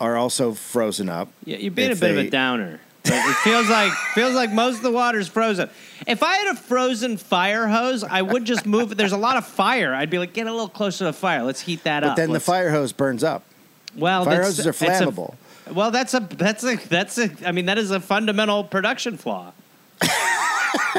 are 0.00 0.16
also 0.16 0.54
frozen 0.54 1.10
up. 1.10 1.28
Yeah, 1.44 1.58
you're 1.58 1.70
being 1.70 1.90
If 1.90 1.98
a 1.98 2.00
bit 2.00 2.10
of 2.12 2.16
a 2.16 2.30
downer. 2.30 2.80
It 3.04 3.36
feels 3.38 3.68
like 3.68 3.92
feels 4.14 4.34
like 4.34 4.52
most 4.52 4.76
of 4.76 4.82
the 4.82 4.92
water's 4.92 5.26
frozen. 5.28 5.68
If 6.06 6.22
I 6.22 6.34
had 6.36 6.48
a 6.48 6.56
frozen 6.56 7.16
fire 7.16 7.66
hose, 7.66 8.04
I 8.04 8.22
would 8.22 8.44
just 8.44 8.64
move. 8.64 8.92
It. 8.92 8.98
There's 8.98 9.12
a 9.12 9.16
lot 9.16 9.36
of 9.36 9.46
fire. 9.46 9.92
I'd 9.94 10.10
be 10.10 10.18
like, 10.18 10.32
get 10.32 10.46
a 10.46 10.52
little 10.52 10.68
closer 10.68 10.98
to 10.98 11.04
the 11.06 11.12
fire. 11.12 11.42
Let's 11.42 11.60
heat 11.60 11.82
that 11.84 12.04
up. 12.04 12.08
But 12.08 12.10
up. 12.12 12.16
then 12.16 12.28
the 12.28 12.34
Let's- 12.34 12.44
fire 12.44 12.70
hose 12.70 12.92
burns 12.92 13.24
up. 13.24 13.42
well, 13.96 14.24
fire 14.24 14.42
hoses 14.42 14.66
are 14.66 14.70
it's 14.70 14.80
a- 14.82 14.86
flammable. 14.86 15.34
well, 15.72 15.90
that's 15.90 16.14
a 16.14 16.20
that's 16.20 16.62
a 16.64 16.76
that's 16.76 17.18
a. 17.18 17.30
I 17.44 17.50
mean, 17.52 17.66
that 17.66 17.78
is 17.78 17.90
a 17.90 17.98
fundamental 18.00 18.62
production 18.64 19.16
flaw. 19.16 19.52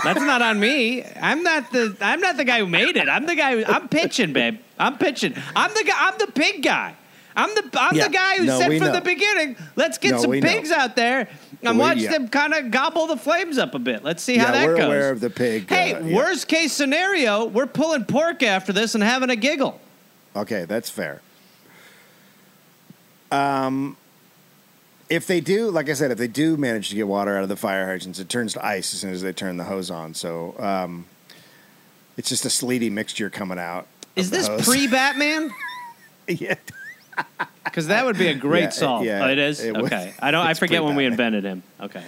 That's 0.04 0.20
not 0.22 0.41
on 0.41 0.60
me. 0.60 1.04
I'm 1.22 1.43
not 1.43 1.72
the 1.72 1.95
I'm 2.01 2.20
not 2.20 2.38
the 2.38 2.43
guy 2.45 2.60
who 2.60 2.68
made 2.68 2.95
it. 2.97 3.08
I'm 3.10 3.26
the 3.26 3.36
guy 3.36 3.56
who 3.64 3.72
I'm 3.72 3.88
pitching, 3.88 4.34
babe. 4.34 4.60
I'm 4.78 4.97
pitching. 4.97 5.36
I'm 5.56 5.74
the 5.74 5.84
guy 5.84 5.93
I'm 5.97 6.18
the 6.18 6.28
pig 6.28 6.62
guy. 6.64 6.95
I'm 7.36 7.49
the 7.55 7.69
I'm 7.79 7.95
Yeah. 7.95 8.07
the 8.07 8.13
guy 8.13 8.38
who 8.38 8.45
No, 8.45 8.59
said 8.59 8.67
from 8.77 8.88
know. 8.88 8.91
the 8.93 9.01
beginning, 9.01 9.55
let's 9.75 9.97
get 9.97 10.11
No, 10.11 10.21
some 10.21 10.29
we 10.29 10.39
know. 10.41 10.47
pigs 10.49 10.71
out 10.71 10.95
there 10.95 11.27
and 11.63 11.77
We- 11.77 11.81
watch 11.81 11.97
yeah. 11.97 12.11
them 12.11 12.27
kind 12.27 12.53
of 12.53 12.69
gobble 12.71 13.07
the 13.07 13.17
flames 13.17 13.57
up 13.57 13.73
a 13.75 13.79
bit. 13.79 14.03
Let's 14.03 14.21
see 14.23 14.38
how 14.38 14.47
Yeah, 14.47 14.51
that 14.51 14.67
we're 14.67 14.77
goes. 14.77 14.86
aware 14.86 15.09
of 15.11 15.19
the 15.19 15.29
pig, 15.29 15.69
Hey, 15.69 15.93
uh, 15.93 16.03
worst 16.07 16.47
case 16.47 16.73
scenario, 16.73 17.45
we're 17.45 17.65
pulling 17.67 18.05
pork 18.05 18.43
after 18.43 18.71
this 18.73 18.93
and 18.95 19.03
having 19.03 19.29
a 19.29 19.36
giggle. 19.36 19.79
Okay, 20.36 20.65
that's 20.65 20.89
fair. 20.89 21.21
Um, 23.31 23.97
if 25.09 25.25
they 25.27 25.41
do, 25.41 25.69
like 25.69 25.89
I 25.89 25.93
said, 25.93 26.11
if 26.11 26.17
they 26.17 26.27
do 26.27 26.57
manage 26.57 26.89
to 26.89 26.95
get 26.95 27.07
water 27.07 27.36
out 27.38 27.43
of 27.43 27.49
the 27.49 27.55
fire 27.55 27.86
hydrants, 27.88 28.19
it 28.19 28.29
turns 28.29 28.53
to 28.53 28.65
ice 28.65 28.93
as 28.93 28.99
soon 28.99 29.11
as 29.11 29.21
they 29.21 29.34
turn 29.34 29.57
the 29.57 29.63
hose 29.65 29.89
on. 29.91 30.13
So 30.13 30.55
um, 30.59 31.05
it's 32.17 32.29
just 32.29 32.45
a 32.45 32.49
sleety 32.49 32.89
mixture 32.89 33.29
coming 33.29 33.59
out. 33.59 33.88
Is 34.15 34.29
this 34.29 34.47
pre 34.67 34.88
Batman? 34.88 35.51
yeah. 36.27 36.55
Because 37.64 37.88
that 37.88 38.05
would 38.05 38.18
be 38.18 38.28
a 38.28 38.36
great 38.47 38.61
Yeah, 38.61 38.68
it- 38.68 38.74
solve. 38.74 39.05
yeah, 39.05 39.26
oh, 39.26 39.30
it 39.30 39.39
is. 39.39 39.59
it 39.59 39.76
would- 39.76 39.86
okay, 39.86 40.14
I 40.20 40.32
don't. 40.32 40.45
I 40.45 40.51
it's 40.51 40.59
forget 40.59 40.84
when 40.84 40.95
we 40.95 41.05
pre-Batman. 41.07 41.34
invented 41.34 41.43
him. 41.43 41.64
Okay. 41.82 42.03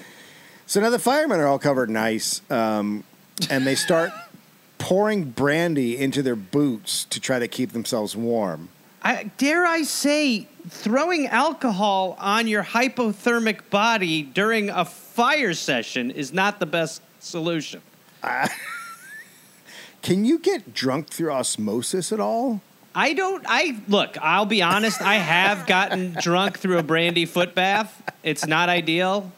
So 0.68 0.82
now 0.82 0.89
the 0.89 0.99
firemen 0.99 1.39
are 1.39 1.47
all 1.47 1.60
covered 1.60 1.89
in 1.89 1.97
ice, 1.97 2.41
um, 2.49 3.03
and 3.49 3.66
they 3.68 3.76
start 3.76 4.12
pouring 4.78 5.26
brandy 5.26 5.97
into 5.97 6.22
their 6.22 6.36
boots 6.36 7.06
to 7.06 7.20
try 7.20 7.39
to 7.39 7.47
keep 7.47 7.72
themselves 7.72 8.16
warm. 8.16 8.70
I, 9.03 9.30
dare 9.38 9.66
I 9.66 9.84
say, 9.84 10.47
throwing 10.68 11.28
alcohol 11.28 12.16
on 12.20 12.47
your 12.47 12.64
hypothermic 12.64 13.70
body 13.70 14.24
during 14.24 14.72
a 14.72 14.84
fire 14.86 15.53
session 15.53 16.10
is 16.10 16.34
not 16.34 16.60
the 16.60 16.66
best 16.66 17.01
solution. 17.20 17.82
Can 20.01 20.26
you 20.26 20.39
get 20.39 20.74
drunk 20.74 21.10
through 21.10 21.32
osmosis 21.32 22.12
at 22.12 22.20
all? 22.20 22.62
I 22.98 23.14
don't. 23.14 23.43
I 23.48 23.76
look. 23.88 24.18
I'll 24.22 24.46
be 24.46 24.62
honest. 24.62 25.02
I 25.02 25.16
have 25.16 25.68
gotten 25.68 26.14
drunk 26.22 26.58
through 26.60 26.78
a 26.78 26.84
brandy 26.84 27.26
foot 27.26 27.54
bath. 27.54 28.02
It's 28.24 28.46
not 28.48 28.70
ideal. 28.70 29.32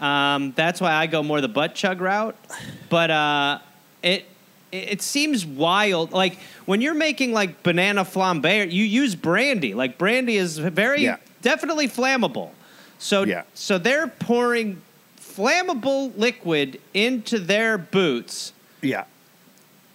Um, 0.00 0.52
that's 0.56 0.80
why 0.80 0.92
I 0.92 1.06
go 1.06 1.22
more 1.22 1.40
the 1.40 1.48
butt 1.48 1.74
chug 1.74 2.00
route. 2.00 2.36
But 2.90 3.10
uh, 3.10 3.58
it 4.02 4.26
it 4.72 5.00
seems 5.02 5.46
wild. 5.46 6.12
Like 6.12 6.38
when 6.66 6.80
you're 6.80 6.94
making 6.94 7.32
like 7.32 7.62
banana 7.62 8.04
flambe, 8.04 8.70
you 8.70 8.84
use 8.84 9.14
brandy. 9.14 9.74
Like 9.74 9.96
brandy 9.98 10.36
is 10.36 10.58
very 10.58 11.02
Yeah. 11.04 11.16
definitely 11.40 11.88
flammable. 11.88 12.50
So 12.98 13.22
Yeah. 13.24 13.42
so 13.54 13.78
they're 13.78 14.08
pouring 14.08 14.82
flammable 15.18 16.16
liquid 16.18 16.78
into 16.92 17.38
their 17.38 17.78
boots. 17.78 18.52
Yeah. 18.82 19.04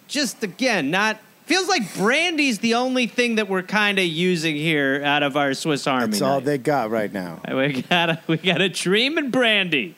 Just 0.08 0.42
again, 0.42 0.90
not 0.90 1.18
feels 1.48 1.66
like 1.68 1.94
brandy's 1.96 2.58
the 2.58 2.74
only 2.74 3.06
thing 3.06 3.36
that 3.36 3.48
we're 3.48 3.62
kind 3.62 3.98
of 3.98 4.04
using 4.04 4.54
here 4.54 5.02
out 5.04 5.22
of 5.22 5.36
our 5.36 5.54
Swiss 5.54 5.86
Army. 5.86 6.08
That's 6.08 6.22
all 6.22 6.36
knife. 6.36 6.44
they 6.44 6.58
got 6.58 6.90
right 6.90 7.12
now. 7.12 7.40
We 7.54 7.82
got 7.82 8.10
a, 8.10 8.20
we 8.26 8.36
got 8.36 8.60
a 8.60 8.68
dream 8.68 9.18
and 9.18 9.32
brandy. 9.32 9.96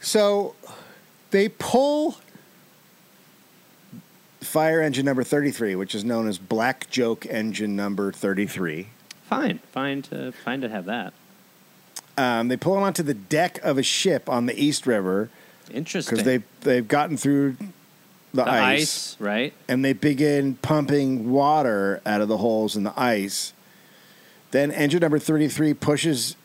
So 0.00 0.54
they 1.30 1.48
pull 1.48 2.16
fire 4.40 4.80
engine 4.80 5.04
number 5.04 5.24
33, 5.24 5.74
which 5.74 5.94
is 5.94 6.04
known 6.04 6.28
as 6.28 6.38
Black 6.38 6.88
Joke 6.88 7.26
engine 7.26 7.76
number 7.76 8.12
33. 8.12 8.88
Fine, 9.24 9.58
fine 9.72 10.02
to 10.02 10.32
fine 10.32 10.60
to 10.62 10.68
have 10.68 10.86
that. 10.86 11.12
Um, 12.16 12.48
they 12.48 12.56
pull 12.56 12.76
it 12.76 12.80
onto 12.80 13.02
the 13.02 13.14
deck 13.14 13.58
of 13.62 13.76
a 13.78 13.82
ship 13.82 14.28
on 14.28 14.46
the 14.46 14.54
East 14.60 14.86
River 14.86 15.28
Interesting. 15.72 16.16
because 16.16 16.24
they 16.24 16.42
they've 16.62 16.88
gotten 16.88 17.16
through 17.16 17.56
the, 18.34 18.44
the 18.44 18.50
ice, 18.50 19.14
ice, 19.14 19.16
right? 19.20 19.52
and 19.68 19.84
they 19.84 19.92
begin 19.92 20.54
pumping 20.56 21.30
water 21.30 22.00
out 22.04 22.20
of 22.20 22.28
the 22.28 22.38
holes 22.38 22.76
in 22.76 22.84
the 22.84 22.92
ice. 22.98 23.52
Then 24.50 24.70
engine 24.70 25.00
number 25.00 25.18
33 25.18 25.74
pushes 25.74 26.36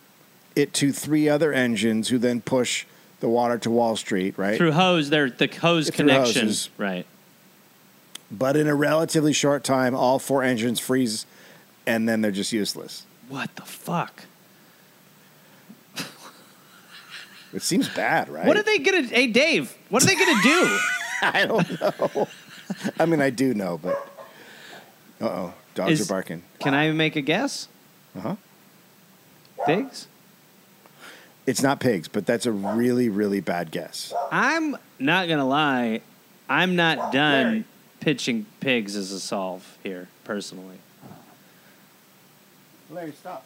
it 0.55 0.73
to 0.73 0.91
three 0.91 1.27
other 1.29 1.51
engines 1.53 2.09
who 2.09 2.17
then 2.17 2.41
push 2.41 2.85
the 3.19 3.29
water 3.29 3.57
to 3.59 3.69
Wall 3.69 3.95
Street, 3.95 4.37
right? 4.37 4.57
Through 4.57 4.73
hose, 4.73 5.09
there 5.09 5.29
the 5.29 5.47
hose 5.47 5.89
Through 5.89 6.07
connection, 6.07 6.47
hoses. 6.47 6.69
right? 6.77 7.05
But 8.29 8.55
in 8.57 8.67
a 8.67 8.75
relatively 8.75 9.33
short 9.33 9.63
time, 9.63 9.95
all 9.95 10.19
four 10.19 10.43
engines 10.43 10.79
freeze 10.79 11.25
and 11.85 12.07
then 12.07 12.21
they're 12.21 12.31
just 12.31 12.51
useless. 12.53 13.05
What 13.29 13.55
the 13.55 13.61
fuck? 13.63 14.23
It 17.53 17.61
seems 17.61 17.87
bad, 17.89 18.29
right? 18.29 18.47
What 18.47 18.57
are 18.57 18.63
they 18.63 18.79
gonna? 18.79 19.03
Hey, 19.03 19.27
Dave, 19.27 19.75
what 19.89 20.01
are 20.03 20.07
they 20.07 20.15
gonna 20.15 20.41
do? 20.41 20.79
I 21.33 21.45
don't 21.45 21.81
know. 21.81 22.27
I 22.99 23.05
mean, 23.05 23.21
I 23.21 23.29
do 23.29 23.53
know, 23.53 23.77
but. 23.77 23.95
Uh 25.21 25.25
oh. 25.25 25.53
Dogs 25.75 25.99
Is- 25.99 26.09
are 26.09 26.13
barking. 26.13 26.43
Can 26.59 26.73
I 26.73 26.91
make 26.91 27.15
a 27.15 27.21
guess? 27.21 27.67
Uh 28.15 28.19
huh. 28.19 28.35
Pigs? 29.65 30.07
It's 31.45 31.61
not 31.61 31.79
pigs, 31.79 32.07
but 32.07 32.25
that's 32.25 32.45
a 32.45 32.51
really, 32.51 33.09
really 33.09 33.41
bad 33.41 33.71
guess. 33.71 34.13
I'm 34.31 34.77
not 34.99 35.27
gonna 35.27 35.47
lie. 35.47 36.01
I'm 36.49 36.75
not 36.75 37.11
done 37.11 37.45
Larry. 37.45 37.63
pitching 37.99 38.45
pigs 38.59 38.95
as 38.95 39.11
a 39.11 39.19
solve 39.19 39.77
here, 39.83 40.07
personally. 40.23 40.77
Larry, 42.89 43.11
stop. 43.13 43.45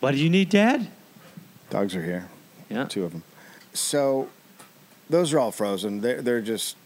What 0.00 0.12
do 0.12 0.18
you 0.18 0.30
need, 0.30 0.48
Dad? 0.48 0.88
Dogs 1.70 1.94
are 1.96 2.02
here. 2.02 2.28
Yeah. 2.68 2.84
Two 2.84 3.04
of 3.04 3.12
them. 3.12 3.22
So, 3.72 4.28
those 5.12 5.32
are 5.32 5.38
all 5.38 5.52
frozen. 5.52 6.00
They're, 6.00 6.20
they're 6.20 6.40
just 6.40 6.76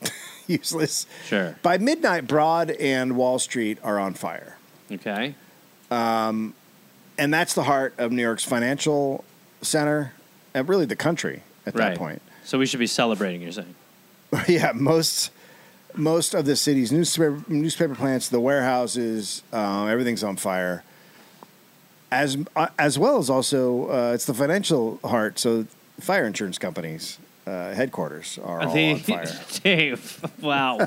useless. 0.46 1.06
Sure. 1.26 1.58
By 1.62 1.76
midnight, 1.78 2.26
Broad 2.26 2.70
and 2.70 3.16
Wall 3.16 3.38
Street 3.38 3.78
are 3.82 3.98
on 3.98 4.14
fire. 4.14 4.56
Okay. 4.90 5.34
and 5.90 6.54
that's 7.18 7.54
the 7.54 7.64
heart 7.64 7.94
of 7.98 8.12
New 8.12 8.22
York's 8.22 8.44
financial 8.44 9.24
center, 9.60 10.12
and 10.54 10.68
really 10.68 10.86
the 10.86 10.96
country 10.96 11.42
at 11.66 11.74
right. 11.74 11.90
that 11.90 11.98
point. 11.98 12.22
So 12.44 12.58
we 12.58 12.66
should 12.66 12.80
be 12.80 12.86
celebrating. 12.86 13.42
You're 13.42 13.52
saying? 13.52 13.74
yeah, 14.48 14.72
most 14.74 15.30
most 15.94 16.34
of 16.34 16.44
the 16.44 16.56
city's 16.56 16.92
newspaper 16.92 17.42
newspaper 17.48 17.94
plants, 17.94 18.28
the 18.28 18.40
warehouses, 18.40 19.42
uh, 19.52 19.86
everything's 19.86 20.22
on 20.22 20.36
fire. 20.36 20.84
As 22.12 22.38
uh, 22.54 22.68
as 22.78 22.98
well 22.98 23.18
as 23.18 23.28
also, 23.28 23.90
uh, 23.90 24.12
it's 24.14 24.26
the 24.26 24.34
financial 24.34 25.00
heart. 25.04 25.38
So, 25.38 25.66
fire 25.98 26.24
insurance 26.24 26.58
companies 26.58 27.18
uh, 27.46 27.72
headquarters 27.74 28.38
are 28.42 28.60
all 28.62 28.74
The- 28.74 28.92
on 28.92 28.98
fire. 28.98 29.26
Dave. 29.62 30.24
Wow. 30.40 30.78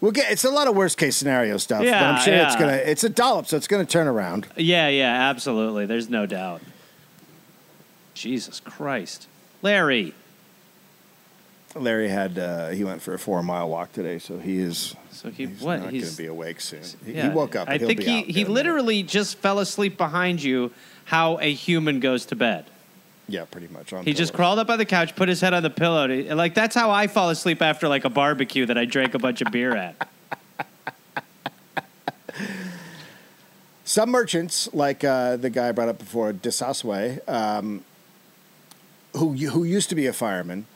We'll 0.00 0.12
get. 0.12 0.30
It's 0.30 0.44
a 0.44 0.50
lot 0.50 0.68
of 0.68 0.76
worst 0.76 0.98
case 0.98 1.16
scenario 1.16 1.56
stuff, 1.56 1.80
but 1.80 1.86
Yeah, 1.86 2.10
I'm 2.10 2.20
sure 2.22 2.34
it's 2.34 2.54
yeah. 2.54 2.60
gonna. 2.60 2.72
It's 2.72 3.04
a 3.04 3.08
dollop, 3.08 3.46
so 3.46 3.56
it's 3.56 3.66
gonna 3.66 3.84
turn 3.86 4.06
around. 4.06 4.46
yeah. 4.56 4.88
Yeah. 4.88 5.28
Absolutely. 5.30 5.86
There's 5.86 6.08
no 6.08 6.26
doubt. 6.26 6.60
Jesus 8.14 8.60
Christ, 8.60 9.26
Larry. 9.62 10.14
Larry 11.74 12.08
had 12.08 12.38
uh, 12.38 12.68
he 12.68 12.84
went 12.84 13.02
for 13.02 13.12
a 13.14 13.18
four 13.18 13.42
mile 13.42 13.68
walk 13.68 13.92
today, 13.92 14.18
so 14.18 14.38
he 14.38 14.58
is. 14.58 14.94
So 15.10 15.30
he 15.30 15.46
He's 15.46 15.60
what? 15.60 15.80
not 15.80 15.90
He's 15.92 16.02
going 16.04 16.12
to 16.12 16.22
be 16.22 16.26
awake 16.26 16.60
soon. 16.60 16.82
He, 17.04 17.14
he 17.20 17.28
woke 17.28 17.56
up. 17.56 17.68
I 17.68 17.76
he'll 17.78 17.88
think 17.88 18.00
be 18.00 18.04
he 18.06 18.10
he 18.10 18.20
in 18.20 18.28
a 18.28 18.32
minute. 18.34 18.50
literally 18.50 19.02
just 19.02 19.38
fell 19.38 19.58
asleep 19.58 19.96
behind 19.98 20.42
you. 20.42 20.70
How 21.06 21.38
a 21.40 21.52
human 21.52 22.00
goes 22.00 22.26
to 22.26 22.36
bed. 22.36 22.66
Yeah, 23.28 23.44
pretty 23.44 23.68
much. 23.68 23.92
On 23.92 24.04
He 24.04 24.12
just 24.12 24.32
crawled 24.32 24.58
up 24.60 24.70
on 24.70 24.78
the 24.78 24.84
couch, 24.84 25.16
put 25.16 25.28
his 25.28 25.40
head 25.40 25.52
on 25.54 25.62
the 25.62 25.70
pillow. 25.70 26.06
to- 26.06 26.34
like 26.34 26.54
that's 26.54 26.74
how 26.74 26.90
I 26.90 27.06
fall 27.08 27.30
asleep 27.30 27.60
after 27.62 27.88
like 27.88 28.04
a 28.04 28.10
barbecue 28.10 28.66
that 28.66 28.78
I 28.78 28.84
drank 28.84 29.14
a 29.14 29.18
bunch 29.18 29.40
of 29.40 29.50
beer 29.50 29.74
at. 29.74 30.08
Some 33.84 34.10
merchants, 34.10 34.68
like 34.74 35.04
uh, 35.04 35.36
the 35.36 35.48
guy 35.48 35.68
I 35.68 35.72
brought 35.72 35.88
up 35.88 35.98
before, 35.98 36.32
Disosway, 36.32 37.20
um, 37.28 37.84
who 39.14 39.32
who 39.34 39.62
used 39.64 39.88
to 39.90 39.94
be 39.94 40.06
a 40.06 40.12
fireman, 40.12 40.66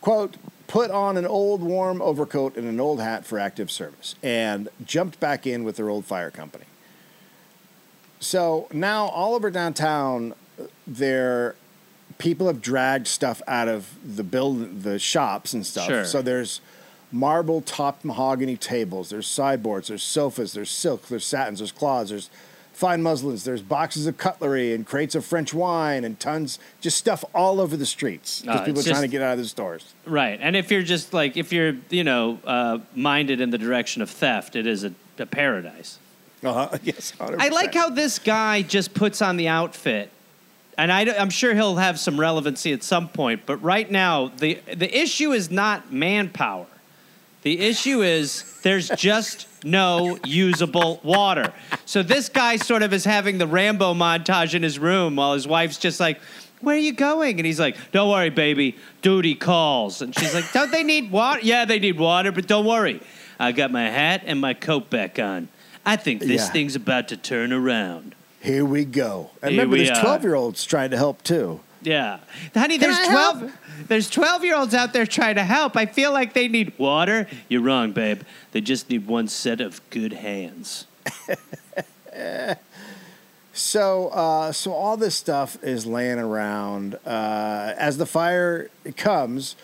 quote, 0.00 0.36
put 0.68 0.92
on 0.92 1.16
an 1.16 1.26
old 1.26 1.60
warm 1.60 2.00
overcoat 2.00 2.56
and 2.56 2.68
an 2.68 2.78
old 2.78 3.00
hat 3.00 3.26
for 3.26 3.38
active 3.40 3.68
service, 3.70 4.14
and 4.22 4.68
jumped 4.84 5.18
back 5.18 5.44
in 5.44 5.64
with 5.64 5.76
their 5.76 5.90
old 5.90 6.04
fire 6.04 6.30
company. 6.30 6.64
So 8.24 8.68
now 8.72 9.06
all 9.06 9.34
over 9.34 9.50
downtown, 9.50 10.34
there 10.86 11.54
people 12.18 12.46
have 12.46 12.62
dragged 12.62 13.06
stuff 13.06 13.42
out 13.46 13.68
of 13.68 13.88
the 14.04 14.22
build 14.24 14.82
the 14.82 14.98
shops 14.98 15.52
and 15.52 15.66
stuff. 15.66 15.86
Sure. 15.86 16.04
So 16.04 16.22
there's 16.22 16.60
marble 17.12 17.60
topped 17.60 18.04
mahogany 18.04 18.56
tables, 18.56 19.10
there's 19.10 19.26
sideboards, 19.26 19.88
there's 19.88 20.02
sofas, 20.02 20.52
there's 20.52 20.70
silk, 20.70 21.06
there's 21.08 21.24
satins, 21.24 21.60
there's 21.60 21.72
cloths, 21.72 22.10
there's 22.10 22.30
fine 22.72 23.02
muslins, 23.02 23.44
there's 23.44 23.62
boxes 23.62 24.06
of 24.06 24.16
cutlery 24.16 24.74
and 24.74 24.84
crates 24.84 25.14
of 25.14 25.24
French 25.24 25.54
wine 25.54 26.02
and 26.04 26.18
tons 26.18 26.58
just 26.80 26.96
stuff 26.96 27.24
all 27.34 27.60
over 27.60 27.76
the 27.76 27.86
streets 27.86 28.40
because 28.40 28.60
Uh, 28.60 28.64
people 28.64 28.78
are 28.78 28.80
it's 28.80 28.88
trying 28.88 29.02
to 29.02 29.08
get 29.08 29.22
out 29.22 29.32
of 29.34 29.38
the 29.38 29.44
stores. 29.46 29.94
Right, 30.06 30.38
and 30.42 30.56
if 30.56 30.70
you're 30.70 30.82
just 30.82 31.12
like 31.12 31.36
if 31.36 31.52
you're 31.52 31.76
you 31.90 32.04
know 32.04 32.38
uh, 32.44 32.78
minded 32.96 33.40
in 33.40 33.50
the 33.50 33.58
direction 33.58 34.02
of 34.02 34.10
theft, 34.10 34.56
it 34.56 34.66
is 34.66 34.82
a, 34.82 34.92
a 35.18 35.26
paradise. 35.26 35.98
Uh-huh. 36.44 36.78
Yes, 36.82 37.12
100%. 37.18 37.36
I 37.40 37.48
like 37.48 37.74
how 37.74 37.90
this 37.90 38.18
guy 38.18 38.62
just 38.62 38.94
puts 38.94 39.22
on 39.22 39.36
the 39.36 39.48
outfit, 39.48 40.10
and 40.76 40.92
I, 40.92 41.02
am 41.02 41.30
sure 41.30 41.54
he'll 41.54 41.76
have 41.76 41.98
some 41.98 42.20
relevancy 42.20 42.72
at 42.72 42.82
some 42.82 43.08
point. 43.08 43.42
But 43.46 43.56
right 43.58 43.90
now, 43.90 44.28
the 44.28 44.60
the 44.74 44.96
issue 44.96 45.32
is 45.32 45.50
not 45.50 45.92
manpower. 45.92 46.66
The 47.42 47.60
issue 47.60 48.02
is 48.02 48.60
there's 48.62 48.88
just 48.90 49.46
no 49.64 50.18
usable 50.24 51.00
water. 51.02 51.52
So 51.84 52.02
this 52.02 52.28
guy 52.28 52.56
sort 52.56 52.82
of 52.82 52.92
is 52.92 53.04
having 53.04 53.38
the 53.38 53.46
Rambo 53.46 53.94
montage 53.94 54.54
in 54.54 54.62
his 54.62 54.78
room 54.78 55.16
while 55.16 55.34
his 55.34 55.46
wife's 55.46 55.78
just 55.78 56.00
like, 56.00 56.20
"Where 56.60 56.74
are 56.74 56.78
you 56.78 56.92
going?" 56.92 57.38
And 57.38 57.46
he's 57.46 57.60
like, 57.60 57.76
"Don't 57.92 58.10
worry, 58.10 58.30
baby. 58.30 58.76
Duty 59.02 59.34
calls." 59.34 60.02
And 60.02 60.18
she's 60.18 60.34
like, 60.34 60.50
"Don't 60.52 60.70
they 60.70 60.82
need 60.82 61.10
water? 61.10 61.40
Yeah, 61.42 61.64
they 61.64 61.78
need 61.78 61.98
water, 61.98 62.32
but 62.32 62.46
don't 62.46 62.66
worry. 62.66 63.00
I 63.38 63.52
got 63.52 63.70
my 63.70 63.88
hat 63.88 64.22
and 64.26 64.40
my 64.40 64.54
coat 64.54 64.90
back 64.90 65.18
on. 65.18 65.48
I 65.86 65.96
think 65.96 66.20
this 66.20 66.42
Yeah. 66.42 66.46
thing's 66.52 66.76
about 66.76 67.08
to 67.08 67.16
turn 67.16 67.52
around." 67.52 68.14
Here 68.40 68.64
we 68.64 68.84
go. 68.84 69.30
And 69.42 69.52
Here 69.52 69.62
remember, 69.62 69.82
there's 69.84 69.98
12 69.98 70.22
year 70.22 70.34
olds 70.34 70.64
trying 70.64 70.90
to 70.90 70.96
help 70.98 71.22
too. 71.22 71.60
Yeah, 71.82 72.18
honey. 72.54 72.78
Can 72.78 72.90
There's 72.90 72.98
I 73.08 73.10
help? 73.10 73.38
twelve. 73.40 73.52
There's 73.88 74.08
twelve 74.08 74.42
year 74.42 74.56
olds 74.56 74.72
out 74.74 74.94
there 74.94 75.04
trying 75.04 75.34
to 75.34 75.44
help. 75.44 75.76
I 75.76 75.84
feel 75.84 76.12
like 76.12 76.32
they 76.32 76.48
need 76.48 76.72
water. 76.78 77.26
You're 77.50 77.60
wrong, 77.60 77.92
babe. 77.92 78.22
They 78.52 78.62
just 78.62 78.88
need 78.88 79.06
one 79.06 79.28
set 79.28 79.60
of 79.60 79.82
good 79.90 80.14
hands. 80.14 80.86
So, 83.56 84.08
uh, 84.08 84.50
so 84.50 84.72
all 84.72 84.96
this 84.96 85.14
stuff 85.14 85.62
is 85.62 85.86
laying 85.86 86.18
around. 86.18 86.96
Uh, 87.06 87.72
as 87.78 87.98
the 87.98 88.06
fire 88.06 88.68
comes, 88.96 89.54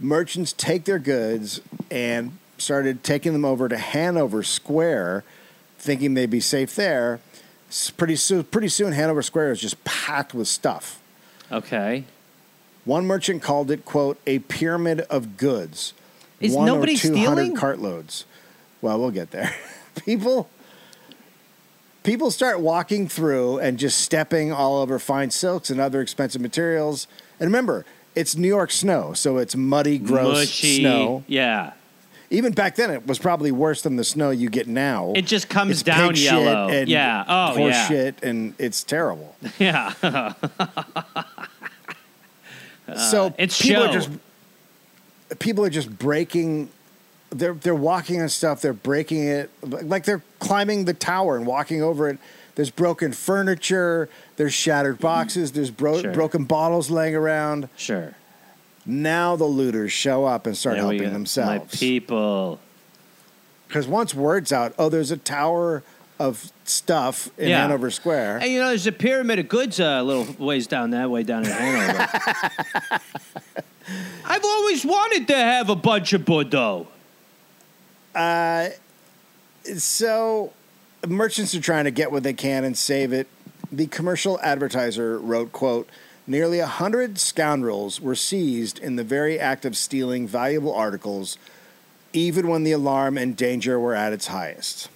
merchants 0.00 0.54
take 0.54 0.84
their 0.84 0.98
goods 0.98 1.60
and 1.90 2.38
started 2.56 3.04
taking 3.04 3.34
them 3.34 3.44
over 3.44 3.68
to 3.68 3.76
Hanover 3.76 4.42
Square, 4.42 5.24
thinking 5.84 6.14
they'd 6.14 6.30
be 6.30 6.40
safe 6.40 6.74
there. 6.74 7.20
Pretty 7.96 8.16
soon, 8.16 8.44
pretty 8.44 8.68
soon, 8.68 8.92
Hanover 8.92 9.22
Square 9.22 9.52
is 9.52 9.60
just 9.60 9.82
packed 9.84 10.34
with 10.34 10.48
stuff. 10.48 11.00
Okay. 11.50 12.04
One 12.84 13.06
merchant 13.06 13.42
called 13.42 13.70
it, 13.70 13.84
"quote 13.84 14.18
a 14.26 14.40
pyramid 14.40 15.00
of 15.02 15.36
goods." 15.36 15.92
Is 16.40 16.52
one 16.54 16.66
nobody 16.66 16.94
or 16.94 16.98
two 16.98 17.16
hundred 17.16 17.44
stealing? 17.44 17.56
cartloads. 17.56 18.24
Well, 18.82 18.98
we'll 19.00 19.10
get 19.10 19.30
there. 19.30 19.54
people, 20.04 20.48
people 22.02 22.30
start 22.30 22.60
walking 22.60 23.08
through 23.08 23.58
and 23.58 23.78
just 23.78 23.98
stepping 24.00 24.52
all 24.52 24.76
over 24.80 24.98
fine 24.98 25.30
silks 25.30 25.70
and 25.70 25.80
other 25.80 26.00
expensive 26.00 26.42
materials. 26.42 27.06
And 27.40 27.48
remember, 27.48 27.84
it's 28.14 28.36
New 28.36 28.48
York 28.48 28.70
snow, 28.70 29.14
so 29.14 29.38
it's 29.38 29.56
muddy, 29.56 29.98
gross 29.98 30.38
Mushy. 30.38 30.80
snow. 30.80 31.24
Yeah. 31.26 31.72
Even 32.34 32.52
back 32.52 32.76
then, 32.76 32.90
it 32.90 33.06
was 33.06 33.18
probably 33.18 33.52
worse 33.52 33.82
than 33.82 33.96
the 33.96 34.04
snow 34.04 34.30
you 34.30 34.50
get 34.50 34.66
now. 34.68 35.12
It 35.14 35.26
just 35.26 35.48
comes 35.48 35.70
It's 35.72 35.82
down 35.82 36.14
yellow. 36.16 36.68
and 36.68 36.88
Yeah. 36.88 37.24
Oh, 37.26 37.54
horse 37.56 37.74
yeah. 37.74 37.88
shit, 37.88 38.22
and 38.22 38.54
it's 38.58 38.82
terrible. 38.84 39.34
Yeah. 39.58 39.92
so 42.96 43.26
Uh, 43.26 43.30
it's 43.38 43.60
people 43.60 43.82
show. 43.84 43.88
are 43.88 43.92
just 43.92 44.10
people 45.38 45.64
are 45.64 45.70
just 45.70 45.98
breaking. 45.98 46.68
They're 47.30 47.54
they're 47.54 47.74
walking 47.74 48.20
on 48.22 48.28
stuff. 48.28 48.60
They're 48.60 48.72
breaking 48.72 49.26
it 49.26 49.50
like 49.62 50.04
they're 50.04 50.22
climbing 50.38 50.84
the 50.84 50.94
tower 50.94 51.36
and 51.36 51.46
walking 51.46 51.82
over 51.82 52.08
it. 52.08 52.18
There's 52.54 52.70
broken 52.70 53.12
furniture. 53.12 54.08
There's 54.36 54.54
shattered 54.54 54.98
boxes. 55.00 55.52
There's 55.52 55.70
bro- 55.72 56.00
Sure. 56.02 56.12
broken 56.12 56.44
bottles 56.44 56.90
laying 56.90 57.14
around. 57.16 57.68
sure. 57.76 58.14
Now 58.86 59.36
the 59.36 59.44
looters 59.44 59.92
show 59.92 60.24
up 60.24 60.46
and 60.46 60.56
start 60.56 60.74
There 60.76 60.82
helping 60.82 60.98
go. 61.00 61.06
My 61.06 61.12
themselves. 61.12 61.78
people. 61.78 62.60
Because 63.68 63.86
once 63.88 64.14
word's 64.14 64.52
out, 64.52 64.74
oh, 64.78 64.88
there's 64.88 65.10
a 65.10 65.16
tower 65.16 65.82
of 66.20 66.52
stuff 66.64 67.28
in 67.38 67.48
Yeah. 67.48 67.62
Hanover 67.62 67.90
Square. 67.90 68.40
Hey, 68.40 68.52
you 68.52 68.60
know, 68.60 68.68
there's 68.68 68.86
a 68.86 68.92
pyramid 68.92 69.38
of 69.40 69.48
goods 69.48 69.80
uh, 69.80 69.98
a 70.00 70.02
little 70.02 70.26
ways 70.44 70.66
down 70.66 70.90
that 70.90 71.10
way 71.10 71.22
down 71.24 71.44
in 71.44 71.50
Hanover. 71.50 72.08
I've 74.26 74.44
always 74.44 74.84
wanted 74.84 75.26
to 75.28 75.34
have 75.36 75.68
a 75.70 75.76
bunch 75.76 76.12
of 76.12 76.24
Bordeaux. 76.24 76.86
So 79.76 80.52
merchants 81.06 81.54
are 81.54 81.60
trying 81.60 81.84
to 81.84 81.90
get 81.90 82.12
what 82.12 82.22
they 82.22 82.32
can 82.32 82.64
and 82.64 82.76
save 82.76 83.12
it. 83.12 83.26
The 83.72 83.86
commercial 83.86 84.38
advertiser 84.40 85.18
wrote, 85.18 85.52
quote, 85.52 85.88
nearly 86.26 86.58
a 86.58 86.66
hundred 86.66 87.18
scoundrels 87.18 88.00
were 88.00 88.14
seized 88.14 88.78
in 88.78 88.96
the 88.96 89.04
very 89.04 89.38
act 89.38 89.64
of 89.64 89.76
stealing 89.76 90.26
valuable 90.26 90.74
articles, 90.74 91.38
even 92.12 92.48
when 92.48 92.64
the 92.64 92.72
alarm 92.72 93.18
and 93.18 93.36
danger 93.36 93.78
were 93.78 93.94
at 93.94 94.12
its 94.12 94.28
highest. 94.28 94.88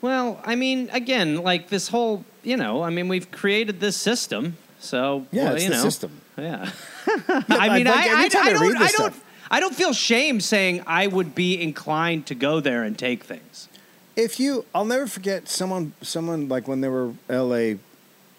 Well, 0.00 0.40
I 0.44 0.54
mean, 0.54 0.90
again, 0.92 1.42
like 1.42 1.68
this 1.68 1.88
whole, 1.88 2.24
you 2.42 2.56
know, 2.56 2.82
I 2.82 2.90
mean, 2.90 3.08
we've 3.08 3.30
created 3.30 3.80
this 3.80 3.96
system, 3.96 4.58
so 4.78 5.26
Yeah, 5.30 5.44
well, 5.44 5.54
it's 5.54 5.64
you 5.64 5.70
the 5.70 5.76
know, 5.76 5.82
system. 5.82 6.20
Yeah. 6.36 6.70
I 7.28 7.78
mean, 7.78 7.86
like, 7.86 7.96
I, 7.96 8.08
I, 8.08 8.22
I 8.22 8.24
I 8.24 8.52
don't, 8.52 8.76
I 8.76 8.88
don't, 8.88 9.14
I 9.50 9.60
don't 9.60 9.74
feel 9.74 9.92
shame 9.92 10.40
saying 10.40 10.82
I 10.86 11.06
would 11.06 11.34
be 11.34 11.60
inclined 11.60 12.26
to 12.26 12.34
go 12.34 12.60
there 12.60 12.82
and 12.82 12.98
take 12.98 13.24
things. 13.24 13.68
If 14.16 14.38
you, 14.38 14.64
I'll 14.74 14.84
never 14.84 15.06
forget 15.06 15.48
someone, 15.48 15.94
someone 16.02 16.48
like 16.48 16.68
when 16.68 16.80
they 16.82 16.88
were 16.88 17.14
L.A. 17.28 17.78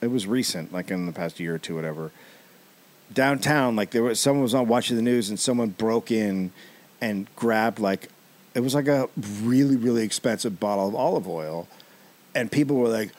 It 0.01 0.07
was 0.11 0.27
recent, 0.27 0.71
like 0.73 0.91
in 0.91 1.05
the 1.05 1.11
past 1.11 1.39
year 1.39 1.55
or 1.55 1.59
two, 1.59 1.75
whatever. 1.75 2.11
Downtown, 3.13 3.75
like 3.75 3.91
there 3.91 4.03
was 4.03 4.19
someone 4.19 4.41
was 4.43 4.53
on 4.53 4.67
watching 4.67 4.95
the 4.95 5.01
news, 5.03 5.29
and 5.29 5.39
someone 5.39 5.69
broke 5.69 6.11
in 6.11 6.51
and 7.01 7.27
grabbed 7.35 7.79
like 7.79 8.09
it 8.55 8.61
was 8.61 8.73
like 8.73 8.87
a 8.87 9.09
really 9.43 9.75
really 9.75 10.03
expensive 10.03 10.59
bottle 10.59 10.87
of 10.87 10.95
olive 10.95 11.27
oil, 11.27 11.67
and 12.33 12.51
people 12.51 12.77
were 12.77 12.87
like, 12.89 13.11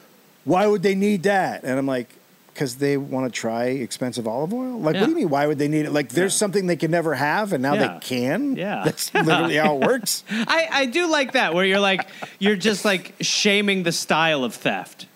"Why 0.44 0.66
would 0.66 0.82
they 0.82 0.94
need 0.96 1.22
that?" 1.22 1.62
And 1.62 1.78
I'm 1.78 1.86
like, 1.86 2.08
"Because 2.52 2.76
they 2.76 2.96
want 2.96 3.32
to 3.32 3.40
try 3.40 3.66
expensive 3.66 4.26
olive 4.26 4.52
oil." 4.52 4.80
Like, 4.80 4.94
Yeah. 4.94 5.00
what 5.02 5.06
do 5.06 5.10
you 5.12 5.16
mean? 5.18 5.30
Why 5.30 5.46
would 5.46 5.58
they 5.58 5.68
need 5.68 5.86
it? 5.86 5.92
Like, 5.92 6.08
there's 6.08 6.34
Yeah. 6.34 6.38
something 6.38 6.66
they 6.66 6.76
can 6.76 6.90
never 6.90 7.14
have, 7.14 7.52
and 7.52 7.62
now 7.62 7.74
Yeah. 7.74 7.86
they 7.86 7.98
can. 8.00 8.56
Yeah. 8.56 8.82
that's 8.84 9.14
literally 9.14 9.54
how 9.56 9.76
it 9.76 9.86
works. 9.86 10.24
I, 10.30 10.68
I 10.70 10.86
do 10.86 11.06
like 11.06 11.32
that 11.32 11.54
where 11.54 11.64
you're 11.64 11.80
like 11.80 12.08
you're 12.40 12.56
just 12.56 12.84
like 12.84 13.14
shaming 13.20 13.84
the 13.84 13.92
style 13.92 14.42
of 14.42 14.52
theft. 14.54 15.06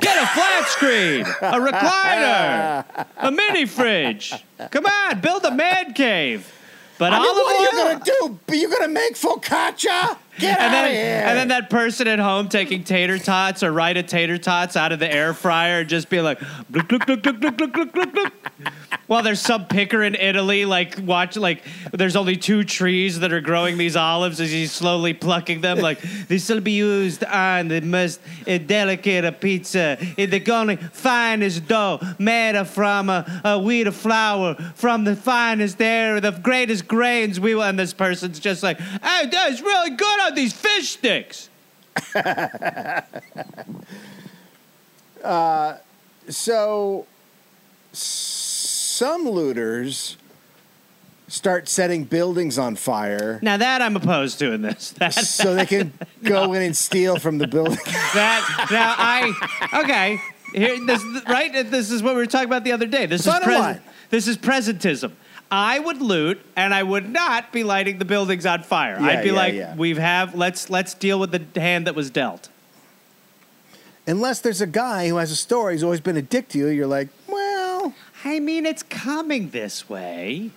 Get 0.00 0.16
a 0.22 0.26
flat 0.28 0.68
screen, 0.68 1.22
a 1.22 1.58
recliner, 1.58 2.84
a 3.16 3.30
mini 3.30 3.66
fridge. 3.66 4.32
Come 4.70 4.86
on, 4.86 5.20
build 5.20 5.44
a 5.44 5.50
man 5.50 5.92
cave. 5.92 6.52
But 6.98 7.12
I 7.12 7.18
mean, 7.18 7.28
olive 7.28 7.42
what 7.42 7.56
are 7.56 7.62
you 7.62 7.70
gonna 7.94 8.04
do? 8.04 8.38
Are 8.48 8.54
you 8.56 8.68
gonna 8.70 8.88
make 8.88 9.14
focaccia? 9.14 10.16
Get 10.38 10.58
and 10.58 10.66
out 10.66 10.70
then, 10.70 10.84
of 10.84 10.90
here! 10.92 11.22
and 11.26 11.38
then 11.38 11.48
that 11.48 11.70
person 11.70 12.08
at 12.08 12.18
home 12.18 12.48
taking 12.48 12.84
tater 12.84 13.18
tots 13.18 13.62
or 13.62 13.72
Rita 13.72 14.02
tater 14.02 14.38
tots 14.38 14.76
out 14.76 14.92
of 14.92 14.98
the 14.98 15.12
air 15.12 15.34
fryer 15.34 15.80
and 15.80 15.88
just 15.88 16.08
be 16.08 16.20
like, 16.20 16.38
"Gluck, 16.70 16.88
gluck, 16.88 17.06
gluck, 17.06 17.22
gluck, 17.22 17.40
gluck, 17.40 17.56
gluck, 17.56 17.72
gluck, 17.72 17.92
gluck, 17.92 18.14
gluck." 18.14 18.32
while 19.08 19.22
there's 19.22 19.40
some 19.40 19.66
picker 19.66 20.02
in 20.02 20.14
Italy, 20.14 20.66
like 20.66 20.98
watch, 21.02 21.36
like 21.36 21.64
there's 21.92 22.14
only 22.14 22.36
two 22.36 22.62
trees 22.62 23.18
that 23.20 23.32
are 23.32 23.40
growing 23.40 23.78
these 23.78 23.96
olives 23.96 24.38
as 24.38 24.50
he's 24.50 24.70
slowly 24.70 25.14
plucking 25.14 25.62
them. 25.62 25.78
Like 25.78 26.00
this 26.28 26.48
will 26.48 26.60
be 26.60 26.72
used 26.72 27.24
on 27.24 27.68
the 27.68 27.80
most 27.80 28.20
uh, 28.46 28.58
delicate 28.58 29.24
uh, 29.24 29.30
pizza, 29.32 29.98
in 30.16 30.30
the 30.30 30.50
only 30.52 30.76
finest 30.76 31.66
dough 31.66 32.00
made 32.18 32.62
from 32.66 33.08
a, 33.08 33.40
a 33.44 33.58
wheat 33.58 33.86
of 33.86 33.96
flour 33.96 34.54
from 34.74 35.04
the 35.04 35.16
finest 35.16 35.80
air, 35.80 36.20
the 36.20 36.32
greatest 36.32 36.86
grains. 36.86 37.40
We 37.40 37.54
will, 37.54 37.62
and 37.62 37.78
this 37.78 37.94
person's 37.94 38.38
just 38.38 38.62
like, 38.62 38.78
hey, 38.78 39.26
that's 39.30 39.62
really 39.62 39.90
good 39.90 40.20
these 40.34 40.52
fish 40.52 40.90
sticks. 40.90 41.48
Uh, 45.24 45.76
so 46.28 47.04
some 47.92 49.28
looters 49.28 50.16
start 51.26 51.68
setting 51.68 52.04
buildings 52.04 52.58
on 52.58 52.74
fire 52.76 53.38
Now 53.42 53.56
that 53.56 53.82
I'm 53.82 53.96
opposed 53.96 54.38
to 54.38 54.52
in 54.52 54.62
this. 54.62 54.92
That 54.92 55.12
so 55.14 55.54
they 55.54 55.66
can 55.66 55.92
go 56.22 56.52
in 56.52 56.62
and 56.62 56.76
steal 56.76 57.18
from 57.18 57.38
the 57.38 57.46
building. 57.46 57.78
that 58.14 58.68
now 58.70 58.94
I 58.96 59.80
okay. 59.84 60.18
Here 60.54 60.78
this 60.86 61.04
right 61.28 61.52
this 61.70 61.90
is 61.90 62.02
what 62.02 62.14
we 62.14 62.20
were 62.20 62.26
talking 62.26 62.48
about 62.48 62.64
the 62.64 62.72
other 62.72 62.86
day. 62.86 63.06
This 63.06 63.22
is 63.22 63.26
line. 63.26 63.80
this 64.10 64.26
is 64.26 64.38
presentism. 64.38 65.12
I 65.50 65.78
would 65.78 66.02
loot 66.02 66.40
and 66.56 66.74
I 66.74 66.82
would 66.82 67.08
not 67.08 67.52
be 67.52 67.64
lighting 67.64 67.98
the 67.98 68.04
buildings 68.04 68.44
on 68.44 68.62
fire. 68.62 68.98
Yeah, 69.00 69.06
I'd 69.06 69.22
be 69.22 69.30
yeah, 69.30 69.34
like 69.34 69.54
yeah. 69.54 69.76
we've 69.76 69.98
have 69.98 70.34
let's 70.34 70.68
let's 70.68 70.94
deal 70.94 71.18
with 71.18 71.30
the 71.30 71.60
hand 71.60 71.86
that 71.86 71.94
was 71.94 72.10
dealt. 72.10 72.48
Unless 74.06 74.40
there's 74.40 74.60
a 74.60 74.66
guy 74.66 75.08
who 75.08 75.16
has 75.16 75.30
a 75.30 75.36
story, 75.36 75.74
he's 75.74 75.82
always 75.82 76.00
been 76.00 76.16
a 76.16 76.22
dick 76.22 76.48
to 76.48 76.58
you. 76.58 76.68
You're 76.68 76.86
like, 76.86 77.08
well. 77.26 77.94
I 78.24 78.40
mean 78.40 78.66
it's 78.66 78.82
coming 78.82 79.50
this 79.50 79.88
way. 79.88 80.50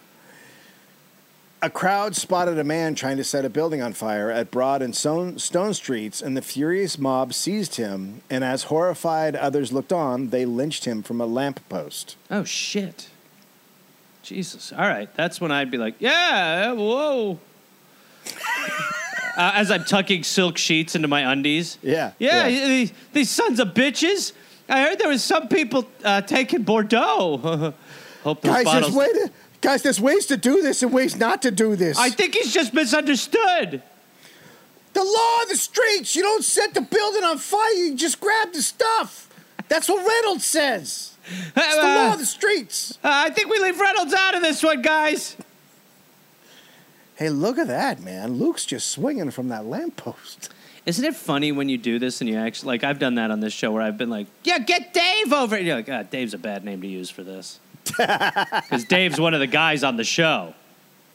A 1.64 1.70
crowd 1.70 2.16
spotted 2.16 2.58
a 2.58 2.64
man 2.64 2.96
trying 2.96 3.18
to 3.18 3.24
set 3.24 3.46
a 3.46 3.50
building 3.50 3.84
on 3.84 3.94
fire 3.94 4.32
at 4.32 4.50
Broad 4.50 4.82
and 4.82 4.96
Stone, 4.96 5.38
Stone 5.38 5.76
Streets, 5.76 6.20
and 6.20 6.36
the 6.36 6.42
furious 6.42 6.98
mob 6.98 7.36
seized 7.36 7.76
him. 7.76 8.24
And 8.32 8.44
as 8.44 8.64
horrified 8.64 9.36
others 9.36 9.72
looked 9.72 9.94
on, 9.94 10.30
they 10.30 10.44
lynched 10.44 10.86
him 10.86 11.04
from 11.04 11.22
a 11.22 11.28
lamppost. 11.28 12.18
Oh 12.32 12.44
shit. 12.44 13.11
Jesus. 14.24 14.72
All 14.72 14.80
right. 14.88 15.14
That's 15.16 15.42
when 15.42 15.52
I'd 15.52 15.72
be 15.72 15.78
like, 15.78 15.96
yeah, 16.00 16.72
whoa. 16.74 17.40
uh, 19.38 19.52
as 19.56 19.72
I'm 19.72 19.84
tucking 19.84 20.24
silk 20.24 20.58
sheets 20.58 20.96
into 20.96 21.08
my 21.08 21.32
undies. 21.32 21.78
Yeah, 21.82 22.12
Yeah, 22.20 22.48
yeah. 22.48 22.68
These, 22.68 22.94
these 23.14 23.30
sons 23.30 23.60
of 23.60 23.70
bitches. 23.70 24.34
I 24.70 24.82
heard 24.84 25.00
there 25.00 25.10
was 25.10 25.24
some 25.24 25.48
people 25.48 25.86
uh, 26.04 26.22
taking 26.22 26.64
Bordeaux. 26.64 27.38
Hope 28.24 28.42
those 28.42 28.52
Guys, 28.54 28.66
bottles. 28.66 28.94
there's, 28.94 28.96
way 28.96 29.14
to, 29.14 29.32
guys, 29.62 29.82
there's 29.82 30.00
ways 30.00 30.28
to 30.28 30.38
do 30.38 30.62
this 30.62 30.84
and 30.84 30.94
ways 30.94 31.16
not 31.18 31.42
to 31.42 31.52
do 31.52 31.76
this. 31.76 31.98
I 31.98 32.10
think 32.12 32.36
he's 32.36 32.54
just 32.54 32.74
misunderstood. 32.74 33.82
the 34.94 35.04
law 35.04 35.42
of 35.44 35.50
the 35.50 35.58
streets. 35.58 36.16
You 36.16 36.22
don't 36.22 36.44
set 36.44 36.74
the 36.76 36.82
building 36.82 37.24
on 37.24 37.38
fire. 37.40 37.72
You 37.74 37.96
just 37.96 38.20
grab 38.20 38.54
the 38.54 38.62
stuff. 38.62 39.28
That's 39.68 39.90
what 39.90 40.08
Reynolds 40.08 40.46
says. 40.46 41.11
It's 41.28 41.76
the 41.76 41.82
law 41.82 42.14
of 42.14 42.20
the 42.20 42.26
streets. 42.26 42.98
Uh, 43.04 43.10
I 43.12 43.30
think 43.30 43.50
we 43.50 43.60
leave 43.60 43.80
Reynolds 43.80 44.14
out 44.14 44.36
of 44.36 44.42
this 44.42 44.64
one, 44.64 44.82
guys. 44.82 45.38
Hey, 47.16 47.30
look 47.30 47.58
at 47.58 47.68
that, 47.68 48.02
man. 48.02 48.36
Luke's 48.40 48.66
just 48.66 48.90
swinging 48.90 49.30
from 49.32 49.50
that 49.50 49.66
lamppost. 49.66 50.50
Isn't 50.86 51.06
it 51.06 51.16
funny 51.16 51.52
when 51.52 51.70
you 51.70 51.78
do 51.78 52.00
this 52.00 52.22
and 52.22 52.30
you 52.30 52.38
actually 52.38 52.68
like 52.70 52.84
I've 52.84 52.98
done 52.98 53.16
that 53.16 53.30
on 53.30 53.40
this 53.40 53.54
show 53.54 53.72
where 53.72 53.84
I've 53.84 53.98
been 53.98 54.10
like, 54.10 54.26
yeah, 54.44 54.58
get 54.58 54.94
Dave 54.94 55.32
over. 55.32 55.56
And 55.56 55.68
you're 55.68 55.76
like, 55.76 55.90
ah, 55.90 56.04
Dave's 56.04 56.34
a 56.34 56.40
bad 56.40 56.66
name 56.66 56.82
to 56.82 56.88
use 56.88 57.12
for 57.12 57.24
this 57.24 57.60
because 57.86 58.86
Dave's 58.86 59.20
one 59.20 59.36
of 59.36 59.40
the 59.40 59.48
guys 59.48 59.84
on 59.84 59.98
the 59.98 60.04
show. 60.04 60.56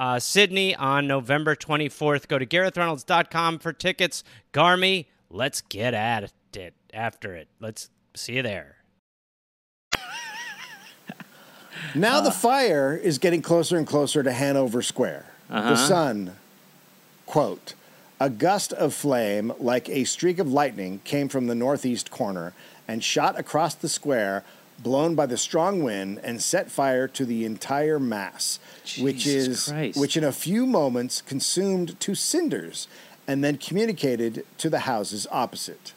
uh, 0.00 0.18
Sydney 0.18 0.74
on 0.74 1.06
November 1.06 1.54
24th. 1.54 2.26
Go 2.26 2.38
to 2.38 2.46
GarethReynolds.com 2.46 3.58
for 3.58 3.72
tickets. 3.74 4.24
Garmy, 4.52 5.06
let's 5.28 5.60
get 5.60 5.92
at 5.94 6.32
it 6.54 6.74
after 6.92 7.34
it. 7.36 7.48
Let's 7.60 7.90
see 8.14 8.36
you 8.36 8.42
there. 8.42 8.76
Now 11.94 12.20
the 12.20 12.30
fire 12.30 12.94
is 12.94 13.18
getting 13.18 13.40
closer 13.42 13.78
and 13.78 13.86
closer 13.86 14.22
to 14.22 14.32
Hanover 14.32 14.82
Square. 14.82 15.26
The 15.48 15.76
sun, 15.76 16.36
quote, 17.26 17.74
a 18.20 18.28
gust 18.28 18.72
of 18.74 18.92
flame 18.92 19.52
like 19.58 19.88
a 19.88 20.04
streak 20.04 20.38
of 20.38 20.52
lightning 20.52 21.00
came 21.04 21.28
from 21.28 21.46
the 21.46 21.54
northeast 21.54 22.10
corner 22.10 22.52
and 22.86 23.02
shot 23.02 23.38
across 23.38 23.74
the 23.74 23.88
square, 23.88 24.44
blown 24.82 25.14
by 25.14 25.26
the 25.26 25.36
strong 25.36 25.82
wind, 25.82 26.20
and 26.22 26.42
set 26.42 26.70
fire 26.70 27.06
to 27.08 27.24
the 27.24 27.44
entire 27.44 27.98
mass, 28.00 28.58
which 28.98 29.26
is 29.26 29.66
Christ. 29.68 29.98
which 30.00 30.16
in 30.16 30.24
a 30.24 30.32
few 30.32 30.66
moments 30.66 31.20
consumed 31.22 31.98
to 32.00 32.14
cinders 32.14 32.88
and 33.28 33.44
then 33.44 33.56
communicated 33.58 34.44
to 34.58 34.70
the 34.70 34.80
houses 34.80 35.26
opposite. 35.30 35.92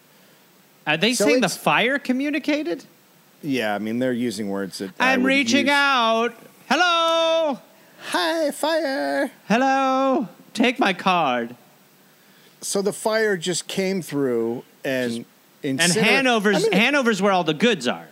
Are 0.85 0.97
they 0.97 1.13
So 1.13 1.25
saying 1.25 1.41
the 1.41 1.49
fire 1.49 1.97
communicated? 1.97 2.83
Yeah, 3.41 3.73
I 3.75 3.79
mean 3.79 3.99
they're 3.99 4.13
using 4.13 4.49
words 4.49 4.77
that 4.79 4.91
I'm 4.99 5.23
reaching 5.23 5.65
use. 5.67 5.73
out. 5.73 6.33
Hello. 6.69 7.59
Hi, 8.09 8.51
fire! 8.51 9.31
Hello. 9.47 10.27
Take 10.53 10.77
my 10.77 10.91
card. 10.93 11.55
So 12.61 12.81
the 12.81 12.93
fire 12.93 13.37
just 13.37 13.67
came 13.67 14.01
through 14.01 14.63
and 14.83 15.25
And 15.63 15.79
incinerate- 15.79 16.01
Hanover's 16.03 16.55
I 16.57 16.59
mean, 16.59 16.71
Hanover's 16.73 17.21
where 17.21 17.31
all 17.31 17.43
the 17.45 17.53
goods 17.53 17.87
are. 17.87 18.07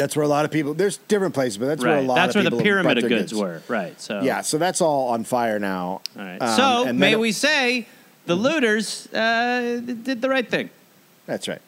That's 0.00 0.16
where 0.16 0.24
a 0.24 0.28
lot 0.28 0.46
of 0.46 0.50
people. 0.50 0.72
There's 0.72 0.96
different 0.96 1.34
places, 1.34 1.58
but 1.58 1.66
that's 1.66 1.82
where 1.82 1.92
a 1.92 1.96
right. 1.96 2.06
lot 2.06 2.14
That's 2.14 2.34
of 2.34 2.42
where 2.42 2.50
the 2.50 2.62
pyramid 2.62 2.96
of 2.96 3.02
their 3.02 3.18
goods, 3.18 3.34
were. 3.34 3.62
Right. 3.68 4.00
So 4.00 4.22
Yeah, 4.22 4.40
so 4.40 4.56
that's 4.56 4.80
all 4.80 5.08
on 5.08 5.24
fire 5.24 5.58
now. 5.58 6.00
All 6.16 6.24
right. 6.24 6.38
Um, 6.38 6.56
so 6.56 6.92
may 6.94 7.16
we 7.16 7.32
say 7.32 7.86
the 8.24 8.34
looters 8.34 9.12
uh, 9.12 9.82
did 9.84 10.22
the 10.22 10.30
right 10.30 10.48
thing. 10.48 10.70
That's 11.26 11.48
right. 11.48 11.60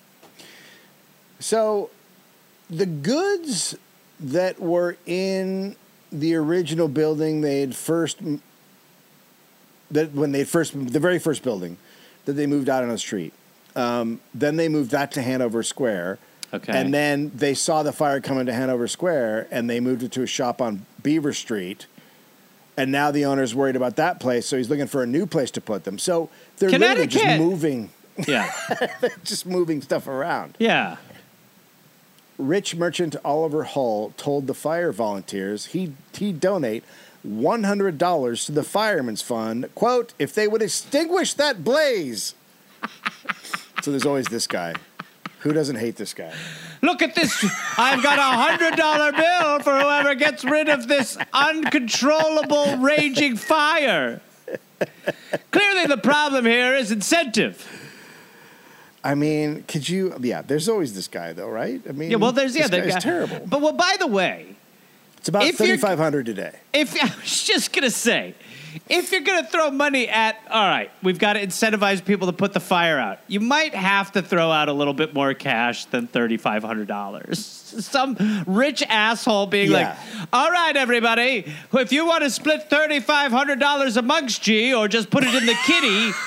So 1.41 1.91
the 2.71 2.87
goods 2.87 3.77
that 4.19 4.59
were 4.59 4.97
in 5.05 5.77
the 6.11 6.35
original 6.35 6.89
building, 6.89 7.43
they 7.43 7.61
had 7.61 7.77
first 7.77 8.19
that 9.91 10.15
when 10.15 10.33
they 10.33 10.45
first 10.45 10.73
the 10.73 11.01
very 11.01 11.19
first 11.19 11.43
building 11.43 11.77
that 12.25 12.33
they 12.33 12.47
moved 12.47 12.71
out 12.71 12.83
on 12.83 12.89
the 12.89 12.97
street. 12.97 13.35
Um, 13.77 14.21
then 14.33 14.57
they 14.57 14.71
moved 14.71 14.91
that 14.93 15.13
to 15.13 15.23
Hanover 15.23 15.63
Square. 15.63 16.19
Okay. 16.55 16.73
And 16.79 16.93
then 16.93 17.31
they 17.35 17.55
saw 17.55 17.83
the 17.83 17.93
fire 17.93 18.21
coming 18.21 18.47
to 18.47 18.53
Hanover 18.53 18.87
Square, 18.87 19.49
and 19.51 19.71
they 19.71 19.81
moved 19.81 20.03
it 20.03 20.13
to 20.13 20.23
a 20.23 20.27
shop 20.27 20.61
on 20.61 20.85
Beaver 21.03 21.33
Street. 21.33 21.87
And 22.77 22.91
now 22.93 23.11
the 23.11 23.25
owner's 23.25 23.55
worried 23.55 23.77
about 23.77 23.97
that 23.97 24.21
place, 24.21 24.47
so 24.47 24.57
he's 24.57 24.69
looking 24.71 24.87
for 24.87 25.03
a 25.03 25.07
new 25.07 25.27
place 25.27 25.51
to 25.53 25.61
put 25.61 25.85
them. 25.85 25.99
So 25.99 26.29
they're 26.59 26.71
literally 26.71 27.07
just 27.07 27.39
moving, 27.41 27.91
Yeah. 28.27 28.51
just 29.25 29.47
moving 29.47 29.81
stuff 29.83 30.07
around. 30.09 30.57
yeah. 30.59 30.97
Rich 32.39 32.75
merchant 32.77 33.15
Oliver 33.25 33.65
Hull 33.65 34.15
told 34.17 34.47
the 34.47 34.55
fire 34.55 34.91
volunteers 34.91 35.67
he 35.67 35.93
he'd 36.15 36.41
donate 36.41 36.83
one 37.23 37.63
hundred 37.65 37.99
dollars 37.99 38.47
to 38.47 38.53
the 38.53 38.65
firemen's 38.65 39.23
fund. 39.23 39.69
"Quote: 39.75 40.13
If 40.19 40.35
they 40.35 40.49
would 40.49 40.63
extinguish 40.63 41.35
that 41.35 41.63
blaze." 41.63 42.35
so 43.83 43.91
there's 43.93 44.07
always 44.07 44.27
this 44.27 44.47
guy. 44.49 44.75
Who 45.43 45.53
doesn't 45.53 45.77
hate 45.77 45.97
this 45.97 46.15
guy? 46.15 46.33
Look 46.83 47.03
at 47.03 47.15
this. 47.15 47.45
I've 47.77 48.03
got 48.03 48.19
a 48.19 48.23
hundred 48.23 48.77
dollar 48.77 49.11
bill 49.13 49.59
for 49.61 49.79
whoever 49.79 50.15
gets 50.15 50.45
rid 50.45 50.69
of 50.69 50.87
this 50.89 51.17
uncontrollable 51.33 52.77
raging 52.79 53.37
fire. 53.37 54.21
Clearly, 55.51 55.87
the 55.87 55.97
problem 55.97 56.47
here 56.47 56.75
is 56.75 56.91
incentive. 56.93 57.67
I 59.05 59.15
mean, 59.17 59.65
could 59.67 59.89
you? 59.89 60.15
Yeah, 60.21 60.43
there's 60.43 60.69
always 60.69 60.95
this 60.95 61.09
guy 61.09 61.33
though, 61.33 61.49
right? 61.49 61.81
I 61.89 61.93
mean, 61.93 62.11
Yeah, 62.11 62.19
well, 62.19 62.33
there's 62.33 62.55
yeah, 62.57 62.69
guy's 62.69 62.95
guy. 62.95 63.01
terrible. 63.01 63.41
But 63.47 63.61
well, 63.61 63.73
by 63.73 63.97
the 63.99 64.07
way, 64.07 64.55
It's 65.19 65.29
about 65.29 65.45
thirty 65.55 65.77
five 65.77 65.99
hundred 65.99 66.27
today. 66.27 66.55
if 66.73 66.95
I 67.03 67.07
was 67.21 67.43
just 67.43 67.73
gonna 67.73 67.91
say, 67.91 68.35
if 68.89 69.13
you're 69.13 69.21
gonna 69.21 69.47
throw 69.47 69.71
money 69.71 70.09
at, 70.09 70.37
all 70.51 70.67
right, 70.69 70.91
we've 71.03 71.19
got 71.19 71.35
to 71.35 71.47
incentivize 71.47 72.05
people 72.05 72.27
to 72.29 72.33
put 72.33 72.53
the 72.53 72.61
fire 72.61 72.99
out. 72.99 73.19
You 73.29 73.41
might 73.41 73.75
have 73.75 74.13
to 74.13 74.23
throw 74.23 74.51
out 74.51 74.69
a 74.69 74.73
little 74.73 74.95
bit 74.95 75.15
more 75.15 75.35
cash 75.35 75.85
than 75.87 76.07
thirty 76.07 76.37
five 76.37 76.63
hundred 76.63 76.89
dollars. 76.89 77.39
Some 77.73 78.17
rich 78.47 78.83
asshole 78.89 79.47
being 79.47 79.71
Yeah. 79.71 79.97
like, 80.19 80.29
all 80.33 80.51
right, 80.51 80.77
everybody, 80.77 81.45
if 81.73 81.93
you 81.93 82.07
want 82.07 82.23
to 82.25 82.31
split 82.31 82.69
thirty 82.71 83.01
five 83.01 83.33
hundred 83.33 83.59
dollars 83.61 83.97
amongst 83.97 84.47
ye, 84.47 84.75
or 84.75 84.89
just 84.89 85.11
put 85.11 85.25
it 85.25 85.35
in 85.35 85.47
the 85.47 85.57
kitty. 85.67 86.11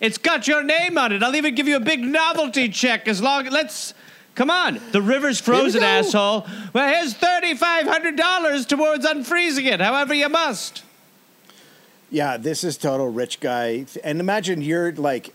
It's 0.00 0.16
got 0.16 0.48
your 0.48 0.62
name 0.62 0.96
on 0.96 1.12
it. 1.12 1.22
I'll 1.22 1.36
even 1.36 1.54
give 1.54 1.68
you 1.68 1.76
a 1.76 1.80
big 1.80 2.00
novelty 2.00 2.70
check 2.70 3.06
as 3.06 3.20
long 3.20 3.44
let's 3.50 3.92
come 4.34 4.48
on. 4.50 4.80
The 4.92 5.02
river's 5.02 5.38
frozen, 5.38 5.82
asshole. 5.82 6.46
Well, 6.72 6.88
here's 6.88 7.12
thirty 7.12 7.54
five 7.54 7.86
hundred 7.86 8.16
dollars 8.16 8.64
towards 8.64 9.04
unfreezing 9.04 9.66
it, 9.66 9.78
however 9.78 10.14
you 10.14 10.30
must. 10.30 10.84
Yeah, 12.10 12.36
this 12.36 12.64
is 12.64 12.76
total 12.76 13.08
rich 13.08 13.40
guy. 13.40 13.86
And 14.04 14.20
imagine 14.20 14.62
you're 14.62 14.92
like, 14.92 15.32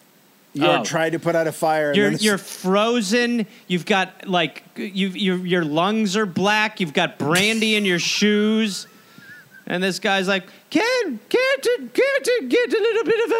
you're 0.53 0.79
Oh. 0.79 0.83
trying 0.83 1.11
to 1.13 1.19
put 1.19 1.35
out 1.35 1.47
a 1.47 1.51
fire. 1.51 1.89
And 1.89 1.97
You're 1.97 2.11
you're 2.13 2.37
frozen. 2.37 3.45
You've 3.67 3.85
got 3.85 4.27
like 4.27 4.63
you 4.77 5.07
your 5.09 5.37
your 5.45 5.65
lungs 5.65 6.15
are 6.15 6.25
black. 6.25 6.79
You've 6.79 6.93
got 6.93 7.17
brandy 7.17 7.75
in 7.75 7.83
your 7.85 7.99
shoes. 7.99 8.87
And 9.67 9.81
this 9.81 9.97
guy's 9.99 10.27
like, 10.27 10.43
can't, 10.69 11.19
can't, 11.27 11.63
can't 11.93 12.49
get 12.49 12.69
a 12.73 12.77
little 12.77 13.03
bit 13.03 13.25
of 13.25 13.31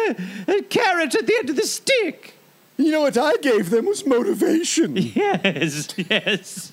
a, 0.48 0.56
a 0.58 0.62
carrot 0.62 1.14
at 1.14 1.24
the 1.26 1.34
end 1.36 1.50
of 1.50 1.56
the 1.56 1.62
stick. 1.66 2.34
you 2.76 2.90
know 2.90 3.02
what 3.02 3.16
I 3.16 3.36
gave 3.36 3.70
them 3.70 3.86
was 3.86 4.04
motivation. 4.04 4.96
Yes, 5.14 5.94
yes. 5.96 6.72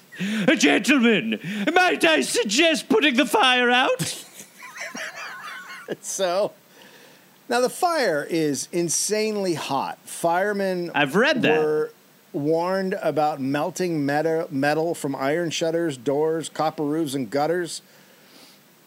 Gentlemen, 0.58 1.40
might 1.74 2.04
I 2.04 2.22
suggest 2.22 2.90
putting 2.90 3.16
the 3.16 3.26
fire 3.28 3.70
out? 3.70 4.26
So 6.02 6.52
now 7.50 7.60
the 7.62 7.70
fire 7.70 8.26
is 8.30 8.68
insanely 8.72 9.54
hot. 9.56 10.00
Firemen 10.06 10.92
I've 10.96 11.16
read 11.16 11.42
that. 11.42 11.60
were 11.62 11.92
warned 12.32 12.94
about 13.02 13.40
melting 13.40 14.06
metal, 14.06 14.48
metal 14.50 14.96
from 14.96 15.16
iron 15.16 15.50
shutters, 15.52 15.98
doors, 15.98 16.50
copper 16.50 16.84
roofs, 16.84 17.14
and 17.14 17.30
gutters. 17.30 17.82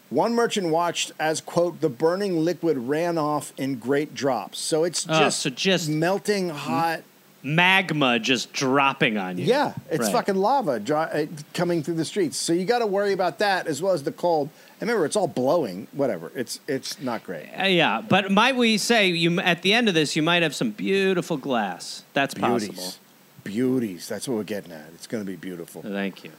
One 0.09 0.33
merchant 0.33 0.69
watched 0.69 1.11
as 1.19 1.41
quote 1.41 1.81
the 1.81 1.89
burning 1.89 2.39
liquid 2.43 2.77
ran 2.77 3.17
off 3.17 3.53
in 3.57 3.75
great 3.77 4.13
drops. 4.15 4.57
So 4.59 4.83
it's 4.85 5.05
Oh, 5.09 5.19
just, 5.19 5.39
so 5.39 5.49
just- 5.49 5.89
melting 5.89 6.49
hot. 6.49 7.03
Magma 7.47 8.19
just 8.19 8.51
dropping 8.51 9.17
on 9.17 9.37
you. 9.37 9.45
Yeah, 9.45 9.73
it's 9.89 10.03
Right. 10.05 10.11
fucking 10.11 10.35
lava 10.35 10.79
dri- 10.79 10.95
uh, 10.97 11.25
coming 11.53 11.81
through 11.81 11.93
the 11.95 12.05
streets. 12.05 12.37
So 12.37 12.51
you 12.51 12.65
got 12.65 12.79
to 12.79 12.87
worry 12.87 13.13
about 13.13 13.39
that 13.39 13.67
as 13.67 13.81
well 13.81 13.93
as 13.93 14.03
the 14.03 14.11
cold. 14.11 14.49
And 14.81 14.89
remember, 14.89 15.05
it's 15.05 15.15
all 15.15 15.27
blowing. 15.27 15.87
Whatever. 15.93 16.31
It's 16.35 16.59
it's 16.67 16.99
not 17.01 17.23
great. 17.23 17.47
Uh, 17.59 17.65
yeah, 17.65 18.01
but 18.01 18.29
might 18.31 18.55
we 18.57 18.77
say 18.77 19.07
you 19.07 19.39
at 19.39 19.61
the 19.61 19.73
end 19.73 19.87
of 19.87 19.93
this 19.93 20.15
you 20.15 20.21
might 20.21 20.43
have 20.43 20.53
some 20.53 20.71
beautiful 20.71 21.37
glass. 21.37 22.03
That's 22.13 22.33
possible. 22.33 22.73
Beauties. 22.75 22.99
Beauties. 23.43 24.07
That's 24.09 24.27
what 24.27 24.35
we're 24.35 24.43
getting 24.43 24.73
at. 24.73 24.89
It's 24.93 25.07
going 25.07 25.23
to 25.23 25.27
be 25.29 25.37
beautiful. 25.37 25.81
Thank 25.81 26.23
you. 26.25 26.31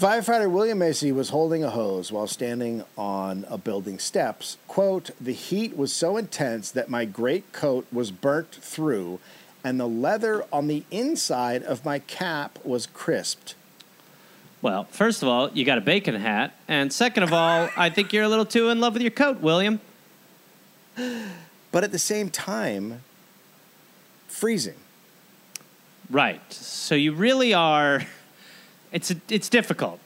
Firefighter 0.00 0.48
William 0.48 0.78
Macy 0.78 1.10
was 1.10 1.30
holding 1.30 1.64
a 1.64 1.70
hose 1.70 2.12
while 2.12 2.28
standing 2.28 2.84
on 2.96 3.44
a 3.50 3.58
building 3.58 3.98
steps. 3.98 4.56
Quote, 4.68 5.10
the 5.20 5.32
heat 5.32 5.76
was 5.76 5.92
so 5.92 6.16
intense 6.16 6.70
that 6.70 6.88
my 6.88 7.04
great 7.04 7.52
coat 7.52 7.84
was 7.92 8.12
burnt 8.12 8.52
through 8.52 9.18
and 9.68 9.78
the 9.78 9.86
leather 9.86 10.46
on 10.50 10.66
the 10.66 10.82
inside 10.90 11.62
of 11.62 11.84
my 11.84 11.98
cap 11.98 12.58
was 12.64 12.86
crisped. 12.86 13.54
Well, 14.62 14.84
first 14.84 15.22
of 15.22 15.28
all, 15.28 15.50
you 15.50 15.66
got 15.66 15.76
a 15.76 15.82
bacon 15.82 16.14
hat, 16.14 16.54
and 16.66 16.90
second 16.90 17.22
of 17.22 17.34
all, 17.34 17.68
I 17.76 17.90
think 17.90 18.14
you're 18.14 18.24
a 18.24 18.28
little 18.28 18.46
too 18.46 18.70
in 18.70 18.80
love 18.80 18.94
with 18.94 19.02
your 19.02 19.10
coat, 19.10 19.40
William. 19.40 19.80
But 21.70 21.84
at 21.84 21.92
the 21.92 21.98
same 21.98 22.30
time, 22.30 23.02
freezing. 24.26 24.74
Right. 26.08 26.40
So 26.50 26.94
you 26.94 27.12
really 27.12 27.52
are. 27.52 28.06
It's 28.90 29.14
it's 29.28 29.50
difficult. 29.50 30.00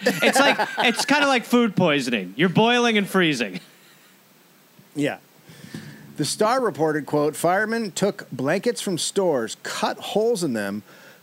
it's 0.00 0.38
like 0.38 0.68
it's 0.80 1.06
kind 1.06 1.22
of 1.22 1.30
like 1.30 1.44
food 1.44 1.74
poisoning. 1.74 2.34
You're 2.36 2.50
boiling 2.50 2.98
and 2.98 3.08
freezing. 3.08 3.60
Yeah. 4.94 5.16
The 6.20 6.26
Star 6.26 6.60
reported, 6.60 7.06
quote, 7.06 7.34
firemen 7.34 7.92
took 7.92 8.30
blankets 8.30 8.82
from 8.82 8.98
stores, 8.98 9.56
cut 9.62 9.96
holes 9.96 10.44
in 10.44 10.52
them 10.52 10.82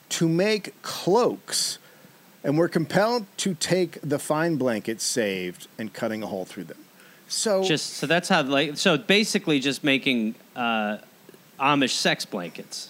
to 0.10 0.28
make 0.28 0.74
cloaks, 0.82 1.78
and 2.44 2.58
were 2.58 2.68
compelled 2.68 3.28
to 3.38 3.54
take 3.54 4.02
the 4.02 4.18
fine 4.18 4.56
blankets 4.56 5.04
saved 5.04 5.68
and 5.78 5.94
cutting 5.94 6.24
a 6.24 6.26
hole 6.26 6.46
through 6.46 6.64
them. 6.64 6.80
So 7.28 7.64
Just 7.64 7.98
so 7.98 8.08
that's 8.08 8.28
how 8.28 8.42
like 8.42 8.76
so 8.76 8.98
basically 8.98 9.60
just 9.60 9.84
making 9.84 10.34
uh, 10.56 10.98
Amish 11.60 11.92
sex 11.92 12.26
blankets. 12.26 12.90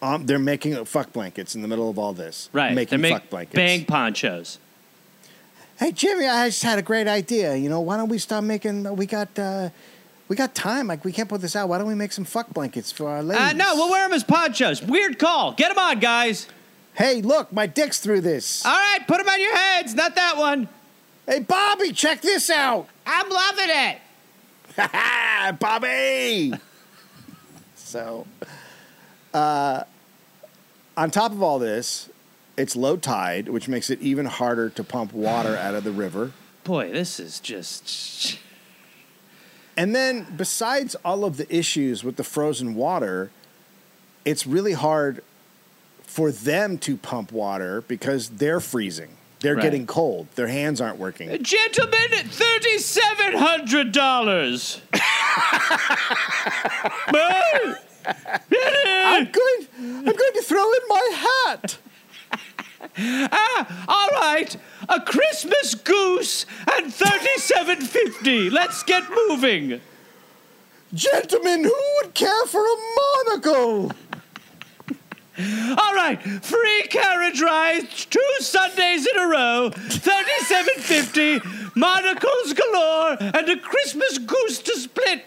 um, 0.00 0.24
they're 0.24 0.38
making 0.38 0.82
fuck 0.86 1.12
blankets 1.12 1.54
in 1.54 1.60
the 1.60 1.68
middle 1.68 1.90
of 1.90 1.98
all 1.98 2.14
this. 2.14 2.48
Right. 2.54 2.72
Making 2.72 3.02
They're 3.02 3.10
fuck 3.10 3.28
blankets. 3.28 3.54
bang 3.54 3.84
ponchos. 3.84 4.58
Hey 5.78 5.92
Jimmy, 5.92 6.26
I 6.26 6.48
just 6.48 6.62
had 6.62 6.78
a 6.78 6.82
great 6.82 7.06
idea. 7.06 7.54
You 7.54 7.68
know, 7.68 7.80
why 7.80 7.98
don't 7.98 8.08
we 8.08 8.16
stop 8.16 8.44
making? 8.44 8.96
We 8.96 9.04
got, 9.04 9.38
uh, 9.38 9.68
we 10.28 10.36
got 10.36 10.54
time. 10.54 10.86
Like 10.86 11.04
we 11.04 11.12
can't 11.12 11.28
put 11.28 11.40
this 11.40 11.54
out. 11.56 11.68
Why 11.68 11.78
don't 11.78 11.86
we 11.86 11.94
make 11.94 12.12
some 12.12 12.24
fuck 12.24 12.52
blankets 12.52 12.90
for 12.92 13.08
our 13.08 13.22
ladies? 13.22 13.42
Uh, 13.44 13.52
no, 13.52 13.74
we'll 13.74 13.90
wear 13.90 14.04
them 14.04 14.12
as 14.14 14.24
ponchos. 14.24 14.82
Weird 14.82 15.18
call. 15.18 15.52
Get 15.52 15.68
them 15.68 15.78
on, 15.78 16.00
guys. 16.00 16.48
Hey, 16.94 17.22
look, 17.22 17.52
my 17.52 17.66
dick's 17.66 17.98
through 17.98 18.20
this. 18.20 18.64
All 18.64 18.72
right, 18.72 19.00
put 19.06 19.18
them 19.18 19.28
on 19.28 19.40
your 19.40 19.54
heads. 19.56 19.94
Not 19.94 20.14
that 20.14 20.36
one. 20.36 20.68
hey, 21.26 21.40
Bobby, 21.40 21.92
check 21.92 22.20
this 22.20 22.50
out. 22.50 22.88
I'm 23.06 23.28
loving 23.28 23.68
it. 23.70 23.98
Bobby. 25.58 26.52
so, 27.74 28.26
uh, 29.32 29.84
on 30.96 31.10
top 31.10 31.32
of 31.32 31.42
all 31.42 31.58
this, 31.58 32.08
it's 32.56 32.76
low 32.76 32.96
tide, 32.96 33.48
which 33.48 33.68
makes 33.68 33.90
it 33.90 34.00
even 34.00 34.26
harder 34.26 34.70
to 34.70 34.84
pump 34.84 35.12
water 35.12 35.56
out 35.56 35.74
of 35.74 35.82
the 35.84 35.90
river. 35.92 36.32
Boy, 36.62 36.92
this 36.92 37.18
is 37.18 37.40
just. 37.40 38.38
And 39.76 39.94
then, 39.94 40.26
besides 40.36 40.94
all 41.04 41.24
of 41.24 41.36
the 41.36 41.52
issues 41.54 42.04
with 42.04 42.16
the 42.16 42.24
frozen 42.24 42.74
water, 42.74 43.30
it's 44.24 44.46
really 44.46 44.72
hard 44.74 45.22
for 46.04 46.30
them 46.30 46.78
to 46.78 46.96
pump 46.96 47.32
water 47.32 47.80
because 47.82 48.28
they're 48.30 48.60
freezing. 48.60 49.10
They're 49.40 49.56
Right. 49.56 49.62
getting 49.62 49.86
cold. 49.86 50.28
Their 50.36 50.46
hands 50.46 50.80
aren't 50.80 50.98
working. 50.98 51.42
Gentlemen, 51.42 52.08
thirty-seven 52.28 53.34
hundred 53.36 53.92
dollars. 53.92 54.80
I'm 58.06 59.24
going. 59.30 59.66
I'm 59.78 60.04
going 60.04 60.32
to 60.34 60.42
throw 60.44 60.62
in 60.72 60.80
my 60.88 61.10
hat. 61.50 61.78
ah, 63.32 63.84
All 63.88 64.08
right, 64.20 64.56
a 64.88 65.00
Christmas 65.00 65.74
goose 65.74 66.46
and 66.76 66.92
thirty-seven 66.92 67.80
fifty. 67.82 68.50
Let's 68.50 68.82
get 68.82 69.04
moving. 69.28 69.80
Gentlemen, 70.92 71.64
who 71.64 71.82
would 71.96 72.14
care 72.14 72.46
for 72.46 72.60
a 72.64 72.76
monocle? 73.26 73.92
All 75.78 75.94
right, 75.94 76.20
free 76.42 76.82
carriage 76.88 77.40
rides 77.40 78.04
two 78.04 78.20
Sundays 78.38 79.06
in 79.06 79.18
a 79.18 79.26
row, 79.26 79.70
thirty-seven 79.74 80.74
fifty, 80.78 81.40
monocles 81.74 82.52
galore, 82.52 83.16
and 83.20 83.48
a 83.48 83.56
Christmas 83.58 84.18
goose 84.18 84.60
to 84.60 84.76
split. 84.78 85.26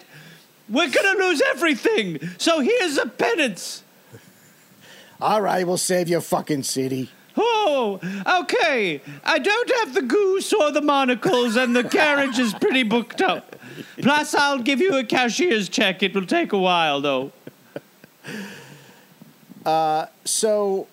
We're 0.68 0.90
gonna 0.90 1.18
lose 1.18 1.42
everything, 1.42 2.20
so 2.38 2.60
here's 2.60 2.96
a 2.96 3.06
penance. 3.06 3.82
All 5.20 5.42
right, 5.42 5.66
we'll 5.66 5.78
save 5.78 6.08
your 6.08 6.20
fucking 6.20 6.62
city. 6.62 7.10
Oh, 7.40 8.00
okay. 8.42 9.00
I 9.24 9.38
don't 9.38 9.70
have 9.80 9.94
the 9.94 10.02
goose 10.02 10.52
or 10.52 10.72
the 10.72 10.82
monocles, 10.82 11.56
and 11.56 11.74
the 11.74 11.84
carriage 11.84 12.38
is 12.38 12.52
pretty 12.54 12.82
booked 12.82 13.20
up. 13.22 13.56
Plus, 14.02 14.34
I'll 14.34 14.58
give 14.58 14.80
you 14.80 14.96
a 14.96 15.04
cashier's 15.04 15.68
check. 15.68 16.02
It 16.02 16.14
will 16.14 16.26
take 16.26 16.52
a 16.52 16.58
while, 16.58 17.00
though. 17.00 17.32
Uh, 19.64 20.06
so, 20.24 20.86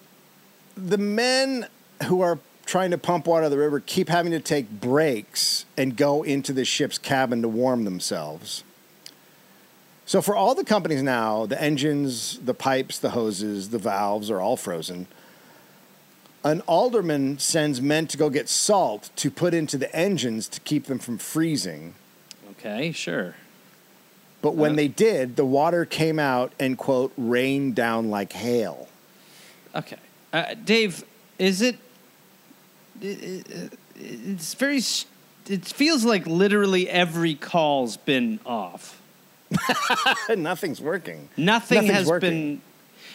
the 0.76 0.98
men 0.98 1.68
who 2.08 2.22
are 2.22 2.40
trying 2.66 2.92
to 2.92 2.98
pump 2.98 3.28
water 3.28 3.44
out 3.44 3.46
of 3.46 3.52
the 3.52 3.58
river 3.58 3.80
keep 3.80 4.10
having 4.10 4.32
to 4.32 4.40
take 4.40 4.70
breaks 4.70 5.66
and 5.78 5.96
go 5.96 6.24
into 6.24 6.52
the 6.52 6.66
ship's 6.66 6.98
cabin 6.98 7.42
to 7.42 7.48
warm 7.48 7.86
themselves. 7.86 8.64
So, 10.06 10.22
for 10.22 10.36
all 10.36 10.54
the 10.54 10.66
companies 10.66 11.02
now, 11.02 11.46
the 11.46 11.60
engines, 11.62 12.40
the 12.40 12.54
pipes, 12.54 13.00
the 13.00 13.12
hoses, 13.12 13.70
the 13.70 13.80
valves 13.80 14.30
are 14.30 14.40
all 14.40 14.58
frozen. 14.58 15.08
An 16.46 16.62
alderman 16.62 17.40
sends 17.40 17.82
men 17.82 18.06
to 18.08 18.18
go 18.18 18.30
get 18.30 18.48
salt 18.48 19.10
to 19.18 19.32
put 19.32 19.54
into 19.56 19.78
the 19.80 19.94
engines 19.96 20.48
to 20.50 20.62
keep 20.62 20.86
them 20.86 21.00
from 21.00 21.18
freezing. 21.18 21.96
Okay, 22.52 22.92
sure. 22.92 23.34
But 24.44 24.54
when 24.56 24.76
they 24.76 24.88
did, 24.88 25.38
the 25.38 25.44
water 25.46 25.86
came 25.86 26.20
out 26.20 26.54
and, 26.60 26.78
quote, 26.78 27.12
rained 27.18 27.74
down 27.76 28.12
like 28.12 28.32
hail. 28.34 28.88
Okay. 29.74 29.98
Uh, 30.32 30.54
Dave, 30.64 31.04
is 31.40 31.62
it. 31.64 31.78
it- 33.02 33.74
It's 33.98 34.54
very. 34.54 34.82
It 35.48 35.66
feels 35.66 36.06
like 36.06 36.28
literally 36.28 36.88
every 36.90 37.34
call's 37.34 37.98
been 37.98 38.40
off. 38.46 39.02
Nothing's 40.36 40.80
working. 40.82 41.30
Nothing 41.38 41.78
Nothing's 41.78 41.94
has 41.94 42.08
working. 42.08 42.30
been. 42.30 42.62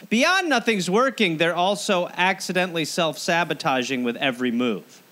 Beyond 0.09 0.49
nothing's 0.49 0.89
working, 0.89 1.37
they're 1.37 1.55
also 1.55 2.09
accidentally 2.17 2.85
self 2.85 3.19
sabotaging 3.19 4.03
with 4.03 4.17
every 4.17 4.51
move. 4.51 5.03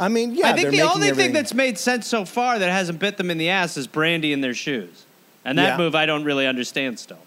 I 0.00 0.08
mean, 0.08 0.34
yeah, 0.34 0.50
I 0.50 0.52
think 0.52 0.70
the 0.70 0.82
only 0.82 1.08
everything- 1.08 1.16
thing 1.16 1.32
that's 1.32 1.52
made 1.54 1.76
sense 1.76 2.06
so 2.06 2.24
far 2.24 2.58
that 2.58 2.70
hasn't 2.70 3.00
bit 3.00 3.16
them 3.16 3.30
in 3.32 3.38
the 3.38 3.48
ass 3.48 3.76
is 3.76 3.88
brandy 3.88 4.32
in 4.32 4.40
their 4.40 4.54
shoes. 4.54 5.04
And 5.44 5.58
that 5.58 5.70
Yeah. 5.70 5.76
move 5.76 5.94
I 5.94 6.06
don't 6.06 6.24
really 6.24 6.46
understand 6.46 6.98
still. 7.00 7.18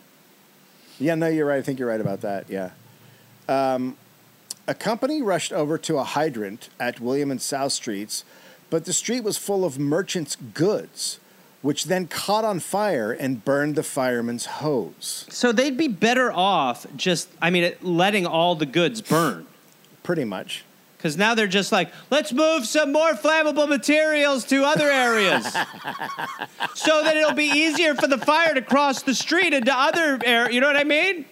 Yeah, 0.99 1.15
no, 1.15 1.27
you're 1.27 1.45
right. 1.47 1.57
I 1.57 1.61
think 1.61 1.79
you're 1.79 1.87
right 1.87 1.99
about 1.99 2.21
that. 2.21 2.45
Yeah. 2.49 2.69
Um, 3.49 3.97
a 4.67 4.73
company 4.73 5.21
rushed 5.21 5.51
over 5.51 5.77
to 5.79 5.97
a 5.97 6.03
hydrant 6.03 6.69
at 6.79 6.99
William 7.01 7.29
and 7.31 7.41
South 7.41 7.73
Streets, 7.73 8.23
but 8.69 8.85
the 8.85 8.93
street 8.93 9.23
was 9.23 9.37
full 9.37 9.65
of 9.65 9.77
merchants' 9.79 10.37
goods, 10.53 11.19
which 11.61 11.85
then 11.85 12.07
caught 12.07 12.43
on 12.43 12.59
fire 12.59 13.11
and 13.11 13.45
burned 13.45 13.75
the 13.75 13.83
fireman's 13.83 14.45
hose. 14.45 15.25
So 15.29 15.51
they'd 15.51 15.77
be 15.77 15.87
better 15.87 16.31
off 16.31 16.85
just, 16.95 17.29
I 17.41 17.49
mean, 17.49 17.73
letting 17.81 18.25
all 18.25 18.55
the 18.55 18.65
goods 18.65 19.01
burn. 19.01 19.45
Pretty 20.03 20.23
much. 20.23 20.63
Because 20.97 21.17
now 21.17 21.33
they're 21.33 21.47
just 21.47 21.71
like, 21.71 21.91
let's 22.11 22.31
move 22.31 22.65
some 22.67 22.91
more 22.91 23.13
flammable 23.13 23.67
materials 23.67 24.45
to 24.45 24.63
other 24.63 24.87
areas. 24.87 25.43
so 26.75 27.03
that 27.03 27.17
it'll 27.17 27.33
be 27.33 27.45
easier 27.45 27.95
for 27.95 28.07
the 28.07 28.19
fire 28.19 28.53
to 28.53 28.61
cross 28.61 29.01
the 29.01 29.15
street 29.15 29.53
into 29.53 29.73
other 29.73 30.19
areas. 30.23 30.53
You 30.53 30.61
know 30.61 30.67
what 30.67 30.77
I 30.77 30.83
mean? 30.83 31.25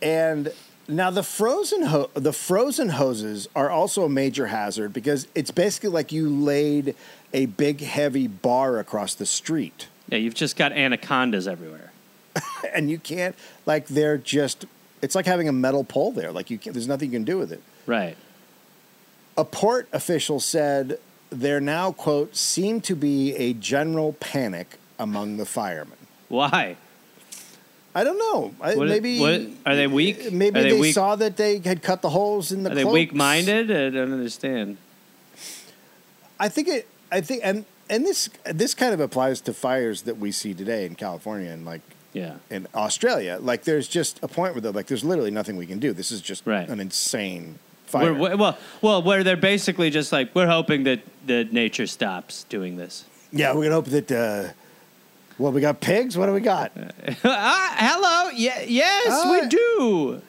And 0.00 0.52
now 0.86 1.10
the 1.10 1.22
frozen 1.22 1.82
ho- 1.82 2.10
the 2.14 2.32
frozen 2.32 2.90
hoses 2.90 3.48
are 3.56 3.70
also 3.70 4.04
a 4.04 4.08
major 4.08 4.46
hazard 4.46 4.92
because 4.92 5.26
it's 5.34 5.50
basically 5.50 5.90
like 5.90 6.12
you 6.12 6.28
laid 6.28 6.94
a 7.32 7.46
big 7.46 7.80
heavy 7.80 8.26
bar 8.26 8.78
across 8.78 9.14
the 9.14 9.26
street. 9.26 9.88
Yeah, 10.08 10.18
you've 10.18 10.34
just 10.34 10.56
got 10.56 10.72
anacondas 10.72 11.48
everywhere. 11.48 11.92
and 12.74 12.90
you 12.90 12.98
can't 12.98 13.34
like 13.66 13.86
they're 13.88 14.16
just 14.16 14.64
it's 15.02 15.14
like 15.14 15.26
having 15.26 15.48
a 15.48 15.52
metal 15.52 15.84
pole 15.84 16.12
there 16.12 16.32
like 16.32 16.48
you 16.48 16.56
can't, 16.56 16.72
there's 16.72 16.88
nothing 16.88 17.10
you 17.12 17.16
can 17.18 17.24
do 17.24 17.36
with 17.36 17.52
it 17.52 17.60
Right. 17.84 18.16
a 19.36 19.44
port 19.44 19.86
official 19.92 20.40
said 20.40 20.98
there 21.28 21.60
now 21.60 21.92
quote 21.92 22.34
seem 22.34 22.80
to 22.82 22.96
be 22.96 23.34
a 23.36 23.52
general 23.52 24.14
panic 24.14 24.78
among 24.98 25.36
the 25.36 25.44
firemen 25.44 25.98
Why? 26.28 26.76
i 27.94 28.02
don't 28.02 28.16
know 28.18 28.54
I, 28.62 28.76
What- 28.76 28.88
maybe 28.88 29.20
what- 29.20 29.42
are 29.66 29.76
they 29.76 29.86
weak? 29.86 30.32
maybe 30.32 30.58
Are 30.58 30.62
they 30.62 30.70
they, 30.70 30.80
weak? 30.80 30.94
saw 30.94 31.14
that 31.16 31.36
they 31.36 31.58
had 31.58 31.82
cut 31.82 32.00
the 32.00 32.08
holes 32.10 32.50
in 32.50 32.62
the 32.62 32.70
Are 32.70 32.74
they 32.74 32.82
cloaks. 32.82 32.94
weak 32.94 33.14
minded? 33.14 33.70
I 33.70 33.90
don't 33.90 34.10
understand. 34.14 34.78
i 36.40 36.48
think 36.48 36.68
it 36.68 36.88
i 37.12 37.20
think 37.20 37.40
and 37.44 37.64
and 37.88 38.04
this 38.04 38.28
this 38.46 38.74
kind 38.74 38.92
of 38.94 39.00
applies 39.00 39.40
to 39.42 39.52
fires 39.52 40.02
that 40.02 40.16
we 40.18 40.32
see 40.32 40.52
today 40.54 40.86
in 40.86 40.94
california 40.96 41.50
and 41.52 41.64
like 41.64 41.82
Yeah. 42.14 42.36
in 42.50 42.66
Australia, 42.74 43.38
like 43.40 43.62
there's 43.64 43.88
just 43.88 44.18
a 44.22 44.28
point 44.28 44.52
where 44.54 44.60
they're 44.60 44.76
like, 44.80 44.86
there's 44.92 45.02
literally 45.04 45.30
nothing 45.30 45.56
we 45.56 45.66
can 45.66 45.78
do. 45.80 45.94
This 45.94 46.10
is 46.12 46.20
just 46.20 46.42
Right. 46.46 46.68
an 46.68 46.78
insane 46.78 47.56
fire. 47.86 48.12
We're, 48.12 48.36
well, 48.36 48.56
well, 48.82 49.00
where 49.02 49.24
they're 49.24 49.44
basically 49.54 49.88
just 49.88 50.12
like, 50.12 50.28
we're 50.36 50.46
hoping 50.58 50.84
that, 50.84 51.00
that 51.26 51.52
nature 51.54 51.86
stops 51.86 52.44
doing 52.50 52.76
this. 52.76 53.04
yeah, 53.32 53.54
we 53.56 53.64
can 53.64 53.72
hope 53.72 53.86
that 53.96 54.12
uh, 54.12 54.52
Well, 55.38 55.52
we 55.56 55.62
got 55.62 55.80
pigs. 55.80 56.12
What 56.18 56.26
do 56.28 56.32
we 56.36 56.44
got? 56.44 56.72
ah, 57.24 57.68
hello. 57.88 58.30
Yeah, 58.36 58.60
yes, 58.68 59.08
Ah. 59.08 59.30
we 59.32 59.38
do. 59.48 60.20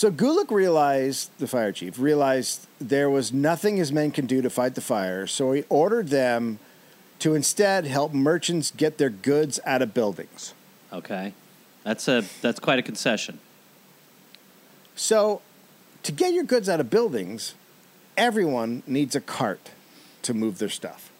So 0.00 0.10
Gulick 0.10 0.50
realized, 0.50 1.30
the 1.36 1.46
fire 1.46 1.72
chief, 1.72 1.98
realized 1.98 2.66
there 2.80 3.10
was 3.10 3.34
nothing 3.34 3.76
his 3.76 3.92
men 3.92 4.12
can 4.12 4.24
do 4.24 4.40
to 4.40 4.48
fight 4.48 4.74
the 4.74 4.80
fire, 4.80 5.26
so 5.26 5.52
he 5.52 5.64
ordered 5.68 6.08
them 6.08 6.58
to 7.18 7.34
instead 7.34 7.84
help 7.84 8.14
merchants 8.14 8.72
get 8.74 8.96
their 8.96 9.10
goods 9.10 9.60
out 9.66 9.82
of 9.82 9.92
buildings. 9.92 10.54
Okay, 10.90 11.34
that's 11.84 12.08
a 12.08 12.24
that's 12.40 12.58
quite 12.58 12.78
a 12.78 12.82
concession. 12.82 13.40
So, 14.96 15.42
to 16.04 16.12
get 16.12 16.32
your 16.32 16.44
goods 16.44 16.66
out 16.66 16.80
of 16.80 16.88
buildings, 16.88 17.52
everyone 18.16 18.82
needs 18.86 19.14
a 19.14 19.20
cart 19.20 19.72
to 20.22 20.32
move 20.32 20.60
their 20.60 20.70
stuff. 20.70 21.12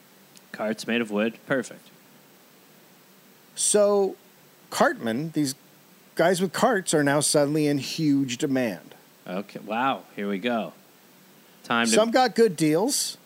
Carts 0.53 0.87
made 0.87 1.03
of 1.03 1.11
wood, 1.11 1.37
perfect. 1.45 1.87
So, 3.55 4.17
cartmen, 4.71 5.33
these 5.35 5.55
guys 6.15 6.41
with 6.41 6.53
carts, 6.53 6.95
are 6.95 7.05
now 7.05 7.21
suddenly 7.21 7.67
in 7.67 7.79
huge 7.79 8.39
demand. 8.39 8.95
Okay, 9.27 9.61
wow. 9.61 10.03
Here 10.17 10.29
we 10.29 10.39
go. 10.39 10.73
Time 11.65 11.87
to 11.87 11.93
Some 11.93 12.11
got 12.11 12.35
good 12.35 12.57
deals, 12.57 13.17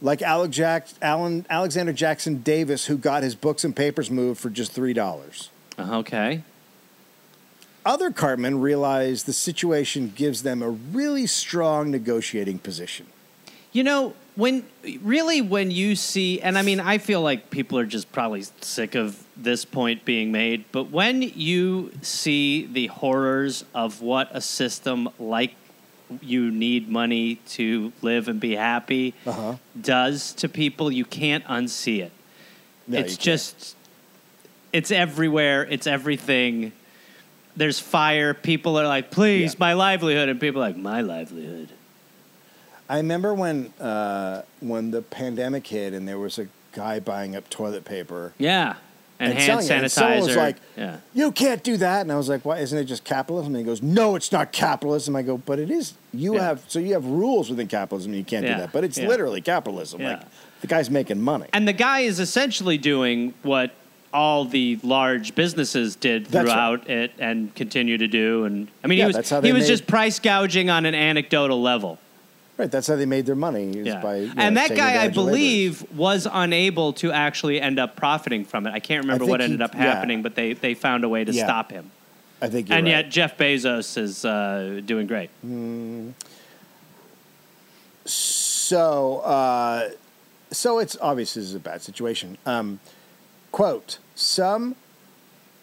like 0.00 0.22
Alec 0.22 0.50
Jack, 0.50 0.88
Alan, 1.00 1.46
Alexander 1.48 1.92
Jackson 1.92 2.42
Davis, 2.42 2.86
who 2.86 2.96
got 2.96 3.22
his 3.22 3.34
books 3.34 3.64
and 3.64 3.74
papers 3.74 4.10
moved 4.10 4.40
for 4.40 4.50
just 4.50 4.74
$3. 4.74 5.48
Uh-huh, 5.78 5.98
okay. 5.98 6.42
Other 7.86 8.10
cartmen 8.10 8.60
realize 8.60 9.24
the 9.24 9.32
situation 9.32 10.12
gives 10.14 10.42
them 10.42 10.62
a 10.62 10.70
really 10.70 11.26
strong 11.26 11.90
negotiating 11.90 12.58
position. 12.60 13.06
You 13.72 13.84
know, 13.84 14.14
when 14.36 14.64
really 15.02 15.40
when 15.40 15.70
you 15.70 15.94
see, 15.96 16.40
and 16.40 16.58
I 16.58 16.62
mean, 16.62 16.80
I 16.80 16.98
feel 16.98 17.20
like 17.20 17.50
people 17.50 17.78
are 17.78 17.86
just 17.86 18.10
probably 18.12 18.44
sick 18.60 18.94
of 18.94 19.22
this 19.36 19.64
point 19.64 20.04
being 20.04 20.32
made, 20.32 20.64
but 20.72 20.90
when 20.90 21.22
you 21.22 21.92
see 22.02 22.66
the 22.66 22.88
horrors 22.88 23.64
of 23.74 24.00
what 24.00 24.28
a 24.32 24.40
system 24.40 25.08
like 25.18 25.54
you 26.20 26.50
need 26.50 26.88
money 26.88 27.36
to 27.48 27.92
live 28.02 28.28
and 28.28 28.38
be 28.38 28.54
happy 28.56 29.14
Uh-huh. 29.26 29.54
does 29.80 30.32
to 30.34 30.48
people, 30.48 30.90
you 30.92 31.04
can't 31.04 31.44
unsee 31.44 32.00
it. 32.02 32.12
No, 32.86 32.98
it's 32.98 33.16
just, 33.16 33.74
it's 34.72 34.90
everywhere. 34.90 35.62
It's 35.68 35.86
everything. 35.86 36.72
There's 37.56 37.80
fire. 37.80 38.34
People 38.34 38.78
are 38.78 38.86
like, 38.86 39.10
please, 39.10 39.54
Yeah. 39.54 39.58
my 39.60 39.72
livelihood. 39.72 40.28
And 40.28 40.38
people 40.40 40.60
are 40.62 40.66
like, 40.66 40.76
my 40.76 41.00
livelihood. 41.00 41.70
I 42.88 42.98
remember 42.98 43.32
when 43.34 43.72
uh, 43.80 44.42
when 44.60 44.90
the 44.90 45.02
pandemic 45.02 45.66
hit 45.66 45.92
and 45.94 46.06
there 46.06 46.18
was 46.18 46.38
a 46.38 46.48
guy 46.72 47.00
buying 47.00 47.34
up 47.36 47.48
toilet 47.50 47.84
paper 47.84 48.32
Yeah. 48.38 48.74
And, 49.20 49.32
hand 49.34 49.44
selling 49.62 49.66
it, 49.66 49.82
and 49.84 49.92
someone 49.92 50.18
sanitizer. 50.18 50.26
was 50.26 50.36
like, 50.36 50.56
yeah. 50.76 50.96
"You 51.14 51.30
can't 51.30 51.62
do 51.62 51.76
that," 51.76 52.00
and 52.00 52.10
I 52.10 52.16
was 52.16 52.28
like, 52.28 52.44
"Why 52.44 52.58
isn't 52.58 52.76
it 52.76 52.84
just 52.84 53.04
capitalism?" 53.04 53.54
And 53.54 53.64
he 53.64 53.64
goes, 53.64 53.80
"No, 53.80 54.16
it's 54.16 54.32
not 54.32 54.50
capitalism." 54.50 55.14
I 55.14 55.22
go, 55.22 55.38
"But 55.38 55.60
it 55.60 55.70
is. 55.70 55.94
You 56.12 56.34
Yeah. 56.34 56.42
have 56.42 56.64
so 56.66 56.80
you 56.80 56.94
have 56.94 57.06
rules 57.06 57.48
within 57.48 57.68
capitalism. 57.68 58.10
and 58.10 58.18
You 58.18 58.24
can't 58.24 58.44
Yeah. 58.44 58.54
do 58.54 58.60
that, 58.62 58.72
but 58.72 58.82
it's 58.82 58.98
literally 58.98 59.40
capitalism. 59.40 60.02
Like 60.02 60.20
the 60.62 60.66
guy's 60.66 60.90
making 60.90 61.20
money." 61.20 61.46
And 61.52 61.66
the 61.68 61.72
guy 61.72 62.00
is 62.00 62.18
essentially 62.18 62.76
doing 62.76 63.34
what 63.44 63.70
all 64.12 64.44
the 64.44 64.78
large 64.82 65.34
businesses 65.36 65.94
did 65.96 66.26
throughout 66.26 66.90
it 66.90 67.12
and 67.20 67.54
continue 67.54 67.96
to 67.98 68.08
do. 68.08 68.44
And 68.44 68.66
I 68.82 68.88
mean, 68.88 68.98
Yeah, 68.98 69.08
he 69.10 69.16
was 69.16 69.28
he 69.30 69.52
was 69.52 69.62
made- 69.62 69.66
just 69.68 69.86
price 69.86 70.18
gouging 70.18 70.70
on 70.70 70.86
an 70.86 70.94
anecdotal 70.94 71.62
level. 71.62 71.98
Right, 72.56 72.70
that's 72.70 72.86
how 72.86 72.94
they 72.94 73.06
made 73.06 73.26
their 73.26 73.34
money. 73.34 73.82
Yeah. 73.82 74.00
by, 74.00 74.16
you 74.16 74.26
know, 74.28 74.34
and 74.36 74.56
that 74.56 74.68
guy, 74.70 74.76
I 74.76 75.04
advantage 75.06 75.10
of 75.10 75.16
laborers. 75.24 75.32
believe, 75.32 75.96
was 75.96 76.28
unable 76.32 76.92
to 76.94 77.10
actually 77.10 77.60
end 77.60 77.80
up 77.80 77.96
profiting 77.96 78.44
from 78.44 78.66
it. 78.68 78.70
I 78.72 78.78
can't 78.78 79.02
remember 79.02 79.24
think 79.24 79.30
what 79.30 79.40
he- 79.40 79.44
ended 79.44 79.60
up 79.62 79.74
yeah. 79.74 79.80
happening, 79.80 80.22
but 80.22 80.36
they, 80.36 80.52
they 80.52 80.74
found 80.74 81.02
a 81.02 81.08
way 81.08 81.24
to 81.24 81.32
Yeah. 81.32 81.44
stop 81.46 81.72
him. 81.72 81.90
I 82.40 82.48
think, 82.48 82.70
and 82.70 82.84
right. 82.84 82.90
yet, 82.90 83.10
Jeff 83.10 83.36
Bezos 83.38 83.96
is 83.96 84.24
uh, 84.24 84.80
doing 84.84 85.06
great. 85.06 85.30
So, 88.04 89.18
uh, 89.20 89.90
so 90.50 90.78
it's 90.78 90.96
obvious 91.00 91.34
this 91.34 91.44
is 91.44 91.54
a 91.54 91.60
bad 91.60 91.82
situation. 91.82 92.36
Um, 92.44 92.80
quote, 93.50 93.98
some, 94.14 94.76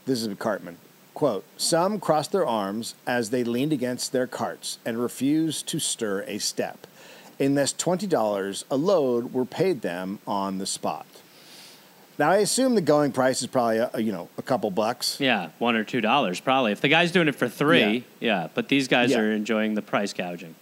this 0.06 0.22
is 0.22 0.28
a 0.28 0.36
Cartman, 0.36 0.78
quote, 1.14 1.44
some 1.58 2.00
crossed 2.00 2.32
their 2.32 2.46
arms 2.46 2.96
as 3.06 3.30
they 3.30 3.44
leaned 3.44 3.74
against 3.74 4.12
their 4.12 4.28
carts 4.28 4.80
and 4.86 4.98
refused 5.02 5.68
to 5.68 5.80
stir 5.80 6.22
a 6.28 6.38
step. 6.40 6.88
Unless 7.40 7.74
$20 7.74 8.64
a 8.70 8.76
load 8.76 9.34
were 9.34 9.46
paid 9.46 9.82
them 9.82 10.20
on 10.28 10.58
the 10.60 10.66
spot. 10.66 11.06
Now, 12.20 12.30
I 12.30 12.38
assume 12.38 12.76
the 12.76 12.82
going 12.82 13.12
price 13.14 13.42
is 13.42 13.48
probably, 13.48 13.78
a, 13.80 13.90
you 14.00 14.12
know, 14.12 14.30
a 14.38 14.44
couple 14.44 14.70
bucks. 14.70 15.20
Yeah, 15.20 15.50
one 15.58 15.76
or 15.76 15.84
two 15.84 16.02
dollars 16.02 16.40
probably. 16.40 16.72
If 16.72 16.82
the 16.82 16.88
guy's 16.90 17.12
doing 17.12 17.28
it 17.28 17.36
for 17.36 17.48
three, 17.50 18.04
yeah. 18.20 18.48
but 18.54 18.68
these 18.68 18.88
guys 18.88 19.10
Yeah. 19.12 19.20
are 19.22 19.32
enjoying 19.32 19.74
the 19.74 19.82
price 19.82 20.14
gouging. 20.14 20.54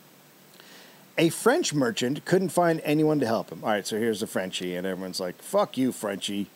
A 1.17 1.27
French 1.29 1.73
merchant 1.73 2.23
couldn't 2.23 2.49
find 2.49 2.79
anyone 2.85 3.19
to 3.19 3.25
help 3.25 3.51
him. 3.51 3.59
All 3.61 3.71
right, 3.71 3.85
so 3.85 3.97
here's 3.97 4.21
the 4.21 4.27
Frenchie, 4.27 4.73
and 4.77 4.87
everyone's 4.87 5.19
like, 5.19 5.41
fuck 5.41 5.77
you, 5.77 5.91
Frenchie. 5.91 6.47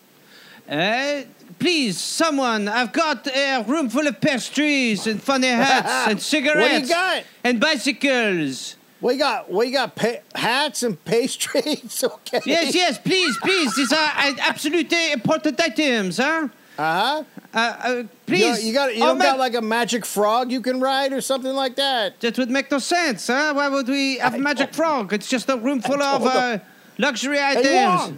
Uh, 0.69 1.21
please, 1.59 1.99
someone, 1.99 2.67
I've 2.67 2.93
got 2.93 3.27
a 3.27 3.63
room 3.67 3.89
full 3.89 4.07
of 4.07 4.19
pastries 4.21 5.07
and 5.07 5.21
funny 5.21 5.47
hats 5.47 6.11
and 6.11 6.21
cigarettes 6.33 6.89
got? 6.89 7.23
and 7.43 7.59
bicycles. 7.59 8.75
We 9.01 9.17
got 9.17 9.51
we 9.51 9.71
got 9.71 9.95
pa- 9.95 10.21
hats 10.33 10.83
and 10.83 11.03
pastries. 11.03 12.03
Okay. 12.13 12.39
Yes, 12.45 12.73
yes, 12.73 12.97
please, 12.97 13.37
please. 13.39 13.75
These 13.75 13.91
are 13.91 14.11
uh, 14.15 14.33
absolutely 14.39 15.11
important 15.11 15.59
items, 15.59 16.17
huh? 16.17 16.47
Uh 16.77 16.99
huh. 17.01 17.23
Uh, 17.53 17.57
uh, 17.59 17.89
You, 17.95 18.09
please. 18.25 18.65
you 18.65 18.73
got 18.73 18.95
you 18.95 19.03
Oh, 19.03 19.07
don't 19.07 19.19
got 19.19 19.37
like 19.37 19.53
a 19.55 19.61
magic 19.61 20.05
frog 20.05 20.51
you 20.51 20.61
can 20.61 20.79
ride 20.79 21.11
or 21.11 21.19
something 21.21 21.53
like 21.53 21.75
that. 21.75 22.19
That 22.21 22.37
would 22.37 22.49
make 22.49 22.71
no 22.71 22.79
sense, 22.79 23.27
huh? 23.27 23.53
Why 23.53 23.67
would 23.67 23.87
we 23.89 24.17
have 24.19 24.33
I 24.35 24.37
Magic 24.37 24.73
Frog? 24.73 25.11
It's 25.13 25.29
just 25.29 25.49
a 25.49 25.57
room 25.57 25.81
full 25.81 26.01
of 26.01 26.25
uh, 26.25 26.59
luxury 26.97 27.39
items. 27.39 27.67
Hey. 27.67 28.13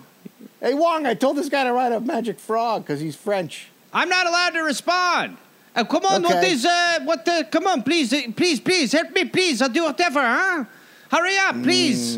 Hey 0.65 0.73
Wong, 0.73 1.05
I 1.05 1.13
told 1.13 1.37
this 1.37 1.47
guy 1.47 1.63
to 1.63 1.71
ride 1.71 1.91
a 1.91 1.99
magic 1.99 2.39
frog 2.39 2.81
because 2.81 2.99
he's 2.99 3.15
French. 3.15 3.67
I'm 3.93 4.09
not 4.09 4.25
allowed 4.25 4.49
to 4.55 4.61
respond. 4.61 5.37
Uh, 5.75 5.83
come 5.83 6.03
on, 6.07 6.23
what 6.23 6.37
Okay. 6.37 6.53
is 6.53 6.65
uh, 6.65 7.01
what? 7.03 7.27
Uh, 7.27 7.43
come 7.43 7.67
on, 7.67 7.83
please, 7.83 8.11
uh, 8.11 8.21
please, 8.35 8.59
please, 8.59 8.91
help 8.91 9.11
me, 9.11 9.25
please. 9.25 9.61
I'll 9.61 9.69
do 9.69 9.83
whatever, 9.83 10.21
huh? 10.21 10.65
Hurry 11.11 11.37
up, 11.37 11.61
please. 11.61 12.17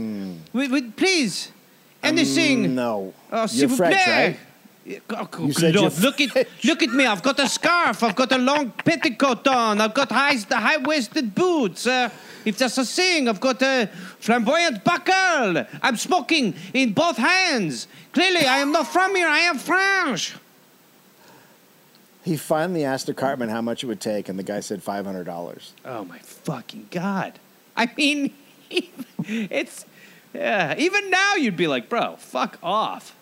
We, 0.53 0.69
we, 0.69 0.81
please, 0.91 1.51
anything. 2.01 2.67
Mm, 2.67 2.69
No. 2.69 3.13
Oh, 3.33 3.47
You're 3.51 3.67
French, 3.67 4.07
right? 4.07 4.39
Oh, 5.09 5.27
You 5.39 5.51
said 5.51 5.75
Lord, 5.75 5.97
look 5.99 6.21
at 6.21 6.47
look 6.63 6.81
at 6.81 6.89
me! 6.91 7.05
I've 7.05 7.21
got 7.21 7.39
a 7.39 7.49
scarf. 7.49 8.03
I've 8.03 8.15
got 8.15 8.31
a 8.31 8.37
long 8.37 8.71
petticoat 8.71 9.45
on. 9.47 9.81
I've 9.81 9.93
got 9.93 10.11
high 10.11 10.35
high 10.49 10.77
waisted 10.77 11.35
boots. 11.35 11.85
Uh, 11.85 12.09
if 12.45 12.57
that's 12.57 12.77
a 12.77 12.85
thing, 12.85 13.27
I've 13.27 13.41
got 13.41 13.61
a 13.61 13.89
flamboyant 14.19 14.85
buckle. 14.85 15.65
I'm 15.81 15.97
smoking 15.97 16.53
in 16.73 16.93
both 16.93 17.17
hands. 17.17 17.87
Clearly, 18.13 18.45
I 18.45 18.59
am 18.59 18.71
not 18.71 18.87
from 18.87 19.13
here. 19.15 19.27
I 19.27 19.39
am 19.39 19.57
French. 19.57 20.35
He 22.23 22.37
finally 22.37 22.85
asked 22.85 23.07
the 23.07 23.13
cartman 23.13 23.49
how 23.49 23.61
much 23.61 23.83
it 23.83 23.87
would 23.87 24.01
take, 24.01 24.29
and 24.29 24.39
the 24.39 24.43
guy 24.43 24.61
said 24.61 24.81
five 24.81 25.05
hundred 25.05 25.25
dollars. 25.25 25.73
Oh 25.83 26.05
my 26.05 26.19
fucking 26.19 26.87
god! 26.91 27.39
I 27.75 27.91
mean, 27.97 28.33
it's 29.19 29.85
yeah. 30.33 30.75
Even 30.77 31.09
now, 31.09 31.35
you'd 31.35 31.57
be 31.57 31.67
like, 31.67 31.89
bro, 31.89 32.15
fuck 32.15 32.57
off. 32.63 33.16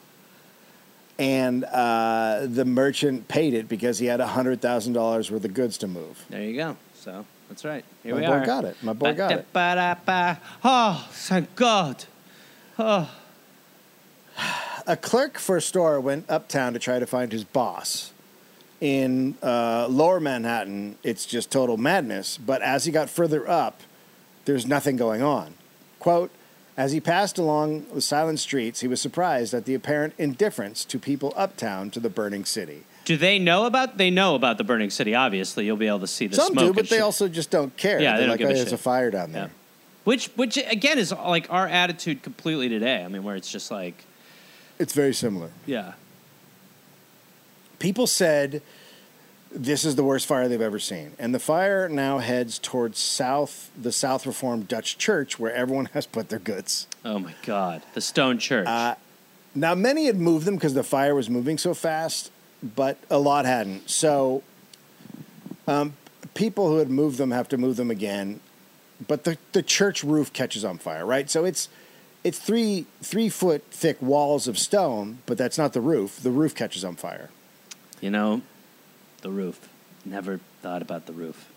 And 1.18 1.63
uh, 1.63 2.41
the 2.47 2.66
merchant 2.66 3.28
paid 3.28 3.53
it 3.53 3.70
because 3.70 3.99
he 3.99 4.07
had 4.07 4.20
hundred 4.20 4.61
thousand 4.61 4.93
dollars 4.93 5.32
worth 5.32 5.45
of 5.45 5.53
goods 5.53 5.78
to 5.80 5.88
move. 5.88 6.26
There 6.30 6.43
you 6.43 6.55
go. 6.55 6.76
So 6.95 7.26
that's 7.47 7.63
right. 7.63 7.86
Here 8.03 8.16
we 8.16 8.22
go. 8.22 8.28
My 8.28 8.34
we 8.34 8.38
boy 8.39 8.43
are. 8.43 8.45
got 8.45 8.66
it. 8.66 8.78
My 8.84 8.93
boy 8.93 9.13
got 9.13 9.32
it. 9.32 9.45
Oh, 10.63 11.07
thank 11.11 11.55
God. 11.55 12.03
Oh, 12.78 13.09
A 14.88 14.97
clerk 14.97 15.38
for 15.38 15.55
a 15.57 15.61
store 15.61 15.99
went 16.01 16.30
uptown 16.30 16.74
to 16.74 16.80
try 16.80 16.99
to 16.99 17.05
find 17.05 17.32
his 17.32 17.43
boss. 17.43 18.11
In 18.82 19.36
uh, 19.41 19.88
lower 19.89 20.20
Manhattan, 20.20 20.97
it's 21.01 21.26
just 21.26 21.49
total 21.49 21.78
madness. 21.78 22.38
But 22.38 22.61
as 22.61 22.84
he 22.86 22.91
got 22.91 23.09
further 23.09 23.49
up, 23.49 23.80
there's 24.43 24.66
nothing 24.68 24.97
going 24.97 25.22
on. 25.22 25.53
Quote, 25.99 26.30
as 26.78 26.91
he 26.91 26.99
passed 26.99 27.38
along 27.38 27.86
the 27.93 28.01
silent 28.01 28.39
streets, 28.39 28.82
he 28.82 28.88
was 28.88 28.99
surprised 29.01 29.53
at 29.53 29.65
the 29.65 29.73
apparent 29.73 30.13
indifference 30.17 30.84
to 30.86 30.99
people 30.99 31.34
uptown 31.38 31.89
to 31.91 31.99
the 31.99 32.09
burning 32.09 32.43
city. 32.45 32.84
do 33.05 33.15
they 33.17 33.39
know 33.39 33.65
about? 33.65 33.97
They 33.97 34.09
know 34.09 34.36
about 34.36 34.57
the 34.57 34.63
burning 34.63 34.89
city. 34.89 35.15
Obviously, 35.15 35.65
you'll 35.65 35.78
be 35.78 35.88
able 35.88 35.99
to 36.01 36.07
see 36.07 36.28
the 36.28 36.36
Some 36.36 36.47
smoke. 36.53 36.59
do, 36.59 36.65
and 36.67 36.76
but 36.76 36.89
they 36.89 36.97
shit. 36.97 37.03
also 37.03 37.28
just 37.28 37.49
don't 37.51 37.76
care. 37.78 38.01
Yeah, 38.01 38.13
they 38.13 38.17
They're 38.19 38.28
don't 38.28 38.30
like, 38.32 38.39
give 38.39 38.47
oh, 38.47 38.51
a 38.51 38.53
there's 38.55 38.65
shit. 38.69 38.80
a 38.80 38.84
fire 38.84 39.11
down 39.11 39.32
there. 39.32 39.43
Yeah. 39.45 39.49
Which, 40.03 40.28
which 40.36 40.57
again 40.57 40.97
is 40.99 41.11
like 41.11 41.47
our 41.51 41.67
attitude 41.67 42.21
completely 42.23 42.67
today. 42.69 43.03
I 43.03 43.07
mean, 43.07 43.23
where 43.23 43.36
it's 43.36 43.51
just 43.51 43.71
like, 43.71 44.03
It's 44.80 44.93
very 44.93 45.13
similar. 45.13 45.49
yeah, 45.65 45.93
People 47.80 48.07
said 48.07 48.61
this 49.56 49.86
is 49.86 49.95
the 49.95 50.03
worst 50.03 50.26
fire 50.28 50.47
they've 50.47 50.62
ever 50.62 50.80
seen. 50.80 51.14
And 51.18 51.34
the 51.34 51.39
fire 51.39 51.88
now 51.89 52.20
heads 52.20 52.60
towards 52.60 52.99
south 52.99 53.72
the 53.80 53.91
South 53.91 54.26
Reformed 54.28 54.68
Dutch 54.68 54.97
Church 54.97 55.39
where 55.39 55.53
everyone 55.53 55.86
has 55.93 56.06
put 56.06 56.30
their 56.30 56.39
goods. 56.39 56.88
oh 57.03 57.20
my 57.20 57.34
God, 57.43 57.82
the 57.93 58.01
Stone 58.01 58.39
Church. 58.39 58.68
Uh, 58.68 58.95
Now, 59.56 59.74
many 59.74 60.06
had 60.08 60.18
moved 60.18 60.45
them 60.45 60.56
because 60.56 60.74
the 60.74 60.84
fire 60.84 61.16
was 61.16 61.30
moving 61.30 61.58
so 61.58 61.74
fast, 61.74 62.30
but 62.62 62.97
a 63.10 63.18
lot 63.18 63.45
hadn't. 63.45 63.89
So, 63.89 64.43
um, 65.68 65.93
people 66.34 66.68
who 66.68 66.78
had 66.78 66.89
moved 66.89 67.18
them 67.18 67.32
have 67.32 67.47
to 67.49 67.58
move 67.58 67.78
them 67.78 67.89
again. 67.89 68.39
But 69.08 69.24
the, 69.24 69.38
the 69.53 69.64
church 69.64 70.03
roof 70.03 70.32
catches 70.34 70.64
on 70.66 70.78
fire, 70.78 71.06
right? 71.06 71.30
So 71.30 71.43
it's 71.45 71.70
it's 72.24 72.39
three 72.39 72.86
three 73.01 73.30
foot 73.30 73.64
thick 73.72 74.01
walls 74.01 74.47
of 74.47 74.58
stone, 74.58 75.20
but 75.26 75.38
that's 75.38 75.58
not 75.58 75.74
the 75.74 75.82
roof. 75.82 76.20
The 76.22 76.32
roof 76.32 76.56
catches 76.56 76.84
on 76.86 76.95
fire. 76.95 77.30
You 78.01 78.10
know, 78.10 78.41
the 79.26 79.32
roof. 79.32 79.67
Never 80.05 80.39
thought 80.61 80.84
about 80.84 81.07
the 81.07 81.13
roof. 81.13 81.49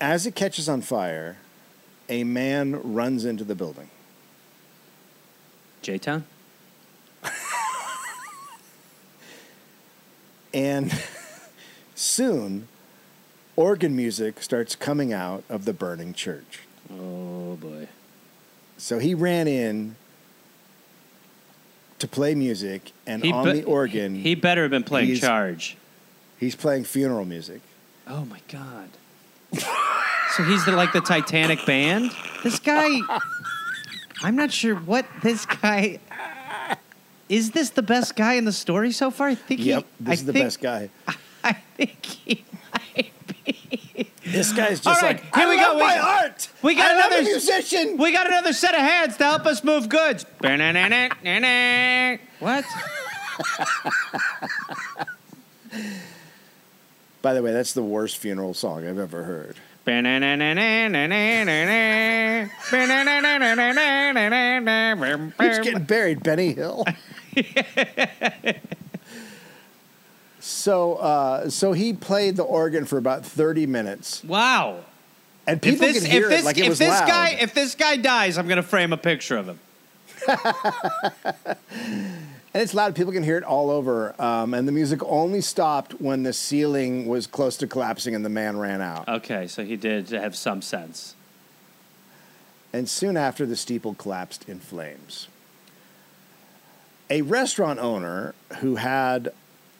As 0.00 0.26
it 0.26 0.34
catches 0.34 0.68
on 0.68 0.80
fire, 0.80 1.36
a 2.08 2.24
man 2.24 2.80
runs 2.82 3.24
into 3.24 3.44
the 3.44 3.54
building. 3.54 3.88
J 5.82 5.98
Town? 5.98 6.24
And 10.54 10.90
soon, 11.94 12.68
organ 13.56 13.94
music 13.94 14.42
starts 14.42 14.74
coming 14.74 15.12
out 15.12 15.44
of 15.50 15.66
the 15.66 15.74
burning 15.74 16.14
church. 16.14 16.60
Oh 16.90 17.56
boy. 17.56 17.88
So 18.78 18.98
he 18.98 19.14
ran 19.14 19.48
in 19.48 19.96
to 21.98 22.08
play 22.08 22.34
music, 22.34 22.92
and 23.06 23.22
He 23.22 23.30
on 23.30 23.44
be- 23.44 23.52
the 23.60 23.64
organ, 23.64 24.14
He 24.14 24.34
better 24.34 24.62
have 24.62 24.70
been 24.70 24.82
playing 24.82 25.16
Charge. 25.16 25.76
He's 26.38 26.54
playing 26.54 26.84
funeral 26.84 27.24
music. 27.24 27.60
Oh 28.06 28.24
my 28.24 28.40
god. 28.48 28.88
so 30.36 30.42
he's 30.44 30.64
the, 30.64 30.72
like 30.72 30.92
the 30.92 31.00
Titanic 31.00 31.64
band? 31.66 32.10
This 32.42 32.58
guy 32.58 33.00
I'm 34.22 34.36
not 34.36 34.52
sure 34.52 34.76
what 34.76 35.06
this 35.22 35.44
guy 35.46 35.98
is 37.28 37.50
this 37.50 37.70
the 37.70 37.82
best 37.82 38.14
guy 38.16 38.34
in 38.34 38.44
the 38.44 38.52
story 38.52 38.92
so 38.92 39.10
far? 39.10 39.28
I 39.28 39.34
think 39.34 39.60
he. 39.60 39.70
Yep, 39.70 39.84
he 39.98 40.04
this 40.04 40.10
I 40.10 40.12
is 40.14 40.24
the 40.26 40.32
think- 40.32 40.44
best 40.46 40.60
guy. 40.60 40.90
I 41.44 41.52
think 41.76 42.04
he 42.04 42.44
might 42.72 43.12
be. 43.44 44.10
This 44.24 44.52
guy's 44.52 44.80
just 44.80 45.02
right, 45.02 45.22
like, 45.22 45.34
here 45.34 45.48
we 45.48 45.56
go. 45.56 45.74
We- 45.74 45.80
my 45.80 45.98
art. 45.98 46.48
we 46.62 46.74
got 46.74 46.90
I 46.90 46.94
love 46.96 47.06
another 47.12 47.22
a 47.22 47.24
musician. 47.24 47.96
We 47.98 48.12
got 48.12 48.26
another 48.26 48.52
set 48.52 48.74
of 48.74 48.80
hands 48.80 49.16
to 49.18 49.24
help 49.24 49.46
us 49.46 49.62
move 49.64 49.88
goods. 49.88 50.24
What? 50.40 50.50
By 57.26 57.34
the 57.34 57.42
way, 57.42 57.50
that's 57.52 57.72
the 57.72 57.82
worst 57.82 58.18
funeral 58.18 58.54
song 58.54 58.86
I've 58.86 59.00
ever 59.00 59.24
heard. 59.24 59.56
Who's 65.36 65.58
getting 65.58 65.82
buried? 65.82 66.22
Benny 66.22 66.52
Hill. 66.52 66.84
so, 70.38 70.94
uh, 70.94 71.50
so 71.50 71.72
he 71.72 71.92
played 71.92 72.36
the 72.36 72.44
organ 72.44 72.84
for 72.84 72.96
about 72.96 73.26
thirty 73.26 73.66
minutes, 73.66 74.22
Wow. 74.22 74.84
and 75.48 75.56
If 75.56 75.62
people 75.62 75.88
this, 75.88 76.02
could 76.02 76.08
hear 76.08 76.26
if 76.26 76.28
this, 76.30 76.42
it 76.42 76.44
like 76.44 76.58
it 76.58 76.62
if 76.62 76.68
was 76.68 76.78
this 76.78 76.90
loud. 76.90 77.08
guy, 77.08 77.30
if 77.40 77.52
this 77.54 77.74
guy 77.74 77.96
dies, 77.96 78.38
I'm 78.38 78.46
gonna 78.46 78.62
frame 78.62 78.92
a 78.92 78.96
picture 78.96 79.36
of 79.36 79.48
him. 79.48 79.58
and 82.56 82.62
it's 82.62 82.72
loud. 82.72 82.94
People 82.94 83.12
can 83.12 83.22
hear 83.22 83.36
it 83.36 83.44
all 83.44 83.68
over. 83.68 84.18
Um, 84.18 84.54
and 84.54 84.66
the 84.66 84.72
music 84.72 85.00
only 85.04 85.42
stopped 85.42 86.00
when 86.00 86.22
the 86.22 86.32
ceiling 86.32 87.04
was 87.04 87.26
close 87.26 87.58
to 87.58 87.66
collapsing 87.66 88.14
and 88.14 88.24
the 88.24 88.30
man 88.30 88.56
ran 88.56 88.80
out. 88.80 89.06
Okay, 89.06 89.46
so 89.46 89.62
he 89.62 89.76
did 89.76 90.08
have 90.08 90.34
some 90.34 90.62
sense. 90.62 91.14
and 92.72 92.88
soon 92.88 93.14
after, 93.18 93.44
the 93.44 93.56
steeple 93.56 93.92
collapsed 93.92 94.48
in 94.48 94.58
flames. 94.58 95.28
A 97.10 97.20
restaurant 97.20 97.78
owner 97.78 98.34
who 98.60 98.76
had, 98.76 99.34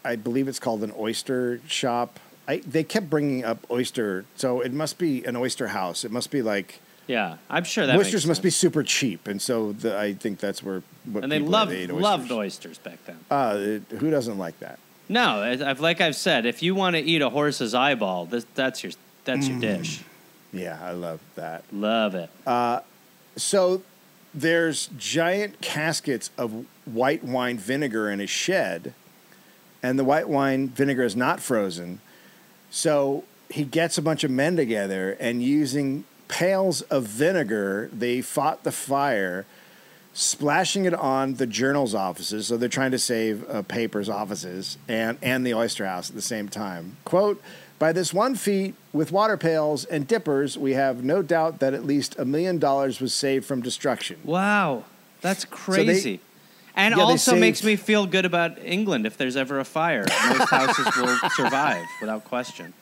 I 0.05 0.17
believe 0.17 0.47
it's 0.47 0.59
called 0.61 0.85
an 0.85 0.93
oyster 0.99 1.63
shop. 1.67 2.21
I, 2.47 2.59
they 2.59 2.85
kept 2.85 3.09
bringing 3.09 3.43
up 3.43 3.65
oyster, 3.71 4.27
so 4.37 4.61
it 4.61 4.75
must 4.75 4.99
be 4.99 5.25
an 5.25 5.35
oyster 5.35 5.69
house. 5.69 6.05
It 6.05 6.11
must 6.11 6.31
be 6.31 6.43
like 6.43 6.81
Yeah, 7.07 7.37
I'm 7.49 7.65
sure 7.65 7.87
that 7.87 7.97
oysters 7.97 8.27
must 8.27 8.43
be 8.43 8.51
super 8.51 8.83
cheap, 8.83 9.29
and 9.29 9.41
so 9.41 9.73
the, 9.73 9.97
I 9.99 10.15
think 10.15 10.41
that's 10.41 10.63
where. 10.63 10.83
What 11.05 11.23
And 11.23 11.31
they 11.31 11.39
loved 11.39 11.73
ate 11.73 11.91
loved 11.93 12.33
oysters 12.33 12.79
back 12.79 12.99
then. 13.07 13.19
Uh, 13.31 13.57
it- 13.59 13.99
who 13.99 14.11
doesn't 14.11 14.39
like 14.39 14.59
that? 14.61 14.79
No, 15.09 15.41
I've, 15.41 15.79
like 15.79 16.01
I've 16.01 16.17
said, 16.17 16.47
if 16.47 16.65
you 16.65 16.75
want 16.75 16.97
to 16.97 17.01
eat 17.03 17.23
a 17.23 17.31
horse's 17.31 17.75
eyeball, 17.75 18.27
this, 18.27 18.45
that's 18.57 18.83
your 18.83 18.93
that's 19.25 19.47
your 19.49 19.61
dish. 19.61 20.03
Yeah, 20.53 20.79
I 20.83 20.93
love 20.93 21.21
that. 21.37 21.63
Love 21.73 22.15
it. 22.17 22.31
So 23.37 23.83
there's 24.35 24.89
giant 24.99 25.61
caskets 25.61 26.31
of 26.37 26.67
white 26.87 27.23
wine 27.23 27.59
vinegar 27.59 28.11
in 28.11 28.19
his 28.19 28.31
shed, 28.31 28.95
and 29.83 29.99
the 29.99 30.05
white 30.05 30.29
wine 30.29 30.69
vinegar 30.69 31.05
is 31.05 31.15
not 31.15 31.41
frozen. 31.41 32.01
So 32.71 33.25
he 33.51 33.65
gets 33.65 33.97
a 33.99 34.03
bunch 34.03 34.25
of 34.25 34.31
men 34.31 34.57
together, 34.57 35.17
and 35.21 35.43
using 35.43 36.05
pails 36.29 36.83
of 36.83 37.05
vinegar, 37.05 37.89
they 37.93 38.21
fought 38.21 38.65
the 38.65 38.73
fire, 38.73 39.47
splashing 40.13 40.85
it 40.85 40.95
on 40.95 41.35
the 41.35 41.47
journal's 41.47 41.95
offices. 41.95 42.47
So 42.47 42.57
they're 42.57 42.69
trying 42.69 42.91
to 42.93 42.99
save 42.99 43.49
uh, 43.49 43.63
papers' 43.63 44.09
offices 44.09 44.79
and, 44.89 45.19
and 45.23 45.47
the 45.47 45.55
oyster 45.55 45.87
house 45.87 46.09
at 46.11 46.17
the 46.17 46.23
same 46.23 46.49
time. 46.49 46.97
Quote, 47.05 47.43
by 47.79 47.93
this 47.93 48.15
one 48.15 48.35
feat, 48.35 48.75
with 48.95 49.13
water 49.13 49.37
pails 49.37 49.85
and 49.85 50.09
dippers, 50.09 50.57
we 50.57 50.73
have 50.73 51.05
no 51.05 51.21
doubt 51.21 51.59
that 51.59 51.75
at 51.75 51.85
least 51.85 52.19
a 52.19 52.25
million 52.25 52.59
dollars 52.59 53.01
was 53.01 53.13
saved 53.13 53.45
from 53.45 53.61
destruction. 53.61 54.19
Wow, 54.25 54.85
that's 55.21 55.45
they- 55.45 55.51
crazy. 55.51 56.21
and 56.75 56.93
Yeah, 56.93 56.97
they 56.97 57.03
also 57.03 57.37
makes 57.37 57.63
me 57.63 57.77
feel 57.77 58.07
good 58.07 58.25
about 58.25 58.59
England 58.65 59.05
if 59.05 59.19
there's 59.19 59.37
ever 59.37 59.61
a 59.61 59.65
fire. 59.67 60.07
Most 60.31 60.49
houses 60.49 60.87
will 60.97 61.19
survive 61.37 61.85
without 62.01 62.25
question. 62.25 62.73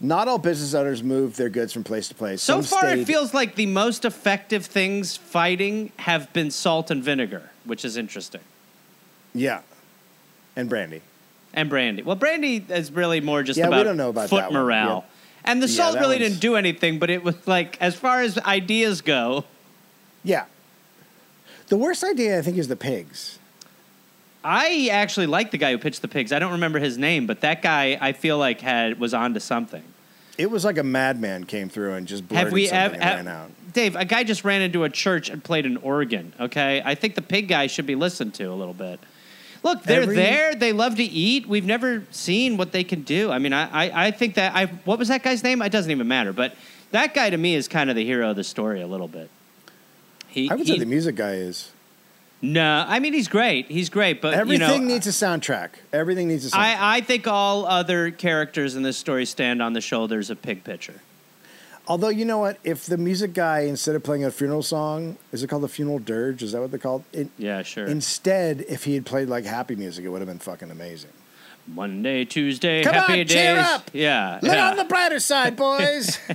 Not 0.00 0.28
all 0.28 0.38
business 0.38 0.72
owners 0.74 1.02
move 1.02 1.36
their 1.36 1.50
goods 1.50 1.72
from 1.74 1.84
place 1.84 2.08
to 2.08 2.14
place. 2.14 2.42
So 2.42 2.60
Some 2.62 2.62
far, 2.80 2.88
stayed- 2.90 3.00
it 3.00 3.04
feels 3.06 3.34
like 3.34 3.54
the 3.54 3.66
most 3.66 4.04
effective 4.06 4.64
things 4.64 5.16
fighting 5.16 5.92
have 5.98 6.32
been 6.32 6.50
salt 6.50 6.90
and 6.90 7.04
vinegar, 7.04 7.50
which 7.64 7.84
is 7.84 7.96
interesting. 7.98 8.40
Yeah. 9.34 9.60
And 10.56 10.68
brandy. 10.70 11.02
And 11.52 11.68
brandy. 11.68 12.02
Well, 12.02 12.16
brandy 12.16 12.64
is 12.68 12.90
really 12.90 13.20
more 13.20 13.42
just 13.42 13.58
Yeah, 13.58 13.68
we 13.68 13.82
don't 13.82 13.96
know 13.98 14.08
about 14.08 14.30
foot 14.30 14.50
morale. 14.52 15.04
And 15.44 15.62
the 15.62 15.66
Yeah, 15.66 15.76
salt 15.76 15.94
really 15.96 16.16
one's- 16.16 16.30
didn't 16.30 16.40
do 16.40 16.56
anything, 16.56 16.98
but 16.98 17.10
it 17.10 17.22
was 17.22 17.34
like, 17.46 17.76
as 17.80 17.94
far 17.94 18.22
as 18.22 18.38
ideas 18.38 19.00
go, 19.02 19.44
Yeah. 20.24 20.44
The 21.68 21.76
worst 21.76 22.02
idea, 22.04 22.38
I 22.38 22.42
think, 22.42 22.58
is 22.58 22.68
the 22.68 22.76
pigs. 22.76 23.38
I 24.42 24.88
actually 24.90 25.26
like 25.26 25.50
the 25.50 25.56
guy 25.58 25.70
who 25.72 25.78
pitched 25.78 26.02
the 26.02 26.08
pigs. 26.08 26.32
I 26.32 26.38
don't 26.38 26.52
remember 26.52 26.78
his 26.78 26.98
name, 26.98 27.26
but 27.26 27.40
that 27.42 27.62
guy 27.62 27.96
I 28.00 28.12
feel 28.12 28.38
like 28.38 28.60
had 28.60 28.98
was 28.98 29.14
onto 29.14 29.38
something. 29.40 29.82
It 30.40 30.50
was 30.50 30.64
like 30.64 30.78
a 30.78 30.82
madman 30.82 31.44
came 31.44 31.68
through 31.68 31.94
and 31.94 32.06
just 32.06 32.26
blurted 32.26 32.44
Have 32.46 32.52
we 32.52 32.66
something 32.66 33.00
and 33.00 33.26
ran 33.26 33.28
out. 33.28 33.50
Dave? 33.72 33.94
A 33.94 34.04
guy 34.04 34.24
just 34.24 34.42
ran 34.42 34.62
into 34.62 34.84
a 34.84 34.88
church 34.90 35.28
and 35.28 35.44
played 35.44 35.66
an 35.66 35.76
organ. 35.78 36.32
Okay, 36.40 36.82
I 36.84 36.94
think 36.94 37.14
the 37.14 37.22
pig 37.22 37.46
guy 37.48 37.66
should 37.66 37.86
be 37.86 37.94
listened 37.94 38.34
to 38.34 38.44
a 38.44 38.54
little 38.54 38.74
bit. 38.74 39.00
Look, 39.62 39.82
they're 39.82 40.02
Every- 40.02 40.16
there. 40.16 40.54
They 40.54 40.72
love 40.72 40.96
to 40.96 41.02
eat. 41.02 41.46
We've 41.46 41.66
never 41.66 42.04
seen 42.10 42.56
what 42.56 42.72
they 42.72 42.82
can 42.82 43.02
do. 43.02 43.30
I 43.30 43.38
mean, 43.38 43.52
I, 43.52 43.88
I, 43.90 44.06
I 44.06 44.10
think 44.10 44.34
that 44.36 44.54
I. 44.56 44.66
What 44.86 44.98
was 44.98 45.08
that 45.08 45.22
guy's 45.22 45.42
name? 45.44 45.60
It 45.60 45.70
doesn't 45.70 45.90
even 45.90 46.08
matter. 46.08 46.32
But 46.32 46.56
that 46.92 47.12
guy 47.12 47.28
to 47.28 47.36
me 47.36 47.54
is 47.54 47.68
kind 47.68 47.90
of 47.90 47.96
the 47.96 48.04
hero 48.04 48.30
of 48.30 48.36
the 48.36 48.44
story 48.44 48.80
a 48.80 48.86
little 48.86 49.08
bit. 49.08 49.28
He, 50.28 50.48
I 50.50 50.54
would 50.54 50.66
he- 50.66 50.72
say 50.72 50.78
the 50.78 50.86
music 50.86 51.16
guy 51.16 51.34
is. 51.34 51.70
No, 52.42 52.84
I 52.86 52.98
mean 52.98 53.12
he's 53.12 53.28
great. 53.28 53.66
He's 53.66 53.88
great, 53.88 54.20
but 54.20 54.34
Everything 54.34 54.68
you 54.68 54.78
know, 54.78 54.84
uh, 54.84 54.88
needs 54.94 55.06
a 55.06 55.10
soundtrack. 55.10 55.70
Everything 55.92 56.28
needs 56.28 56.46
a 56.46 56.50
soundtrack. 56.50 56.76
I, 56.78 56.96
I 56.96 57.00
think 57.00 57.26
all 57.26 57.66
other 57.66 58.10
characters 58.10 58.76
in 58.76 58.82
this 58.82 58.96
story 58.96 59.26
stand 59.26 59.60
on 59.60 59.72
the 59.72 59.80
shoulders 59.80 60.30
of 60.30 60.40
Pig 60.42 60.64
Pitcher. 60.64 61.00
Although, 61.90 62.08
you 62.08 62.24
know 62.24 62.38
what? 62.38 62.58
If 62.62 62.86
the 62.86 62.96
music 62.96 63.32
guy, 63.32 63.60
instead 63.60 63.96
of 63.96 64.04
playing 64.04 64.24
a 64.24 64.30
funeral 64.30 64.62
song, 64.62 65.16
is 65.32 65.42
it 65.42 65.48
called 65.48 65.62
the 65.64 65.68
funeral 65.68 65.98
dirge? 65.98 66.40
Is 66.42 66.52
that 66.52 66.60
what 66.60 66.70
they're 66.70 66.78
called? 66.78 67.02
It, 67.12 67.30
Yeah, 67.36 67.62
sure. 67.62 67.84
Instead, 67.86 68.64
if 68.68 68.84
he 68.84 68.94
had 68.94 69.04
played 69.04 69.28
like 69.28 69.44
happy 69.44 69.74
music, 69.74 70.04
it 70.04 70.08
would 70.08 70.20
have 70.20 70.28
been 70.28 70.38
fucking 70.38 70.70
amazing. 70.70 71.10
Monday, 71.66 72.24
Tuesday, 72.24 72.84
Come 72.84 72.94
happy 72.94 73.12
on, 73.12 73.18
days. 73.18 73.32
cheer 73.32 73.58
up. 73.58 73.90
Yeah. 73.92 74.38
Look 74.40 74.52
yeah. 74.52 74.70
on 74.70 74.76
the 74.76 74.84
brighter 74.84 75.20
side, 75.20 75.56
boys. 75.56 76.18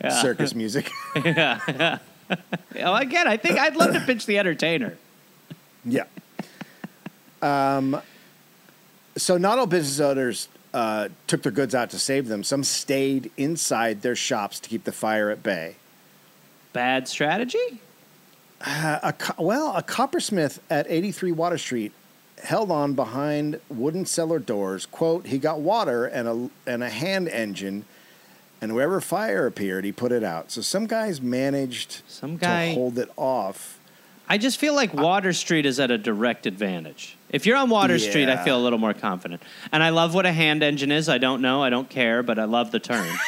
Yeah. 0.00 0.20
Circus 0.20 0.54
music. 0.54 0.90
Well, 2.74 2.96
again, 2.96 3.28
I 3.28 3.36
think 3.36 3.58
I'd 3.58 3.76
love 3.76 3.94
to 3.94 4.00
pitch 4.00 4.26
the 4.26 4.36
entertainer. 4.38 4.96
Yeah. 5.84 6.04
Um, 7.40 8.00
so 9.16 9.36
not 9.36 9.58
all 9.58 9.66
business 9.66 10.00
owners 10.00 10.48
uh, 10.74 11.08
took 11.28 11.42
their 11.42 11.52
goods 11.52 11.74
out 11.74 11.90
to 11.90 11.98
save 11.98 12.26
them. 12.26 12.42
Some 12.42 12.64
stayed 12.64 13.30
inside 13.36 14.02
their 14.02 14.16
shops 14.16 14.58
to 14.60 14.68
keep 14.68 14.84
the 14.84 14.92
fire 14.92 15.30
at 15.30 15.42
bay. 15.42 15.76
Bad 16.72 17.06
strategy? 17.06 17.80
Uh, 18.60 18.98
a 19.02 19.12
co- 19.12 19.42
well, 19.42 19.76
a 19.76 19.82
coppersmith 19.82 20.58
at 20.68 20.86
83 20.88 21.30
Water 21.32 21.58
Street 21.58 21.92
held 22.42 22.70
on 22.70 22.94
behind 22.94 23.60
wooden 23.68 24.04
cellar 24.04 24.38
doors. 24.40 24.86
"Quote: 24.86 25.26
He 25.26 25.38
got 25.38 25.60
water 25.60 26.06
and 26.06 26.28
a 26.28 26.50
and 26.66 26.82
a 26.82 26.90
hand 26.90 27.28
engine, 27.28 27.84
and 28.64 28.74
wherever 28.74 28.98
fire 29.00 29.46
appeared, 29.46 29.84
he 29.84 29.92
put 29.92 30.10
it 30.10 30.24
out. 30.24 30.50
So 30.50 30.62
some 30.62 30.86
guys 30.86 31.20
managed 31.20 32.00
Some 32.08 32.38
guy- 32.38 32.68
to 32.70 32.74
hold 32.74 32.98
it 32.98 33.10
off. 33.16 33.78
I 34.26 34.38
just 34.38 34.58
feel 34.58 34.74
like 34.74 34.94
Water 34.94 35.34
Street 35.34 35.66
is 35.66 35.78
at 35.78 35.90
a 35.90 35.98
direct 35.98 36.46
advantage. 36.46 37.18
If 37.28 37.44
you're 37.44 37.58
on 37.58 37.68
Water 37.68 37.98
Street, 37.98 38.30
I 38.30 38.42
feel 38.42 38.58
a 38.58 38.62
little 38.62 38.78
more 38.78 38.94
confident. 38.94 39.42
And 39.70 39.82
I 39.82 39.90
love 39.90 40.14
what 40.14 40.24
a 40.24 40.32
hand 40.32 40.62
engine 40.62 40.90
is. 40.90 41.10
I 41.10 41.18
don't 41.18 41.42
know. 41.42 41.62
I 41.62 41.68
don't 41.68 41.90
care, 41.90 42.22
but 42.22 42.38
I 42.38 42.44
love 42.44 42.70
the 42.72 42.80
term. 42.80 43.06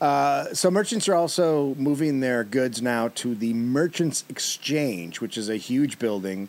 Uh, 0.00 0.46
so 0.54 0.70
merchants 0.70 1.06
are 1.10 1.14
also 1.14 1.74
moving 1.74 2.20
their 2.20 2.42
goods 2.42 2.80
now 2.80 3.08
to 3.08 3.34
the 3.34 3.52
Merchants 3.52 4.24
Exchange, 4.30 5.20
which 5.20 5.36
is 5.36 5.50
a 5.50 5.56
huge 5.56 5.98
building. 5.98 6.48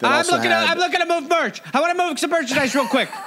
That 0.00 0.12
I'm 0.12 0.26
looking. 0.26 0.50
had- 0.50 0.66
To, 0.66 0.70
I'm 0.72 0.78
looking 0.78 1.00
to 1.00 1.06
move 1.06 1.26
merch. 1.30 1.62
I 1.72 1.80
want 1.80 1.96
to 1.96 2.04
move 2.06 2.18
some 2.18 2.28
merchandise 2.28 2.74
real 2.74 2.86
quick. 2.86 3.08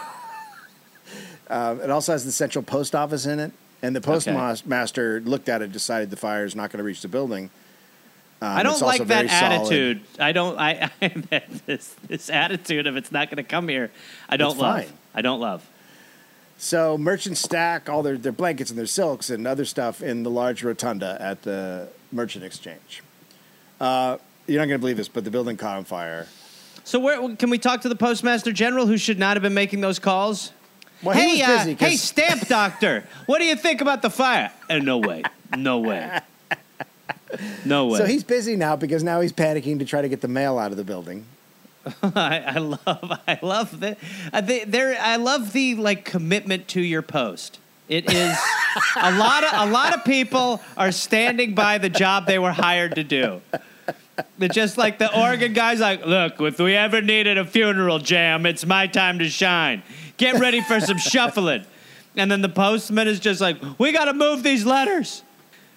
Uh, 1.49 1.75
it 1.83 1.89
also 1.89 2.11
has 2.11 2.25
the 2.25 2.31
central 2.31 2.63
post 2.63 2.95
office 2.95 3.25
in 3.25 3.39
it, 3.39 3.51
and 3.81 3.95
the 3.95 4.01
postmaster 4.01 5.21
looked 5.21 5.49
at 5.49 5.61
it, 5.61 5.71
decided 5.71 6.09
the 6.09 6.15
fire 6.15 6.45
is 6.45 6.55
not 6.55 6.71
going 6.71 6.77
to 6.79 6.83
reach 6.83 7.01
the 7.01 7.07
building. 7.07 7.49
Um, 8.41 8.57
I 8.57 8.63
don't 8.63 8.81
like 8.81 8.99
that 8.99 9.07
very 9.07 9.29
solid. 9.29 9.53
attitude. 9.61 10.01
I 10.19 10.31
don't. 10.33 10.59
I, 10.59 10.89
I 11.01 11.43
this 11.65 11.95
this 12.07 12.29
attitude 12.29 12.87
of 12.87 12.97
it's 12.97 13.11
not 13.11 13.29
going 13.29 13.37
to 13.37 13.43
come 13.49 13.67
here. 13.69 13.91
I 14.27 14.35
don't 14.37 14.51
It's 14.51 14.59
love. 14.59 14.83
fine. 14.83 14.93
I 15.15 15.21
don't 15.21 15.39
love. 15.39 15.67
So 16.57 16.97
merchants 16.97 17.41
stack 17.41 17.89
all 17.89 18.03
their, 18.03 18.17
their 18.17 18.31
blankets 18.31 18.69
and 18.69 18.77
their 18.79 18.85
silks 18.85 19.29
and 19.29 19.45
other 19.47 19.65
stuff 19.65 20.01
in 20.01 20.23
the 20.23 20.29
large 20.29 20.63
rotunda 20.63 21.17
at 21.19 21.41
the 21.41 21.89
Merchant 22.11 22.45
Exchange. 22.45 23.03
Uh, 23.81 24.17
you're 24.47 24.59
not 24.61 24.67
going 24.67 24.77
to 24.77 24.79
believe 24.79 24.97
this, 24.97 25.09
but 25.09 25.23
the 25.25 25.31
building 25.31 25.57
caught 25.57 25.77
on 25.77 25.83
fire. 25.83 26.27
So 26.85 26.99
where 26.99 27.35
can 27.35 27.49
we 27.49 27.57
talk 27.57 27.81
to 27.81 27.89
the 27.89 27.95
postmaster 27.95 28.51
general 28.51 28.87
who 28.87 28.97
should 28.97 29.19
not 29.19 29.35
have 29.35 29.41
been 29.41 29.53
making 29.53 29.81
those 29.81 29.99
calls? 29.99 30.51
Well, 31.03 31.15
hey, 31.15 31.35
he 31.35 31.41
was 31.41 31.67
uh, 31.67 31.75
hey, 31.77 31.95
stamp 31.95 32.47
doctor, 32.47 33.03
what 33.25 33.39
do 33.39 33.45
you 33.45 33.55
think 33.55 33.81
about 33.81 34.01
the 34.01 34.09
fire? 34.09 34.51
Uh, 34.69 34.77
no 34.77 34.97
way, 34.97 35.23
no 35.57 35.79
way, 35.79 36.19
no 37.65 37.87
way. 37.87 37.99
So 37.99 38.05
he's 38.05 38.23
busy 38.23 38.55
now 38.55 38.75
because 38.75 39.03
now 39.03 39.21
he's 39.21 39.33
panicking 39.33 39.79
to 39.79 39.85
try 39.85 40.01
to 40.01 40.09
get 40.09 40.21
the 40.21 40.27
mail 40.27 40.57
out 40.57 40.71
of 40.71 40.77
the 40.77 40.83
building. 40.83 41.25
I, 42.03 42.43
I 42.47 42.57
love, 42.59 43.19
I 43.27 43.39
love 43.41 43.79
the, 43.79 43.97
uh, 44.31 44.41
there. 44.41 44.97
I 44.99 45.17
love 45.17 45.51
the 45.51 45.75
like 45.75 46.05
commitment 46.05 46.69
to 46.69 46.81
your 46.81 47.01
post. 47.01 47.59
It 47.89 48.11
is 48.13 48.37
a 48.95 49.11
lot 49.17 49.43
of 49.43 49.69
a 49.69 49.71
lot 49.71 49.93
of 49.93 50.05
people 50.05 50.61
are 50.77 50.93
standing 50.93 51.53
by 51.53 51.79
the 51.79 51.89
job 51.89 52.25
they 52.25 52.39
were 52.39 52.53
hired 52.53 52.95
to 52.95 53.03
do. 53.03 53.41
It's 54.39 54.53
just 54.53 54.77
like 54.77 54.99
the 54.99 55.19
organ 55.19 55.53
guys, 55.53 55.79
like, 55.79 56.05
look, 56.05 56.39
if 56.39 56.59
we 56.59 56.75
ever 56.75 57.01
needed 57.01 57.37
a 57.37 57.45
funeral 57.45 57.99
jam, 57.99 58.45
it's 58.45 58.65
my 58.65 58.87
time 58.87 59.19
to 59.19 59.29
shine. 59.29 59.81
Get 60.23 60.39
ready 60.39 60.61
for 60.61 60.79
some 60.79 60.97
shuffling. 61.11 61.65
And 62.15 62.31
then 62.31 62.41
the 62.41 62.47
postman 62.49 63.09
is 63.09 63.19
just 63.19 63.41
like, 63.41 63.57
we 63.77 63.91
got 63.91 64.05
to 64.05 64.13
move 64.13 64.41
these 64.41 64.65
letters. 64.65 65.21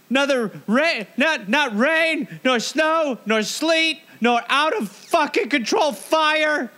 Another 0.08 0.52
rain, 0.68 1.08
not 1.16 1.48
not 1.48 1.76
rain, 1.76 2.28
nor 2.44 2.60
snow, 2.60 3.18
nor 3.26 3.42
sleet, 3.42 4.00
nor 4.20 4.40
out 4.48 4.76
of 4.76 4.88
fucking 4.88 5.48
control 5.48 5.92
fire. 5.92 6.70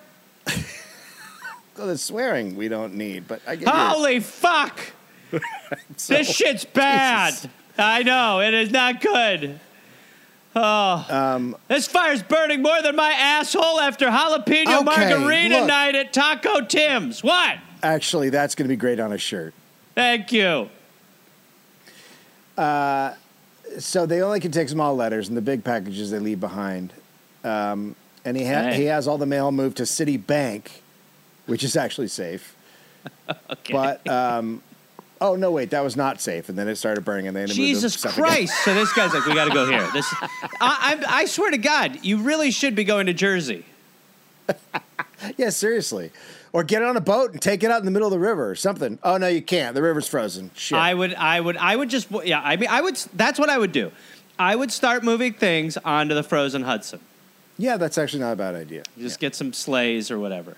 Well, 1.77 1.86
the 1.86 1.97
swearing 1.97 2.57
we 2.57 2.66
don't 2.66 2.95
need, 2.95 3.28
but 3.28 3.40
I 3.47 3.55
get 3.55 3.69
Holy 3.69 4.19
fuck! 4.19 4.81
so- 5.97 6.15
this 6.15 6.28
shit's 6.28 6.65
bad. 6.65 7.35
Jesus. 7.35 7.49
I 7.78 8.03
know 8.03 8.40
it 8.40 8.53
is 8.53 8.73
not 8.73 9.01
good. 9.01 9.61
Oh, 10.57 11.07
Um, 11.11 11.57
this 11.69 11.87
fire's 11.87 12.23
burning 12.23 12.62
more 12.62 12.81
than 12.83 12.97
my 12.97 13.12
asshole 13.12 13.81
after 13.81 14.07
jalapeno 14.07 14.81
Okay, 14.81 14.83
margarita 14.85 15.59
look. 15.59 15.69
night 15.69 15.95
at 15.95 16.12
Taco 16.12 16.62
Tim's. 16.62 17.23
What? 17.23 17.59
Actually, 17.83 18.31
that's 18.31 18.55
going 18.55 18.65
to 18.65 18.69
be 18.69 18.77
great 18.77 18.99
on 18.99 19.12
a 19.12 19.19
shirt. 19.19 19.55
Thank 19.95 20.33
you. 20.33 20.69
So 23.79 24.07
they 24.07 24.23
only 24.23 24.41
can 24.41 24.51
take 24.51 24.69
small 24.69 24.97
letters 24.97 25.29
and 25.29 25.37
the 25.37 25.43
big 25.43 25.62
packages 25.62 26.11
they 26.11 26.19
leave 26.19 26.41
behind. 26.41 26.93
Um, 27.45 27.95
and 28.25 28.37
he 28.37 28.45
ha- 28.45 28.73
he 28.73 28.85
has 28.87 29.07
all 29.07 29.19
the 29.19 29.27
mail 29.27 29.53
moved 29.53 29.77
to 29.77 29.85
Citibank, 29.85 30.69
which 31.47 31.62
is 31.62 31.77
actually 31.77 32.09
safe. 32.09 32.55
Okay. 33.51 33.73
But 33.73 34.07
um, 34.09 34.62
oh 35.20 35.36
no, 35.36 35.51
wait, 35.51 35.70
that 35.70 35.82
was 35.82 35.97
not 35.97 36.20
safe. 36.20 36.49
And 36.49 36.59
then 36.59 36.69
it 36.69 36.77
started 36.77 37.05
burning, 37.05 37.27
and 37.27 37.36
they 37.36 37.40
had 37.40 37.51
to 37.51 37.57
move 37.57 37.66
the 37.66 37.73
Jesus. 37.89 38.05
Christ! 38.05 38.53
So 38.65 38.74
this 38.74 38.93
guy's 38.93 39.12
like, 39.15 39.27
we 39.27 39.35
got 39.35 39.47
to 39.47 39.55
go 39.55 39.66
here. 39.66 39.89
This, 39.93 40.07
I, 40.23 40.39
I, 40.61 41.05
I 41.20 41.24
swear 41.27 41.51
to 41.51 41.59
God, 41.59 41.99
you 42.05 42.19
really 42.19 42.51
should 42.51 42.74
be 42.74 42.85
going 42.85 43.07
to 43.07 43.12
Jersey. 43.15 43.65
Yeah, 45.36 45.51
seriously. 45.51 46.12
Or 46.53 46.62
get 46.62 46.82
on 46.82 46.97
a 46.97 47.01
boat 47.01 47.32
and 47.32 47.43
take 47.43 47.65
it 47.65 47.70
out 47.73 47.81
in 47.81 47.85
the 47.85 47.90
middle 47.90 48.07
of 48.07 48.12
the 48.12 48.20
river 48.20 48.49
or 48.49 48.55
something. 48.55 48.99
Oh 49.03 49.16
no, 49.16 49.27
you 49.27 49.43
can't. 49.43 49.74
The 49.74 49.82
river's 49.82 50.07
frozen. 50.07 50.53
Shit. 50.55 50.78
I 50.78 50.95
would, 50.95 51.12
I 51.15 51.40
would, 51.40 51.57
I 51.57 51.74
would 51.74 51.90
just, 51.90 52.09
yeah. 52.24 52.40
I 52.40 52.57
mean, 52.57 52.69
I 52.70 52.81
would. 52.81 52.97
That's 53.15 53.39
what 53.39 53.51
I 53.51 53.59
would 53.59 53.73
do. 53.73 53.90
I 54.39 54.55
would 54.55 54.70
start 54.70 55.03
moving 55.03 55.32
things 55.32 55.77
onto 55.78 56.15
the 56.15 56.23
frozen 56.23 56.62
Hudson. 56.62 57.01
yeah, 57.59 57.77
that's 57.77 57.99
actually 57.99 58.20
not 58.20 58.32
a 58.32 58.36
bad 58.36 58.55
idea. 58.55 58.85
Just 58.97 59.19
get 59.19 59.35
some 59.35 59.53
sleighs 59.53 60.09
or 60.11 60.20
whatever. 60.20 60.57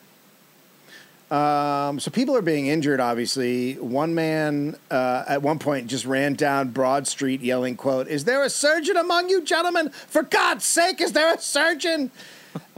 Um, 1.31 2.01
so 2.01 2.11
people 2.11 2.37
are 2.37 2.43
being 2.43 2.67
injured. 2.67 2.99
Obviously, 2.99 3.75
one 3.75 4.15
man 4.15 4.77
uh, 4.91 5.25
at 5.29 5.43
one 5.43 5.61
point 5.61 5.87
just 5.87 6.05
ran 6.05 6.35
down 6.35 6.71
Broad 6.71 7.07
Street 7.07 7.41
yelling, 7.41 7.77
"quote 7.77 8.09
Is 8.09 8.25
there 8.25 8.43
a 8.43 8.51
surgeon 8.51 8.97
among 8.97 9.29
you, 9.29 9.43
gentlemen? 9.43 9.91
For 9.91 10.23
God's 10.23 10.65
sake, 10.65 11.01
is 11.01 11.13
there 11.13 11.35
a 11.35 11.41
surgeon?" 11.41 12.11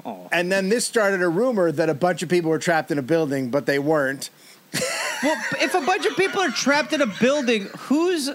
Oh. 0.04 0.28
And 0.32 0.50
then 0.50 0.68
this 0.68 0.84
started 0.84 1.22
a 1.22 1.28
rumor 1.28 1.70
that 1.70 1.88
a 1.88 1.94
bunch 1.94 2.22
of 2.22 2.28
people 2.28 2.50
were 2.50 2.58
trapped 2.58 2.90
in 2.90 2.98
a 2.98 3.02
building, 3.02 3.50
but 3.50 3.66
they 3.66 3.78
weren't. 3.78 4.30
Well, 5.22 5.40
if 5.60 5.74
a 5.76 5.80
bunch 5.80 6.04
of 6.04 6.16
people 6.16 6.40
are 6.40 6.50
trapped 6.50 6.92
in 6.92 7.00
a 7.00 7.06
building, 7.06 7.68
who's 7.78 8.28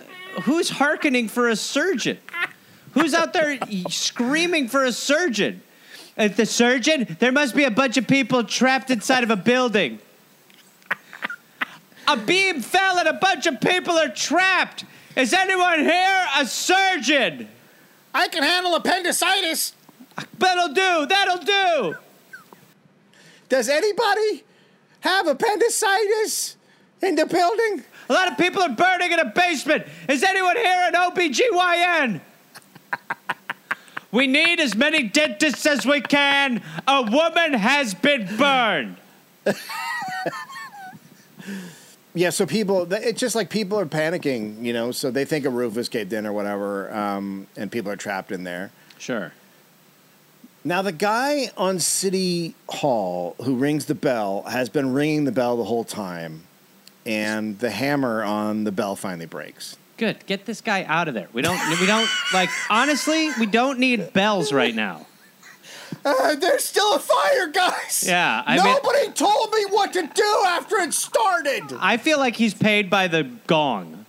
who's 0.43 0.69
hearkening 0.69 1.27
for 1.27 1.49
a 1.49 1.55
surgeon? 1.57 2.17
Who's 2.93 3.13
out 3.13 3.33
there 3.33 3.59
screaming 3.89 4.69
for 4.69 4.85
a 4.85 4.93
surgeon? 4.93 5.61
Uh, 6.17 6.29
the 6.29 6.45
surgeon? 6.45 7.17
There 7.19 7.33
must 7.33 7.55
be 7.55 7.65
a 7.65 7.71
bunch 7.71 7.97
of 7.97 8.07
people 8.07 8.45
trapped 8.45 8.89
inside 8.89 9.23
of 9.23 9.29
a 9.29 9.35
building. 9.35 9.99
A 12.07 12.15
beam 12.15 12.61
fell 12.61 12.99
and 12.99 13.07
a 13.07 13.13
bunch 13.13 13.47
of 13.47 13.59
people 13.59 13.97
are 13.97 14.07
trapped. 14.07 14.85
Is 15.15 15.33
anyone 15.33 15.79
here 15.79 16.25
a 16.37 16.45
surgeon? 16.45 17.49
I 18.13 18.29
can 18.29 18.43
handle 18.43 18.75
appendicitis. 18.75 19.73
That'll 20.37 20.73
do. 20.73 21.05
That'll 21.05 21.43
do. 21.43 21.95
Does 23.49 23.67
anybody 23.67 24.43
have 25.01 25.27
appendicitis 25.27 26.55
in 27.01 27.15
the 27.15 27.25
building? 27.25 27.83
A 28.09 28.13
lot 28.13 28.31
of 28.31 28.37
people 28.37 28.61
are 28.61 28.69
burning 28.69 29.11
in 29.11 29.19
a 29.19 29.25
basement. 29.25 29.85
Is 30.07 30.23
anyone 30.23 30.55
here 30.55 30.83
an 30.87 30.93
OBGYN? 30.93 32.21
we 34.11 34.27
need 34.27 34.61
as 34.61 34.75
many 34.75 35.03
dentists 35.03 35.65
as 35.65 35.85
we 35.85 35.99
can. 35.99 36.63
A 36.87 37.01
woman 37.01 37.53
has 37.53 37.93
been 37.93 38.37
burned. 38.37 38.95
Yeah, 42.17 42.31
so 42.31 42.47
people, 42.47 42.91
it's 42.91 43.19
just 43.19 43.35
like 43.35 43.51
people 43.51 43.79
are 43.79 43.85
panicking, 43.85 44.63
you 44.63 44.73
know, 44.73 44.91
so 44.91 45.11
they 45.11 45.23
think 45.23 45.45
a 45.45 45.51
roof 45.51 45.75
has 45.75 45.87
caved 45.87 46.11
in 46.13 46.25
or 46.25 46.33
whatever, 46.33 46.91
um, 46.91 47.45
and 47.55 47.71
people 47.71 47.91
are 47.91 47.95
trapped 47.95 48.31
in 48.31 48.43
there. 48.43 48.71
Sure. 48.97 49.33
Now, 50.63 50.81
the 50.81 50.91
guy 50.91 51.51
on 51.55 51.79
City 51.79 52.55
Hall 52.67 53.35
who 53.43 53.55
rings 53.55 53.85
the 53.85 53.95
bell 53.95 54.41
has 54.49 54.67
been 54.67 54.93
ringing 54.93 55.25
the 55.25 55.31
bell 55.31 55.57
the 55.57 55.63
whole 55.63 55.83
time, 55.83 56.43
and 57.05 57.59
the 57.59 57.69
hammer 57.69 58.23
on 58.23 58.63
the 58.63 58.71
bell 58.71 58.95
finally 58.95 59.27
breaks. 59.27 59.77
Good. 59.97 60.25
Get 60.25 60.45
this 60.45 60.59
guy 60.59 60.83
out 60.85 61.07
of 61.07 61.13
there. 61.13 61.27
We 61.33 61.41
don't 61.41 61.57
we 61.79 61.85
don't 61.85 62.09
like 62.33 62.49
honestly, 62.69 63.29
we 63.39 63.45
don't 63.45 63.79
need 63.79 64.13
bells 64.13 64.51
right 64.51 64.75
now. 64.75 65.05
Uh, 66.07 66.35
there's 66.35 66.63
still 66.63 66.95
a 66.95 66.99
fire, 66.99 67.47
guys! 67.47 68.05
Yeah, 68.07 68.43
I 68.45 68.55
mean- 68.57 68.65
Nobody 68.65 69.11
told 69.11 69.51
me 69.53 69.65
what 69.69 69.91
to 69.93 70.03
do 70.07 70.43
after 70.47 70.77
it 70.77 70.93
started! 70.93 71.63
I 71.79 71.97
feel 71.97 72.17
like 72.17 72.35
he's 72.37 72.53
paid 72.53 72.89
by 72.89 73.07
the 73.07 73.23
gong. 73.47 74.05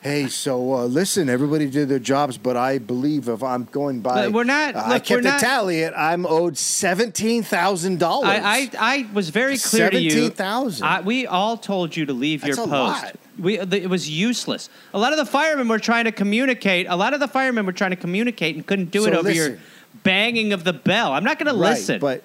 Hey, 0.00 0.28
so 0.28 0.74
uh, 0.74 0.84
listen, 0.86 1.28
everybody 1.28 1.68
did 1.68 1.88
their 1.88 1.98
jobs, 1.98 2.38
but 2.38 2.56
I 2.56 2.78
believe 2.78 3.28
if 3.28 3.42
I'm 3.42 3.64
going 3.64 4.00
by. 4.00 4.26
But 4.26 4.32
we're 4.32 4.44
not- 4.44 4.76
uh, 4.76 4.78
I 4.78 4.88
look, 4.94 5.04
kept 5.04 5.22
we're 5.22 5.28
a 5.28 5.32
not- 5.32 5.40
tally, 5.40 5.80
it 5.80 5.92
I'm 5.96 6.24
owed 6.24 6.54
$17,000. 6.54 8.02
I, 8.02 8.20
I, 8.38 8.70
I 8.78 9.06
was 9.12 9.30
very 9.30 9.58
clear 9.58 9.90
to 9.90 10.00
you. 10.00 10.10
17,000. 10.10 11.04
We 11.04 11.26
all 11.26 11.56
told 11.56 11.96
you 11.96 12.06
to 12.06 12.12
leave 12.12 12.42
That's 12.42 12.56
your 12.56 12.66
post. 12.68 13.02
lot. 13.04 13.16
We, 13.38 13.56
the, 13.58 13.82
it 13.82 13.88
was 13.90 14.08
useless. 14.08 14.68
A 14.92 14.98
lot 14.98 15.12
of 15.12 15.18
the 15.18 15.26
firemen 15.26 15.68
were 15.68 15.78
trying 15.78 16.04
to 16.04 16.12
communicate. 16.12 16.86
A 16.88 16.96
lot 16.96 17.14
of 17.14 17.20
the 17.20 17.28
firemen 17.28 17.66
were 17.66 17.72
trying 17.72 17.90
to 17.90 17.96
communicate 17.96 18.56
and 18.56 18.66
couldn't 18.66 18.90
do 18.90 19.02
So 19.02 19.08
it 19.08 19.14
over 19.14 19.30
your 19.30 19.58
banging 20.02 20.52
of 20.52 20.64
the 20.64 20.72
bell. 20.72 21.12
I'm 21.12 21.24
not 21.24 21.38
going 21.38 21.52
to 21.52 21.58
listen. 21.58 22.00
but 22.00 22.22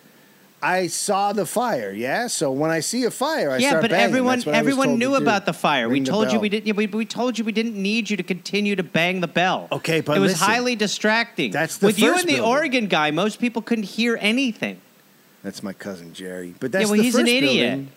I 0.61 0.87
saw 0.87 1.33
the 1.33 1.45
fire, 1.45 1.91
yeah? 1.91 2.27
So 2.27 2.51
when 2.51 2.71
I 2.71 2.79
see 2.79 3.03
a 3.03 3.11
fire, 3.11 3.51
I 3.51 3.57
yeah, 3.57 3.81
but 3.81 3.91
banging. 3.91 4.05
everyone 4.05 4.37
That's 4.37 4.45
what 4.45 4.55
I 4.55 4.61
was 4.61 4.71
everyone 4.71 4.97
knew 4.97 5.15
about 5.15 5.45
the 5.45 5.51
fire. 5.51 5.89
we 5.89 5.95
Ring 5.95 6.03
the 6.05 6.11
told 6.11 6.31
you 6.31 6.39
we 6.39 6.47
didn't. 6.47 6.67
Yeah, 6.67 6.73
we, 6.73 6.87
we 6.87 7.05
told 7.05 7.37
you 7.37 7.43
we 7.43 7.51
didn't 7.51 7.75
need 7.75 8.09
you 8.09 8.15
to 8.15 8.23
continue 8.23 8.75
to 8.77 8.83
bang 8.83 9.19
the 9.19 9.27
bell. 9.27 9.67
Okay, 9.73 9.99
but 9.99 10.15
it 10.15 10.21
was 10.21 10.31
listen. 10.33 10.47
highly 10.47 10.75
distracting. 10.77 11.51
That's 11.51 11.77
the 11.77 11.87
with 11.87 11.99
you 11.99 12.13
and 12.13 12.21
the 12.21 12.35
building. 12.35 12.43
organ 12.45 12.87
guy. 12.87 13.11
Most 13.11 13.39
people 13.39 13.61
couldn't 13.61 13.83
hear 13.83 14.17
anything. 14.21 14.79
That's 15.43 15.61
my 15.61 15.73
cousin 15.73 16.13
Jerry. 16.13 16.55
But 16.57 16.71
that's 16.71 16.85
yeah, 16.85 16.91
well, 16.91 17.01
he's 17.01 17.15
an 17.15 17.27
idiot. 17.27 17.71
building. 17.71 17.91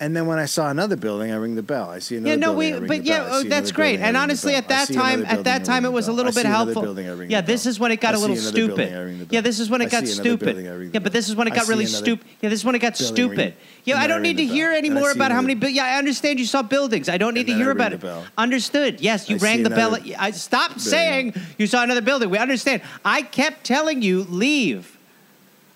And 0.00 0.16
then 0.16 0.26
when 0.26 0.40
I 0.40 0.46
saw 0.46 0.68
another 0.68 0.96
building, 0.96 1.30
I 1.30 1.36
ring 1.36 1.54
the 1.54 1.62
bell. 1.62 1.88
I 1.88 2.00
see 2.00 2.16
another 2.16 2.30
Yeah, 2.30 2.36
no, 2.36 2.52
building, 2.54 2.80
we, 2.82 2.88
but 2.88 3.04
yeah, 3.04 3.28
oh, 3.30 3.42
that's 3.44 3.70
great. 3.70 3.92
building, 3.92 4.06
And 4.06 4.16
honestly, 4.16 4.56
at 4.56 4.68
that 4.68 4.88
time, 4.88 5.24
at 5.26 5.44
that 5.44 5.64
time, 5.64 5.84
it 5.84 5.92
was 5.92 6.08
a 6.08 6.12
little 6.12 6.32
bit 6.32 6.44
helpful. 6.44 6.82
building, 6.82 7.06
I 7.06 7.10
ring 7.10 7.28
the 7.28 7.32
Yeah, 7.32 7.40
this 7.40 7.66
is 7.66 7.78
when 7.78 7.92
it 7.92 8.00
got 8.00 8.14
I 8.14 8.16
a 8.16 8.20
little 8.20 8.34
building, 8.34 8.52
stupid. 8.66 8.92
I 8.92 9.00
ring 9.00 9.18
the 9.20 9.26
Yeah, 9.30 9.40
this 9.42 9.60
is 9.60 9.70
when 9.70 9.80
I 9.80 9.84
it 9.84 9.90
got 9.92 10.06
stupid. 10.08 10.44
building, 10.44 10.66
I 10.66 10.72
ring 10.72 10.90
the 10.90 10.94
Yeah, 10.94 10.98
but 11.04 11.12
this 11.12 11.28
is 11.28 11.36
when 11.36 11.46
it 11.46 11.54
got 11.54 11.68
really 11.68 11.86
stupid. 11.86 12.26
Yeah, 12.40 12.50
this 12.50 12.60
is 12.60 12.64
when 12.64 12.74
it 12.74 12.80
got 12.80 12.96
stupid. 12.96 13.54
Yeah, 13.84 13.98
I 13.98 14.06
don't 14.08 14.22
need 14.22 14.38
to 14.38 14.44
hear 14.46 14.72
any 14.72 14.90
more 14.90 15.10
about 15.12 15.30
how 15.30 15.40
many. 15.40 15.54
bu- 15.54 15.68
Yeah, 15.68 15.84
I 15.84 15.98
understand 15.98 16.40
you 16.40 16.46
saw 16.46 16.62
buildings. 16.62 17.08
I 17.08 17.16
don't 17.18 17.34
need 17.34 17.46
to 17.46 17.54
hear 17.54 17.70
about 17.70 17.92
it. 17.92 18.02
Understood. 18.36 19.00
Yes, 19.00 19.30
you 19.30 19.36
rang 19.36 19.62
the 19.62 19.70
bell. 19.70 19.96
I 20.18 20.32
stop 20.32 20.80
saying 20.80 21.34
you 21.58 21.66
saw 21.68 21.82
another 21.84 22.00
building. 22.02 22.28
We 22.28 22.38
understand. 22.38 22.82
I 23.04 23.22
kept 23.22 23.64
telling 23.64 24.02
you 24.02 24.24
leave. 24.24 24.98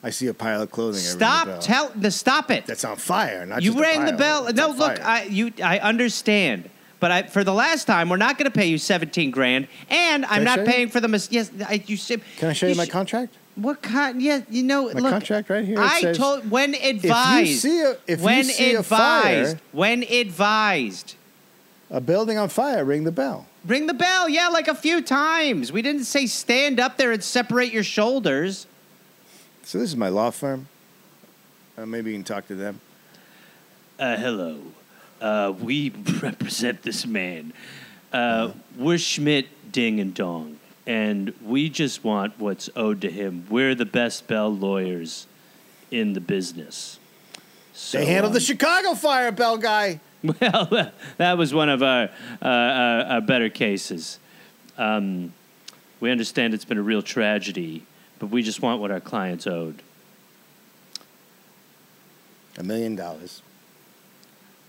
I 0.03 0.11
see 0.11 0.27
a 0.29 0.35
pile 0.35 0.63
of 0.63 0.71
clothing. 0.71 1.01
Stop. 1.01 1.61
Tell. 1.61 1.91
the- 1.97 2.11
Stop 2.11 2.51
it. 2.51 2.67
That's 2.67 2.85
on 2.85 2.97
fire. 2.97 3.45
Not 3.47 3.63
you 3.63 3.81
rang 3.81 4.05
the 4.05 4.13
bell. 4.13 4.47
It's 4.47 4.57
No, 4.57 4.71
look. 4.71 5.05
I 5.05 5.25
you 5.25 5.53
I 5.63 5.79
understand. 5.79 6.71
But 6.99 7.11
I, 7.11 7.23
for 7.25 7.45
the 7.45 7.53
last 7.53 7.85
time, 7.87 8.09
we're 8.09 8.17
not 8.17 8.39
going 8.39 8.51
to 8.51 8.57
pay 8.57 8.67
you 8.67 8.79
seventeen 8.79 9.31
grand, 9.31 9.69
and 9.91 10.25
I'm 10.27 10.41
I 10.41 10.45
not 10.45 10.59
you? 10.61 10.65
paying 10.65 10.89
for 10.89 10.99
the 11.01 11.09
mis- 11.09 11.29
yes. 11.31 11.51
I, 11.69 11.83
you 11.87 11.97
said. 11.99 12.23
Can 12.39 12.49
I 12.49 12.53
show 12.55 12.67
you, 12.69 12.75
my 12.75 12.87
sh- 12.87 12.91
contract? 12.91 13.35
What 13.57 13.83
kind? 13.83 14.21
Yeah, 14.23 14.41
you 14.49 14.63
know, 14.63 14.85
My 14.93 15.01
look, 15.01 15.11
contract 15.13 15.51
right 15.51 15.65
here, 15.65 15.79
I 15.79 16.01
says, 16.01 16.17
told 16.17 16.51
when 16.51 16.75
advised. 16.75 17.43
If 17.43 17.49
you 17.49 17.55
see 17.57 17.81
a- 17.83 17.97
if 18.07 18.19
you 18.21 18.25
when 18.25 18.45
see 18.45 18.75
a 18.75 18.83
fire- 18.83 19.59
when 19.73 20.05
advised, 20.05 21.15
A 21.91 22.01
building 22.01 22.39
on 22.39 22.49
fire. 22.49 22.85
Ring 22.85 23.05
the 23.05 23.13
bell. 23.13 23.47
ring 23.67 23.87
the 23.87 23.95
bell. 23.95 24.29
Yeah, 24.29 24.49
like 24.49 24.69
a 24.69 24.75
few 24.75 25.03
times. 25.03 25.71
We 25.73 25.83
didn't 25.83 26.05
say 26.05 26.27
stand 26.27 26.81
up 26.81 26.97
there 26.97 27.13
and 27.13 27.23
separate 27.23 27.73
your 27.73 27.85
shoulders. 27.85 28.67
So 29.67 29.79
this 29.79 29.91
is 29.91 29.97
my 29.97 30.11
law 30.11 30.31
firm. 30.31 30.69
Uh, 31.77 31.87
maybe 31.87 32.13
you 32.13 32.17
can 32.17 32.23
talk 32.23 32.47
to 32.47 32.55
them. 32.55 32.81
Uh, 33.99 34.17
hello. 34.17 34.61
Uh, 35.21 35.55
we 35.61 35.91
represent 36.23 36.83
this 36.83 37.05
man. 37.05 37.53
Uh, 38.13 38.53
we're 38.79 38.97
Schmidt, 38.97 39.73
Ding, 39.73 39.99
and 39.99 40.15
Dong, 40.15 40.61
and 40.87 41.35
we 41.45 41.69
just 41.69 42.05
want 42.05 42.39
what's 42.39 42.71
owed 42.77 43.01
to 43.01 43.11
him. 43.11 43.45
We're 43.51 43.75
the 43.75 43.85
best 43.85 44.29
bell 44.29 44.55
lawyers 44.55 45.27
in 45.91 46.13
the 46.13 46.21
business. 46.21 47.01
So, 47.73 47.99
They 47.99 48.07
handled 48.07 48.35
the 48.35 48.39
um, 48.39 48.45
Chicago 48.45 48.95
fire, 48.95 49.33
bell 49.33 49.59
guy. 49.59 49.99
Well, 50.41 50.93
that 51.17 51.37
was 51.39 51.53
one 51.53 51.69
of 51.69 51.83
our, 51.83 52.05
uh, 52.41 52.47
our, 52.47 53.01
our 53.01 53.21
better 53.21 53.49
cases. 53.49 54.21
Um, 54.79 55.33
we 55.99 56.13
understand 56.13 56.55
it's 56.55 56.65
been 56.65 56.79
a 56.79 56.83
real 56.83 57.03
tragedy, 57.03 57.85
but 58.19 58.27
we 58.27 58.43
just 58.43 58.63
want 58.63 58.81
what 58.81 58.91
our 58.91 59.01
clients 59.01 59.47
owed. 59.47 59.83
A 62.59 62.63
million 62.63 62.97
dollars. 62.97 63.43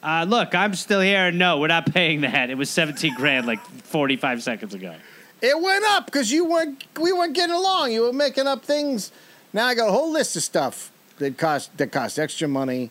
Uh, 0.03 0.25
look, 0.27 0.53
I'm 0.53 0.73
still 0.73 1.01
here. 1.01 1.31
No, 1.31 1.59
we're 1.59 1.67
not 1.67 1.91
paying 1.91 2.21
that. 2.21 2.49
It 2.49 2.57
was 2.57 2.69
17 2.69 3.15
grand 3.15 3.47
like 3.47 3.59
45 3.59 4.43
seconds 4.43 4.73
ago. 4.73 4.95
It 5.41 5.61
went 5.61 5.85
up 5.85 6.05
because 6.05 6.31
you 6.31 6.45
weren't. 6.45 6.83
We 6.99 7.13
weren't 7.13 7.35
getting 7.35 7.55
along. 7.55 7.91
You 7.91 8.03
were 8.03 8.13
making 8.13 8.47
up 8.47 8.63
things. 8.63 9.11
Now 9.53 9.67
I 9.67 9.75
got 9.75 9.89
a 9.89 9.91
whole 9.91 10.11
list 10.11 10.35
of 10.35 10.43
stuff 10.43 10.91
that 11.19 11.37
cost 11.37 11.77
that 11.77 11.91
cost 11.91 12.17
extra 12.17 12.47
money. 12.47 12.89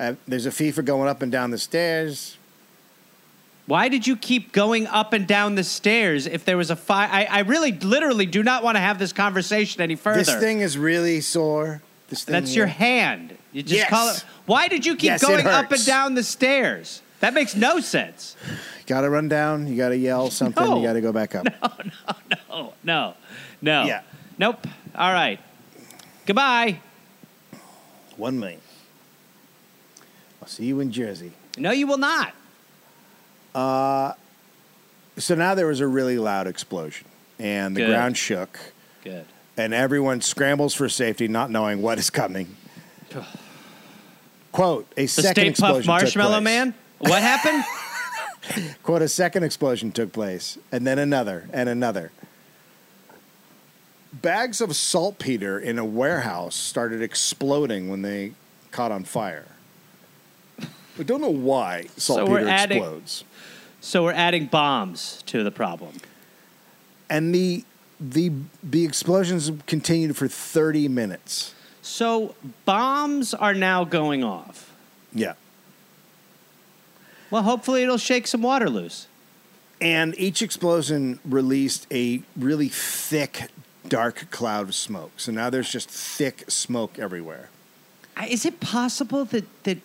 Uh, 0.00 0.14
there's 0.26 0.46
a 0.46 0.50
fee 0.50 0.70
for 0.70 0.82
going 0.82 1.08
up 1.08 1.22
and 1.22 1.30
down 1.30 1.50
the 1.50 1.58
stairs. 1.58 2.37
Why 3.68 3.88
did 3.88 4.06
you 4.06 4.16
keep 4.16 4.52
going 4.52 4.86
up 4.86 5.12
and 5.12 5.26
down 5.26 5.54
the 5.54 5.62
stairs 5.62 6.26
if 6.26 6.46
there 6.46 6.56
was 6.56 6.70
a 6.70 6.76
fire? 6.76 7.06
I, 7.12 7.24
I 7.26 7.38
really, 7.40 7.72
literally 7.72 8.24
do 8.24 8.42
not 8.42 8.62
want 8.64 8.76
to 8.76 8.80
have 8.80 8.98
this 8.98 9.12
conversation 9.12 9.82
any 9.82 9.94
further. 9.94 10.20
This 10.24 10.34
thing 10.36 10.60
is 10.60 10.78
really 10.78 11.20
sore. 11.20 11.82
This 12.08 12.24
thing 12.24 12.32
That's 12.32 12.50
here. 12.54 12.60
your 12.62 12.66
hand. 12.68 13.36
You 13.52 13.62
just 13.62 13.74
Yes. 13.74 13.90
call 13.90 14.08
it. 14.08 14.24
Why 14.46 14.68
did 14.68 14.86
you 14.86 14.94
keep 14.96 15.08
Yes, 15.08 15.22
going 15.22 15.46
up 15.46 15.70
and 15.70 15.84
down 15.84 16.14
the 16.14 16.22
stairs? 16.22 17.02
That 17.20 17.34
makes 17.34 17.54
no 17.54 17.78
sense. 17.80 18.36
You 18.50 18.56
Got 18.86 19.02
to 19.02 19.10
run 19.10 19.28
down. 19.28 19.66
You 19.66 19.76
got 19.76 19.90
to 19.90 19.98
yell 19.98 20.30
something. 20.30 20.64
No. 20.64 20.78
You 20.80 20.86
got 20.86 20.94
to 20.94 21.02
go 21.02 21.12
back 21.12 21.34
up. 21.34 21.46
Oh, 22.50 22.72
no. 22.72 22.72
No. 22.82 23.14
No, 23.60 23.82
no. 23.82 23.84
Yeah. 23.84 24.00
Nope. 24.38 24.66
All 24.94 25.12
right. 25.12 25.38
Goodbye. 26.24 26.80
One 28.16 28.38
million. 28.40 28.60
I'll 30.40 30.48
see 30.48 30.64
you 30.64 30.80
in 30.80 30.90
Jersey. 30.90 31.32
No, 31.58 31.70
you 31.70 31.86
will 31.86 31.98
not. 31.98 32.32
Uh, 33.54 34.12
so 35.16 35.34
now 35.34 35.54
there 35.54 35.66
was 35.66 35.80
a 35.80 35.86
really 35.86 36.18
loud 36.18 36.46
explosion, 36.46 37.06
and 37.38 37.76
the 37.76 37.80
Good. 37.80 37.88
ground 37.90 38.16
shook, 38.16 38.58
Good. 39.02 39.24
and 39.56 39.74
everyone 39.74 40.20
scrambles 40.20 40.74
for 40.74 40.88
safety, 40.88 41.26
not 41.28 41.50
knowing 41.50 41.82
what 41.82 41.98
is 41.98 42.10
coming. 42.10 42.56
Quote: 44.52 44.86
A 44.96 45.02
The 45.02 45.06
second 45.08 45.32
Stay 45.42 45.48
explosion 45.48 45.82
Puft 45.82 45.86
Marshmallow 45.86 46.36
took 46.36 46.44
place. 46.44 46.44
Man? 46.44 46.74
What 46.98 47.22
happened? 47.22 47.64
Quote: 48.82 49.02
A 49.02 49.08
second 49.08 49.42
explosion 49.44 49.92
took 49.92 50.12
place, 50.12 50.58
and 50.72 50.86
then 50.86 50.98
another, 50.98 51.48
and 51.52 51.68
another. 51.68 52.10
Bags 54.12 54.60
of 54.60 54.74
saltpeter 54.74 55.58
in 55.58 55.78
a 55.78 55.84
warehouse 55.84 56.54
started 56.56 57.02
exploding 57.02 57.88
when 57.90 58.02
they 58.02 58.32
caught 58.70 58.90
on 58.90 59.04
fire. 59.04 59.44
We 60.96 61.04
don't 61.04 61.20
know 61.20 61.28
why 61.28 61.86
So 61.96 62.16
saltpeter 62.16 62.48
adding- 62.48 62.78
explodes. 62.78 63.24
So 63.80 64.04
we're 64.04 64.12
adding 64.12 64.46
bombs 64.46 65.22
to 65.26 65.42
the 65.44 65.50
problem. 65.50 65.94
and 67.10 67.34
the 67.34 67.64
the 68.00 68.30
the 68.62 68.84
explosions 68.84 69.50
continued 69.66 70.16
for 70.16 70.28
30 70.28 70.88
minutes. 70.88 71.54
So 71.82 72.34
bombs 72.64 73.34
are 73.34 73.54
now 73.54 73.84
going 73.84 74.22
off. 74.22 74.72
Yeah. 75.12 75.34
Well, 77.30 77.42
hopefully 77.42 77.82
it'll 77.82 77.98
shake 77.98 78.26
some 78.26 78.42
water 78.42 78.70
loose. 78.70 79.06
And 79.80 80.14
each 80.18 80.42
explosion 80.42 81.18
released 81.24 81.86
a 81.90 82.22
really 82.36 82.68
thick 82.68 83.48
dark 83.88 84.30
cloud 84.30 84.68
of 84.68 84.74
smoke. 84.74 85.12
So 85.16 85.32
now 85.32 85.50
there's 85.50 85.70
just 85.70 85.88
thick 85.90 86.44
smoke 86.50 86.98
everywhere. 86.98 87.48
Is 88.28 88.44
it 88.44 88.60
possible 88.60 89.24
that 89.26 89.44
that 89.64 89.78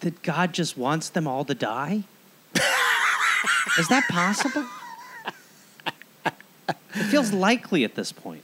that 0.00 0.22
God 0.22 0.52
just 0.52 0.76
wants 0.76 1.08
them 1.08 1.26
all 1.26 1.44
to 1.44 1.54
die? 1.54 2.04
Is 3.78 3.88
that 3.88 4.06
possible? 4.08 4.64
It 6.96 7.04
feels 7.10 7.32
likely 7.32 7.82
at 7.84 7.94
this 7.96 8.12
point. 8.12 8.42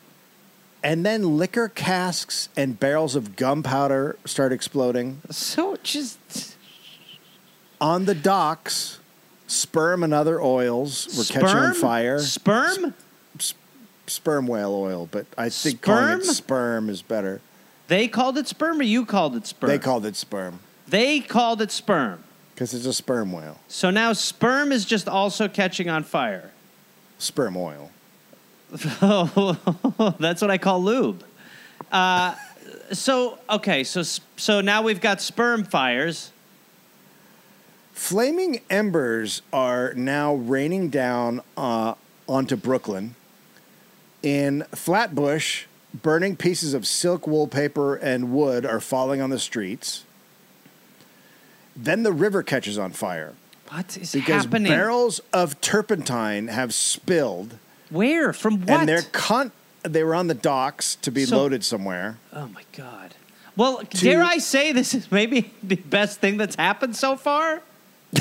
And 0.82 1.06
then 1.06 1.36
liquor 1.38 1.68
casks 1.68 2.48
and 2.56 2.78
barrels 2.80 3.14
of 3.14 3.36
gunpowder 3.36 4.16
start 4.24 4.52
exploding. 4.52 5.20
So 5.30 5.76
just 5.82 6.56
On 7.80 8.06
the 8.06 8.14
docks, 8.14 8.98
sperm 9.46 10.02
and 10.02 10.12
other 10.12 10.40
oils 10.40 11.06
were 11.16 11.24
catching 11.24 11.56
on 11.56 11.74
Sperm? 11.74 11.80
fire. 11.80 12.18
Sperm? 12.18 12.94
Sperm 14.06 14.46
whale 14.48 14.74
oil, 14.74 15.08
but 15.10 15.26
I 15.38 15.48
think 15.48 15.80
calling 15.80 16.18
it 16.18 16.24
Sperm? 16.24 16.34
sperm 16.34 16.90
is 16.90 17.02
better. 17.02 17.40
They 17.86 18.08
called 18.08 18.36
it 18.38 18.48
sperm, 18.48 18.80
or 18.80 18.82
you 18.82 19.06
called 19.06 19.36
it 19.36 19.46
sperm? 19.46 19.68
They 19.68 19.78
called 19.78 20.04
it 20.06 20.16
sperm 20.16 20.58
They 20.88 21.20
called 21.20 21.62
it 21.62 21.70
sperm. 21.70 22.24
Because 22.60 22.74
it's 22.74 22.84
a 22.84 22.92
sperm 22.92 23.32
whale. 23.32 23.56
So 23.68 23.88
now 23.88 24.12
sperm 24.12 24.70
is 24.70 24.84
just 24.84 25.08
also 25.08 25.48
catching 25.48 25.88
on 25.88 26.04
fire. 26.04 26.50
Sperm 27.18 27.56
oil. 27.56 27.90
Oh, 29.00 30.14
that's 30.20 30.42
what 30.42 30.50
I 30.50 30.58
call 30.58 30.82
lube. 30.82 31.24
Uh, 31.90 32.34
so 32.92 33.38
okay, 33.48 33.82
so 33.82 34.02
so 34.02 34.60
now 34.60 34.82
we've 34.82 35.00
got 35.00 35.22
sperm 35.22 35.64
fires. 35.64 36.32
Flaming 37.94 38.60
embers 38.68 39.40
are 39.54 39.94
now 39.94 40.34
raining 40.34 40.90
down 40.90 41.40
uh, 41.56 41.94
onto 42.28 42.56
Brooklyn. 42.56 43.14
In 44.22 44.66
Flatbush, 44.74 45.64
burning 45.94 46.36
pieces 46.36 46.74
of 46.74 46.86
silk 46.86 47.26
wool 47.26 47.46
paper 47.48 47.96
and 47.96 48.34
wood 48.34 48.66
are 48.66 48.80
falling 48.80 49.22
on 49.22 49.30
the 49.30 49.38
streets. 49.38 50.04
Then 51.76 52.02
the 52.02 52.12
river 52.12 52.42
catches 52.42 52.78
on 52.78 52.92
fire 52.92 53.34
What 53.68 53.96
is 53.96 54.12
because 54.12 54.44
happening? 54.44 54.70
barrels 54.72 55.20
of 55.32 55.60
turpentine 55.60 56.48
have 56.48 56.74
spilled, 56.74 57.58
Where? 57.90 58.32
From 58.32 58.60
what? 58.62 58.80
and 58.80 58.88
they're 58.88 59.02
con- 59.12 59.52
they 59.82 60.04
were 60.04 60.14
on 60.14 60.26
the 60.26 60.34
docks 60.34 60.96
to 60.96 61.10
be 61.10 61.24
So- 61.24 61.36
loaded 61.38 61.64
somewhere. 61.64 62.18
oh 62.32 62.48
my 62.48 62.62
god. 62.76 63.14
Well, 63.56 63.82
dare 63.90 64.22
I 64.22 64.38
say 64.38 64.72
this 64.72 64.94
is 64.94 65.10
maybe 65.12 65.52
the 65.62 65.76
best 65.76 66.20
thing 66.20 66.36
that's 66.36 66.56
happened 66.56 66.96
so 66.96 67.16
far? 67.16 67.62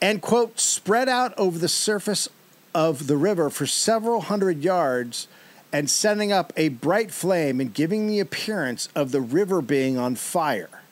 and 0.00 0.20
quote 0.20 0.58
spread 0.60 1.08
out 1.08 1.32
over 1.38 1.58
the 1.58 1.68
surface 1.68 2.28
of 2.74 3.06
the 3.06 3.16
river 3.16 3.48
for 3.50 3.66
several 3.66 4.22
hundred 4.22 4.62
yards 4.62 5.28
and 5.74 5.90
sending 5.90 6.30
up 6.30 6.52
a 6.56 6.68
bright 6.68 7.10
flame 7.10 7.60
and 7.60 7.74
giving 7.74 8.06
the 8.06 8.20
appearance 8.20 8.88
of 8.94 9.10
the 9.10 9.20
river 9.20 9.60
being 9.60 9.98
on 9.98 10.14
fire 10.14 10.82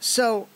so 0.00 0.48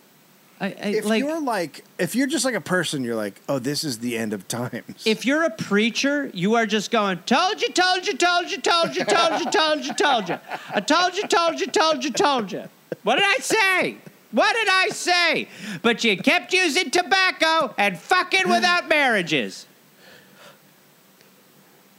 I, 0.61 0.66
I, 0.66 0.70
if 0.70 1.05
like, 1.05 1.20
you're 1.20 1.40
like 1.40 1.85
if 1.99 2.16
you're 2.16 2.27
just 2.27 2.45
like 2.45 2.55
a 2.55 2.61
person 2.61 3.05
you're 3.05 3.15
like 3.15 3.40
oh 3.49 3.59
this 3.59 3.85
is 3.85 3.99
the 3.99 4.16
end 4.16 4.32
of 4.32 4.49
times 4.49 5.07
if 5.07 5.24
you're 5.27 5.45
a 5.45 5.51
preacher, 5.51 6.31
you 6.32 6.55
are 6.55 6.66
just 6.66 6.90
going, 6.90 7.19
told 7.19 7.61
you, 7.61 7.69
told 7.69 8.07
you, 8.07 8.16
told 8.16 8.51
you, 8.51 8.59
told 8.59 8.97
you, 8.97 9.05
told 9.05 9.40
you, 9.40 9.51
told 9.51 9.85
you, 9.85 9.95
told 9.95 10.28
you. 10.28 10.39
I 10.70 10.81
told 10.81 11.16
you, 11.16 11.27
told 11.28 11.61
you, 11.61 11.66
told 11.66 12.05
you, 12.05 12.11
told 12.11 12.53
you. 12.53 12.65
What 13.03 13.16
did 13.16 13.24
I 13.24 13.39
say? 13.39 13.99
What 14.31 14.55
did 14.55 14.69
I 14.69 14.89
say? 14.89 15.49
But 15.82 16.05
you 16.05 16.16
kept 16.16 16.53
using 16.53 16.90
tobacco 16.90 17.74
and 17.78 17.99
fucking 17.99 18.49
without 18.49 18.89
marriages. 18.89 19.66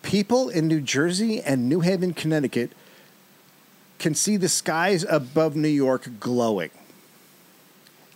People 0.10 0.50
in 0.50 0.68
New 0.68 0.82
Jersey 0.82 1.40
and 1.40 1.70
New 1.70 1.82
Haven, 1.82 2.16
Connecticut 2.16 2.72
can 4.00 4.16
see 4.16 4.38
the 4.38 4.50
skies 4.50 5.06
above 5.08 5.56
New 5.56 5.68
York 5.68 6.10
glowing. 6.20 6.72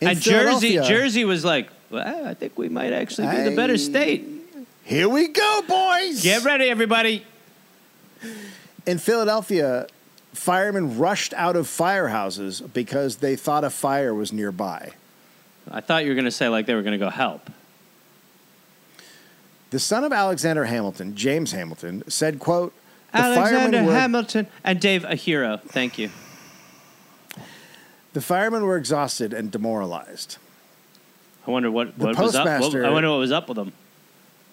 In 0.02 0.07
and 0.07 0.20
Jersey, 0.20 0.78
Jersey 0.78 1.24
was 1.24 1.45
like, 1.45 1.70
well, 1.91 2.26
I 2.26 2.34
think 2.34 2.57
we 2.57 2.68
might 2.68 2.94
actually 2.94 3.28
be 3.28 3.44
the 3.44 3.56
better 3.56 3.74
I- 3.74 3.76
state. 3.76 4.26
Here 4.84 5.07
we 5.07 5.28
go, 5.28 5.61
boys. 5.68 6.24
Get 6.24 6.44
ready, 6.44 6.68
everybody. 6.68 7.28
In 8.88 8.98
Philadelphia, 8.98 9.86
firemen 10.34 10.98
rushed 10.98 11.36
out 11.36 11.56
of 11.56 11.68
firehouses 11.68 12.74
because 12.74 13.18
they 13.18 13.36
thought 13.36 13.64
a 13.64 13.70
fire 13.70 14.15
was 14.15 14.34
nearby. 14.34 14.94
I 15.70 15.82
thought 15.82 16.06
you 16.06 16.10
were 16.10 16.15
going 16.15 16.26
to 16.26 16.32
say 16.32 16.49
like 16.49 16.65
they 16.65 16.74
were 16.74 16.82
going 16.82 16.99
to 16.99 17.06
go 17.06 17.11
help. 17.11 17.52
The 19.73 19.79
son 19.79 20.03
of 20.03 20.13
Alexander 20.13 20.65
Hamilton, 20.65 21.15
James 21.15 21.51
Hamilton, 21.51 22.03
said, 22.07 22.37
quote, 22.37 22.75
the 23.11 23.17
Alexander 23.17 23.83
were, 23.83 23.91
Hamilton 23.91 24.45
and 24.63 24.79
Dave, 24.79 25.03
a 25.03 25.15
hero. 25.15 25.59
Thank 25.65 25.97
you. 25.97 26.11
the 28.13 28.21
firemen 28.21 28.65
were 28.65 28.77
exhausted 28.77 29.33
and 29.33 29.49
demoralized. 29.49 30.37
I 31.47 31.49
wonder 31.49 31.71
what, 31.71 31.97
what 31.97 32.15
was 32.19 32.35
up. 32.35 32.45
What, 32.45 32.75
I 32.75 32.91
wonder 32.91 33.09
what 33.09 33.17
was 33.17 33.31
up 33.31 33.47
with 33.47 33.55
them. 33.55 33.73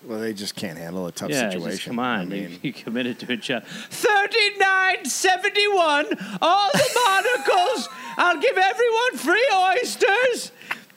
Well, 0.06 0.20
they 0.20 0.32
just 0.32 0.56
can't 0.56 0.78
handle 0.78 1.06
a 1.06 1.12
tough 1.12 1.28
yeah, 1.28 1.50
situation. 1.50 1.70
just 1.70 1.84
come 1.84 1.98
on. 1.98 2.32
I 2.32 2.36
you, 2.36 2.58
you 2.62 2.72
committed 2.72 3.18
to 3.18 3.34
a 3.34 3.36
job. 3.36 3.64
Thirty-nine 3.66 5.04
seventy-one. 5.04 6.06
All 6.40 6.70
the 6.72 7.00
monocles. 7.04 7.90
I'll 8.16 8.40
give 8.40 8.56
everyone 8.56 9.18
free 9.18 9.50
oysters, 9.54 10.50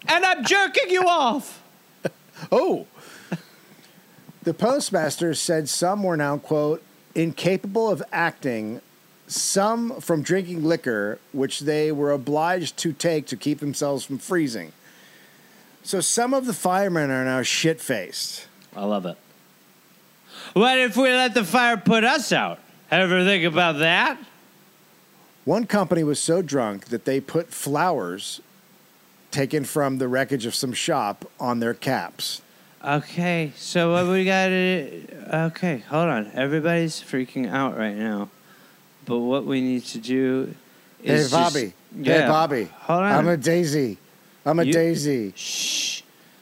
and 0.08 0.24
I'm 0.24 0.46
jerking 0.46 0.90
you 0.92 1.02
off. 1.10 1.62
oh. 2.54 2.88
The 4.44 4.54
postmaster 4.54 5.34
said 5.34 5.70
some 5.70 6.04
were 6.04 6.18
now, 6.18 6.38
quote, 6.38 6.84
incapable 7.16 7.90
of 7.90 8.04
acting, 8.12 8.82
some 9.28 10.02
from 10.02 10.22
drinking 10.22 10.64
liquor, 10.64 11.20
which 11.32 11.62
they 11.62 11.92
were 11.92 12.12
obliged 12.12 12.78
to 12.78 12.92
take 12.94 13.26
to 13.28 13.38
keep 13.38 13.60
themselves 13.60 14.04
from 14.04 14.18
freezing. 14.18 14.74
So 15.84 16.02
some 16.02 16.34
of 16.34 16.46
the 16.46 16.54
firemen 16.54 17.10
are 17.10 17.26
now 17.26 17.42
shit 17.42 17.82
faced. 17.82 18.48
I 18.76 18.86
love 18.86 19.06
it. 19.06 19.18
What 20.54 20.78
if 20.78 20.96
we 20.96 21.10
let 21.10 21.34
the 21.34 21.44
fire 21.44 21.78
put 21.78 22.04
us 22.04 22.32
out? 22.32 22.60
Ever 22.92 23.24
think 23.24 23.44
about 23.44 23.80
that? 23.80 24.18
One 25.46 25.66
company 25.66 26.04
was 26.04 26.20
so 26.20 26.42
drunk 26.42 26.86
that 26.86 27.06
they 27.06 27.20
put 27.20 27.50
flowers 27.50 28.40
taken 29.32 29.66
from 29.66 29.98
the 29.98 30.08
wreckage 30.08 30.46
of 30.46 30.54
some 30.54 30.74
shop 30.74 31.26
on 31.40 31.60
their 31.60 31.74
caps. 31.74 32.43
Okay, 32.86 33.54
so 33.56 33.94
what 33.94 34.08
we 34.08 34.26
got 34.26 34.48
to 34.48 35.02
Okay, 35.48 35.78
hold 35.90 36.10
on. 36.10 36.32
Everybody's 36.34 37.02
freaking 37.02 37.50
out 37.50 37.78
right 37.78 37.96
now. 37.96 38.30
But 39.06 39.20
what 39.20 39.46
we 39.46 39.62
need 39.62 39.86
to 39.86 39.98
do 40.00 40.54
Hey, 41.02 41.14
is. 41.14 41.32
just- 41.32 41.34
Bobby. 41.54 41.74
yeah. 41.98 42.22
Hey, 42.22 42.28
Bobby. 42.28 42.64
Hold 42.82 43.04
on. 43.04 43.12
I'm 43.14 43.28
a 43.30 43.38
daisy. 43.38 43.98
I'm 44.46 44.60
a 44.60 44.64
You- 44.64 44.74
daisy. 44.74 45.34
Shh. 45.36 46.02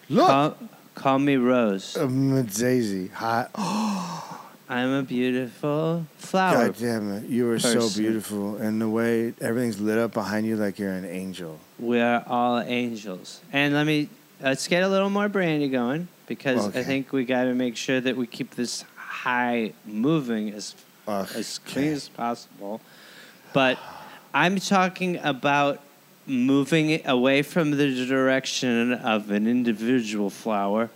Look. 0.10 0.28
Call, 0.28 0.58
call 0.96 1.20
me 1.20 1.36
Rose. 1.36 1.96
I'm 1.96 2.34
a 2.36 2.44
daisy. 2.44 3.08
Hi. 3.14 3.48
I'm 4.70 4.90
a 4.94 5.04
beautiful 5.04 6.06
flower. 6.18 6.68
God 6.68 6.76
damn 6.80 7.12
it. 7.14 7.26
You 7.30 7.50
are 7.52 7.60
so 7.60 7.90
beautiful. 7.90 8.56
And 8.56 8.82
the 8.82 8.88
way 8.90 9.34
everything's 9.42 9.80
lit 9.82 9.98
up 9.98 10.14
behind 10.14 10.46
you 10.48 10.56
like 10.56 10.80
you're 10.80 10.94
an 10.94 11.06
angel. 11.06 11.60
We 11.78 12.00
are 12.00 12.24
all 12.26 12.60
angels. 12.60 13.42
And 13.52 13.74
let 13.74 13.86
me 13.86 14.10
let's 14.44 14.68
get 14.68 14.84
a 14.84 14.88
little 14.88 15.10
more 15.10 15.30
brandy 15.30 15.68
going 15.70 16.08
because 16.28 16.68
Okay. 16.68 16.80
I 16.80 16.84
think 16.84 17.12
we 17.14 17.26
got 17.26 17.44
to 17.46 17.54
make 17.54 17.76
sure 17.78 18.00
that 18.02 18.16
we 18.18 18.28
keep 18.28 18.56
this 18.56 18.84
high 18.96 19.74
moving 19.86 20.50
as 20.54 20.76
as 21.08 21.60
clean 21.66 21.92
as 21.94 22.08
possible. 22.10 22.80
But 23.54 23.78
I'm 24.34 24.58
talking 24.60 25.18
about 25.18 25.82
moving 26.26 27.06
away 27.06 27.42
from 27.42 27.72
the 27.72 28.06
direction 28.06 28.94
of 28.94 29.30
an 29.32 29.48
individual 29.48 30.30
flower 30.30 30.90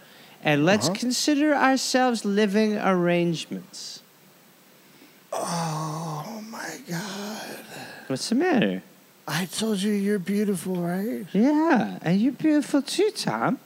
and 0.44 0.64
let's 0.64 0.86
Uh-huh. 0.88 0.96
consider 1.00 1.54
ourselves 1.56 2.24
living 2.24 2.78
arrangements. 2.78 4.02
Oh 5.34 6.42
my 6.50 6.78
God. 6.90 7.66
What's 8.08 8.30
the 8.30 8.36
matter? 8.36 8.84
I 9.28 9.46
told 9.46 9.82
you 9.82 9.92
you're 9.92 10.20
beautiful, 10.20 10.76
right? 10.76 11.26
Yeah, 11.34 11.98
and 12.02 12.20
you're 12.22 12.32
beautiful 12.32 12.82
too, 12.82 13.10
Tom. 13.12 13.60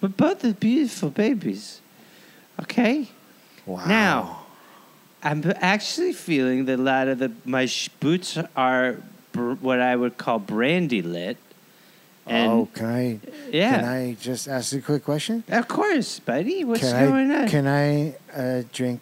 We're 0.00 0.08
both 0.08 0.40
the 0.40 0.54
beautiful 0.54 1.10
babies. 1.10 1.80
Okay? 2.62 3.08
Wow. 3.66 3.86
Now, 3.86 4.46
I'm 5.22 5.42
actually 5.60 6.12
feeling 6.12 6.64
that 6.66 6.78
a 6.78 6.82
lot 6.82 7.08
of 7.08 7.18
the 7.18 7.32
my 7.44 7.66
sh- 7.66 7.88
boots 8.00 8.38
are 8.56 8.96
br- 9.32 9.54
what 9.54 9.80
I 9.80 9.94
would 9.96 10.16
call 10.18 10.38
brandy 10.38 11.02
lit. 11.02 11.36
And 12.26 12.52
oh, 12.52 12.68
can 12.74 12.86
I? 12.86 13.20
yeah, 13.50 13.80
Can 13.80 13.84
I 13.88 14.14
just 14.20 14.48
ask 14.48 14.74
a 14.74 14.80
quick 14.80 15.04
question? 15.04 15.44
of 15.48 15.66
course, 15.66 16.20
buddy. 16.20 16.64
What's 16.64 16.80
can 16.82 17.08
going 17.08 17.30
I, 17.30 17.42
on? 17.42 17.48
Can 17.48 17.66
I 17.66 18.16
uh, 18.34 18.62
drink 18.72 19.00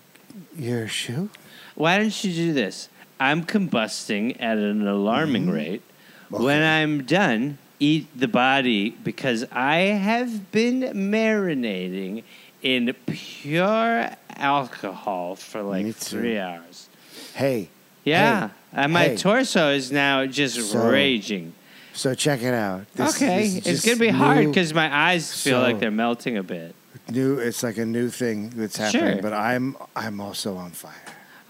your 0.57 0.87
shoe? 0.89 1.29
Why 1.75 1.99
don't 1.99 2.25
you 2.25 2.33
do 2.33 2.53
this? 2.53 2.89
I'm 3.19 3.45
combusting 3.45 4.37
at 4.41 4.59
an 4.59 4.87
alarming 4.87 5.45
mm-hmm. 5.45 5.53
rate. 5.53 5.83
When 6.29 6.63
I'm 6.63 7.05
done, 7.05 7.59
eat 7.79 8.09
the 8.19 8.29
body 8.29 8.91
because 8.91 9.45
I 9.53 9.77
have 9.77 10.51
been 10.51 10.81
marinating 10.81 12.25
in 12.63 12.95
pure 13.07 14.11
alcohol 14.35 15.37
for 15.37 15.63
like 15.63 15.95
three 15.95 16.39
hours. 16.39 16.89
Hey. 17.35 17.69
Yeah, 18.05 18.51
and 18.73 18.93
my 18.93 19.09
hey. 19.09 19.17
torso 19.17 19.73
is 19.73 19.91
now 19.91 20.27
just 20.27 20.71
So- 20.71 20.89
raging. 20.89 21.55
So 21.93 22.15
check 22.15 22.43
it 22.43 22.53
out. 22.53 22.85
This- 22.95 23.17
okay, 23.17 23.49
this 23.49 23.67
it's 23.67 23.85
gonna 23.85 23.97
be 23.97 24.09
hard 24.09 24.47
because 24.47 24.75
my 24.75 24.95
eyes 24.95 25.33
feel 25.43 25.61
So- 25.61 25.63
like 25.63 25.81
they're 25.81 25.91
melting 25.91 26.37
a 26.37 26.43
bit. 26.43 26.75
new. 27.11 27.39
It's 27.39 27.63
like 27.63 27.79
a 27.79 27.87
new 27.87 28.11
thing 28.11 28.51
that's 28.55 28.77
happening. 28.77 29.15
Sure. 29.15 29.23
But 29.23 29.33
I'm 29.33 29.77
I'm 29.95 30.21
also 30.21 30.57
on 30.57 30.73
fire. 30.73 30.93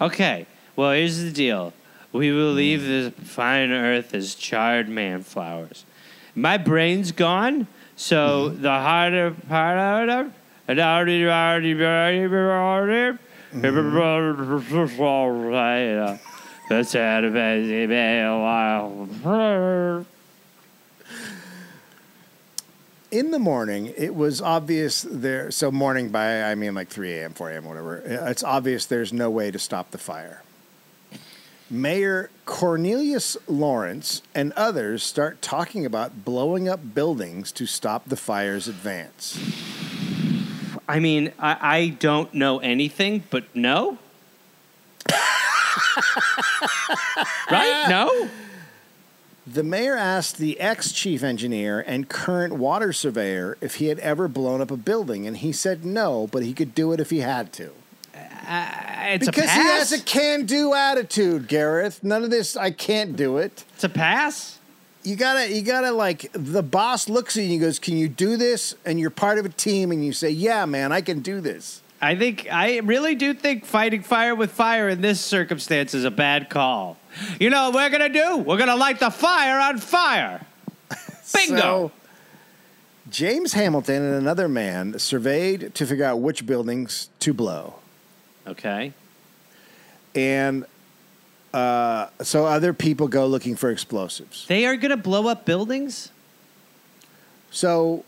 Okay, 0.01 0.47
well, 0.77 0.93
here's 0.93 1.21
the 1.23 1.33
deal. 1.33 1.73
We 2.13 2.31
will 2.33 2.51
hmm. 2.51 2.57
leave 2.57 2.83
the 2.83 3.11
fine 3.25 3.71
earth 3.71 4.15
as 4.15 4.35
charred 4.35 4.89
man 4.89 5.23
flowers. 5.23 5.85
My 6.35 6.59
brain's 6.59 7.13
gone, 7.13 7.67
so 7.97 8.51
hmm. 8.51 8.63
the 8.63 8.71
harder 8.71 9.33
part 9.49 10.09
of 10.09 10.27
it, 10.27 10.33
and 10.69 10.79
already, 10.79 11.27
already, 11.27 11.75
already, 11.75 12.27
already, 12.27 13.19
that's 16.69 16.95
out 16.95 17.25
of 17.25 17.35
it. 17.37 17.67
in 23.11 23.31
the 23.31 23.39
morning, 23.39 23.93
it 23.97 24.15
was 24.15 24.41
obvious 24.43 25.07
there. 25.09 25.51
So 25.51 25.71
morning 25.71 26.11
by 26.11 26.43
I 26.43 26.55
mean 26.55 26.75
like 26.75 26.89
3 26.89 27.13
a.m., 27.15 27.33
4 27.33 27.51
a.m., 27.51 27.65
whatever. 27.65 28.03
It's 28.05 28.45
obvious 28.45 28.87
there's 28.87 29.13
no 29.13 29.31
way 29.31 29.51
to 29.51 29.59
stop 29.59 29.91
the 29.91 29.99
fire. 29.99 30.43
Mayor 31.69 32.31
Cornelius 32.45 33.37
Lawrence 33.49 34.23
and 34.35 34.53
others 34.53 35.03
start 35.03 35.43
talking 35.43 35.85
about 35.85 36.25
blowing 36.25 36.69
up 36.69 36.95
buildings 36.95 37.51
to 37.53 37.67
stop 37.67 38.09
the 38.09 38.17
fire's 38.17 38.69
advance. 38.69 39.37
I 40.89 41.01
mean, 41.01 41.33
I, 41.41 41.57
I 41.61 41.89
don't 41.89 42.33
know 42.33 42.59
anything, 42.59 43.25
but 43.31 43.45
no. 43.55 43.99
right? 47.51 47.87
No? 47.89 48.29
The 49.45 49.65
mayor 49.65 49.97
asked 49.97 50.39
the 50.39 50.61
ex 50.61 50.93
chief 50.93 51.25
engineer 51.25 51.81
and 51.81 52.09
current 52.09 52.55
water 52.55 52.93
surveyor 52.93 53.59
if 53.61 53.77
he 53.77 53.87
had 53.87 53.99
ever 54.01 54.29
blown 54.29 54.61
up 54.61 54.71
a 54.71 54.77
building, 54.77 55.27
and 55.27 55.37
he 55.37 55.53
said 55.53 55.85
no, 55.85 56.29
but 56.31 56.45
he 56.45 56.53
could 56.53 56.75
do 56.75 56.93
it 56.93 57.01
if 57.01 57.11
he 57.11 57.21
had 57.21 57.53
to. 57.55 57.73
Uh, 58.47 59.15
it's 59.15 59.27
Because 59.27 59.51
he 59.51 59.61
has 59.61 59.93
a 59.93 60.01
can 60.01 60.47
do 60.47 60.75
attitude, 60.75 61.49
Gareth. 61.49 62.03
None 62.03 62.25
of 62.25 62.31
this, 62.31 62.57
I 62.57 62.71
can't 62.71 63.17
do 63.17 63.39
it. 63.39 63.65
it's 63.75 63.85
a 63.85 63.89
pass. 63.89 64.59
You 65.03 65.15
gotta, 65.15 65.53
you 65.53 65.63
gotta 65.63 65.93
like, 65.93 66.31
the 66.33 66.63
boss 66.63 67.09
looks 67.09 67.37
at 67.37 67.45
you 67.45 67.53
and 67.53 67.61
goes, 67.61 67.79
Can 67.79 67.97
you 67.97 68.09
do 68.09 68.37
this? 68.37 68.75
And 68.85 68.99
you're 68.99 69.11
part 69.11 69.39
of 69.39 69.47
a 69.47 69.51
team, 69.51 69.93
and 69.93 70.05
you 70.05 70.13
say, 70.13 70.31
Yeah, 70.31 70.65
man, 70.67 70.93
I 70.93 71.01
can 71.01 71.21
do 71.21 71.41
this. 71.41 71.83
I 72.01 72.15
think 72.17 72.49
I 72.53 72.79
really 72.81 73.15
do 73.15 73.33
think 73.33 73.65
fighting 73.65 74.03
fire 74.03 74.35
with 74.35 74.51
fire 74.53 74.89
in 74.89 75.01
this 75.01 75.21
circumstance 75.21 75.95
is 75.95 76.05
a 76.05 76.11
bad 76.11 76.51
call. 76.51 76.99
You 77.41 77.51
know 77.51 77.71
what 77.71 77.75
we're 77.75 77.91
gonna 77.91 78.09
do? 78.13 78.37
We're 78.39 78.59
gonna 78.59 78.77
light 78.77 79.01
the 79.01 79.11
fire 79.11 79.59
on 79.61 79.79
fire. 79.79 80.45
Bingo. 81.35 81.57
So, 81.57 81.93
James 83.09 83.53
Hamilton 83.55 84.03
and 84.03 84.15
another 84.15 84.49
man 84.49 84.99
surveyed 84.99 85.75
to 85.75 85.87
figure 85.87 86.05
out 86.05 86.21
which 86.21 86.45
buildings 86.45 87.09
to 87.21 87.33
blow. 87.33 87.77
Okay. 88.47 88.93
And 90.15 90.65
uh, 91.53 92.09
so 92.23 92.47
other 92.47 92.73
people 92.73 93.09
go 93.09 93.27
looking 93.27 93.57
for 93.57 93.71
explosives. 93.71 94.47
They 94.47 94.67
are 94.67 94.77
going 94.77 94.91
to 94.91 94.97
blow 94.97 95.29
up 95.29 95.45
buildings? 95.45 96.11
So 97.51 98.05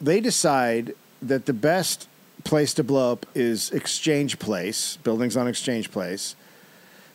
they 0.00 0.20
decide 0.20 0.94
that 1.22 1.46
the 1.46 1.52
best 1.52 2.08
place 2.44 2.74
to 2.74 2.84
blow 2.84 3.12
up 3.12 3.26
is 3.34 3.70
Exchange 3.70 4.38
Place, 4.38 4.98
buildings 4.98 5.36
on 5.36 5.48
Exchange 5.48 5.90
Place. 5.90 6.36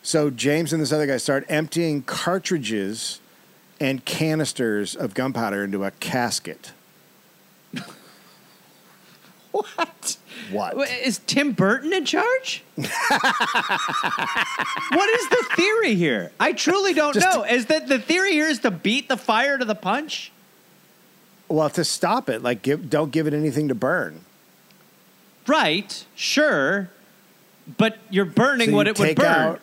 So 0.02 0.30
James 0.30 0.72
and 0.72 0.82
this 0.82 0.92
other 0.92 1.06
guy 1.06 1.18
start 1.18 1.44
emptying 1.48 2.02
cartridges 2.02 3.20
and 3.78 4.04
canisters 4.04 4.94
of 4.94 5.14
gunpowder 5.14 5.64
into 5.64 5.84
a 5.84 5.90
casket. 5.92 6.72
What? 9.52 9.99
What? 10.50 10.76
Wha- 10.76 10.82
Is 11.02 11.20
Tim 11.26 11.52
Burton 11.52 11.92
in 11.92 12.04
charge? 12.04 12.62
what 12.76 12.90
is 15.10 15.28
the 15.28 15.46
theory 15.56 15.94
here? 15.94 16.32
I 16.40 16.52
truly 16.52 16.92
don't 16.94 17.14
Just- 17.14 17.26
know. 17.26 17.44
Is 17.44 17.66
that 17.66 17.88
the 17.88 17.98
theory 17.98 18.32
here 18.32 18.46
is 18.48 18.58
to 18.60 18.70
beat 18.70 19.08
the 19.08 19.16
fire 19.16 19.58
to 19.58 19.64
the 19.64 19.74
punch? 19.74 20.32
Well, 21.48 21.70
to 21.70 21.84
stop 21.84 22.28
it, 22.28 22.42
like 22.42 22.62
give, 22.62 22.88
don't 22.90 23.10
give 23.10 23.26
it 23.26 23.34
anything 23.34 23.68
to 23.68 23.74
burn. 23.74 24.20
Right, 25.46 26.04
sure. 26.14 26.90
But 27.76 27.98
you're 28.10 28.24
burning 28.24 28.66
So 28.68 28.70
you 28.70 28.76
what 28.76 28.88
it 28.88 28.98
would 28.98 29.16
burn. 29.16 29.26
out- 29.26 29.60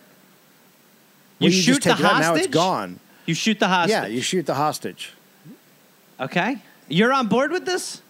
you 1.39 1.45
Well, 1.45 1.51
shoot 1.51 1.63
just 1.63 1.81
the 1.83 1.89
take 1.91 1.99
it 1.99 2.05
out, 2.05 2.11
hostage. 2.13 2.27
Now 2.33 2.35
it's 2.35 2.47
gone. 2.47 2.99
You 3.25 3.33
shoot 3.35 3.59
the 3.59 3.67
hostage. 3.67 3.91
Yeah, 3.91 4.05
you 4.07 4.21
shoot 4.21 4.45
the 4.45 4.55
hostage. 4.55 5.11
Okay. 6.19 6.57
You're 6.87 7.13
on 7.13 7.27
board 7.27 7.51
with 7.51 7.65
this? 7.65 8.01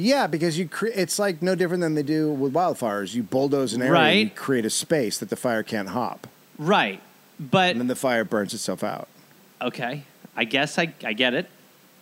Yeah, 0.00 0.28
because 0.28 0.56
you 0.58 0.68
cre- 0.68 0.86
it's 0.94 1.18
like 1.18 1.42
no 1.42 1.54
different 1.56 1.80
than 1.80 1.94
they 1.94 2.04
do 2.04 2.30
with 2.30 2.52
wildfires. 2.52 3.14
You 3.14 3.24
bulldoze 3.24 3.74
an 3.74 3.82
area, 3.82 4.00
and 4.00 4.18
you 4.20 4.30
create 4.30 4.64
a 4.64 4.70
space 4.70 5.18
that 5.18 5.28
the 5.28 5.36
fire 5.36 5.62
can't 5.64 5.88
hop, 5.88 6.26
Right. 6.56 7.00
But 7.40 7.72
and 7.72 7.80
then 7.80 7.86
the 7.88 7.96
fire 7.96 8.24
burns 8.24 8.54
itself 8.54 8.82
out. 8.84 9.08
okay. 9.60 10.04
I 10.36 10.44
guess 10.44 10.78
I, 10.78 10.94
I 11.04 11.12
get 11.14 11.34
it. 11.34 11.46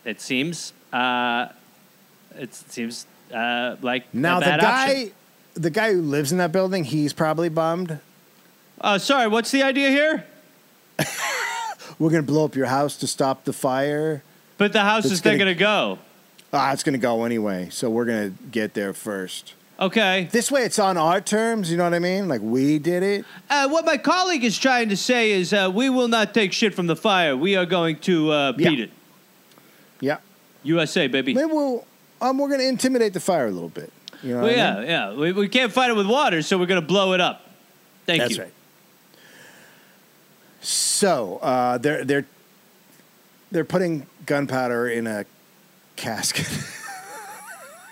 It 0.05 0.21
seems 0.21 0.75
uh, 0.93 1.49
it 2.39 2.55
seems 2.55 3.07
uh, 3.35 3.77
like 3.81 4.13
Now 4.15 4.41
the 4.41 4.45
guy, 4.47 4.91
option. 4.93 5.13
the 5.55 5.71
guy 5.71 5.93
who 5.95 6.03
lives 6.03 6.33
in 6.33 6.39
that 6.39 6.53
building, 6.53 6.85
he's 6.85 7.15
probably 7.15 7.49
bummed. 7.49 7.99
Uh, 8.79 8.99
sorry, 8.99 9.27
what's 9.29 9.51
the 9.53 9.63
idea 9.63 9.89
here? 9.89 10.27
We're 11.99 12.11
gonna 12.11 12.23
blow 12.23 12.45
up 12.45 12.55
your 12.55 12.67
house 12.67 12.97
to 12.99 13.07
stop 13.07 13.45
the 13.45 13.55
fire. 13.55 14.23
But 14.59 14.73
the 14.75 14.81
house 14.83 15.07
is 15.07 15.21
gonna- 15.23 15.39
going 15.39 15.55
to 15.55 15.59
go. 15.59 15.99
Ah, 16.53 16.73
it's 16.73 16.83
gonna 16.83 16.99
go 16.99 17.25
anyway, 17.25 17.69
so 17.71 17.91
we're 17.91 18.05
gonna 18.05 18.31
get 18.51 18.75
there 18.75 18.93
first. 18.93 19.55
Okay. 19.79 20.29
This 20.33 20.51
way, 20.51 20.63
it's 20.63 20.79
on 20.79 20.97
our 20.97 21.21
terms. 21.21 21.71
You 21.71 21.77
know 21.77 21.85
what 21.85 21.93
I 21.93 21.99
mean? 21.99 22.29
Like 22.29 22.41
we 22.41 22.79
did 22.79 23.03
it. 23.03 23.25
Uh, 23.51 23.69
what 23.69 23.85
my 23.85 23.99
colleague 23.99 24.43
is 24.45 24.59
trying 24.59 24.89
to 24.89 24.97
say 24.97 25.33
is 25.33 25.53
uh, 25.53 25.71
we 25.75 25.91
will 25.91 26.09
not 26.09 26.33
take 26.33 26.53
shit 26.55 26.73
from 26.75 26.87
the 26.87 26.97
fire. 26.97 27.37
We 27.37 27.57
are 27.57 27.67
going 27.67 27.99
to 28.01 28.31
uh, 28.31 28.53
Yeah. 28.57 28.71
beat 28.71 28.81
it. 28.81 28.91
Yeah. 30.01 30.17
USA, 30.63 31.09
baby. 31.09 31.35
Maybe 31.35 31.47
we'll. 31.53 31.85
Um, 32.23 32.39
we're 32.39 32.49
gonna 32.49 32.63
intimidate 32.63 33.13
the 33.13 33.21
fire 33.21 33.49
a 33.49 33.51
little 33.51 33.69
bit. 33.69 33.93
You 34.23 34.31
know? 34.31 34.43
Well, 34.43 34.47
what 34.47 34.53
I 34.53 34.57
yeah, 34.57 34.75
mean? 34.77 34.87
yeah. 34.89 35.15
We, 35.15 35.33
we 35.33 35.49
can't 35.49 35.71
fight 35.71 35.91
it 35.91 35.97
with 35.97 36.07
water, 36.07 36.41
so 36.41 36.57
we're 36.57 36.65
going 36.67 36.81
to 36.81 36.87
blow 36.87 37.13
it 37.13 37.21
up. 37.21 37.43
Thank 38.07 38.21
That's 38.23 38.31
you. 38.33 38.37
That's 38.39 38.47
right. 38.47 38.55
So 40.63 41.37
uh, 41.43 41.79
they're 41.79 42.05
they're 42.05 42.27
they're 43.53 43.65
putting 43.65 44.07
gunpowder 44.25 44.89
in 44.89 45.07
a 45.07 45.25
casket. 45.97 46.49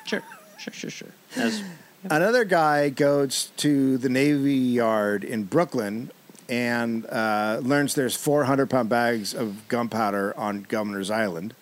Sure, 0.06 0.22
sure, 0.58 0.72
sure, 0.74 0.90
sure. 0.90 1.08
As, 1.34 1.62
Another 2.10 2.44
guy 2.44 2.90
goes 2.90 3.50
to 3.56 3.96
the 3.96 4.10
Navy 4.10 4.54
Yard 4.54 5.24
in 5.24 5.44
Brooklyn 5.44 6.10
and 6.50 7.06
uh, 7.06 7.60
learns 7.62 7.94
there's 7.94 8.14
400 8.14 8.68
pound 8.68 8.90
bags 8.90 9.32
of 9.32 9.66
gunpowder 9.68 10.36
on 10.36 10.66
Governor's 10.68 11.10
Island. 11.10 11.54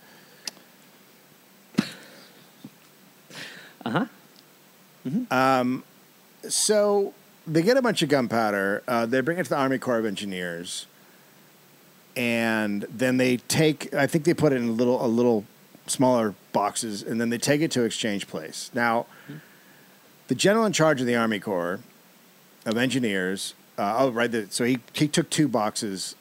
uh-huh. 3.85 4.07
So 6.49 7.15
they 7.47 7.63
get 7.63 7.77
a 7.77 7.83
bunch 7.83 8.03
of 8.03 8.09
gunpowder. 8.09 8.83
Uh, 8.89 9.07
they 9.07 9.21
bring 9.21 9.39
it 9.39 9.45
to 9.45 9.51
the 9.51 9.57
Army 9.57 9.79
Corps 9.79 9.99
of 9.99 10.07
Engineers, 10.07 10.87
and 12.17 12.85
then 12.91 13.17
they 13.17 13.37
take. 13.37 13.95
I 13.95 14.09
think 14.09 14.25
they 14.25 14.35
put 14.35 14.53
it 14.53 14.57
in 14.57 14.69
a 14.69 14.73
little, 14.73 15.05
a 15.05 15.07
little 15.07 15.45
smaller 15.87 16.35
boxes, 16.53 17.03
and 17.03 17.21
then 17.21 17.31
they 17.31 17.39
take 17.39 17.61
it 17.61 17.71
to 17.73 17.83
Exchange 17.83 18.27
Place. 18.27 18.71
Now, 18.75 19.07
the 20.29 20.35
general 20.35 20.65
in 20.65 20.73
charge 20.73 21.01
of 21.01 21.07
the 21.07 21.17
Army 21.17 21.41
Corps 21.41 21.81
of 22.65 22.77
Engineers. 22.77 23.55
Uh, 23.77 23.95
oh, 23.99 24.11
right. 24.11 24.31
The, 24.31 24.47
so 24.51 24.65
he 24.65 24.79
he 24.93 25.09
took 25.09 25.31
two 25.31 25.49
boxes 25.49 26.15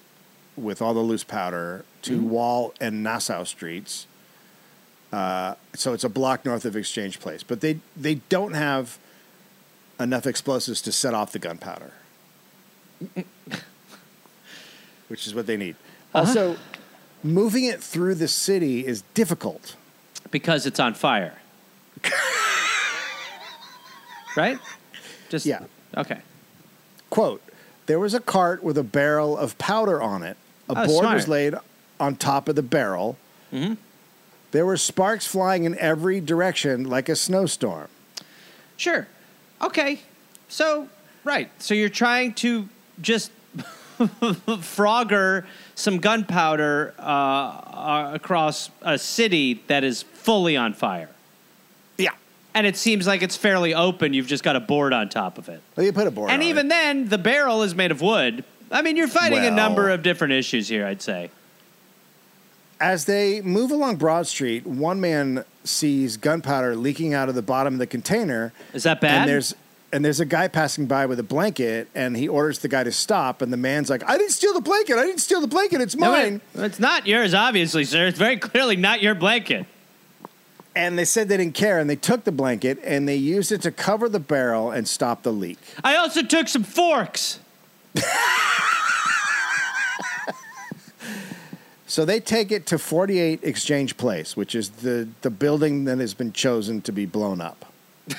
with 0.55 0.81
all 0.81 0.93
the 0.93 1.01
loose 1.01 1.23
powder 1.23 1.85
to 2.03 2.21
Wall 2.21 2.73
and 2.79 3.03
Nassau 3.03 3.43
streets. 3.43 4.07
Uh, 5.11 5.55
so 5.75 5.93
it's 5.93 6.03
a 6.03 6.09
block 6.09 6.45
north 6.45 6.65
of 6.65 6.75
Exchange 6.75 7.19
Place, 7.19 7.43
but 7.43 7.61
they 7.61 7.79
they 7.95 8.15
don't 8.15 8.53
have 8.53 8.97
enough 9.99 10.25
explosives 10.25 10.81
to 10.81 10.91
set 10.91 11.13
off 11.13 11.31
the 11.31 11.39
gunpowder, 11.39 11.91
which 15.07 15.27
is 15.27 15.35
what 15.35 15.47
they 15.47 15.57
need. 15.57 15.75
Also, 16.13 16.57
moving 17.23 17.65
it 17.65 17.81
through 17.81 18.15
the 18.15 18.27
city 18.27 18.85
is 18.85 19.03
difficult. 19.13 19.75
because 20.31 20.65
it's 20.65 20.79
on 20.79 20.93
fire. 20.93 21.37
right? 24.37 24.59
Just 25.29 25.45
Yeah. 25.45 25.63
Okay. 25.97 26.19
Quote: 27.09 27.41
There 27.85 27.99
was 27.99 28.13
a 28.13 28.19
cart 28.19 28.63
with 28.63 28.77
a 28.77 28.83
barrel 28.83 29.37
of 29.37 29.57
powder 29.57 30.01
on 30.01 30.23
it. 30.23 30.37
A 30.69 30.73
Oh, 30.83 30.87
board 30.87 31.05
was 31.13 31.27
laid 31.27 31.55
on 31.99 32.15
top 32.15 32.47
of 32.47 32.55
the 32.55 32.63
barrel. 32.63 33.17
Mm-hmm. 33.53 33.73
There 34.51 34.65
were 34.65 34.77
sparks 34.77 35.27
flying 35.27 35.63
in 35.65 35.77
every 35.77 36.19
direction 36.21 36.85
like 36.85 37.09
a 37.09 37.15
snowstorm. 37.15 37.87
Sure. 38.77 39.07
Okay. 39.61 39.99
So, 40.49 40.87
right. 41.23 41.49
So 41.59 41.73
you're 41.73 41.89
trying 41.89 42.33
to 42.35 42.67
just 43.01 43.31
frogger 43.99 45.45
some 45.81 45.97
gunpowder 45.97 46.93
uh, 46.97 47.01
uh, 47.01 48.11
across 48.13 48.69
a 48.81 48.97
city 48.97 49.61
that 49.67 49.83
is 49.83 50.03
fully 50.03 50.55
on 50.55 50.73
fire. 50.73 51.09
Yeah. 51.97 52.11
And 52.53 52.67
it 52.67 52.77
seems 52.77 53.07
like 53.07 53.21
it's 53.21 53.35
fairly 53.35 53.73
open. 53.73 54.13
You've 54.13 54.27
just 54.27 54.43
got 54.43 54.55
a 54.55 54.59
board 54.59 54.93
on 54.93 55.09
top 55.09 55.37
of 55.37 55.49
it. 55.49 55.61
Well, 55.75 55.85
you 55.85 55.91
put 55.91 56.07
a 56.07 56.11
board 56.11 56.29
and 56.29 56.41
on 56.41 56.47
even 56.47 56.67
it. 56.67 56.69
then, 56.69 57.09
the 57.09 57.17
barrel 57.17 57.63
is 57.63 57.75
made 57.75 57.91
of 57.91 58.01
wood. 58.01 58.43
I 58.71 58.81
mean, 58.81 58.95
you're 58.95 59.07
fighting 59.07 59.45
a 59.45 59.51
number 59.51 59.89
of 59.89 60.01
different 60.01 60.33
issues 60.33 60.69
here, 60.69 60.85
I'd 60.85 61.01
say. 61.01 61.29
As 62.79 63.05
they 63.05 63.41
move 63.41 63.69
along 63.69 63.97
Broad 63.97 64.27
Street, 64.27 64.65
one 64.65 65.01
man 65.01 65.43
sees 65.63 66.17
gunpowder 66.17 66.75
leaking 66.75 67.13
out 67.13 67.29
of 67.29 67.35
the 67.35 67.41
bottom 67.41 67.73
of 67.73 67.79
the 67.79 67.85
container. 67.87 68.53
Is 68.73 68.83
that 68.83 69.01
bad? 69.01 69.21
And 69.21 69.29
there's 69.29 69.53
and 69.93 70.03
there's 70.03 70.19
a 70.19 70.25
guy 70.25 70.47
passing 70.47 70.85
by 70.85 71.05
with 71.05 71.19
a 71.19 71.23
blanket, 71.23 71.89
and 71.95 72.15
he 72.15 72.27
orders 72.27 72.59
the 72.59 72.67
guy 72.67 72.83
to 72.83 72.91
stop. 72.91 73.41
And 73.41 73.51
the 73.51 73.57
man's 73.57 73.89
like, 73.89 74.03
"I 74.07 74.17
didn't 74.17 74.31
steal 74.31 74.53
the 74.53 74.61
blanket. 74.61 74.97
I 74.97 75.05
didn't 75.05 75.21
steal 75.21 75.41
the 75.41 75.47
blanket. 75.47 75.81
It's 75.81 75.95
No, 75.95 76.11
mine." 76.11 76.41
It's 76.55 76.79
not 76.79 77.07
yours, 77.07 77.33
obviously, 77.33 77.83
sir. 77.83 78.07
It's 78.07 78.19
very 78.19 78.37
clearly 78.37 78.75
not 78.75 79.01
your 79.01 79.15
blanket. 79.15 79.65
And 80.75 80.97
they 80.97 81.05
said 81.05 81.27
they 81.27 81.37
didn't 81.37 81.55
care, 81.55 81.79
and 81.79 81.89
they 81.89 81.97
took 81.97 82.23
the 82.23 82.31
blanket 82.31 82.79
and 82.83 83.07
they 83.07 83.17
used 83.17 83.51
it 83.51 83.61
to 83.63 83.71
cover 83.71 84.07
the 84.07 84.21
barrel 84.21 84.71
and 84.71 84.87
stop 84.87 85.23
the 85.23 85.33
leak. 85.33 85.59
I 85.83 85.97
also 85.97 86.21
took 86.23 86.47
some 86.47 86.63
forks. 86.63 87.39
So 91.91 92.05
they 92.05 92.21
take 92.21 92.53
it 92.53 92.67
to 92.67 92.79
48 92.79 93.41
Exchange 93.43 93.97
Place, 93.97 94.37
which 94.37 94.55
is 94.55 94.69
the, 94.69 95.09
the 95.23 95.29
building 95.29 95.83
that 95.83 95.97
has 95.97 96.13
been 96.13 96.31
chosen 96.31 96.79
to 96.83 96.93
be 96.93 97.05
blown 97.05 97.41
up. 97.41 97.65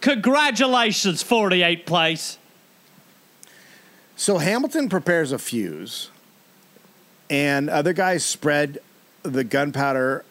Congratulations, 0.00 1.22
48 1.22 1.86
place. 1.86 2.38
So 4.16 4.38
Hamilton 4.38 4.88
prepares 4.88 5.32
a 5.32 5.38
fuse, 5.38 6.10
and 7.28 7.68
other 7.68 7.92
guys 7.92 8.24
spread 8.24 8.78
the 9.22 9.44
gunpowder 9.44 10.24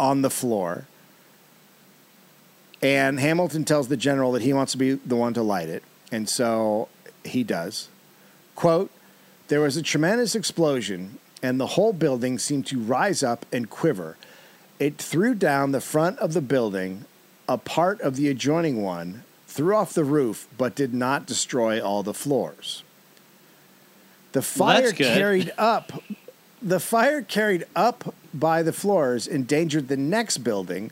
on 0.00 0.22
the 0.22 0.30
floor. 0.30 0.86
And 2.82 3.20
Hamilton 3.20 3.64
tells 3.64 3.88
the 3.88 3.96
general 3.96 4.32
that 4.32 4.42
he 4.42 4.52
wants 4.52 4.72
to 4.72 4.78
be 4.78 4.92
the 4.94 5.16
one 5.16 5.34
to 5.34 5.42
light 5.42 5.68
it, 5.68 5.82
and 6.10 6.28
so 6.28 6.88
he 7.24 7.44
does. 7.44 7.88
Quote, 8.54 8.90
there 9.48 9.60
was 9.60 9.76
a 9.76 9.82
tremendous 9.82 10.34
explosion, 10.34 11.18
and 11.42 11.60
the 11.60 11.68
whole 11.68 11.92
building 11.92 12.38
seemed 12.38 12.66
to 12.66 12.78
rise 12.78 13.22
up 13.22 13.44
and 13.52 13.68
quiver. 13.68 14.16
It 14.78 14.98
threw 14.98 15.34
down 15.34 15.72
the 15.72 15.80
front 15.80 16.18
of 16.18 16.32
the 16.32 16.40
building, 16.40 17.04
a 17.48 17.58
part 17.58 18.00
of 18.00 18.16
the 18.16 18.28
adjoining 18.28 18.82
one, 18.82 19.24
threw 19.46 19.74
off 19.74 19.92
the 19.92 20.04
roof, 20.04 20.48
but 20.56 20.74
did 20.74 20.94
not 20.94 21.26
destroy 21.26 21.80
all 21.80 22.02
the 22.02 22.14
floors. 22.14 22.82
The 24.32 24.42
fire 24.42 24.92
good. 24.92 25.14
carried 25.14 25.52
up 25.56 25.92
the 26.64 26.80
fire 26.80 27.20
carried 27.20 27.64
up 27.76 28.14
by 28.32 28.62
the 28.62 28.72
floors 28.72 29.26
endangered 29.26 29.88
the 29.88 29.98
next 29.98 30.38
building 30.38 30.90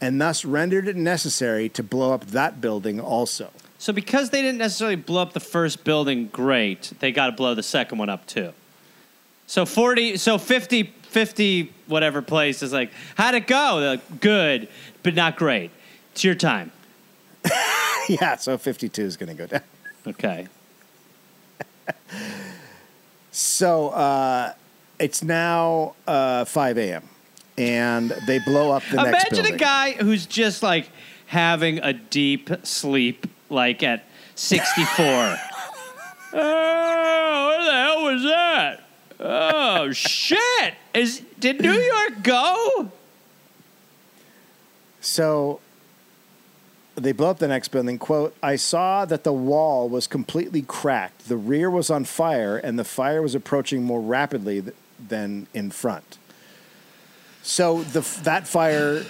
and 0.00 0.20
thus 0.20 0.44
rendered 0.44 0.88
it 0.88 0.96
necessary 0.96 1.68
to 1.70 1.82
blow 1.82 2.12
up 2.12 2.26
that 2.26 2.60
building 2.60 3.00
also. 3.00 3.50
So 3.78 3.92
because 3.92 4.30
they 4.30 4.42
didn't 4.42 4.58
necessarily 4.58 4.96
blow 4.96 5.22
up 5.22 5.32
the 5.32 5.40
first 5.40 5.84
building 5.84 6.26
great, 6.26 6.92
they 6.98 7.12
got 7.12 7.26
to 7.26 7.32
blow 7.32 7.54
the 7.54 7.62
second 7.62 7.98
one 7.98 8.08
up 8.08 8.26
too. 8.26 8.52
So 9.46 9.64
40 9.64 10.16
so 10.16 10.38
50 10.38 10.92
50 11.02 11.72
whatever 11.86 12.20
place 12.20 12.62
is 12.62 12.72
like, 12.72 12.90
"How'd 13.14 13.36
it 13.36 13.46
go?" 13.46 13.78
Like, 13.78 14.20
"Good, 14.20 14.68
but 15.04 15.14
not 15.14 15.36
great." 15.36 15.70
It's 16.16 16.24
your 16.24 16.34
time. 16.34 16.72
yeah, 18.08 18.36
so 18.36 18.56
52 18.56 19.02
is 19.02 19.18
going 19.18 19.28
to 19.28 19.34
go 19.34 19.46
down. 19.46 19.60
Okay. 20.06 20.48
So 23.30 23.90
uh, 23.90 24.54
it's 24.98 25.22
now 25.22 25.94
uh, 26.06 26.46
5 26.46 26.78
a.m. 26.78 27.06
and 27.58 28.14
they 28.26 28.38
blow 28.38 28.70
up 28.72 28.82
the 28.90 28.96
next 28.96 29.08
Imagine 29.08 29.30
building. 29.34 29.54
a 29.56 29.58
guy 29.58 29.92
who's 29.92 30.24
just 30.24 30.62
like 30.62 30.88
having 31.26 31.80
a 31.80 31.92
deep 31.92 32.48
sleep, 32.62 33.26
like 33.50 33.82
at 33.82 34.06
64. 34.36 35.04
oh, 35.04 35.36
what 36.32 37.62
the 37.62 37.72
hell 37.72 38.04
was 38.04 38.22
that? 38.22 38.84
Oh 39.20 39.92
shit! 39.92 40.74
Is 40.94 41.20
did 41.38 41.60
New 41.60 41.78
York 41.78 42.22
go? 42.22 42.90
So 45.02 45.60
they 46.96 47.12
blow 47.12 47.30
up 47.30 47.38
the 47.38 47.48
next 47.48 47.68
building. 47.68 47.98
Quote, 47.98 48.34
I 48.42 48.56
saw 48.56 49.04
that 49.04 49.22
the 49.22 49.32
wall 49.32 49.88
was 49.88 50.06
completely 50.06 50.62
cracked. 50.62 51.28
The 51.28 51.36
rear 51.36 51.70
was 51.70 51.90
on 51.90 52.04
fire, 52.04 52.56
and 52.56 52.78
the 52.78 52.84
fire 52.84 53.22
was 53.22 53.34
approaching 53.34 53.84
more 53.84 54.00
rapidly 54.00 54.62
th- 54.62 54.74
than 55.08 55.46
in 55.52 55.70
front. 55.70 56.18
So 57.42 57.82
the 57.82 58.00
that 58.24 58.48
fire, 58.48 59.04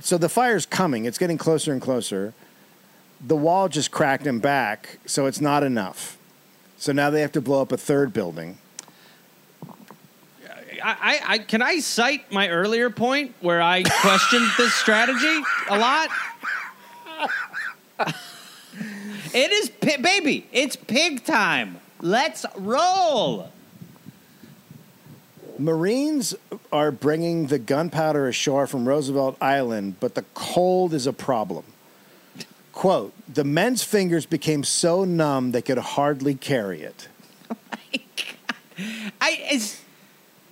so 0.00 0.18
the 0.18 0.28
fire's 0.28 0.66
coming. 0.66 1.04
It's 1.04 1.18
getting 1.18 1.38
closer 1.38 1.72
and 1.72 1.80
closer. 1.80 2.34
The 3.26 3.36
wall 3.36 3.68
just 3.68 3.90
cracked 3.90 4.26
him 4.26 4.40
back, 4.40 4.98
so 5.06 5.26
it's 5.26 5.40
not 5.40 5.62
enough. 5.62 6.18
So 6.78 6.92
now 6.92 7.10
they 7.10 7.20
have 7.20 7.32
to 7.32 7.40
blow 7.40 7.62
up 7.62 7.72
a 7.72 7.76
third 7.76 8.12
building. 8.12 8.58
I, 10.82 11.20
I 11.26 11.38
can 11.38 11.62
I 11.62 11.80
cite 11.80 12.32
my 12.32 12.48
earlier 12.48 12.90
point 12.90 13.34
where 13.40 13.60
I 13.60 13.82
questioned 13.82 14.48
this 14.56 14.74
strategy 14.74 15.42
a 15.68 15.78
lot. 15.78 16.08
It 19.34 19.52
is 19.52 19.70
pi- 19.70 19.96
baby. 19.98 20.46
It's 20.52 20.76
pig 20.76 21.24
time. 21.24 21.80
Let's 22.00 22.46
roll. 22.56 23.50
Marines 25.58 26.34
are 26.72 26.90
bringing 26.90 27.48
the 27.48 27.58
gunpowder 27.58 28.26
ashore 28.26 28.66
from 28.66 28.88
Roosevelt 28.88 29.36
Island, 29.42 29.96
but 30.00 30.14
the 30.14 30.24
cold 30.32 30.94
is 30.94 31.06
a 31.06 31.12
problem. 31.12 31.64
Quote, 32.72 33.12
the 33.28 33.44
men's 33.44 33.82
fingers 33.82 34.24
became 34.24 34.64
so 34.64 35.04
numb 35.04 35.52
they 35.52 35.60
could 35.60 35.78
hardly 35.78 36.34
carry 36.34 36.82
it. 36.82 37.08
Oh 37.52 37.56
my 37.92 38.00
God. 38.16 39.12
I 39.20 39.60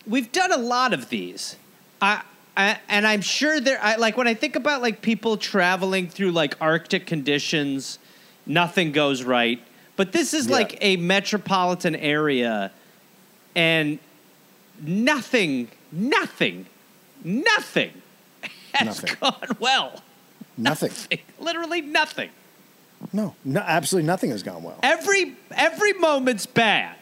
we've 0.07 0.31
done 0.33 0.53
a 0.53 0.59
lot 0.59 0.93
of 0.93 1.09
these. 1.09 1.57
I, 2.03 2.23
I 2.59 2.79
and 2.89 3.07
I'm 3.07 3.21
sure 3.23 3.61
there. 3.61 3.79
I, 3.81 3.97
like 3.97 4.17
when 4.17 4.27
I 4.27 4.35
think 4.35 4.57
about 4.57 4.83
like 4.83 5.01
people 5.01 5.37
traveling 5.37 6.09
through 6.09 6.33
like 6.33 6.57
Arctic 6.61 7.07
conditions, 7.07 7.99
nothing 8.47 8.91
goes 8.93 9.23
right. 9.23 9.63
But 9.97 10.13
this 10.13 10.35
is 10.35 10.47
Yeah. 10.49 10.57
like 10.57 10.79
a 10.81 10.97
metropolitan 10.97 11.95
area, 11.97 12.73
and 13.55 13.99
nothing, 14.81 15.69
nothing, 15.93 16.67
nothing 17.25 17.93
has 18.75 19.03
Nothing. 19.03 19.17
gone 19.21 19.57
well. 19.61 20.03
Nothing. 20.57 20.91
Literally 21.39 21.81
nothing. 21.81 22.31
No, 23.13 23.37
no, 23.45 23.61
absolutely 23.61 24.07
nothing 24.09 24.31
has 24.31 24.43
gone 24.43 24.65
well, 24.65 24.79
Every 24.83 25.37
every 25.53 25.93
moment's 25.93 26.47
bad. 26.47 26.97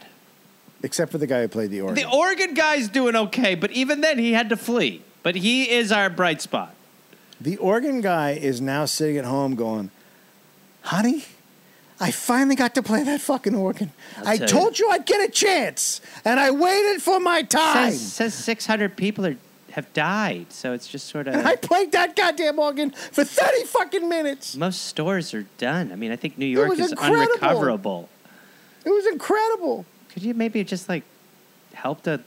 except 0.83 1.11
for 1.11 1.17
the 1.19 1.27
guy 1.27 1.41
who 1.41 1.49
played 1.49 1.71
the 1.71 1.81
organ. 1.81 1.95
The 1.95 2.11
organ 2.15 2.53
guy's 2.53 2.89
doing 2.89 3.17
okay, 3.17 3.55
but 3.55 3.71
even 3.73 4.03
then 4.03 4.19
he 4.19 4.33
had 4.35 4.51
to 4.51 4.57
flee. 4.59 5.03
But 5.27 5.35
he 5.35 5.69
is 5.69 5.91
our 5.91 6.09
bright 6.09 6.41
spot. 6.41 6.73
The 7.41 7.57
organ 7.57 8.01
guy 8.01 8.31
is 8.31 8.61
now 8.61 8.85
sitting 8.85 9.17
at 9.17 9.25
home 9.25 9.57
going, 9.57 9.91
Honey, 10.83 11.25
I 11.99 12.13
finally 12.13 12.55
got 12.55 12.77
to 12.77 12.83
play 12.85 13.03
that 13.03 13.21
fucking 13.21 13.57
organ. 13.57 13.91
I 14.25 14.37
tell 14.37 14.47
told 14.47 14.79
you. 14.79 14.89
I'd 14.89 15.05
get 15.05 15.29
a 15.29 15.33
chance, 15.33 16.01
and 16.25 16.39
I 16.39 16.53
waited 16.53 17.03
for 17.03 17.19
my 17.19 17.43
time. 17.43 17.91
Says, 17.91 18.35
says 18.35 18.35
600 18.35 18.97
people 18.97 19.27
are, 19.27 19.37
have 19.73 19.93
died, 19.93 20.53
so 20.53 20.73
it's 20.73 20.87
just 20.87 21.09
sort 21.09 21.27
and 21.27 21.45
I 21.45 21.57
played 21.57 21.91
that 21.91 22.15
goddamn 22.15 22.61
organ 22.61 22.93
for 22.93 23.25
30 23.25 23.65
fucking 23.65 24.09
minutes. 24.09 24.55
Most 24.55 24.85
stores 24.85 25.35
are 25.35 25.47
done. 25.59 25.91
I 25.91 25.97
mean, 25.97 26.13
I 26.13 26.17
think 26.17 26.39
New 26.39 26.47
York 26.47 26.79
is 26.79 26.93
incredible. 26.93 27.23
unrecoverable. 27.23 28.09
It 28.85 28.91
was 28.91 29.07
incredible. 29.07 29.87
Could 30.11 30.23
you 30.23 30.35
maybe 30.35 30.63
just 30.63 30.89
like 30.89 31.03
help 31.75 32.05
to 32.05 32.21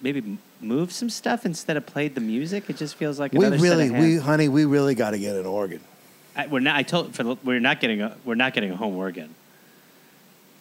maybe 0.00 0.38
move 0.60 0.92
some 0.92 1.10
stuff 1.10 1.44
instead 1.46 1.76
of 1.76 1.86
played 1.86 2.14
the 2.14 2.20
music? 2.20 2.68
It 2.70 2.76
just 2.76 2.94
feels 2.94 3.18
like 3.18 3.32
We 3.32 3.46
really, 3.46 3.90
we, 3.90 4.16
honey, 4.16 4.48
we 4.48 4.64
really 4.64 4.94
got 4.94 5.10
to 5.10 5.18
get 5.18 5.36
an 5.36 5.46
organ. 5.46 5.80
I, 6.36 6.46
we're 6.46 6.60
not. 6.60 6.76
I 6.76 6.82
told 6.82 7.14
for, 7.14 7.36
we're 7.44 7.60
not 7.60 7.80
getting 7.80 8.02
a 8.02 8.16
we're 8.24 8.34
not 8.34 8.52
getting 8.54 8.70
a 8.70 8.76
home 8.76 8.96
organ. 8.96 9.34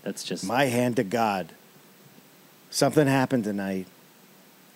That's 0.03 0.23
just 0.23 0.45
My 0.45 0.65
hand 0.65 0.95
to 0.97 1.03
God. 1.03 1.51
Something 2.69 3.07
happened 3.07 3.43
tonight. 3.43 3.87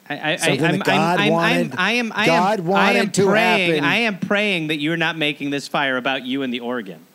I, 0.10 0.34
I, 0.34 0.36
Something 0.38 0.64
I, 0.66 0.68
I'm, 0.70 0.78
that 0.80 0.86
God 0.86 1.20
I'm, 1.20 1.32
wanted- 1.32 1.72
I'm, 1.74 1.80
I 1.80 1.91
am, 1.94 2.12
I 2.16 2.26
God 2.26 2.60
am, 2.62 2.72
I 2.72 2.91
am 2.94 3.12
to 3.12 3.26
praying, 3.28 3.72
happen. 3.76 3.86
I 3.86 3.96
am 3.98 4.18
praying 4.18 4.68
that 4.68 4.78
you're 4.78 4.98
not 4.98 5.18
making 5.18 5.52
this 5.52 5.68
fire 5.68 5.98
about 5.98 6.26
you 6.26 6.41
and 6.41 6.52
the 6.52 6.62
organ. 6.62 7.06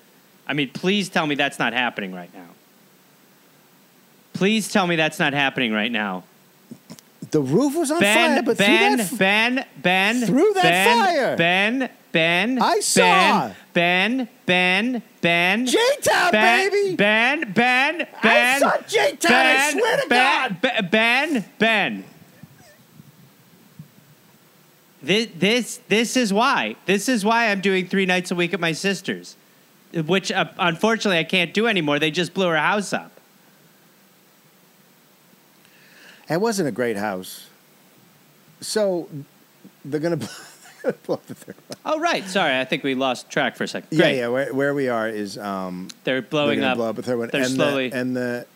I 0.47 0.53
mean, 0.53 0.71
please 0.71 1.09
tell 1.09 1.27
me 1.27 1.35
that's 1.35 1.59
not 1.59 1.73
happening 1.73 2.15
right 2.15 2.33
now. 2.33 2.47
Please 4.33 4.71
tell 4.71 4.87
me 4.87 4.95
that's 4.97 5.19
not 5.19 5.33
happening 5.33 5.73
right 5.73 5.91
now. 5.91 6.25
The 7.35 7.43
roof 7.43 7.75
was 7.75 7.91
on 7.91 7.99
Ben, 7.99 8.37
fire, 8.37 8.43
but 8.45 8.59
Ben, 8.59 8.97
through 8.97 9.07
that, 9.09 9.19
Ben, 9.19 9.67
Ben, 9.83 10.25
Through 10.25 10.53
that 10.55 10.63
ben, 10.63 11.05
fire. 11.05 11.37
Ben, 11.37 11.91
Ben, 12.13 12.63
I 12.63 12.79
saw. 12.79 13.51
Ben, 13.73 14.29
Ben, 14.47 15.03
Ben, 15.21 15.67
J-Town, 15.67 16.31
Ben, 16.31 16.71
baby. 16.71 16.95
Ben, 16.95 17.53
Ben, 17.53 18.07
Ben, 18.23 18.61
saw 18.61 18.77
J-Town, 18.87 19.33
I 19.33 19.73
swear 19.73 20.01
to 20.01 20.09
Ben, 20.09 20.49
God. 20.49 20.61
Ben, 20.61 20.89
Ben, 20.91 21.45
Ben. 21.59 22.05
This, 25.03 25.29
this, 25.37 25.81
this 25.89 26.17
is 26.17 26.33
why. 26.33 26.77
This 26.87 27.09
is 27.09 27.25
why 27.25 27.51
I'm 27.51 27.61
doing 27.61 27.89
three 27.89 28.07
nights 28.07 28.31
a 28.31 28.37
week 28.37 28.55
at 28.55 28.61
my 28.61 28.71
sister's, 28.71 29.35
which 29.93 30.31
uh, 30.31 30.45
unfortunately 30.57 31.19
I 31.19 31.25
can't 31.25 31.53
do 31.53 31.67
anymore. 31.67 31.99
They 31.99 32.13
just 32.13 32.33
blew 32.33 32.47
her 32.47 32.57
house 32.57 32.93
up. 32.93 33.14
It 36.29 36.41
wasn't 36.41 36.69
a 36.69 36.73
great 36.73 36.97
house. 36.97 37.49
So 38.61 39.09
they're 39.85 40.01
gonna 40.01 40.17
blow, 40.19 40.29
they're 40.83 40.93
gonna 40.93 40.97
blow 41.07 41.15
up 41.17 41.27
the 41.27 41.35
third 41.35 41.57
one. 41.69 41.79
Oh 41.85 42.01
right, 42.01 42.25
sorry. 42.27 42.59
I 42.59 42.65
think 42.65 42.83
we 42.83 42.95
lost 42.95 43.31
track 43.31 43.57
for 43.57 43.65
a 43.65 43.69
second. 43.69 43.89
Yeah, 43.91 43.99
Great. 43.99 44.17
yeah. 44.19 44.29
Where, 44.29 44.55
where 44.55 44.75
we 44.75 44.89
are 44.89 45.09
is 45.09 45.37
um, 45.39 45.89
They're 46.05 46.21
they're 46.21 46.23
blowing 46.31 46.63
up. 46.65 46.77
blow 46.77 46.89
up 46.91 46.99
a 46.99 47.03
third 47.03 47.19
one, 47.19 47.29
They're 47.33 47.43
and 47.43 47.51
slowly 47.51 47.89
the, 47.91 47.97
and 47.97 48.17
the 48.17 48.47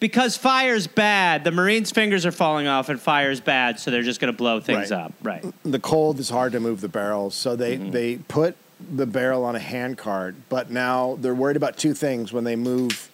because 0.00 0.36
fire's 0.36 0.88
bad. 0.88 1.44
The 1.44 1.52
Marines' 1.52 1.92
fingers 1.92 2.26
are 2.26 2.32
falling 2.32 2.66
off, 2.66 2.88
and 2.88 3.00
fire's 3.00 3.40
bad, 3.40 3.78
so 3.78 3.92
they're 3.92 4.02
just 4.02 4.18
going 4.20 4.32
to 4.32 4.36
blow 4.36 4.58
things 4.58 4.90
Right. 4.90 5.00
up. 5.00 5.12
Right. 5.22 5.44
the 5.64 5.78
cold 5.78 6.18
is 6.18 6.28
hard 6.28 6.50
to 6.52 6.60
move 6.60 6.80
the 6.80 6.88
barrels, 6.88 7.36
so 7.36 7.54
they 7.54 7.76
Mm-hmm. 7.76 7.90
they 7.92 8.16
put 8.16 8.56
the 8.80 9.06
barrel 9.06 9.44
on 9.44 9.54
a 9.54 9.60
hand 9.60 9.96
cart. 9.98 10.34
But 10.48 10.70
now 10.72 11.16
they're 11.20 11.36
worried 11.36 11.56
about 11.56 11.76
two 11.76 11.94
things 11.94 12.32
when 12.32 12.42
they 12.42 12.56
move 12.56 13.08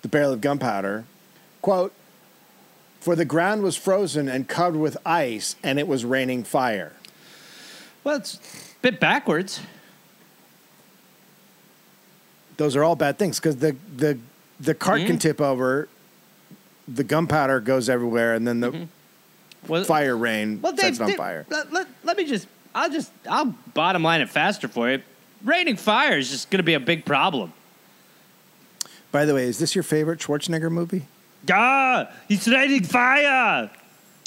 the 0.00 0.08
barrel 0.08 0.32
of 0.32 0.40
gunpowder. 0.40 1.04
Quote: 1.60 1.92
For 3.00 3.16
the 3.16 3.24
ground 3.24 3.62
was 3.62 3.76
frozen 3.76 4.28
and 4.28 4.46
covered 4.46 4.78
with 4.78 4.96
ice, 5.06 5.56
and 5.62 5.78
it 5.78 5.88
was 5.88 6.04
raining 6.04 6.44
fire. 6.44 6.92
Well, 8.04 8.16
it's 8.16 8.36
a 8.36 8.80
bit 8.82 9.00
backwards. 9.00 9.60
Those 12.56 12.76
are 12.76 12.84
all 12.84 12.96
bad 12.96 13.18
things 13.18 13.40
because 13.40 13.56
the 13.56 13.74
the 13.96 14.18
the 14.58 14.74
cart 14.74 15.00
can 15.06 15.16
mm. 15.16 15.20
tip 15.20 15.40
over, 15.40 15.88
the 16.86 17.04
gunpowder 17.04 17.60
goes 17.60 17.88
everywhere, 17.88 18.34
and 18.34 18.46
then 18.46 18.60
the 18.60 18.70
mm-hmm. 18.70 18.84
Well, 19.68 19.84
fire 19.84 20.16
rain 20.16 20.60
Well, 20.62 20.76
sets 20.76 20.98
it 20.98 21.02
on 21.02 21.08
Dave, 21.08 21.16
fire. 21.16 21.46
Let, 21.48 21.72
let, 21.72 21.86
let 22.04 22.16
me 22.16 22.24
just. 22.24 22.46
I'll 22.74 22.90
just. 22.90 23.10
I'll 23.28 23.54
bottom 23.74 24.02
line 24.02 24.20
it 24.20 24.30
faster 24.30 24.68
for 24.68 24.90
you. 24.90 25.02
Raining 25.44 25.76
fire 25.76 26.18
is 26.18 26.30
just 26.30 26.50
going 26.50 26.58
to 26.58 26.64
be 26.64 26.74
a 26.74 26.80
big 26.80 27.04
problem. 27.04 27.52
By 29.12 29.24
the 29.24 29.34
way, 29.34 29.44
is 29.44 29.58
this 29.58 29.74
your 29.74 29.82
favorite 29.82 30.20
Schwarzenegger 30.20 30.70
movie? 30.70 31.06
Ah, 31.50 32.10
it's 32.28 32.46
raining 32.48 32.84
fire. 32.84 33.70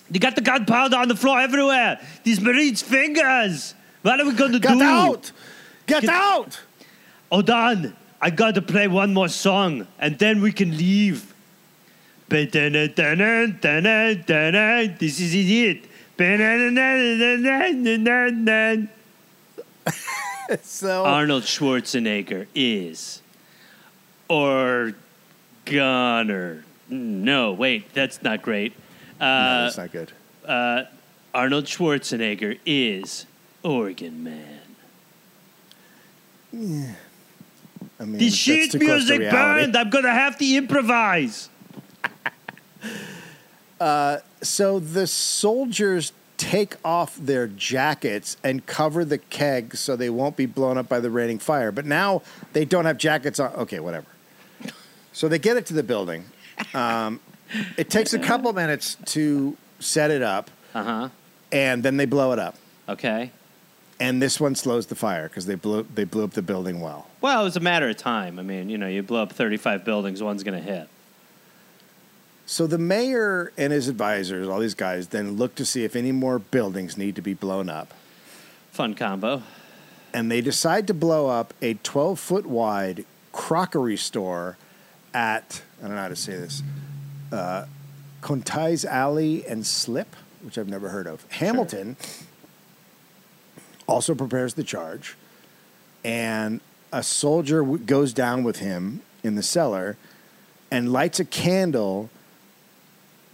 They 0.09 0.19
got 0.19 0.35
the 0.35 0.41
gunpowder 0.41 0.97
on 0.97 1.07
the 1.07 1.15
floor 1.15 1.39
everywhere. 1.39 1.99
These 2.23 2.41
Marines' 2.41 2.81
fingers. 2.81 3.73
What 4.01 4.19
are 4.19 4.25
we 4.25 4.33
going 4.33 4.51
to 4.51 4.59
do? 4.59 4.67
Get 4.67 4.81
out! 4.81 5.31
Get, 5.87 6.01
Get- 6.01 6.09
out! 6.09 6.59
Hold 7.31 7.49
on. 7.49 7.95
I 8.21 8.29
got 8.29 8.55
to 8.55 8.61
play 8.61 8.87
one 8.87 9.13
more 9.13 9.27
song, 9.27 9.87
and 9.99 10.17
then 10.17 10.41
we 10.41 10.51
can 10.51 10.77
leave. 10.77 11.33
This 12.29 12.55
is 15.19 15.35
it. 15.35 15.83
So 20.61 21.05
Arnold 21.05 21.43
Schwarzenegger 21.43 22.47
is 22.53 23.21
or 24.29 24.93
Gunner. 25.65 26.63
No, 26.93 27.53
wait, 27.53 27.93
that's 27.93 28.21
not 28.21 28.41
great. 28.41 28.73
no, 29.19 29.25
Uh, 29.25 29.63
that's 29.63 29.77
not 29.77 29.91
good. 29.91 30.11
Arnold 31.33 31.65
Schwarzenegger 31.65 32.59
is 32.65 33.25
Organ 33.63 34.23
Man. 34.23 34.59
Yeah. 36.51 36.93
I 37.99 38.05
mean, 38.05 38.17
The 38.19 38.29
sheet 38.29 38.75
music 38.75 39.21
burned. 39.31 39.75
I'm 39.75 39.89
gonna 39.89 40.13
have 40.13 40.37
to 40.37 40.55
improvise. 40.55 41.49
So 44.43 44.79
the 44.79 45.07
soldiers 45.07 46.11
take 46.37 46.75
off 46.83 47.15
their 47.17 47.47
jackets 47.47 48.35
and 48.43 48.65
cover 48.65 49.05
the 49.05 49.17
kegs 49.17 49.79
so 49.79 49.95
they 49.95 50.09
won't 50.09 50.35
be 50.35 50.45
blown 50.45 50.77
up 50.77 50.89
by 50.89 50.99
the 50.99 51.09
raining 51.09 51.39
fire. 51.39 51.71
But 51.71 51.85
now 51.85 52.21
they 52.51 52.65
don't 52.65 52.85
have 52.85 52.97
jackets 52.97 53.39
on. 53.39 53.53
Okay, 53.53 53.79
whatever. 53.79 54.05
So 55.13 55.27
they 55.29 55.39
get 55.39 55.57
it 55.57 55.65
to 55.67 55.73
the 55.73 55.83
building. 55.83 56.25
Um, 56.73 57.19
it 57.77 57.89
takes 57.89 58.13
a 58.13 58.19
couple 58.19 58.51
minutes 58.53 58.95
to 59.05 59.57
set 59.79 60.09
it 60.11 60.21
up, 60.21 60.49
Uh 60.73 60.83
huh. 60.83 61.09
and 61.51 61.83
then 61.83 61.97
they 61.97 62.05
blow 62.05 62.31
it 62.31 62.39
up. 62.39 62.55
Okay. 62.89 63.31
And 63.99 64.21
this 64.21 64.39
one 64.39 64.55
slows 64.55 64.87
the 64.87 64.95
fire 64.95 65.27
because 65.29 65.45
they 65.45 65.55
blew 65.55 65.85
they 65.93 66.03
blew 66.03 66.23
up 66.23 66.31
the 66.31 66.41
building 66.41 66.79
well. 66.81 67.07
Well, 67.21 67.41
it 67.41 67.43
was 67.43 67.55
a 67.55 67.59
matter 67.61 67.87
of 67.89 67.95
time. 67.97 68.39
I 68.39 68.41
mean, 68.43 68.69
you 68.69 68.77
know, 68.77 68.87
you 68.87 69.03
blow 69.03 69.21
up 69.23 69.31
35 69.31 69.85
buildings, 69.85 70.21
one's 70.21 70.43
going 70.43 70.57
to 70.61 70.63
hit. 70.71 70.89
So 72.45 72.67
the 72.67 72.77
mayor 72.77 73.53
and 73.57 73.71
his 73.71 73.87
advisors, 73.87 74.47
all 74.49 74.59
these 74.59 74.73
guys, 74.73 75.07
then 75.09 75.37
look 75.37 75.55
to 75.55 75.65
see 75.65 75.85
if 75.85 75.95
any 75.95 76.11
more 76.11 76.39
buildings 76.39 76.97
need 76.97 77.15
to 77.15 77.21
be 77.21 77.33
blown 77.33 77.69
up. 77.69 77.93
Fun 78.71 78.95
combo. 78.95 79.43
and 80.13 80.29
they 80.29 80.41
decide 80.41 80.87
to 80.87 80.93
blow 80.93 81.27
up 81.27 81.53
a 81.61 81.75
12 81.75 82.19
foot 82.19 82.45
wide 82.45 83.05
crockery 83.31 83.95
store 83.97 84.57
at 85.13 85.61
I 85.79 85.87
don't 85.87 85.95
know 85.95 86.01
how 86.01 86.07
to 86.07 86.15
say 86.15 86.33
this 86.33 86.63
uh, 87.31 87.65
Coenties 88.21 88.85
Alley 88.85 89.45
and 89.45 89.65
Slip, 89.65 90.15
which 90.41 90.57
I've 90.57 90.69
never 90.69 90.89
heard 90.89 91.07
of. 91.07 91.25
Hamilton 91.31 91.97
also 93.87 94.15
prepares 94.15 94.53
the 94.53 94.63
charge, 94.63 95.15
and 96.03 96.61
a 96.91 97.03
soldier 97.03 97.61
w- 97.61 97.83
goes 97.83 98.13
down 98.13 98.43
with 98.43 98.59
him 98.59 99.01
in 99.23 99.35
the 99.35 99.43
cellar 99.43 99.97
and 100.71 100.91
lights 100.93 101.19
a 101.19 101.25
candle 101.25 102.09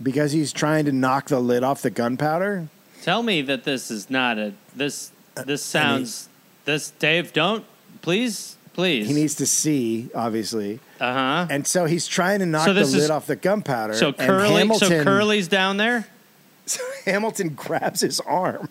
because 0.02 0.32
he's 0.32 0.52
trying 0.54 0.86
to 0.86 0.92
knock 0.92 1.28
the 1.28 1.40
lid 1.40 1.64
off 1.64 1.82
the 1.82 1.90
gunpowder. 1.90 2.68
Tell 3.02 3.22
me 3.24 3.42
that 3.44 3.64
this 3.64 3.92
is 3.92 4.10
not 4.10 4.38
a 4.38 4.54
this 4.76 5.12
this 5.46 5.64
sounds 5.64 6.30
this 6.66 6.92
Dave 6.92 7.32
don't 7.34 7.66
please 8.02 8.58
please. 8.74 9.08
He 9.08 9.14
needs 9.14 9.36
to 9.36 9.46
see, 9.46 10.10
obviously. 10.16 10.80
Uh-huh. 11.00 11.48
And 11.50 11.66
so 11.66 11.86
he's 11.86 12.08
trying 12.08 12.40
to 12.40 12.46
knock 12.46 12.66
So 12.66 12.74
the 12.74 12.82
this 12.82 12.94
lid 12.94 13.04
is- 13.04 13.10
off 13.10 13.26
the 13.26 13.36
gunpowder. 13.36 13.94
So 13.94 14.08
and 14.08 14.18
Curly 14.18 14.68
so 14.78 15.04
Curly's 15.04 15.48
down 15.48 15.78
there 15.78 16.06
So 16.66 16.84
Hamilton 17.06 17.50
grabs 17.50 18.02
his 18.02 18.20
arm 18.20 18.70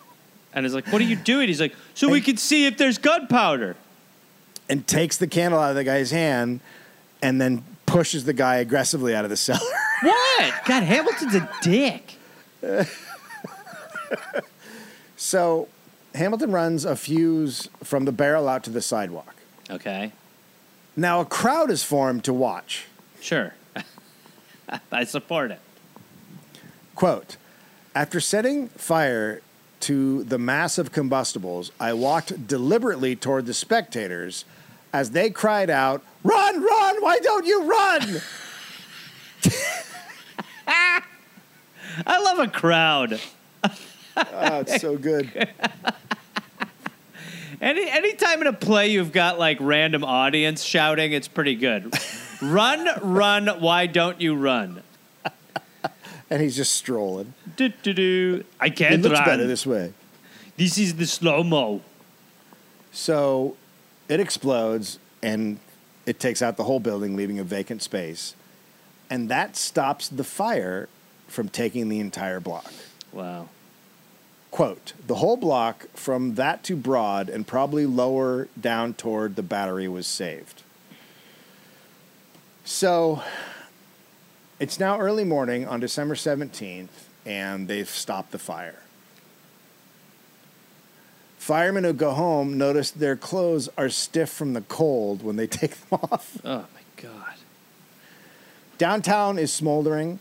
and 0.54 0.64
is 0.66 0.74
like, 0.74 0.86
"What 0.92 1.00
are 1.02 1.04
you 1.06 1.16
doing?" 1.16 1.48
He's 1.48 1.60
like, 1.60 1.74
"So 1.94 2.08
we 2.08 2.20
can 2.20 2.36
see 2.36 2.66
if 2.66 2.76
there's 2.78 2.98
gunpowder." 2.98 3.76
and 4.70 4.86
takes 4.86 5.16
the 5.16 5.26
candle 5.26 5.58
out 5.58 5.70
of 5.70 5.76
the 5.76 5.82
guy's 5.84 6.10
hand 6.10 6.60
and 7.22 7.40
then 7.40 7.64
pushes 7.86 8.24
the 8.24 8.34
guy 8.34 8.56
aggressively 8.56 9.14
out 9.14 9.24
of 9.24 9.30
the 9.30 9.36
cellar. 9.36 9.60
What? 10.02 10.54
God, 10.66 10.84
Hamilton's 10.84 11.34
a 11.34 11.50
dick. 11.62 12.14
so 15.16 15.68
Hamilton 16.14 16.52
runs 16.52 16.84
a 16.84 16.94
fuse 16.96 17.68
from 17.82 18.04
the 18.04 18.12
barrel 18.12 18.48
out 18.48 18.62
to 18.64 18.70
the 18.70 18.80
sidewalk. 18.82 19.34
Okay. 19.70 20.12
Now 20.98 21.20
a 21.20 21.24
crowd 21.24 21.70
is 21.70 21.84
formed 21.84 22.24
to 22.24 22.32
watch. 22.32 22.86
Sure. 23.20 23.54
I 24.90 25.04
support 25.04 25.52
it. 25.52 25.60
Quote, 26.96 27.36
after 27.94 28.18
setting 28.18 28.66
fire 28.70 29.40
to 29.80 30.24
the 30.24 30.38
mass 30.38 30.76
of 30.76 30.90
combustibles, 30.90 31.70
I 31.78 31.92
walked 31.92 32.48
deliberately 32.48 33.14
toward 33.14 33.46
the 33.46 33.54
spectators 33.54 34.44
as 34.92 35.12
they 35.12 35.30
cried 35.30 35.70
out, 35.70 36.02
Run, 36.24 36.60
run, 36.60 36.96
why 37.00 37.20
don't 37.20 37.46
you 37.46 37.62
run? 37.62 38.20
I 40.66 41.02
love 42.06 42.40
a 42.40 42.48
crowd. 42.48 43.20
oh, 43.62 43.70
it's 44.16 44.80
so 44.80 44.96
good. 44.96 45.48
Any 47.60 47.90
anytime 47.90 48.40
in 48.40 48.46
a 48.46 48.52
play 48.52 48.88
you've 48.88 49.12
got 49.12 49.38
like 49.38 49.58
random 49.60 50.04
audience 50.04 50.62
shouting, 50.62 51.12
it's 51.12 51.28
pretty 51.28 51.56
good. 51.56 51.92
run, 52.40 52.88
run, 53.02 53.48
why 53.60 53.86
don't 53.86 54.20
you 54.20 54.34
run? 54.36 54.82
And 56.30 56.42
he's 56.42 56.56
just 56.56 56.74
strolling. 56.74 57.32
Do, 57.56 57.70
do, 57.82 57.94
do. 57.94 58.44
I 58.60 58.68
can't 58.68 58.94
it 58.94 59.00
looks 59.00 59.18
run. 59.18 59.24
better 59.24 59.46
this 59.46 59.66
way. 59.66 59.94
this 60.56 60.76
is 60.76 60.96
the 60.96 61.06
slow 61.06 61.42
mo. 61.42 61.80
So 62.92 63.56
it 64.08 64.20
explodes 64.20 64.98
and 65.22 65.58
it 66.04 66.20
takes 66.20 66.42
out 66.42 66.56
the 66.56 66.64
whole 66.64 66.80
building, 66.80 67.16
leaving 67.16 67.38
a 67.38 67.44
vacant 67.44 67.82
space. 67.82 68.34
And 69.08 69.30
that 69.30 69.56
stops 69.56 70.08
the 70.08 70.24
fire 70.24 70.88
from 71.28 71.48
taking 71.48 71.88
the 71.88 71.98
entire 71.98 72.40
block. 72.40 72.72
Wow. 73.10 73.48
Quote, 74.50 74.94
the 75.06 75.16
whole 75.16 75.36
block 75.36 75.86
from 75.94 76.34
that 76.36 76.62
to 76.64 76.76
Broad 76.76 77.28
and 77.28 77.46
probably 77.46 77.86
lower 77.86 78.48
down 78.58 78.94
toward 78.94 79.36
the 79.36 79.42
battery 79.42 79.88
was 79.88 80.06
saved. 80.06 80.62
So 82.64 83.22
it's 84.58 84.80
now 84.80 84.98
early 84.98 85.24
morning 85.24 85.66
on 85.66 85.80
December 85.80 86.14
17th, 86.14 86.88
and 87.24 87.68
they've 87.68 87.88
stopped 87.88 88.32
the 88.32 88.38
fire. 88.38 88.82
Firemen 91.38 91.84
who 91.84 91.92
go 91.92 92.10
home 92.10 92.58
notice 92.58 92.90
their 92.90 93.16
clothes 93.16 93.68
are 93.78 93.88
stiff 93.88 94.28
from 94.28 94.52
the 94.54 94.60
cold 94.62 95.22
when 95.22 95.36
they 95.36 95.46
take 95.46 95.76
them 95.76 96.00
off. 96.02 96.38
Oh 96.44 96.66
my 96.74 97.02
god. 97.02 97.34
Downtown 98.76 99.38
is 99.38 99.52
smoldering. 99.52 100.18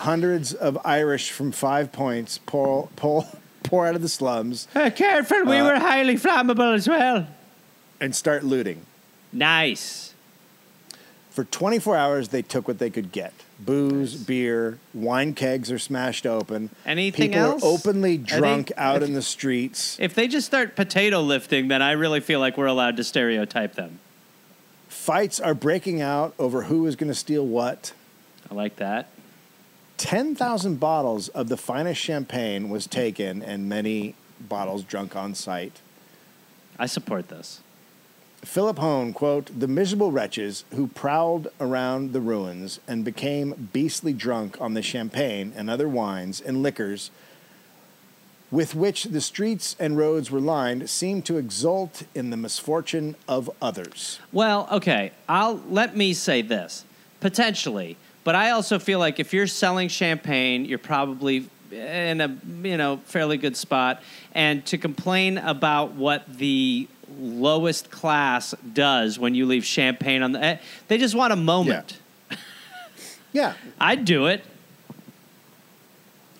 Hundreds 0.00 0.54
of 0.54 0.78
Irish 0.84 1.30
from 1.30 1.52
Five 1.52 1.92
Points 1.92 2.38
pour, 2.46 2.88
pour, 2.96 3.26
pour 3.62 3.86
out 3.86 3.94
of 3.94 4.02
the 4.02 4.08
slums 4.08 4.66
Uh, 4.74 4.90
careful, 4.94 5.44
we 5.44 5.58
Uh, 5.58 5.64
were 5.66 5.78
highly 5.78 6.14
flammable 6.16 6.74
as 6.74 6.88
well. 6.88 7.26
and 8.00 8.14
start 8.16 8.42
looting. 8.42 8.86
Nice. 9.32 10.14
For 11.30 11.44
24 11.44 11.96
hours, 11.96 12.28
they 12.28 12.42
took 12.42 12.66
what 12.66 12.78
they 12.78 12.90
could 12.90 13.12
get 13.12 13.32
booze, 13.60 14.14
beer, 14.14 14.78
wine 14.94 15.34
kegs 15.34 15.70
are 15.70 15.78
smashed 15.78 16.24
open. 16.24 16.70
Anything 16.86 17.32
People 17.32 17.44
else? 17.44 17.62
are 17.62 17.66
openly 17.66 18.16
drunk 18.16 18.68
think 18.68 18.72
out 18.78 19.02
if- 19.02 19.08
in 19.08 19.14
the 19.14 19.20
streets. 19.20 19.98
If 20.00 20.14
they 20.14 20.28
just 20.28 20.46
start 20.46 20.74
potato 20.76 21.20
lifting, 21.20 21.68
then 21.68 21.82
I 21.82 21.92
really 21.92 22.20
feel 22.20 22.40
like 22.40 22.56
we're 22.56 22.64
allowed 22.64 22.96
to 22.96 23.04
stereotype 23.04 23.74
them. 23.74 23.98
Fights 24.88 25.38
are 25.38 25.52
breaking 25.52 26.00
out 26.00 26.32
over 26.38 26.62
who 26.62 26.86
is 26.86 26.96
going 26.96 27.08
to 27.12 27.14
steal 27.14 27.46
what. 27.46 27.92
I 28.50 28.54
like 28.54 28.76
that. 28.76 29.10
10,000 30.00 30.80
bottles 30.80 31.28
of 31.28 31.50
the 31.50 31.58
finest 31.58 32.00
champagne 32.00 32.70
was 32.70 32.86
taken 32.86 33.42
and 33.42 33.68
many 33.68 34.14
bottles 34.40 34.82
drunk 34.82 35.14
on 35.14 35.34
site. 35.34 35.82
I 36.78 36.86
support 36.86 37.28
this. 37.28 37.60
Philip 38.42 38.78
Hone, 38.78 39.12
quote, 39.12 39.50
the 39.60 39.68
miserable 39.68 40.10
wretches 40.10 40.64
who 40.74 40.86
prowled 40.86 41.48
around 41.60 42.14
the 42.14 42.22
ruins 42.22 42.80
and 42.88 43.04
became 43.04 43.68
beastly 43.74 44.14
drunk 44.14 44.58
on 44.58 44.72
the 44.72 44.80
champagne 44.80 45.52
and 45.54 45.68
other 45.68 45.86
wines 45.86 46.40
and 46.40 46.62
liquors 46.62 47.10
with 48.50 48.74
which 48.74 49.04
the 49.04 49.20
streets 49.20 49.76
and 49.78 49.98
roads 49.98 50.30
were 50.30 50.40
lined 50.40 50.88
seemed 50.88 51.26
to 51.26 51.36
exult 51.36 52.04
in 52.14 52.30
the 52.30 52.38
misfortune 52.38 53.16
of 53.28 53.50
others. 53.60 54.18
Well, 54.32 54.66
okay. 54.72 55.12
I'll 55.28 55.56
let 55.68 55.94
me 55.94 56.14
say 56.14 56.40
this 56.40 56.86
potentially, 57.20 57.98
but 58.24 58.34
I 58.34 58.50
also 58.50 58.78
feel 58.78 58.98
like 58.98 59.18
if 59.18 59.32
you're 59.32 59.46
selling 59.46 59.88
champagne, 59.88 60.64
you're 60.64 60.78
probably 60.78 61.48
in 61.72 62.20
a 62.20 62.36
you 62.62 62.76
know 62.76 62.98
fairly 63.04 63.38
good 63.38 63.56
spot. 63.56 64.02
And 64.32 64.64
to 64.66 64.78
complain 64.78 65.38
about 65.38 65.92
what 65.92 66.38
the 66.38 66.88
lowest 67.18 67.90
class 67.90 68.54
does 68.72 69.18
when 69.18 69.34
you 69.34 69.46
leave 69.46 69.64
champagne 69.64 70.22
on 70.22 70.32
the, 70.32 70.42
eh, 70.42 70.58
they 70.88 70.98
just 70.98 71.14
want 71.14 71.32
a 71.32 71.36
moment. 71.36 71.98
Yeah, 73.32 73.54
I'd 73.80 74.04
do 74.04 74.26
it. 74.26 74.44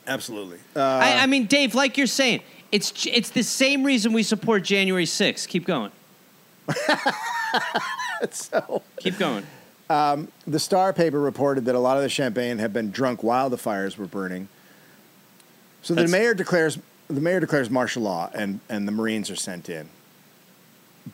absolutely. 0.07 0.59
Uh, 0.75 0.81
I, 0.81 1.23
I 1.23 1.27
mean, 1.27 1.47
Dave, 1.47 1.75
like 1.75 1.97
you're 1.97 2.07
saying, 2.07 2.43
it's 2.73 3.07
it's 3.07 3.31
the 3.31 3.43
same 3.43 3.85
reason 3.85 4.13
we 4.13 4.23
support 4.23 4.63
January 4.63 5.07
6th. 5.07 5.49
Keep 5.49 5.67
going. 5.67 5.91
so, 8.31 8.83
Keep 8.99 9.19
going. 9.19 9.45
The 9.91 10.59
Star 10.59 10.93
paper 10.93 11.21
reported 11.21 11.65
that 11.65 11.75
a 11.75 11.79
lot 11.79 11.97
of 11.97 12.03
the 12.03 12.09
champagne 12.09 12.59
had 12.59 12.73
been 12.73 12.91
drunk 12.91 13.23
while 13.23 13.51
the 13.51 13.59
fires 13.59 13.99
were 13.99 14.07
burning. 14.07 14.49
So 15.83 15.95
the 15.95 16.03
That's- 16.03 16.13
mayor 16.13 16.35
declares 16.35 16.79
the 17.09 17.21
mayor 17.21 17.41
declares 17.41 17.69
martial 17.71 18.05
law 18.05 18.31
and, 18.33 18.61
and 18.69 18.87
the 18.87 18.93
Marines 18.93 19.31
are 19.31 19.37
sent 19.37 19.69
in. 19.69 19.89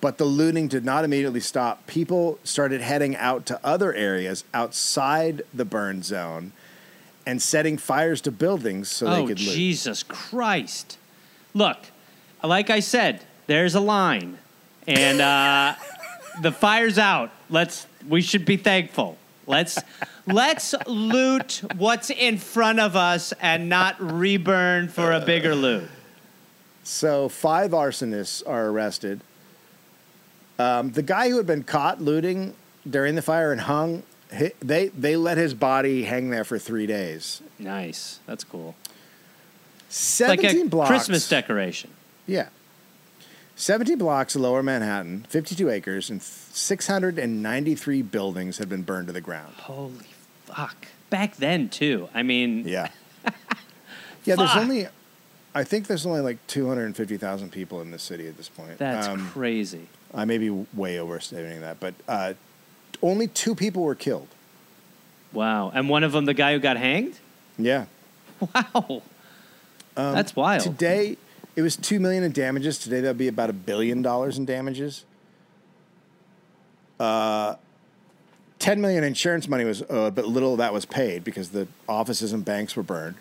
but 0.01 0.19
the 0.19 0.27
looting 0.27 0.69
did 0.69 0.85
not 0.85 1.05
immediately 1.05 1.41
stop. 1.41 1.87
People 1.87 2.39
started 2.45 2.83
heading 2.83 3.17
out 3.17 3.47
to 3.47 3.59
other 3.65 3.95
areas 3.95 4.45
outside 4.53 5.41
the 5.55 5.65
burn 5.65 6.03
zone 6.03 6.53
and 7.25 7.41
setting 7.41 7.79
fires 7.79 8.21
to 8.23 8.31
buildings 8.31 8.91
so 8.91 9.07
they 9.07 9.23
oh, 9.23 9.27
could 9.27 9.41
loot. 9.41 9.55
Jesus 9.55 10.03
Christ. 10.03 10.99
Look, 11.55 11.79
like 12.45 12.69
I 12.69 12.81
said, 12.81 13.25
there's 13.47 13.75
a 13.75 13.81
line. 13.81 14.37
And 14.87 15.21
uh, 15.23 15.77
the 16.43 16.53
fire's 16.53 16.99
out. 16.99 17.31
Let's 17.49 17.87
we 18.09 18.23
should 18.23 18.45
be 18.45 18.57
thankful. 18.57 19.17
Let's 19.47 19.79
let's 20.27 20.75
loot 20.87 21.63
what's 21.77 22.11
in 22.11 22.39
front 22.39 22.81
of 22.81 22.97
us 22.97 23.33
and 23.41 23.69
not 23.69 23.97
reburn 24.01 24.89
for 24.89 25.13
a 25.13 25.21
bigger 25.21 25.55
loot. 25.55 25.89
So 26.83 27.29
five 27.29 27.71
arsonists 27.71 28.43
are 28.47 28.67
arrested. 28.67 29.21
Um, 30.59 30.91
the 30.93 31.03
guy 31.03 31.29
who 31.29 31.37
had 31.37 31.47
been 31.47 31.63
caught 31.63 32.01
looting 32.01 32.55
during 32.89 33.15
the 33.15 33.23
fire 33.23 33.53
and 33.53 33.61
hung, 33.61 34.03
he, 34.35 34.51
they 34.61 34.89
they 34.89 35.17
let 35.17 35.37
his 35.37 35.55
body 35.55 36.05
hang 36.05 36.31
there 36.31 36.45
for 36.45 36.59
three 36.59 36.87
days. 36.87 37.43
Nice. 37.59 38.21
That's 38.27 38.43
cool. 38.43 38.75
Seventeen 39.89 40.57
like 40.57 40.67
a 40.67 40.69
blocks. 40.69 40.89
Christmas 40.89 41.29
decoration. 41.29 41.91
Yeah. 42.27 42.49
17 43.57 43.97
blocks 43.99 44.35
of 44.37 44.43
lower 44.43 44.63
Manhattan, 44.63 45.25
52 45.29 45.69
acres, 45.71 46.11
and 46.11 46.23
693 46.23 48.03
buildings 48.03 48.59
had 48.59 48.69
been 48.69 48.83
burned 48.83 49.07
to 49.07 49.13
the 49.13 49.21
ground. 49.21 49.55
Holy 49.57 49.95
fuck. 50.45 50.87
Back 51.11 51.37
then 51.37 51.69
too. 51.69 52.09
I 52.15 52.23
mean, 52.23 52.67
Yeah. 52.69 52.89
yeah, 54.25 54.37
there's 54.37 54.55
only, 54.57 54.87
I 55.55 55.65
think 55.65 55.87
there's 55.87 56.05
only 56.07 56.21
like 56.21 56.39
250,000 56.49 57.51
people 57.51 57.81
in 57.81 57.91
the 57.91 57.99
city 57.99 58.29
at 58.29 58.37
this 58.37 58.49
point. 58.49 58.79
that's 58.79 59.07
Um, 59.09 59.29
crazy. 59.31 59.89
I 60.15 60.25
may 60.27 60.39
be 60.39 60.51
way 60.75 60.99
overstating 60.99 61.61
that, 61.63 61.81
but 61.81 61.95
uh, 62.07 62.35
only 63.03 63.27
two 63.27 63.55
people 63.55 63.83
were 63.83 63.95
killed. 63.95 64.29
Wow. 65.33 65.71
And 65.75 65.89
one 65.89 66.05
of 66.05 66.13
them 66.13 66.25
the 66.27 66.35
guy 66.35 66.53
who 66.53 66.59
got 66.61 66.77
hanged? 66.77 67.19
Yeah. 67.59 67.87
Wow. 68.55 69.03
that's 69.95 70.37
wild. 70.37 70.67
Um, 70.67 70.73
Today, 70.75 71.17
it 71.57 71.63
was 71.63 71.75
two 71.75 71.99
million 71.99 72.23
in 72.23 72.33
damages. 72.33 72.79
Today, 72.79 73.01
that'd 73.01 73.19
be 73.19 73.29
about 73.29 73.51
a 73.51 73.55
billion 73.55 74.03
dollars 74.03 74.37
in 74.39 74.45
damages. 74.45 75.05
Uh, 77.01 77.57
ten 78.59 78.81
million 78.81 79.03
insurance 79.03 79.49
money 79.49 79.65
was 79.65 79.83
owed, 79.89 80.15
but 80.15 80.27
little 80.27 80.53
of 80.53 80.59
that 80.59 80.73
was 80.73 80.85
paid 80.85 81.25
because 81.25 81.51
the 81.51 81.67
offices 81.89 82.33
and 82.33 82.45
banks 82.45 82.77
were 82.77 82.83
burned. 82.83 83.17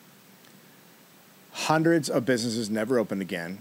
Hundreds 1.54 2.10
of 2.10 2.26
businesses 2.26 2.70
never 2.70 3.00
opened 3.00 3.22
again, 3.22 3.60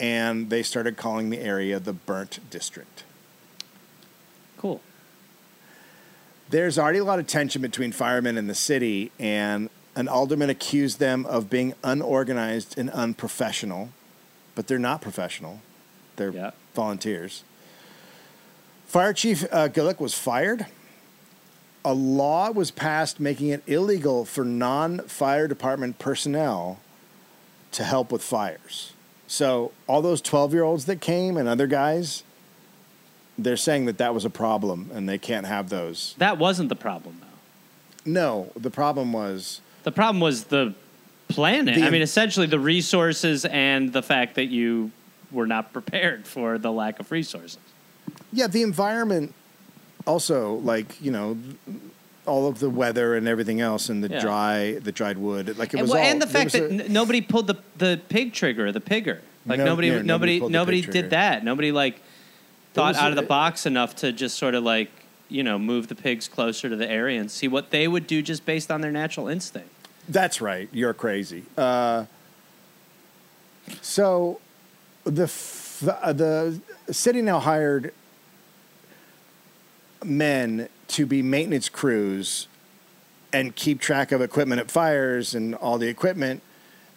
and 0.00 0.50
they 0.50 0.62
started 0.62 0.96
calling 0.96 1.30
the 1.30 1.38
area 1.38 1.78
the 1.78 1.92
burnt 1.92 2.40
district. 2.50 3.04
cool. 4.56 4.80
There's 6.50 6.78
already 6.78 6.98
a 6.98 7.04
lot 7.04 7.18
of 7.18 7.26
tension 7.26 7.62
between 7.62 7.92
firemen 7.92 8.36
and 8.36 8.50
the 8.50 8.54
city, 8.54 9.12
and 9.18 9.70
an 9.96 10.08
alderman 10.08 10.50
accused 10.50 10.98
them 10.98 11.24
of 11.26 11.48
being 11.48 11.74
unorganized 11.84 12.76
and 12.78 12.90
unprofessional, 12.90 13.90
but 14.54 14.66
they're 14.66 14.78
not 14.78 15.00
professional. 15.00 15.60
They're 16.16 16.30
Yeah. 16.30 16.50
volunteers. 16.74 17.44
Fire 18.86 19.12
Chief 19.12 19.44
uh, 19.50 19.68
Gulick 19.68 20.00
was 20.00 20.14
fired. 20.14 20.66
A 21.84 21.92
law 21.92 22.50
was 22.50 22.70
passed 22.70 23.20
making 23.20 23.48
it 23.48 23.62
illegal 23.66 24.24
for 24.24 24.44
non 24.44 25.00
fire 25.00 25.46
department 25.48 25.98
personnel 25.98 26.80
to 27.72 27.84
help 27.84 28.10
with 28.12 28.22
fires. 28.22 28.92
So, 29.26 29.72
all 29.86 30.00
those 30.00 30.20
12 30.20 30.52
year 30.54 30.62
olds 30.62 30.84
that 30.86 31.00
came 31.00 31.36
and 31.36 31.48
other 31.48 31.66
guys, 31.66 32.22
they're 33.36 33.56
saying 33.56 33.86
that 33.86 33.98
that 33.98 34.14
was 34.14 34.24
a 34.24 34.30
problem 34.30 34.90
and 34.94 35.08
they 35.08 35.18
can't 35.18 35.46
have 35.46 35.68
those. 35.70 36.14
That 36.18 36.38
wasn't 36.38 36.68
the 36.68 36.76
problem 36.76 37.20
though. 37.20 38.10
No, 38.10 38.52
the 38.56 38.70
problem 38.70 39.12
was 39.12 39.60
The 39.84 39.92
problem 39.92 40.20
was 40.20 40.44
the 40.44 40.74
planet. 41.28 41.74
The- 41.76 41.84
I 41.84 41.90
mean, 41.90 42.02
essentially 42.02 42.46
the 42.46 42.58
resources 42.58 43.44
and 43.44 43.92
the 43.92 44.02
fact 44.02 44.34
that 44.34 44.46
you 44.46 44.90
were 45.30 45.46
not 45.46 45.72
prepared 45.72 46.26
for 46.34 46.58
the 46.58 46.72
lack 46.72 47.00
of 47.00 47.10
resources. 47.12 47.58
yeah, 48.32 48.46
the 48.46 48.62
environment 48.62 49.32
also 50.06 50.54
like, 50.56 51.00
you 51.00 51.10
know, 51.10 51.36
all 52.26 52.46
of 52.48 52.58
the 52.58 52.70
weather 52.70 53.14
and 53.16 53.28
everything 53.28 53.60
else 53.60 53.88
and 53.88 54.02
the 54.02 54.08
Yeah. 54.08 54.20
dry 54.20 54.78
the 54.82 54.92
dried 54.92 55.18
wood 55.18 55.58
like 55.58 55.68
it 55.74 55.78
And, 55.78 55.82
was 55.82 55.90
well, 55.90 56.00
all 56.02 56.06
and 56.10 56.20
the 56.22 56.26
fact 56.26 56.52
that 56.52 56.62
a- 56.62 56.84
n- 56.84 56.92
nobody 56.92 57.20
pulled 57.20 57.46
the 57.46 57.56
the 57.78 58.00
pig 58.08 58.32
trigger, 58.32 58.72
the 58.72 58.80
pigger. 58.80 59.18
Like 59.46 59.58
No, 59.58 59.66
nobody, 59.66 59.88
yeah, 59.88 60.00
nobody, 60.02 60.40
nobody 60.40 60.52
nobody, 60.52 60.76
pig 60.80 60.84
trigger. 60.90 61.02
did 61.02 61.10
that. 61.10 61.44
Nobody 61.44 61.70
like 61.72 62.00
thought 62.72 62.96
out 62.96 63.10
of 63.10 63.16
the 63.16 63.22
box 63.22 63.66
enough 63.66 63.94
to 63.96 64.10
just 64.12 64.38
sort 64.38 64.54
of 64.54 64.64
like 64.64 64.90
you 65.28 65.42
know 65.42 65.58
move 65.58 65.88
the 65.88 65.94
pigs 65.94 66.26
closer 66.28 66.68
to 66.70 66.76
the 66.76 66.90
area 66.90 67.20
and 67.20 67.30
see 67.30 67.46
what 67.48 67.70
they 67.70 67.86
would 67.88 68.06
do 68.06 68.22
just 68.22 68.46
based 68.46 68.70
on 68.70 68.80
their 68.80 68.92
natural 68.92 69.28
instinct. 69.28 69.68
That's 70.08 70.40
right. 70.40 70.68
You're 70.72 70.94
crazy. 70.94 71.44
Uh, 71.56 72.04
so 73.80 74.40
the 75.04 75.24
f- 75.24 75.82
uh, 75.88 76.12
the 76.12 76.60
city 76.90 77.22
now 77.22 77.38
hired 77.40 77.92
men 80.04 80.68
to 80.88 81.06
be 81.06 81.22
maintenance 81.22 81.68
crews 81.68 82.46
and 83.32 83.54
keep 83.56 83.80
track 83.80 84.12
of 84.12 84.20
equipment 84.20 84.60
at 84.60 84.70
fires 84.70 85.34
and 85.34 85.54
all 85.54 85.78
the 85.78 85.88
equipment. 85.88 86.42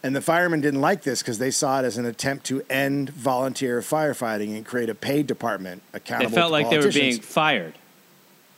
And 0.04 0.16
the 0.16 0.22
firemen 0.22 0.62
didn't 0.62 0.82
like 0.82 1.04
this 1.04 1.22
because 1.22 1.40
they 1.40 1.50
saw 1.52 1.80
it 1.82 1.86
as 1.86 1.98
an 1.98 2.06
attempt 2.06 2.46
to 2.48 2.62
end 2.70 3.10
volunteer 3.10 3.82
firefighting 3.82 4.56
and 4.56 4.66
create 4.66 4.90
a 4.90 4.96
paid 4.96 5.26
department 5.26 5.82
They 5.92 5.98
accountable. 5.98 6.36
felt 6.36 6.50
to 6.50 6.52
like 6.52 6.70
they 6.70 6.78
were 6.78 6.92
being 6.92 7.20
fired. 7.20 7.74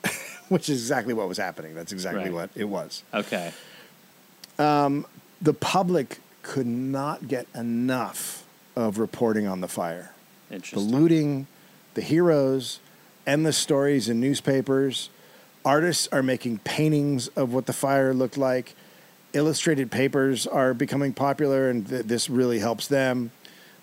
which 0.49 0.67
is 0.67 0.81
exactly 0.81 1.13
what 1.13 1.27
was 1.29 1.37
happening. 1.37 1.73
That's 1.75 1.91
exactly 1.93 2.23
Right. 2.25 2.33
what 2.33 2.49
it 2.55 2.65
was. 2.65 3.03
Okay. 3.13 3.53
The 4.59 5.53
public 5.59 6.19
could 6.41 6.67
not 6.67 7.27
get 7.27 7.47
enough 7.55 8.43
of 8.75 8.97
reporting 8.99 9.47
on 9.47 9.61
the 9.61 9.67
fire. 9.67 10.13
The 10.49 10.79
looting, 10.79 11.47
the 11.93 12.01
heroes, 12.01 12.79
endless 13.27 13.57
stories 13.57 14.09
in 14.09 14.19
newspapers. 14.19 15.09
Artists 15.65 16.07
are 16.11 16.23
making 16.23 16.59
paintings 16.59 17.27
of 17.29 17.53
what 17.53 17.65
the 17.65 17.73
fire 17.73 18.13
looked 18.13 18.37
like. 18.37 18.73
Illustrated 19.33 19.91
papers 19.91 20.47
are 20.47 20.73
becoming 20.73 21.13
popular, 21.13 21.69
and 21.69 21.87
th- 21.87 22.05
this 22.05 22.29
really 22.29 22.59
helps 22.59 22.87
them. 22.87 23.31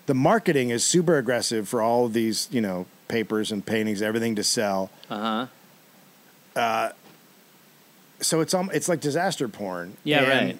The 0.07 0.13
marketing 0.13 0.69
is 0.71 0.83
super 0.83 1.17
aggressive 1.17 1.69
for 1.69 1.81
all 1.81 2.05
of 2.05 2.13
these, 2.13 2.49
you 2.51 2.59
know, 2.59 2.85
papers 3.07 3.51
and 3.51 3.65
paintings, 3.65 4.01
everything 4.01 4.35
to 4.35 4.43
sell. 4.43 4.89
Uh 5.09 5.47
huh. 6.55 6.91
So 8.19 8.41
it's 8.41 8.53
um, 8.53 8.69
it's 8.73 8.89
like 8.89 8.99
disaster 8.99 9.47
porn. 9.47 9.95
Yeah, 10.03 10.23
And 10.23 10.47
right. 10.47 10.59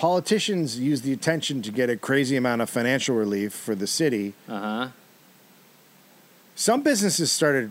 Politicians 0.00 0.78
use 0.78 1.02
the 1.02 1.12
attention 1.12 1.60
to 1.60 1.70
get 1.70 1.90
a 1.90 1.96
crazy 1.96 2.34
amount 2.34 2.62
of 2.62 2.70
financial 2.70 3.14
relief 3.14 3.52
for 3.52 3.74
the 3.74 3.86
city. 3.86 4.32
Uh 4.48 4.58
huh. 4.58 4.88
Some 6.54 6.80
businesses 6.80 7.30
started 7.30 7.70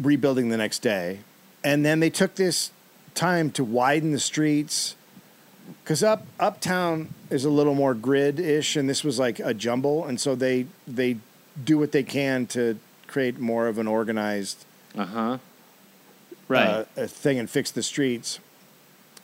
rebuilding 0.00 0.48
the 0.48 0.56
next 0.56 0.78
day, 0.78 1.18
and 1.62 1.84
then 1.84 2.00
they 2.00 2.08
took 2.08 2.34
this 2.36 2.70
time 3.14 3.50
to 3.50 3.62
widen 3.62 4.10
the 4.10 4.18
streets. 4.18 4.96
Because 5.84 6.02
up 6.02 6.26
uptown 6.40 7.12
is 7.28 7.44
a 7.44 7.50
little 7.50 7.74
more 7.74 7.92
grid 7.92 8.40
ish, 8.40 8.74
and 8.74 8.88
this 8.88 9.04
was 9.04 9.18
like 9.18 9.38
a 9.38 9.52
jumble, 9.52 10.06
and 10.06 10.18
so 10.18 10.34
they 10.34 10.66
they 10.88 11.18
do 11.62 11.76
what 11.76 11.92
they 11.92 12.02
can 12.02 12.46
to 12.46 12.78
create 13.06 13.38
more 13.38 13.68
of 13.68 13.76
an 13.76 13.86
organized 13.86 14.64
Uh 14.96 15.04
huh. 15.04 15.38
Right. 16.48 16.86
uh, 16.96 17.06
thing 17.06 17.38
and 17.38 17.50
fix 17.50 17.70
the 17.70 17.82
streets. 17.82 18.40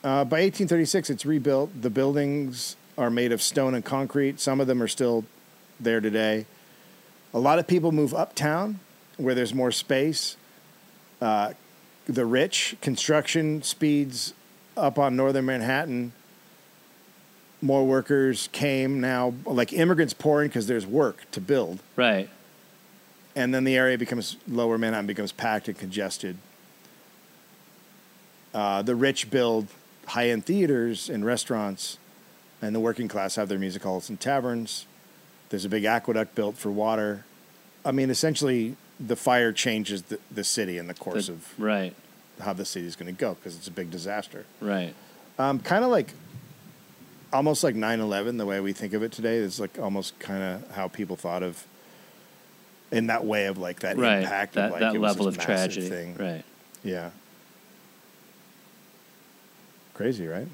Uh, 0.06 0.22
by 0.22 0.36
1836, 0.36 1.10
it's 1.10 1.26
rebuilt. 1.26 1.82
The 1.82 1.90
buildings 1.90 2.76
are 2.96 3.10
made 3.10 3.32
of 3.32 3.42
stone 3.42 3.74
and 3.74 3.84
concrete. 3.84 4.38
Some 4.38 4.60
of 4.60 4.68
them 4.68 4.80
are 4.80 4.86
still 4.86 5.24
there 5.80 6.00
today. 6.00 6.46
A 7.34 7.40
lot 7.40 7.58
of 7.58 7.66
people 7.66 7.90
move 7.90 8.14
uptown 8.14 8.78
where 9.16 9.34
there's 9.34 9.52
more 9.52 9.72
space. 9.72 10.36
Uh, 11.20 11.54
the 12.04 12.24
rich, 12.24 12.76
construction 12.80 13.64
speeds 13.64 14.32
up 14.76 14.96
on 14.96 15.16
northern 15.16 15.44
Manhattan. 15.44 16.12
More 17.60 17.84
workers 17.84 18.48
came 18.52 19.00
now, 19.00 19.34
like 19.44 19.72
immigrants 19.72 20.14
pouring 20.14 20.50
because 20.50 20.68
there's 20.68 20.86
work 20.86 21.28
to 21.32 21.40
build 21.40 21.80
right. 21.96 22.30
and 23.34 23.52
then 23.52 23.64
the 23.64 23.74
area 23.76 23.98
becomes 23.98 24.36
lower 24.46 24.78
Manhattan 24.78 25.08
becomes 25.08 25.32
packed 25.32 25.66
and 25.66 25.76
congested. 25.76 26.38
Uh, 28.54 28.82
the 28.82 28.94
rich 28.94 29.30
build 29.32 29.66
high 30.06 30.30
end 30.30 30.46
theaters 30.46 31.08
and 31.08 31.24
restaurants, 31.24 31.98
and 32.62 32.74
the 32.74 32.80
working 32.80 33.08
class 33.08 33.36
have 33.36 33.48
their 33.48 33.58
music 33.58 33.82
halls 33.82 34.08
and 34.08 34.18
taverns. 34.20 34.86
There's 35.50 35.64
a 35.64 35.68
big 35.68 35.84
aqueduct 35.84 36.34
built 36.34 36.56
for 36.56 36.70
water. 36.70 37.24
I 37.84 37.92
mean, 37.92 38.10
essentially, 38.10 38.76
the 38.98 39.16
fire 39.16 39.52
changes 39.52 40.02
the, 40.02 40.18
the 40.30 40.42
city 40.44 40.78
in 40.78 40.86
the 40.86 40.94
course 40.94 41.26
The- 41.26 41.34
of 41.34 41.54
right. 41.58 41.94
how 42.40 42.52
the 42.52 42.64
city 42.64 42.86
is 42.86 42.96
going 42.96 43.14
to 43.14 43.18
go 43.18 43.34
because 43.34 43.56
it's 43.56 43.68
a 43.68 43.72
big 43.72 43.90
disaster. 43.90 44.44
Right. 44.60 44.94
Um, 45.38 45.60
kind 45.60 45.84
of 45.84 45.90
like, 45.90 46.14
almost 47.32 47.62
like 47.62 47.74
9 47.74 48.00
11, 48.00 48.38
the 48.38 48.46
way 48.46 48.60
we 48.60 48.72
think 48.72 48.92
of 48.94 49.02
it 49.02 49.12
today, 49.12 49.36
is 49.36 49.60
like 49.60 49.78
almost 49.78 50.18
kind 50.18 50.42
of 50.42 50.70
how 50.74 50.88
people 50.88 51.14
thought 51.16 51.42
of 51.42 51.64
in 52.90 53.08
that 53.08 53.24
way 53.24 53.46
of 53.46 53.58
like 53.58 53.80
that 53.80 53.96
right. 53.98 54.22
impact 54.22 54.54
that 54.54 54.66
of 54.66 54.70
like 54.72 54.80
that 54.80 54.98
level 54.98 55.28
of 55.28 55.36
tragedy. 55.38 55.88
thing. 55.88 56.16
Right. 56.16 56.44
Yeah. 56.82 57.10
Crazy, 59.96 60.26
right? 60.26 60.46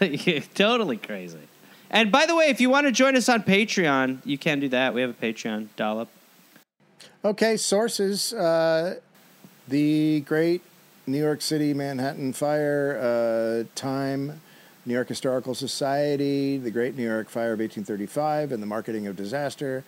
Yeah, 0.00 0.40
totally 0.54 0.96
crazy. 0.96 1.38
And 1.90 2.10
by 2.10 2.24
the 2.24 2.34
way, 2.34 2.48
if 2.48 2.62
you 2.62 2.70
want 2.70 2.86
to 2.86 2.90
join 2.90 3.14
us 3.14 3.28
on 3.28 3.42
Patreon, 3.42 4.20
you 4.24 4.38
can 4.38 4.58
do 4.58 4.70
that. 4.70 4.94
We 4.94 5.02
have 5.02 5.10
a 5.10 5.12
Patreon 5.12 5.68
dollop. 5.76 6.08
Okay, 7.22 7.58
sources. 7.58 8.32
Uh, 8.32 8.94
the 9.68 10.20
Great 10.20 10.62
New 11.06 11.18
York 11.18 11.42
City 11.42 11.74
Manhattan 11.74 12.32
Fire, 12.32 12.98
uh, 12.98 13.68
Time, 13.74 14.40
New 14.86 14.94
York 14.94 15.08
Historical 15.08 15.54
Society, 15.54 16.56
The 16.56 16.70
Great 16.70 16.96
New 16.96 17.04
York 17.04 17.28
Fire 17.28 17.52
of 17.52 17.58
1835, 17.58 18.52
and 18.52 18.62
the 18.62 18.66
Marketing 18.66 19.06
of 19.06 19.14
Disaster. 19.14 19.84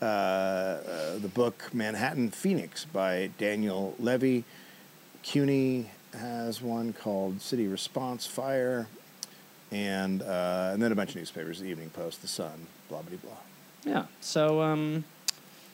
Uh, 0.00 0.04
uh, 0.04 1.18
the 1.18 1.28
book 1.28 1.68
Manhattan 1.74 2.30
Phoenix 2.30 2.86
by 2.86 3.28
Daniel 3.36 3.94
Levy. 3.98 4.44
CUNY 5.22 5.90
has 6.18 6.60
one 6.60 6.92
called 6.92 7.40
City 7.40 7.66
Response 7.66 8.26
Fire. 8.26 8.86
And, 9.70 10.20
uh, 10.22 10.70
and 10.72 10.82
then 10.82 10.92
a 10.92 10.94
bunch 10.94 11.10
of 11.10 11.16
newspapers, 11.16 11.60
The 11.60 11.66
Evening 11.66 11.90
Post, 11.90 12.20
The 12.20 12.28
Sun, 12.28 12.66
blah, 12.90 13.00
blah, 13.00 13.16
blah. 13.16 13.32
Yeah. 13.84 14.04
So, 14.20 14.60
um, 14.60 15.04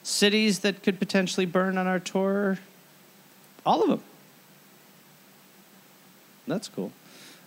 cities 0.05 0.61
that 0.61 0.83
could 0.85 1.01
potentially 1.01 1.47
burn 1.47 1.77
on 1.77 1.89
our 1.89 1.99
tour, 1.99 2.59
all 3.67 3.83
of 3.83 3.89
them. 3.89 4.03
That's 6.47 6.69
cool. 6.69 6.93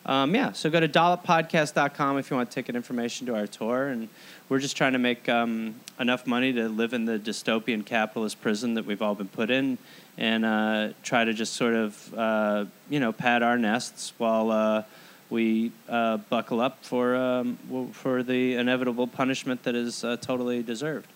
Um, 0.06 0.34
yeah, 0.34 0.52
so 0.52 0.70
go 0.70 0.80
to 0.80 0.90
dolloppodcast.com 0.90 2.18
if 2.18 2.32
you 2.32 2.38
want 2.38 2.50
ticket 2.50 2.76
information 2.76 3.28
to 3.28 3.36
our 3.36 3.48
tour. 3.48 3.88
And 3.88 4.10
we're 4.50 4.60
just 4.60 4.76
trying 4.76 4.94
to 4.94 5.00
make 5.00 5.30
um, 5.30 5.76
enough 6.00 6.26
money 6.26 6.52
to 6.54 6.68
live 6.70 6.94
in 6.94 7.06
the 7.06 7.20
dystopian 7.20 7.86
capitalist 7.86 8.42
prison 8.42 8.74
that 8.74 8.86
we've 8.86 9.02
all 9.02 9.16
been 9.16 9.28
put 9.28 9.52
in 9.52 9.78
and 10.18 10.44
uh, 10.44 10.90
try 11.04 11.24
to 11.24 11.34
just 11.34 11.54
sort 11.54 11.74
of, 11.74 12.14
uh, 12.16 12.66
you 12.90 13.00
know, 13.00 13.12
pad 13.12 13.44
our 13.44 13.58
nests 13.58 14.14
while 14.18 14.52
uh, 14.52 14.84
we 15.30 15.72
uh, 15.88 16.18
buckle 16.18 16.60
up 16.60 16.84
for, 16.84 17.16
um, 17.16 17.58
for 17.94 18.24
the 18.24 18.56
inevitable 18.56 19.08
punishment 19.08 19.64
that 19.64 19.76
is 19.76 20.04
uh, 20.04 20.18
totally 20.18 20.64
deserved. 20.64 21.08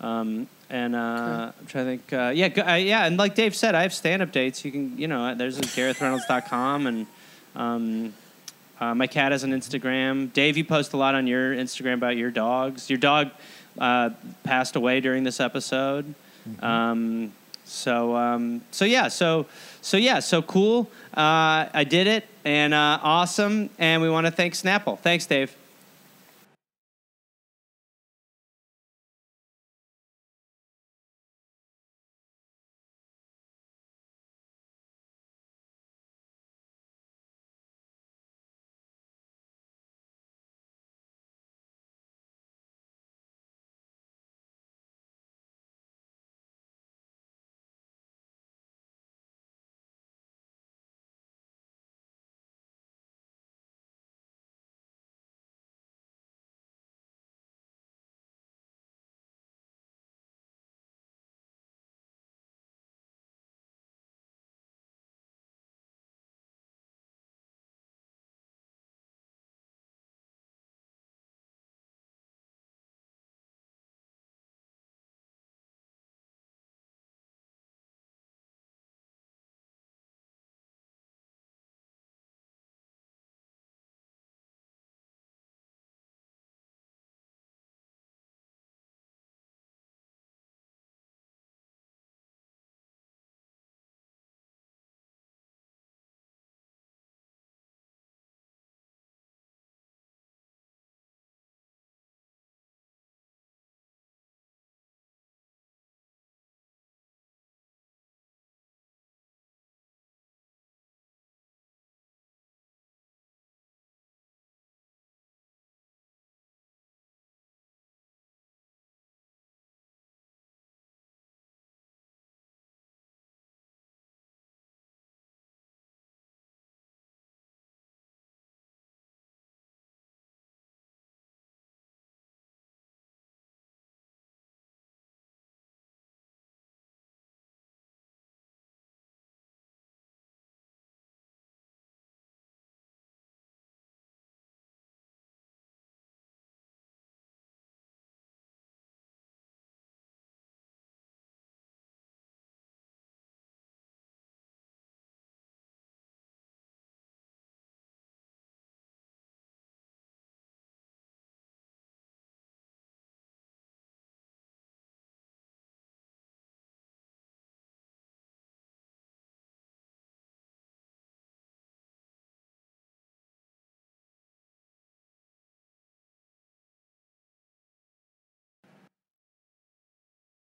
Um, 0.00 0.48
and 0.70 0.94
uh, 0.94 1.52
I'm 1.58 1.66
trying 1.66 1.84
to 1.84 1.90
think. 1.90 2.12
Uh, 2.12 2.32
yeah, 2.34 2.48
go, 2.48 2.62
uh, 2.62 2.74
yeah, 2.74 3.06
and 3.06 3.16
like 3.16 3.34
Dave 3.34 3.56
said, 3.56 3.74
I 3.74 3.82
have 3.82 3.92
stand-up 3.92 4.32
dates. 4.32 4.64
You 4.64 4.70
can, 4.70 4.98
you 4.98 5.08
know, 5.08 5.34
there's 5.34 5.58
GarethReynolds.com, 5.58 6.86
and 6.86 7.06
um, 7.58 8.14
uh, 8.80 8.94
my 8.94 9.06
cat 9.06 9.32
has 9.32 9.42
an 9.44 9.52
Instagram. 9.52 10.32
Dave, 10.32 10.56
you 10.56 10.64
post 10.64 10.92
a 10.92 10.96
lot 10.96 11.14
on 11.14 11.26
your 11.26 11.54
Instagram 11.54 11.94
about 11.94 12.16
your 12.16 12.30
dogs. 12.30 12.88
Your 12.88 12.98
dog 12.98 13.30
uh, 13.76 14.10
passed 14.44 14.76
away 14.76 15.00
during 15.00 15.24
this 15.24 15.40
episode. 15.40 16.14
Um, 16.60 17.32
so, 17.64 18.16
um, 18.16 18.62
so 18.70 18.84
yeah, 18.86 19.08
so 19.08 19.46
so 19.82 19.96
yeah, 19.96 20.20
so 20.20 20.40
cool. 20.40 20.90
Uh, 21.14 21.68
I 21.74 21.84
did 21.84 22.06
it, 22.06 22.26
and 22.44 22.72
uh, 22.72 22.98
awesome. 23.02 23.68
And 23.78 24.00
we 24.00 24.08
want 24.08 24.26
to 24.26 24.30
thank 24.30 24.54
Snapple. 24.54 24.98
Thanks, 24.98 25.26
Dave. 25.26 25.54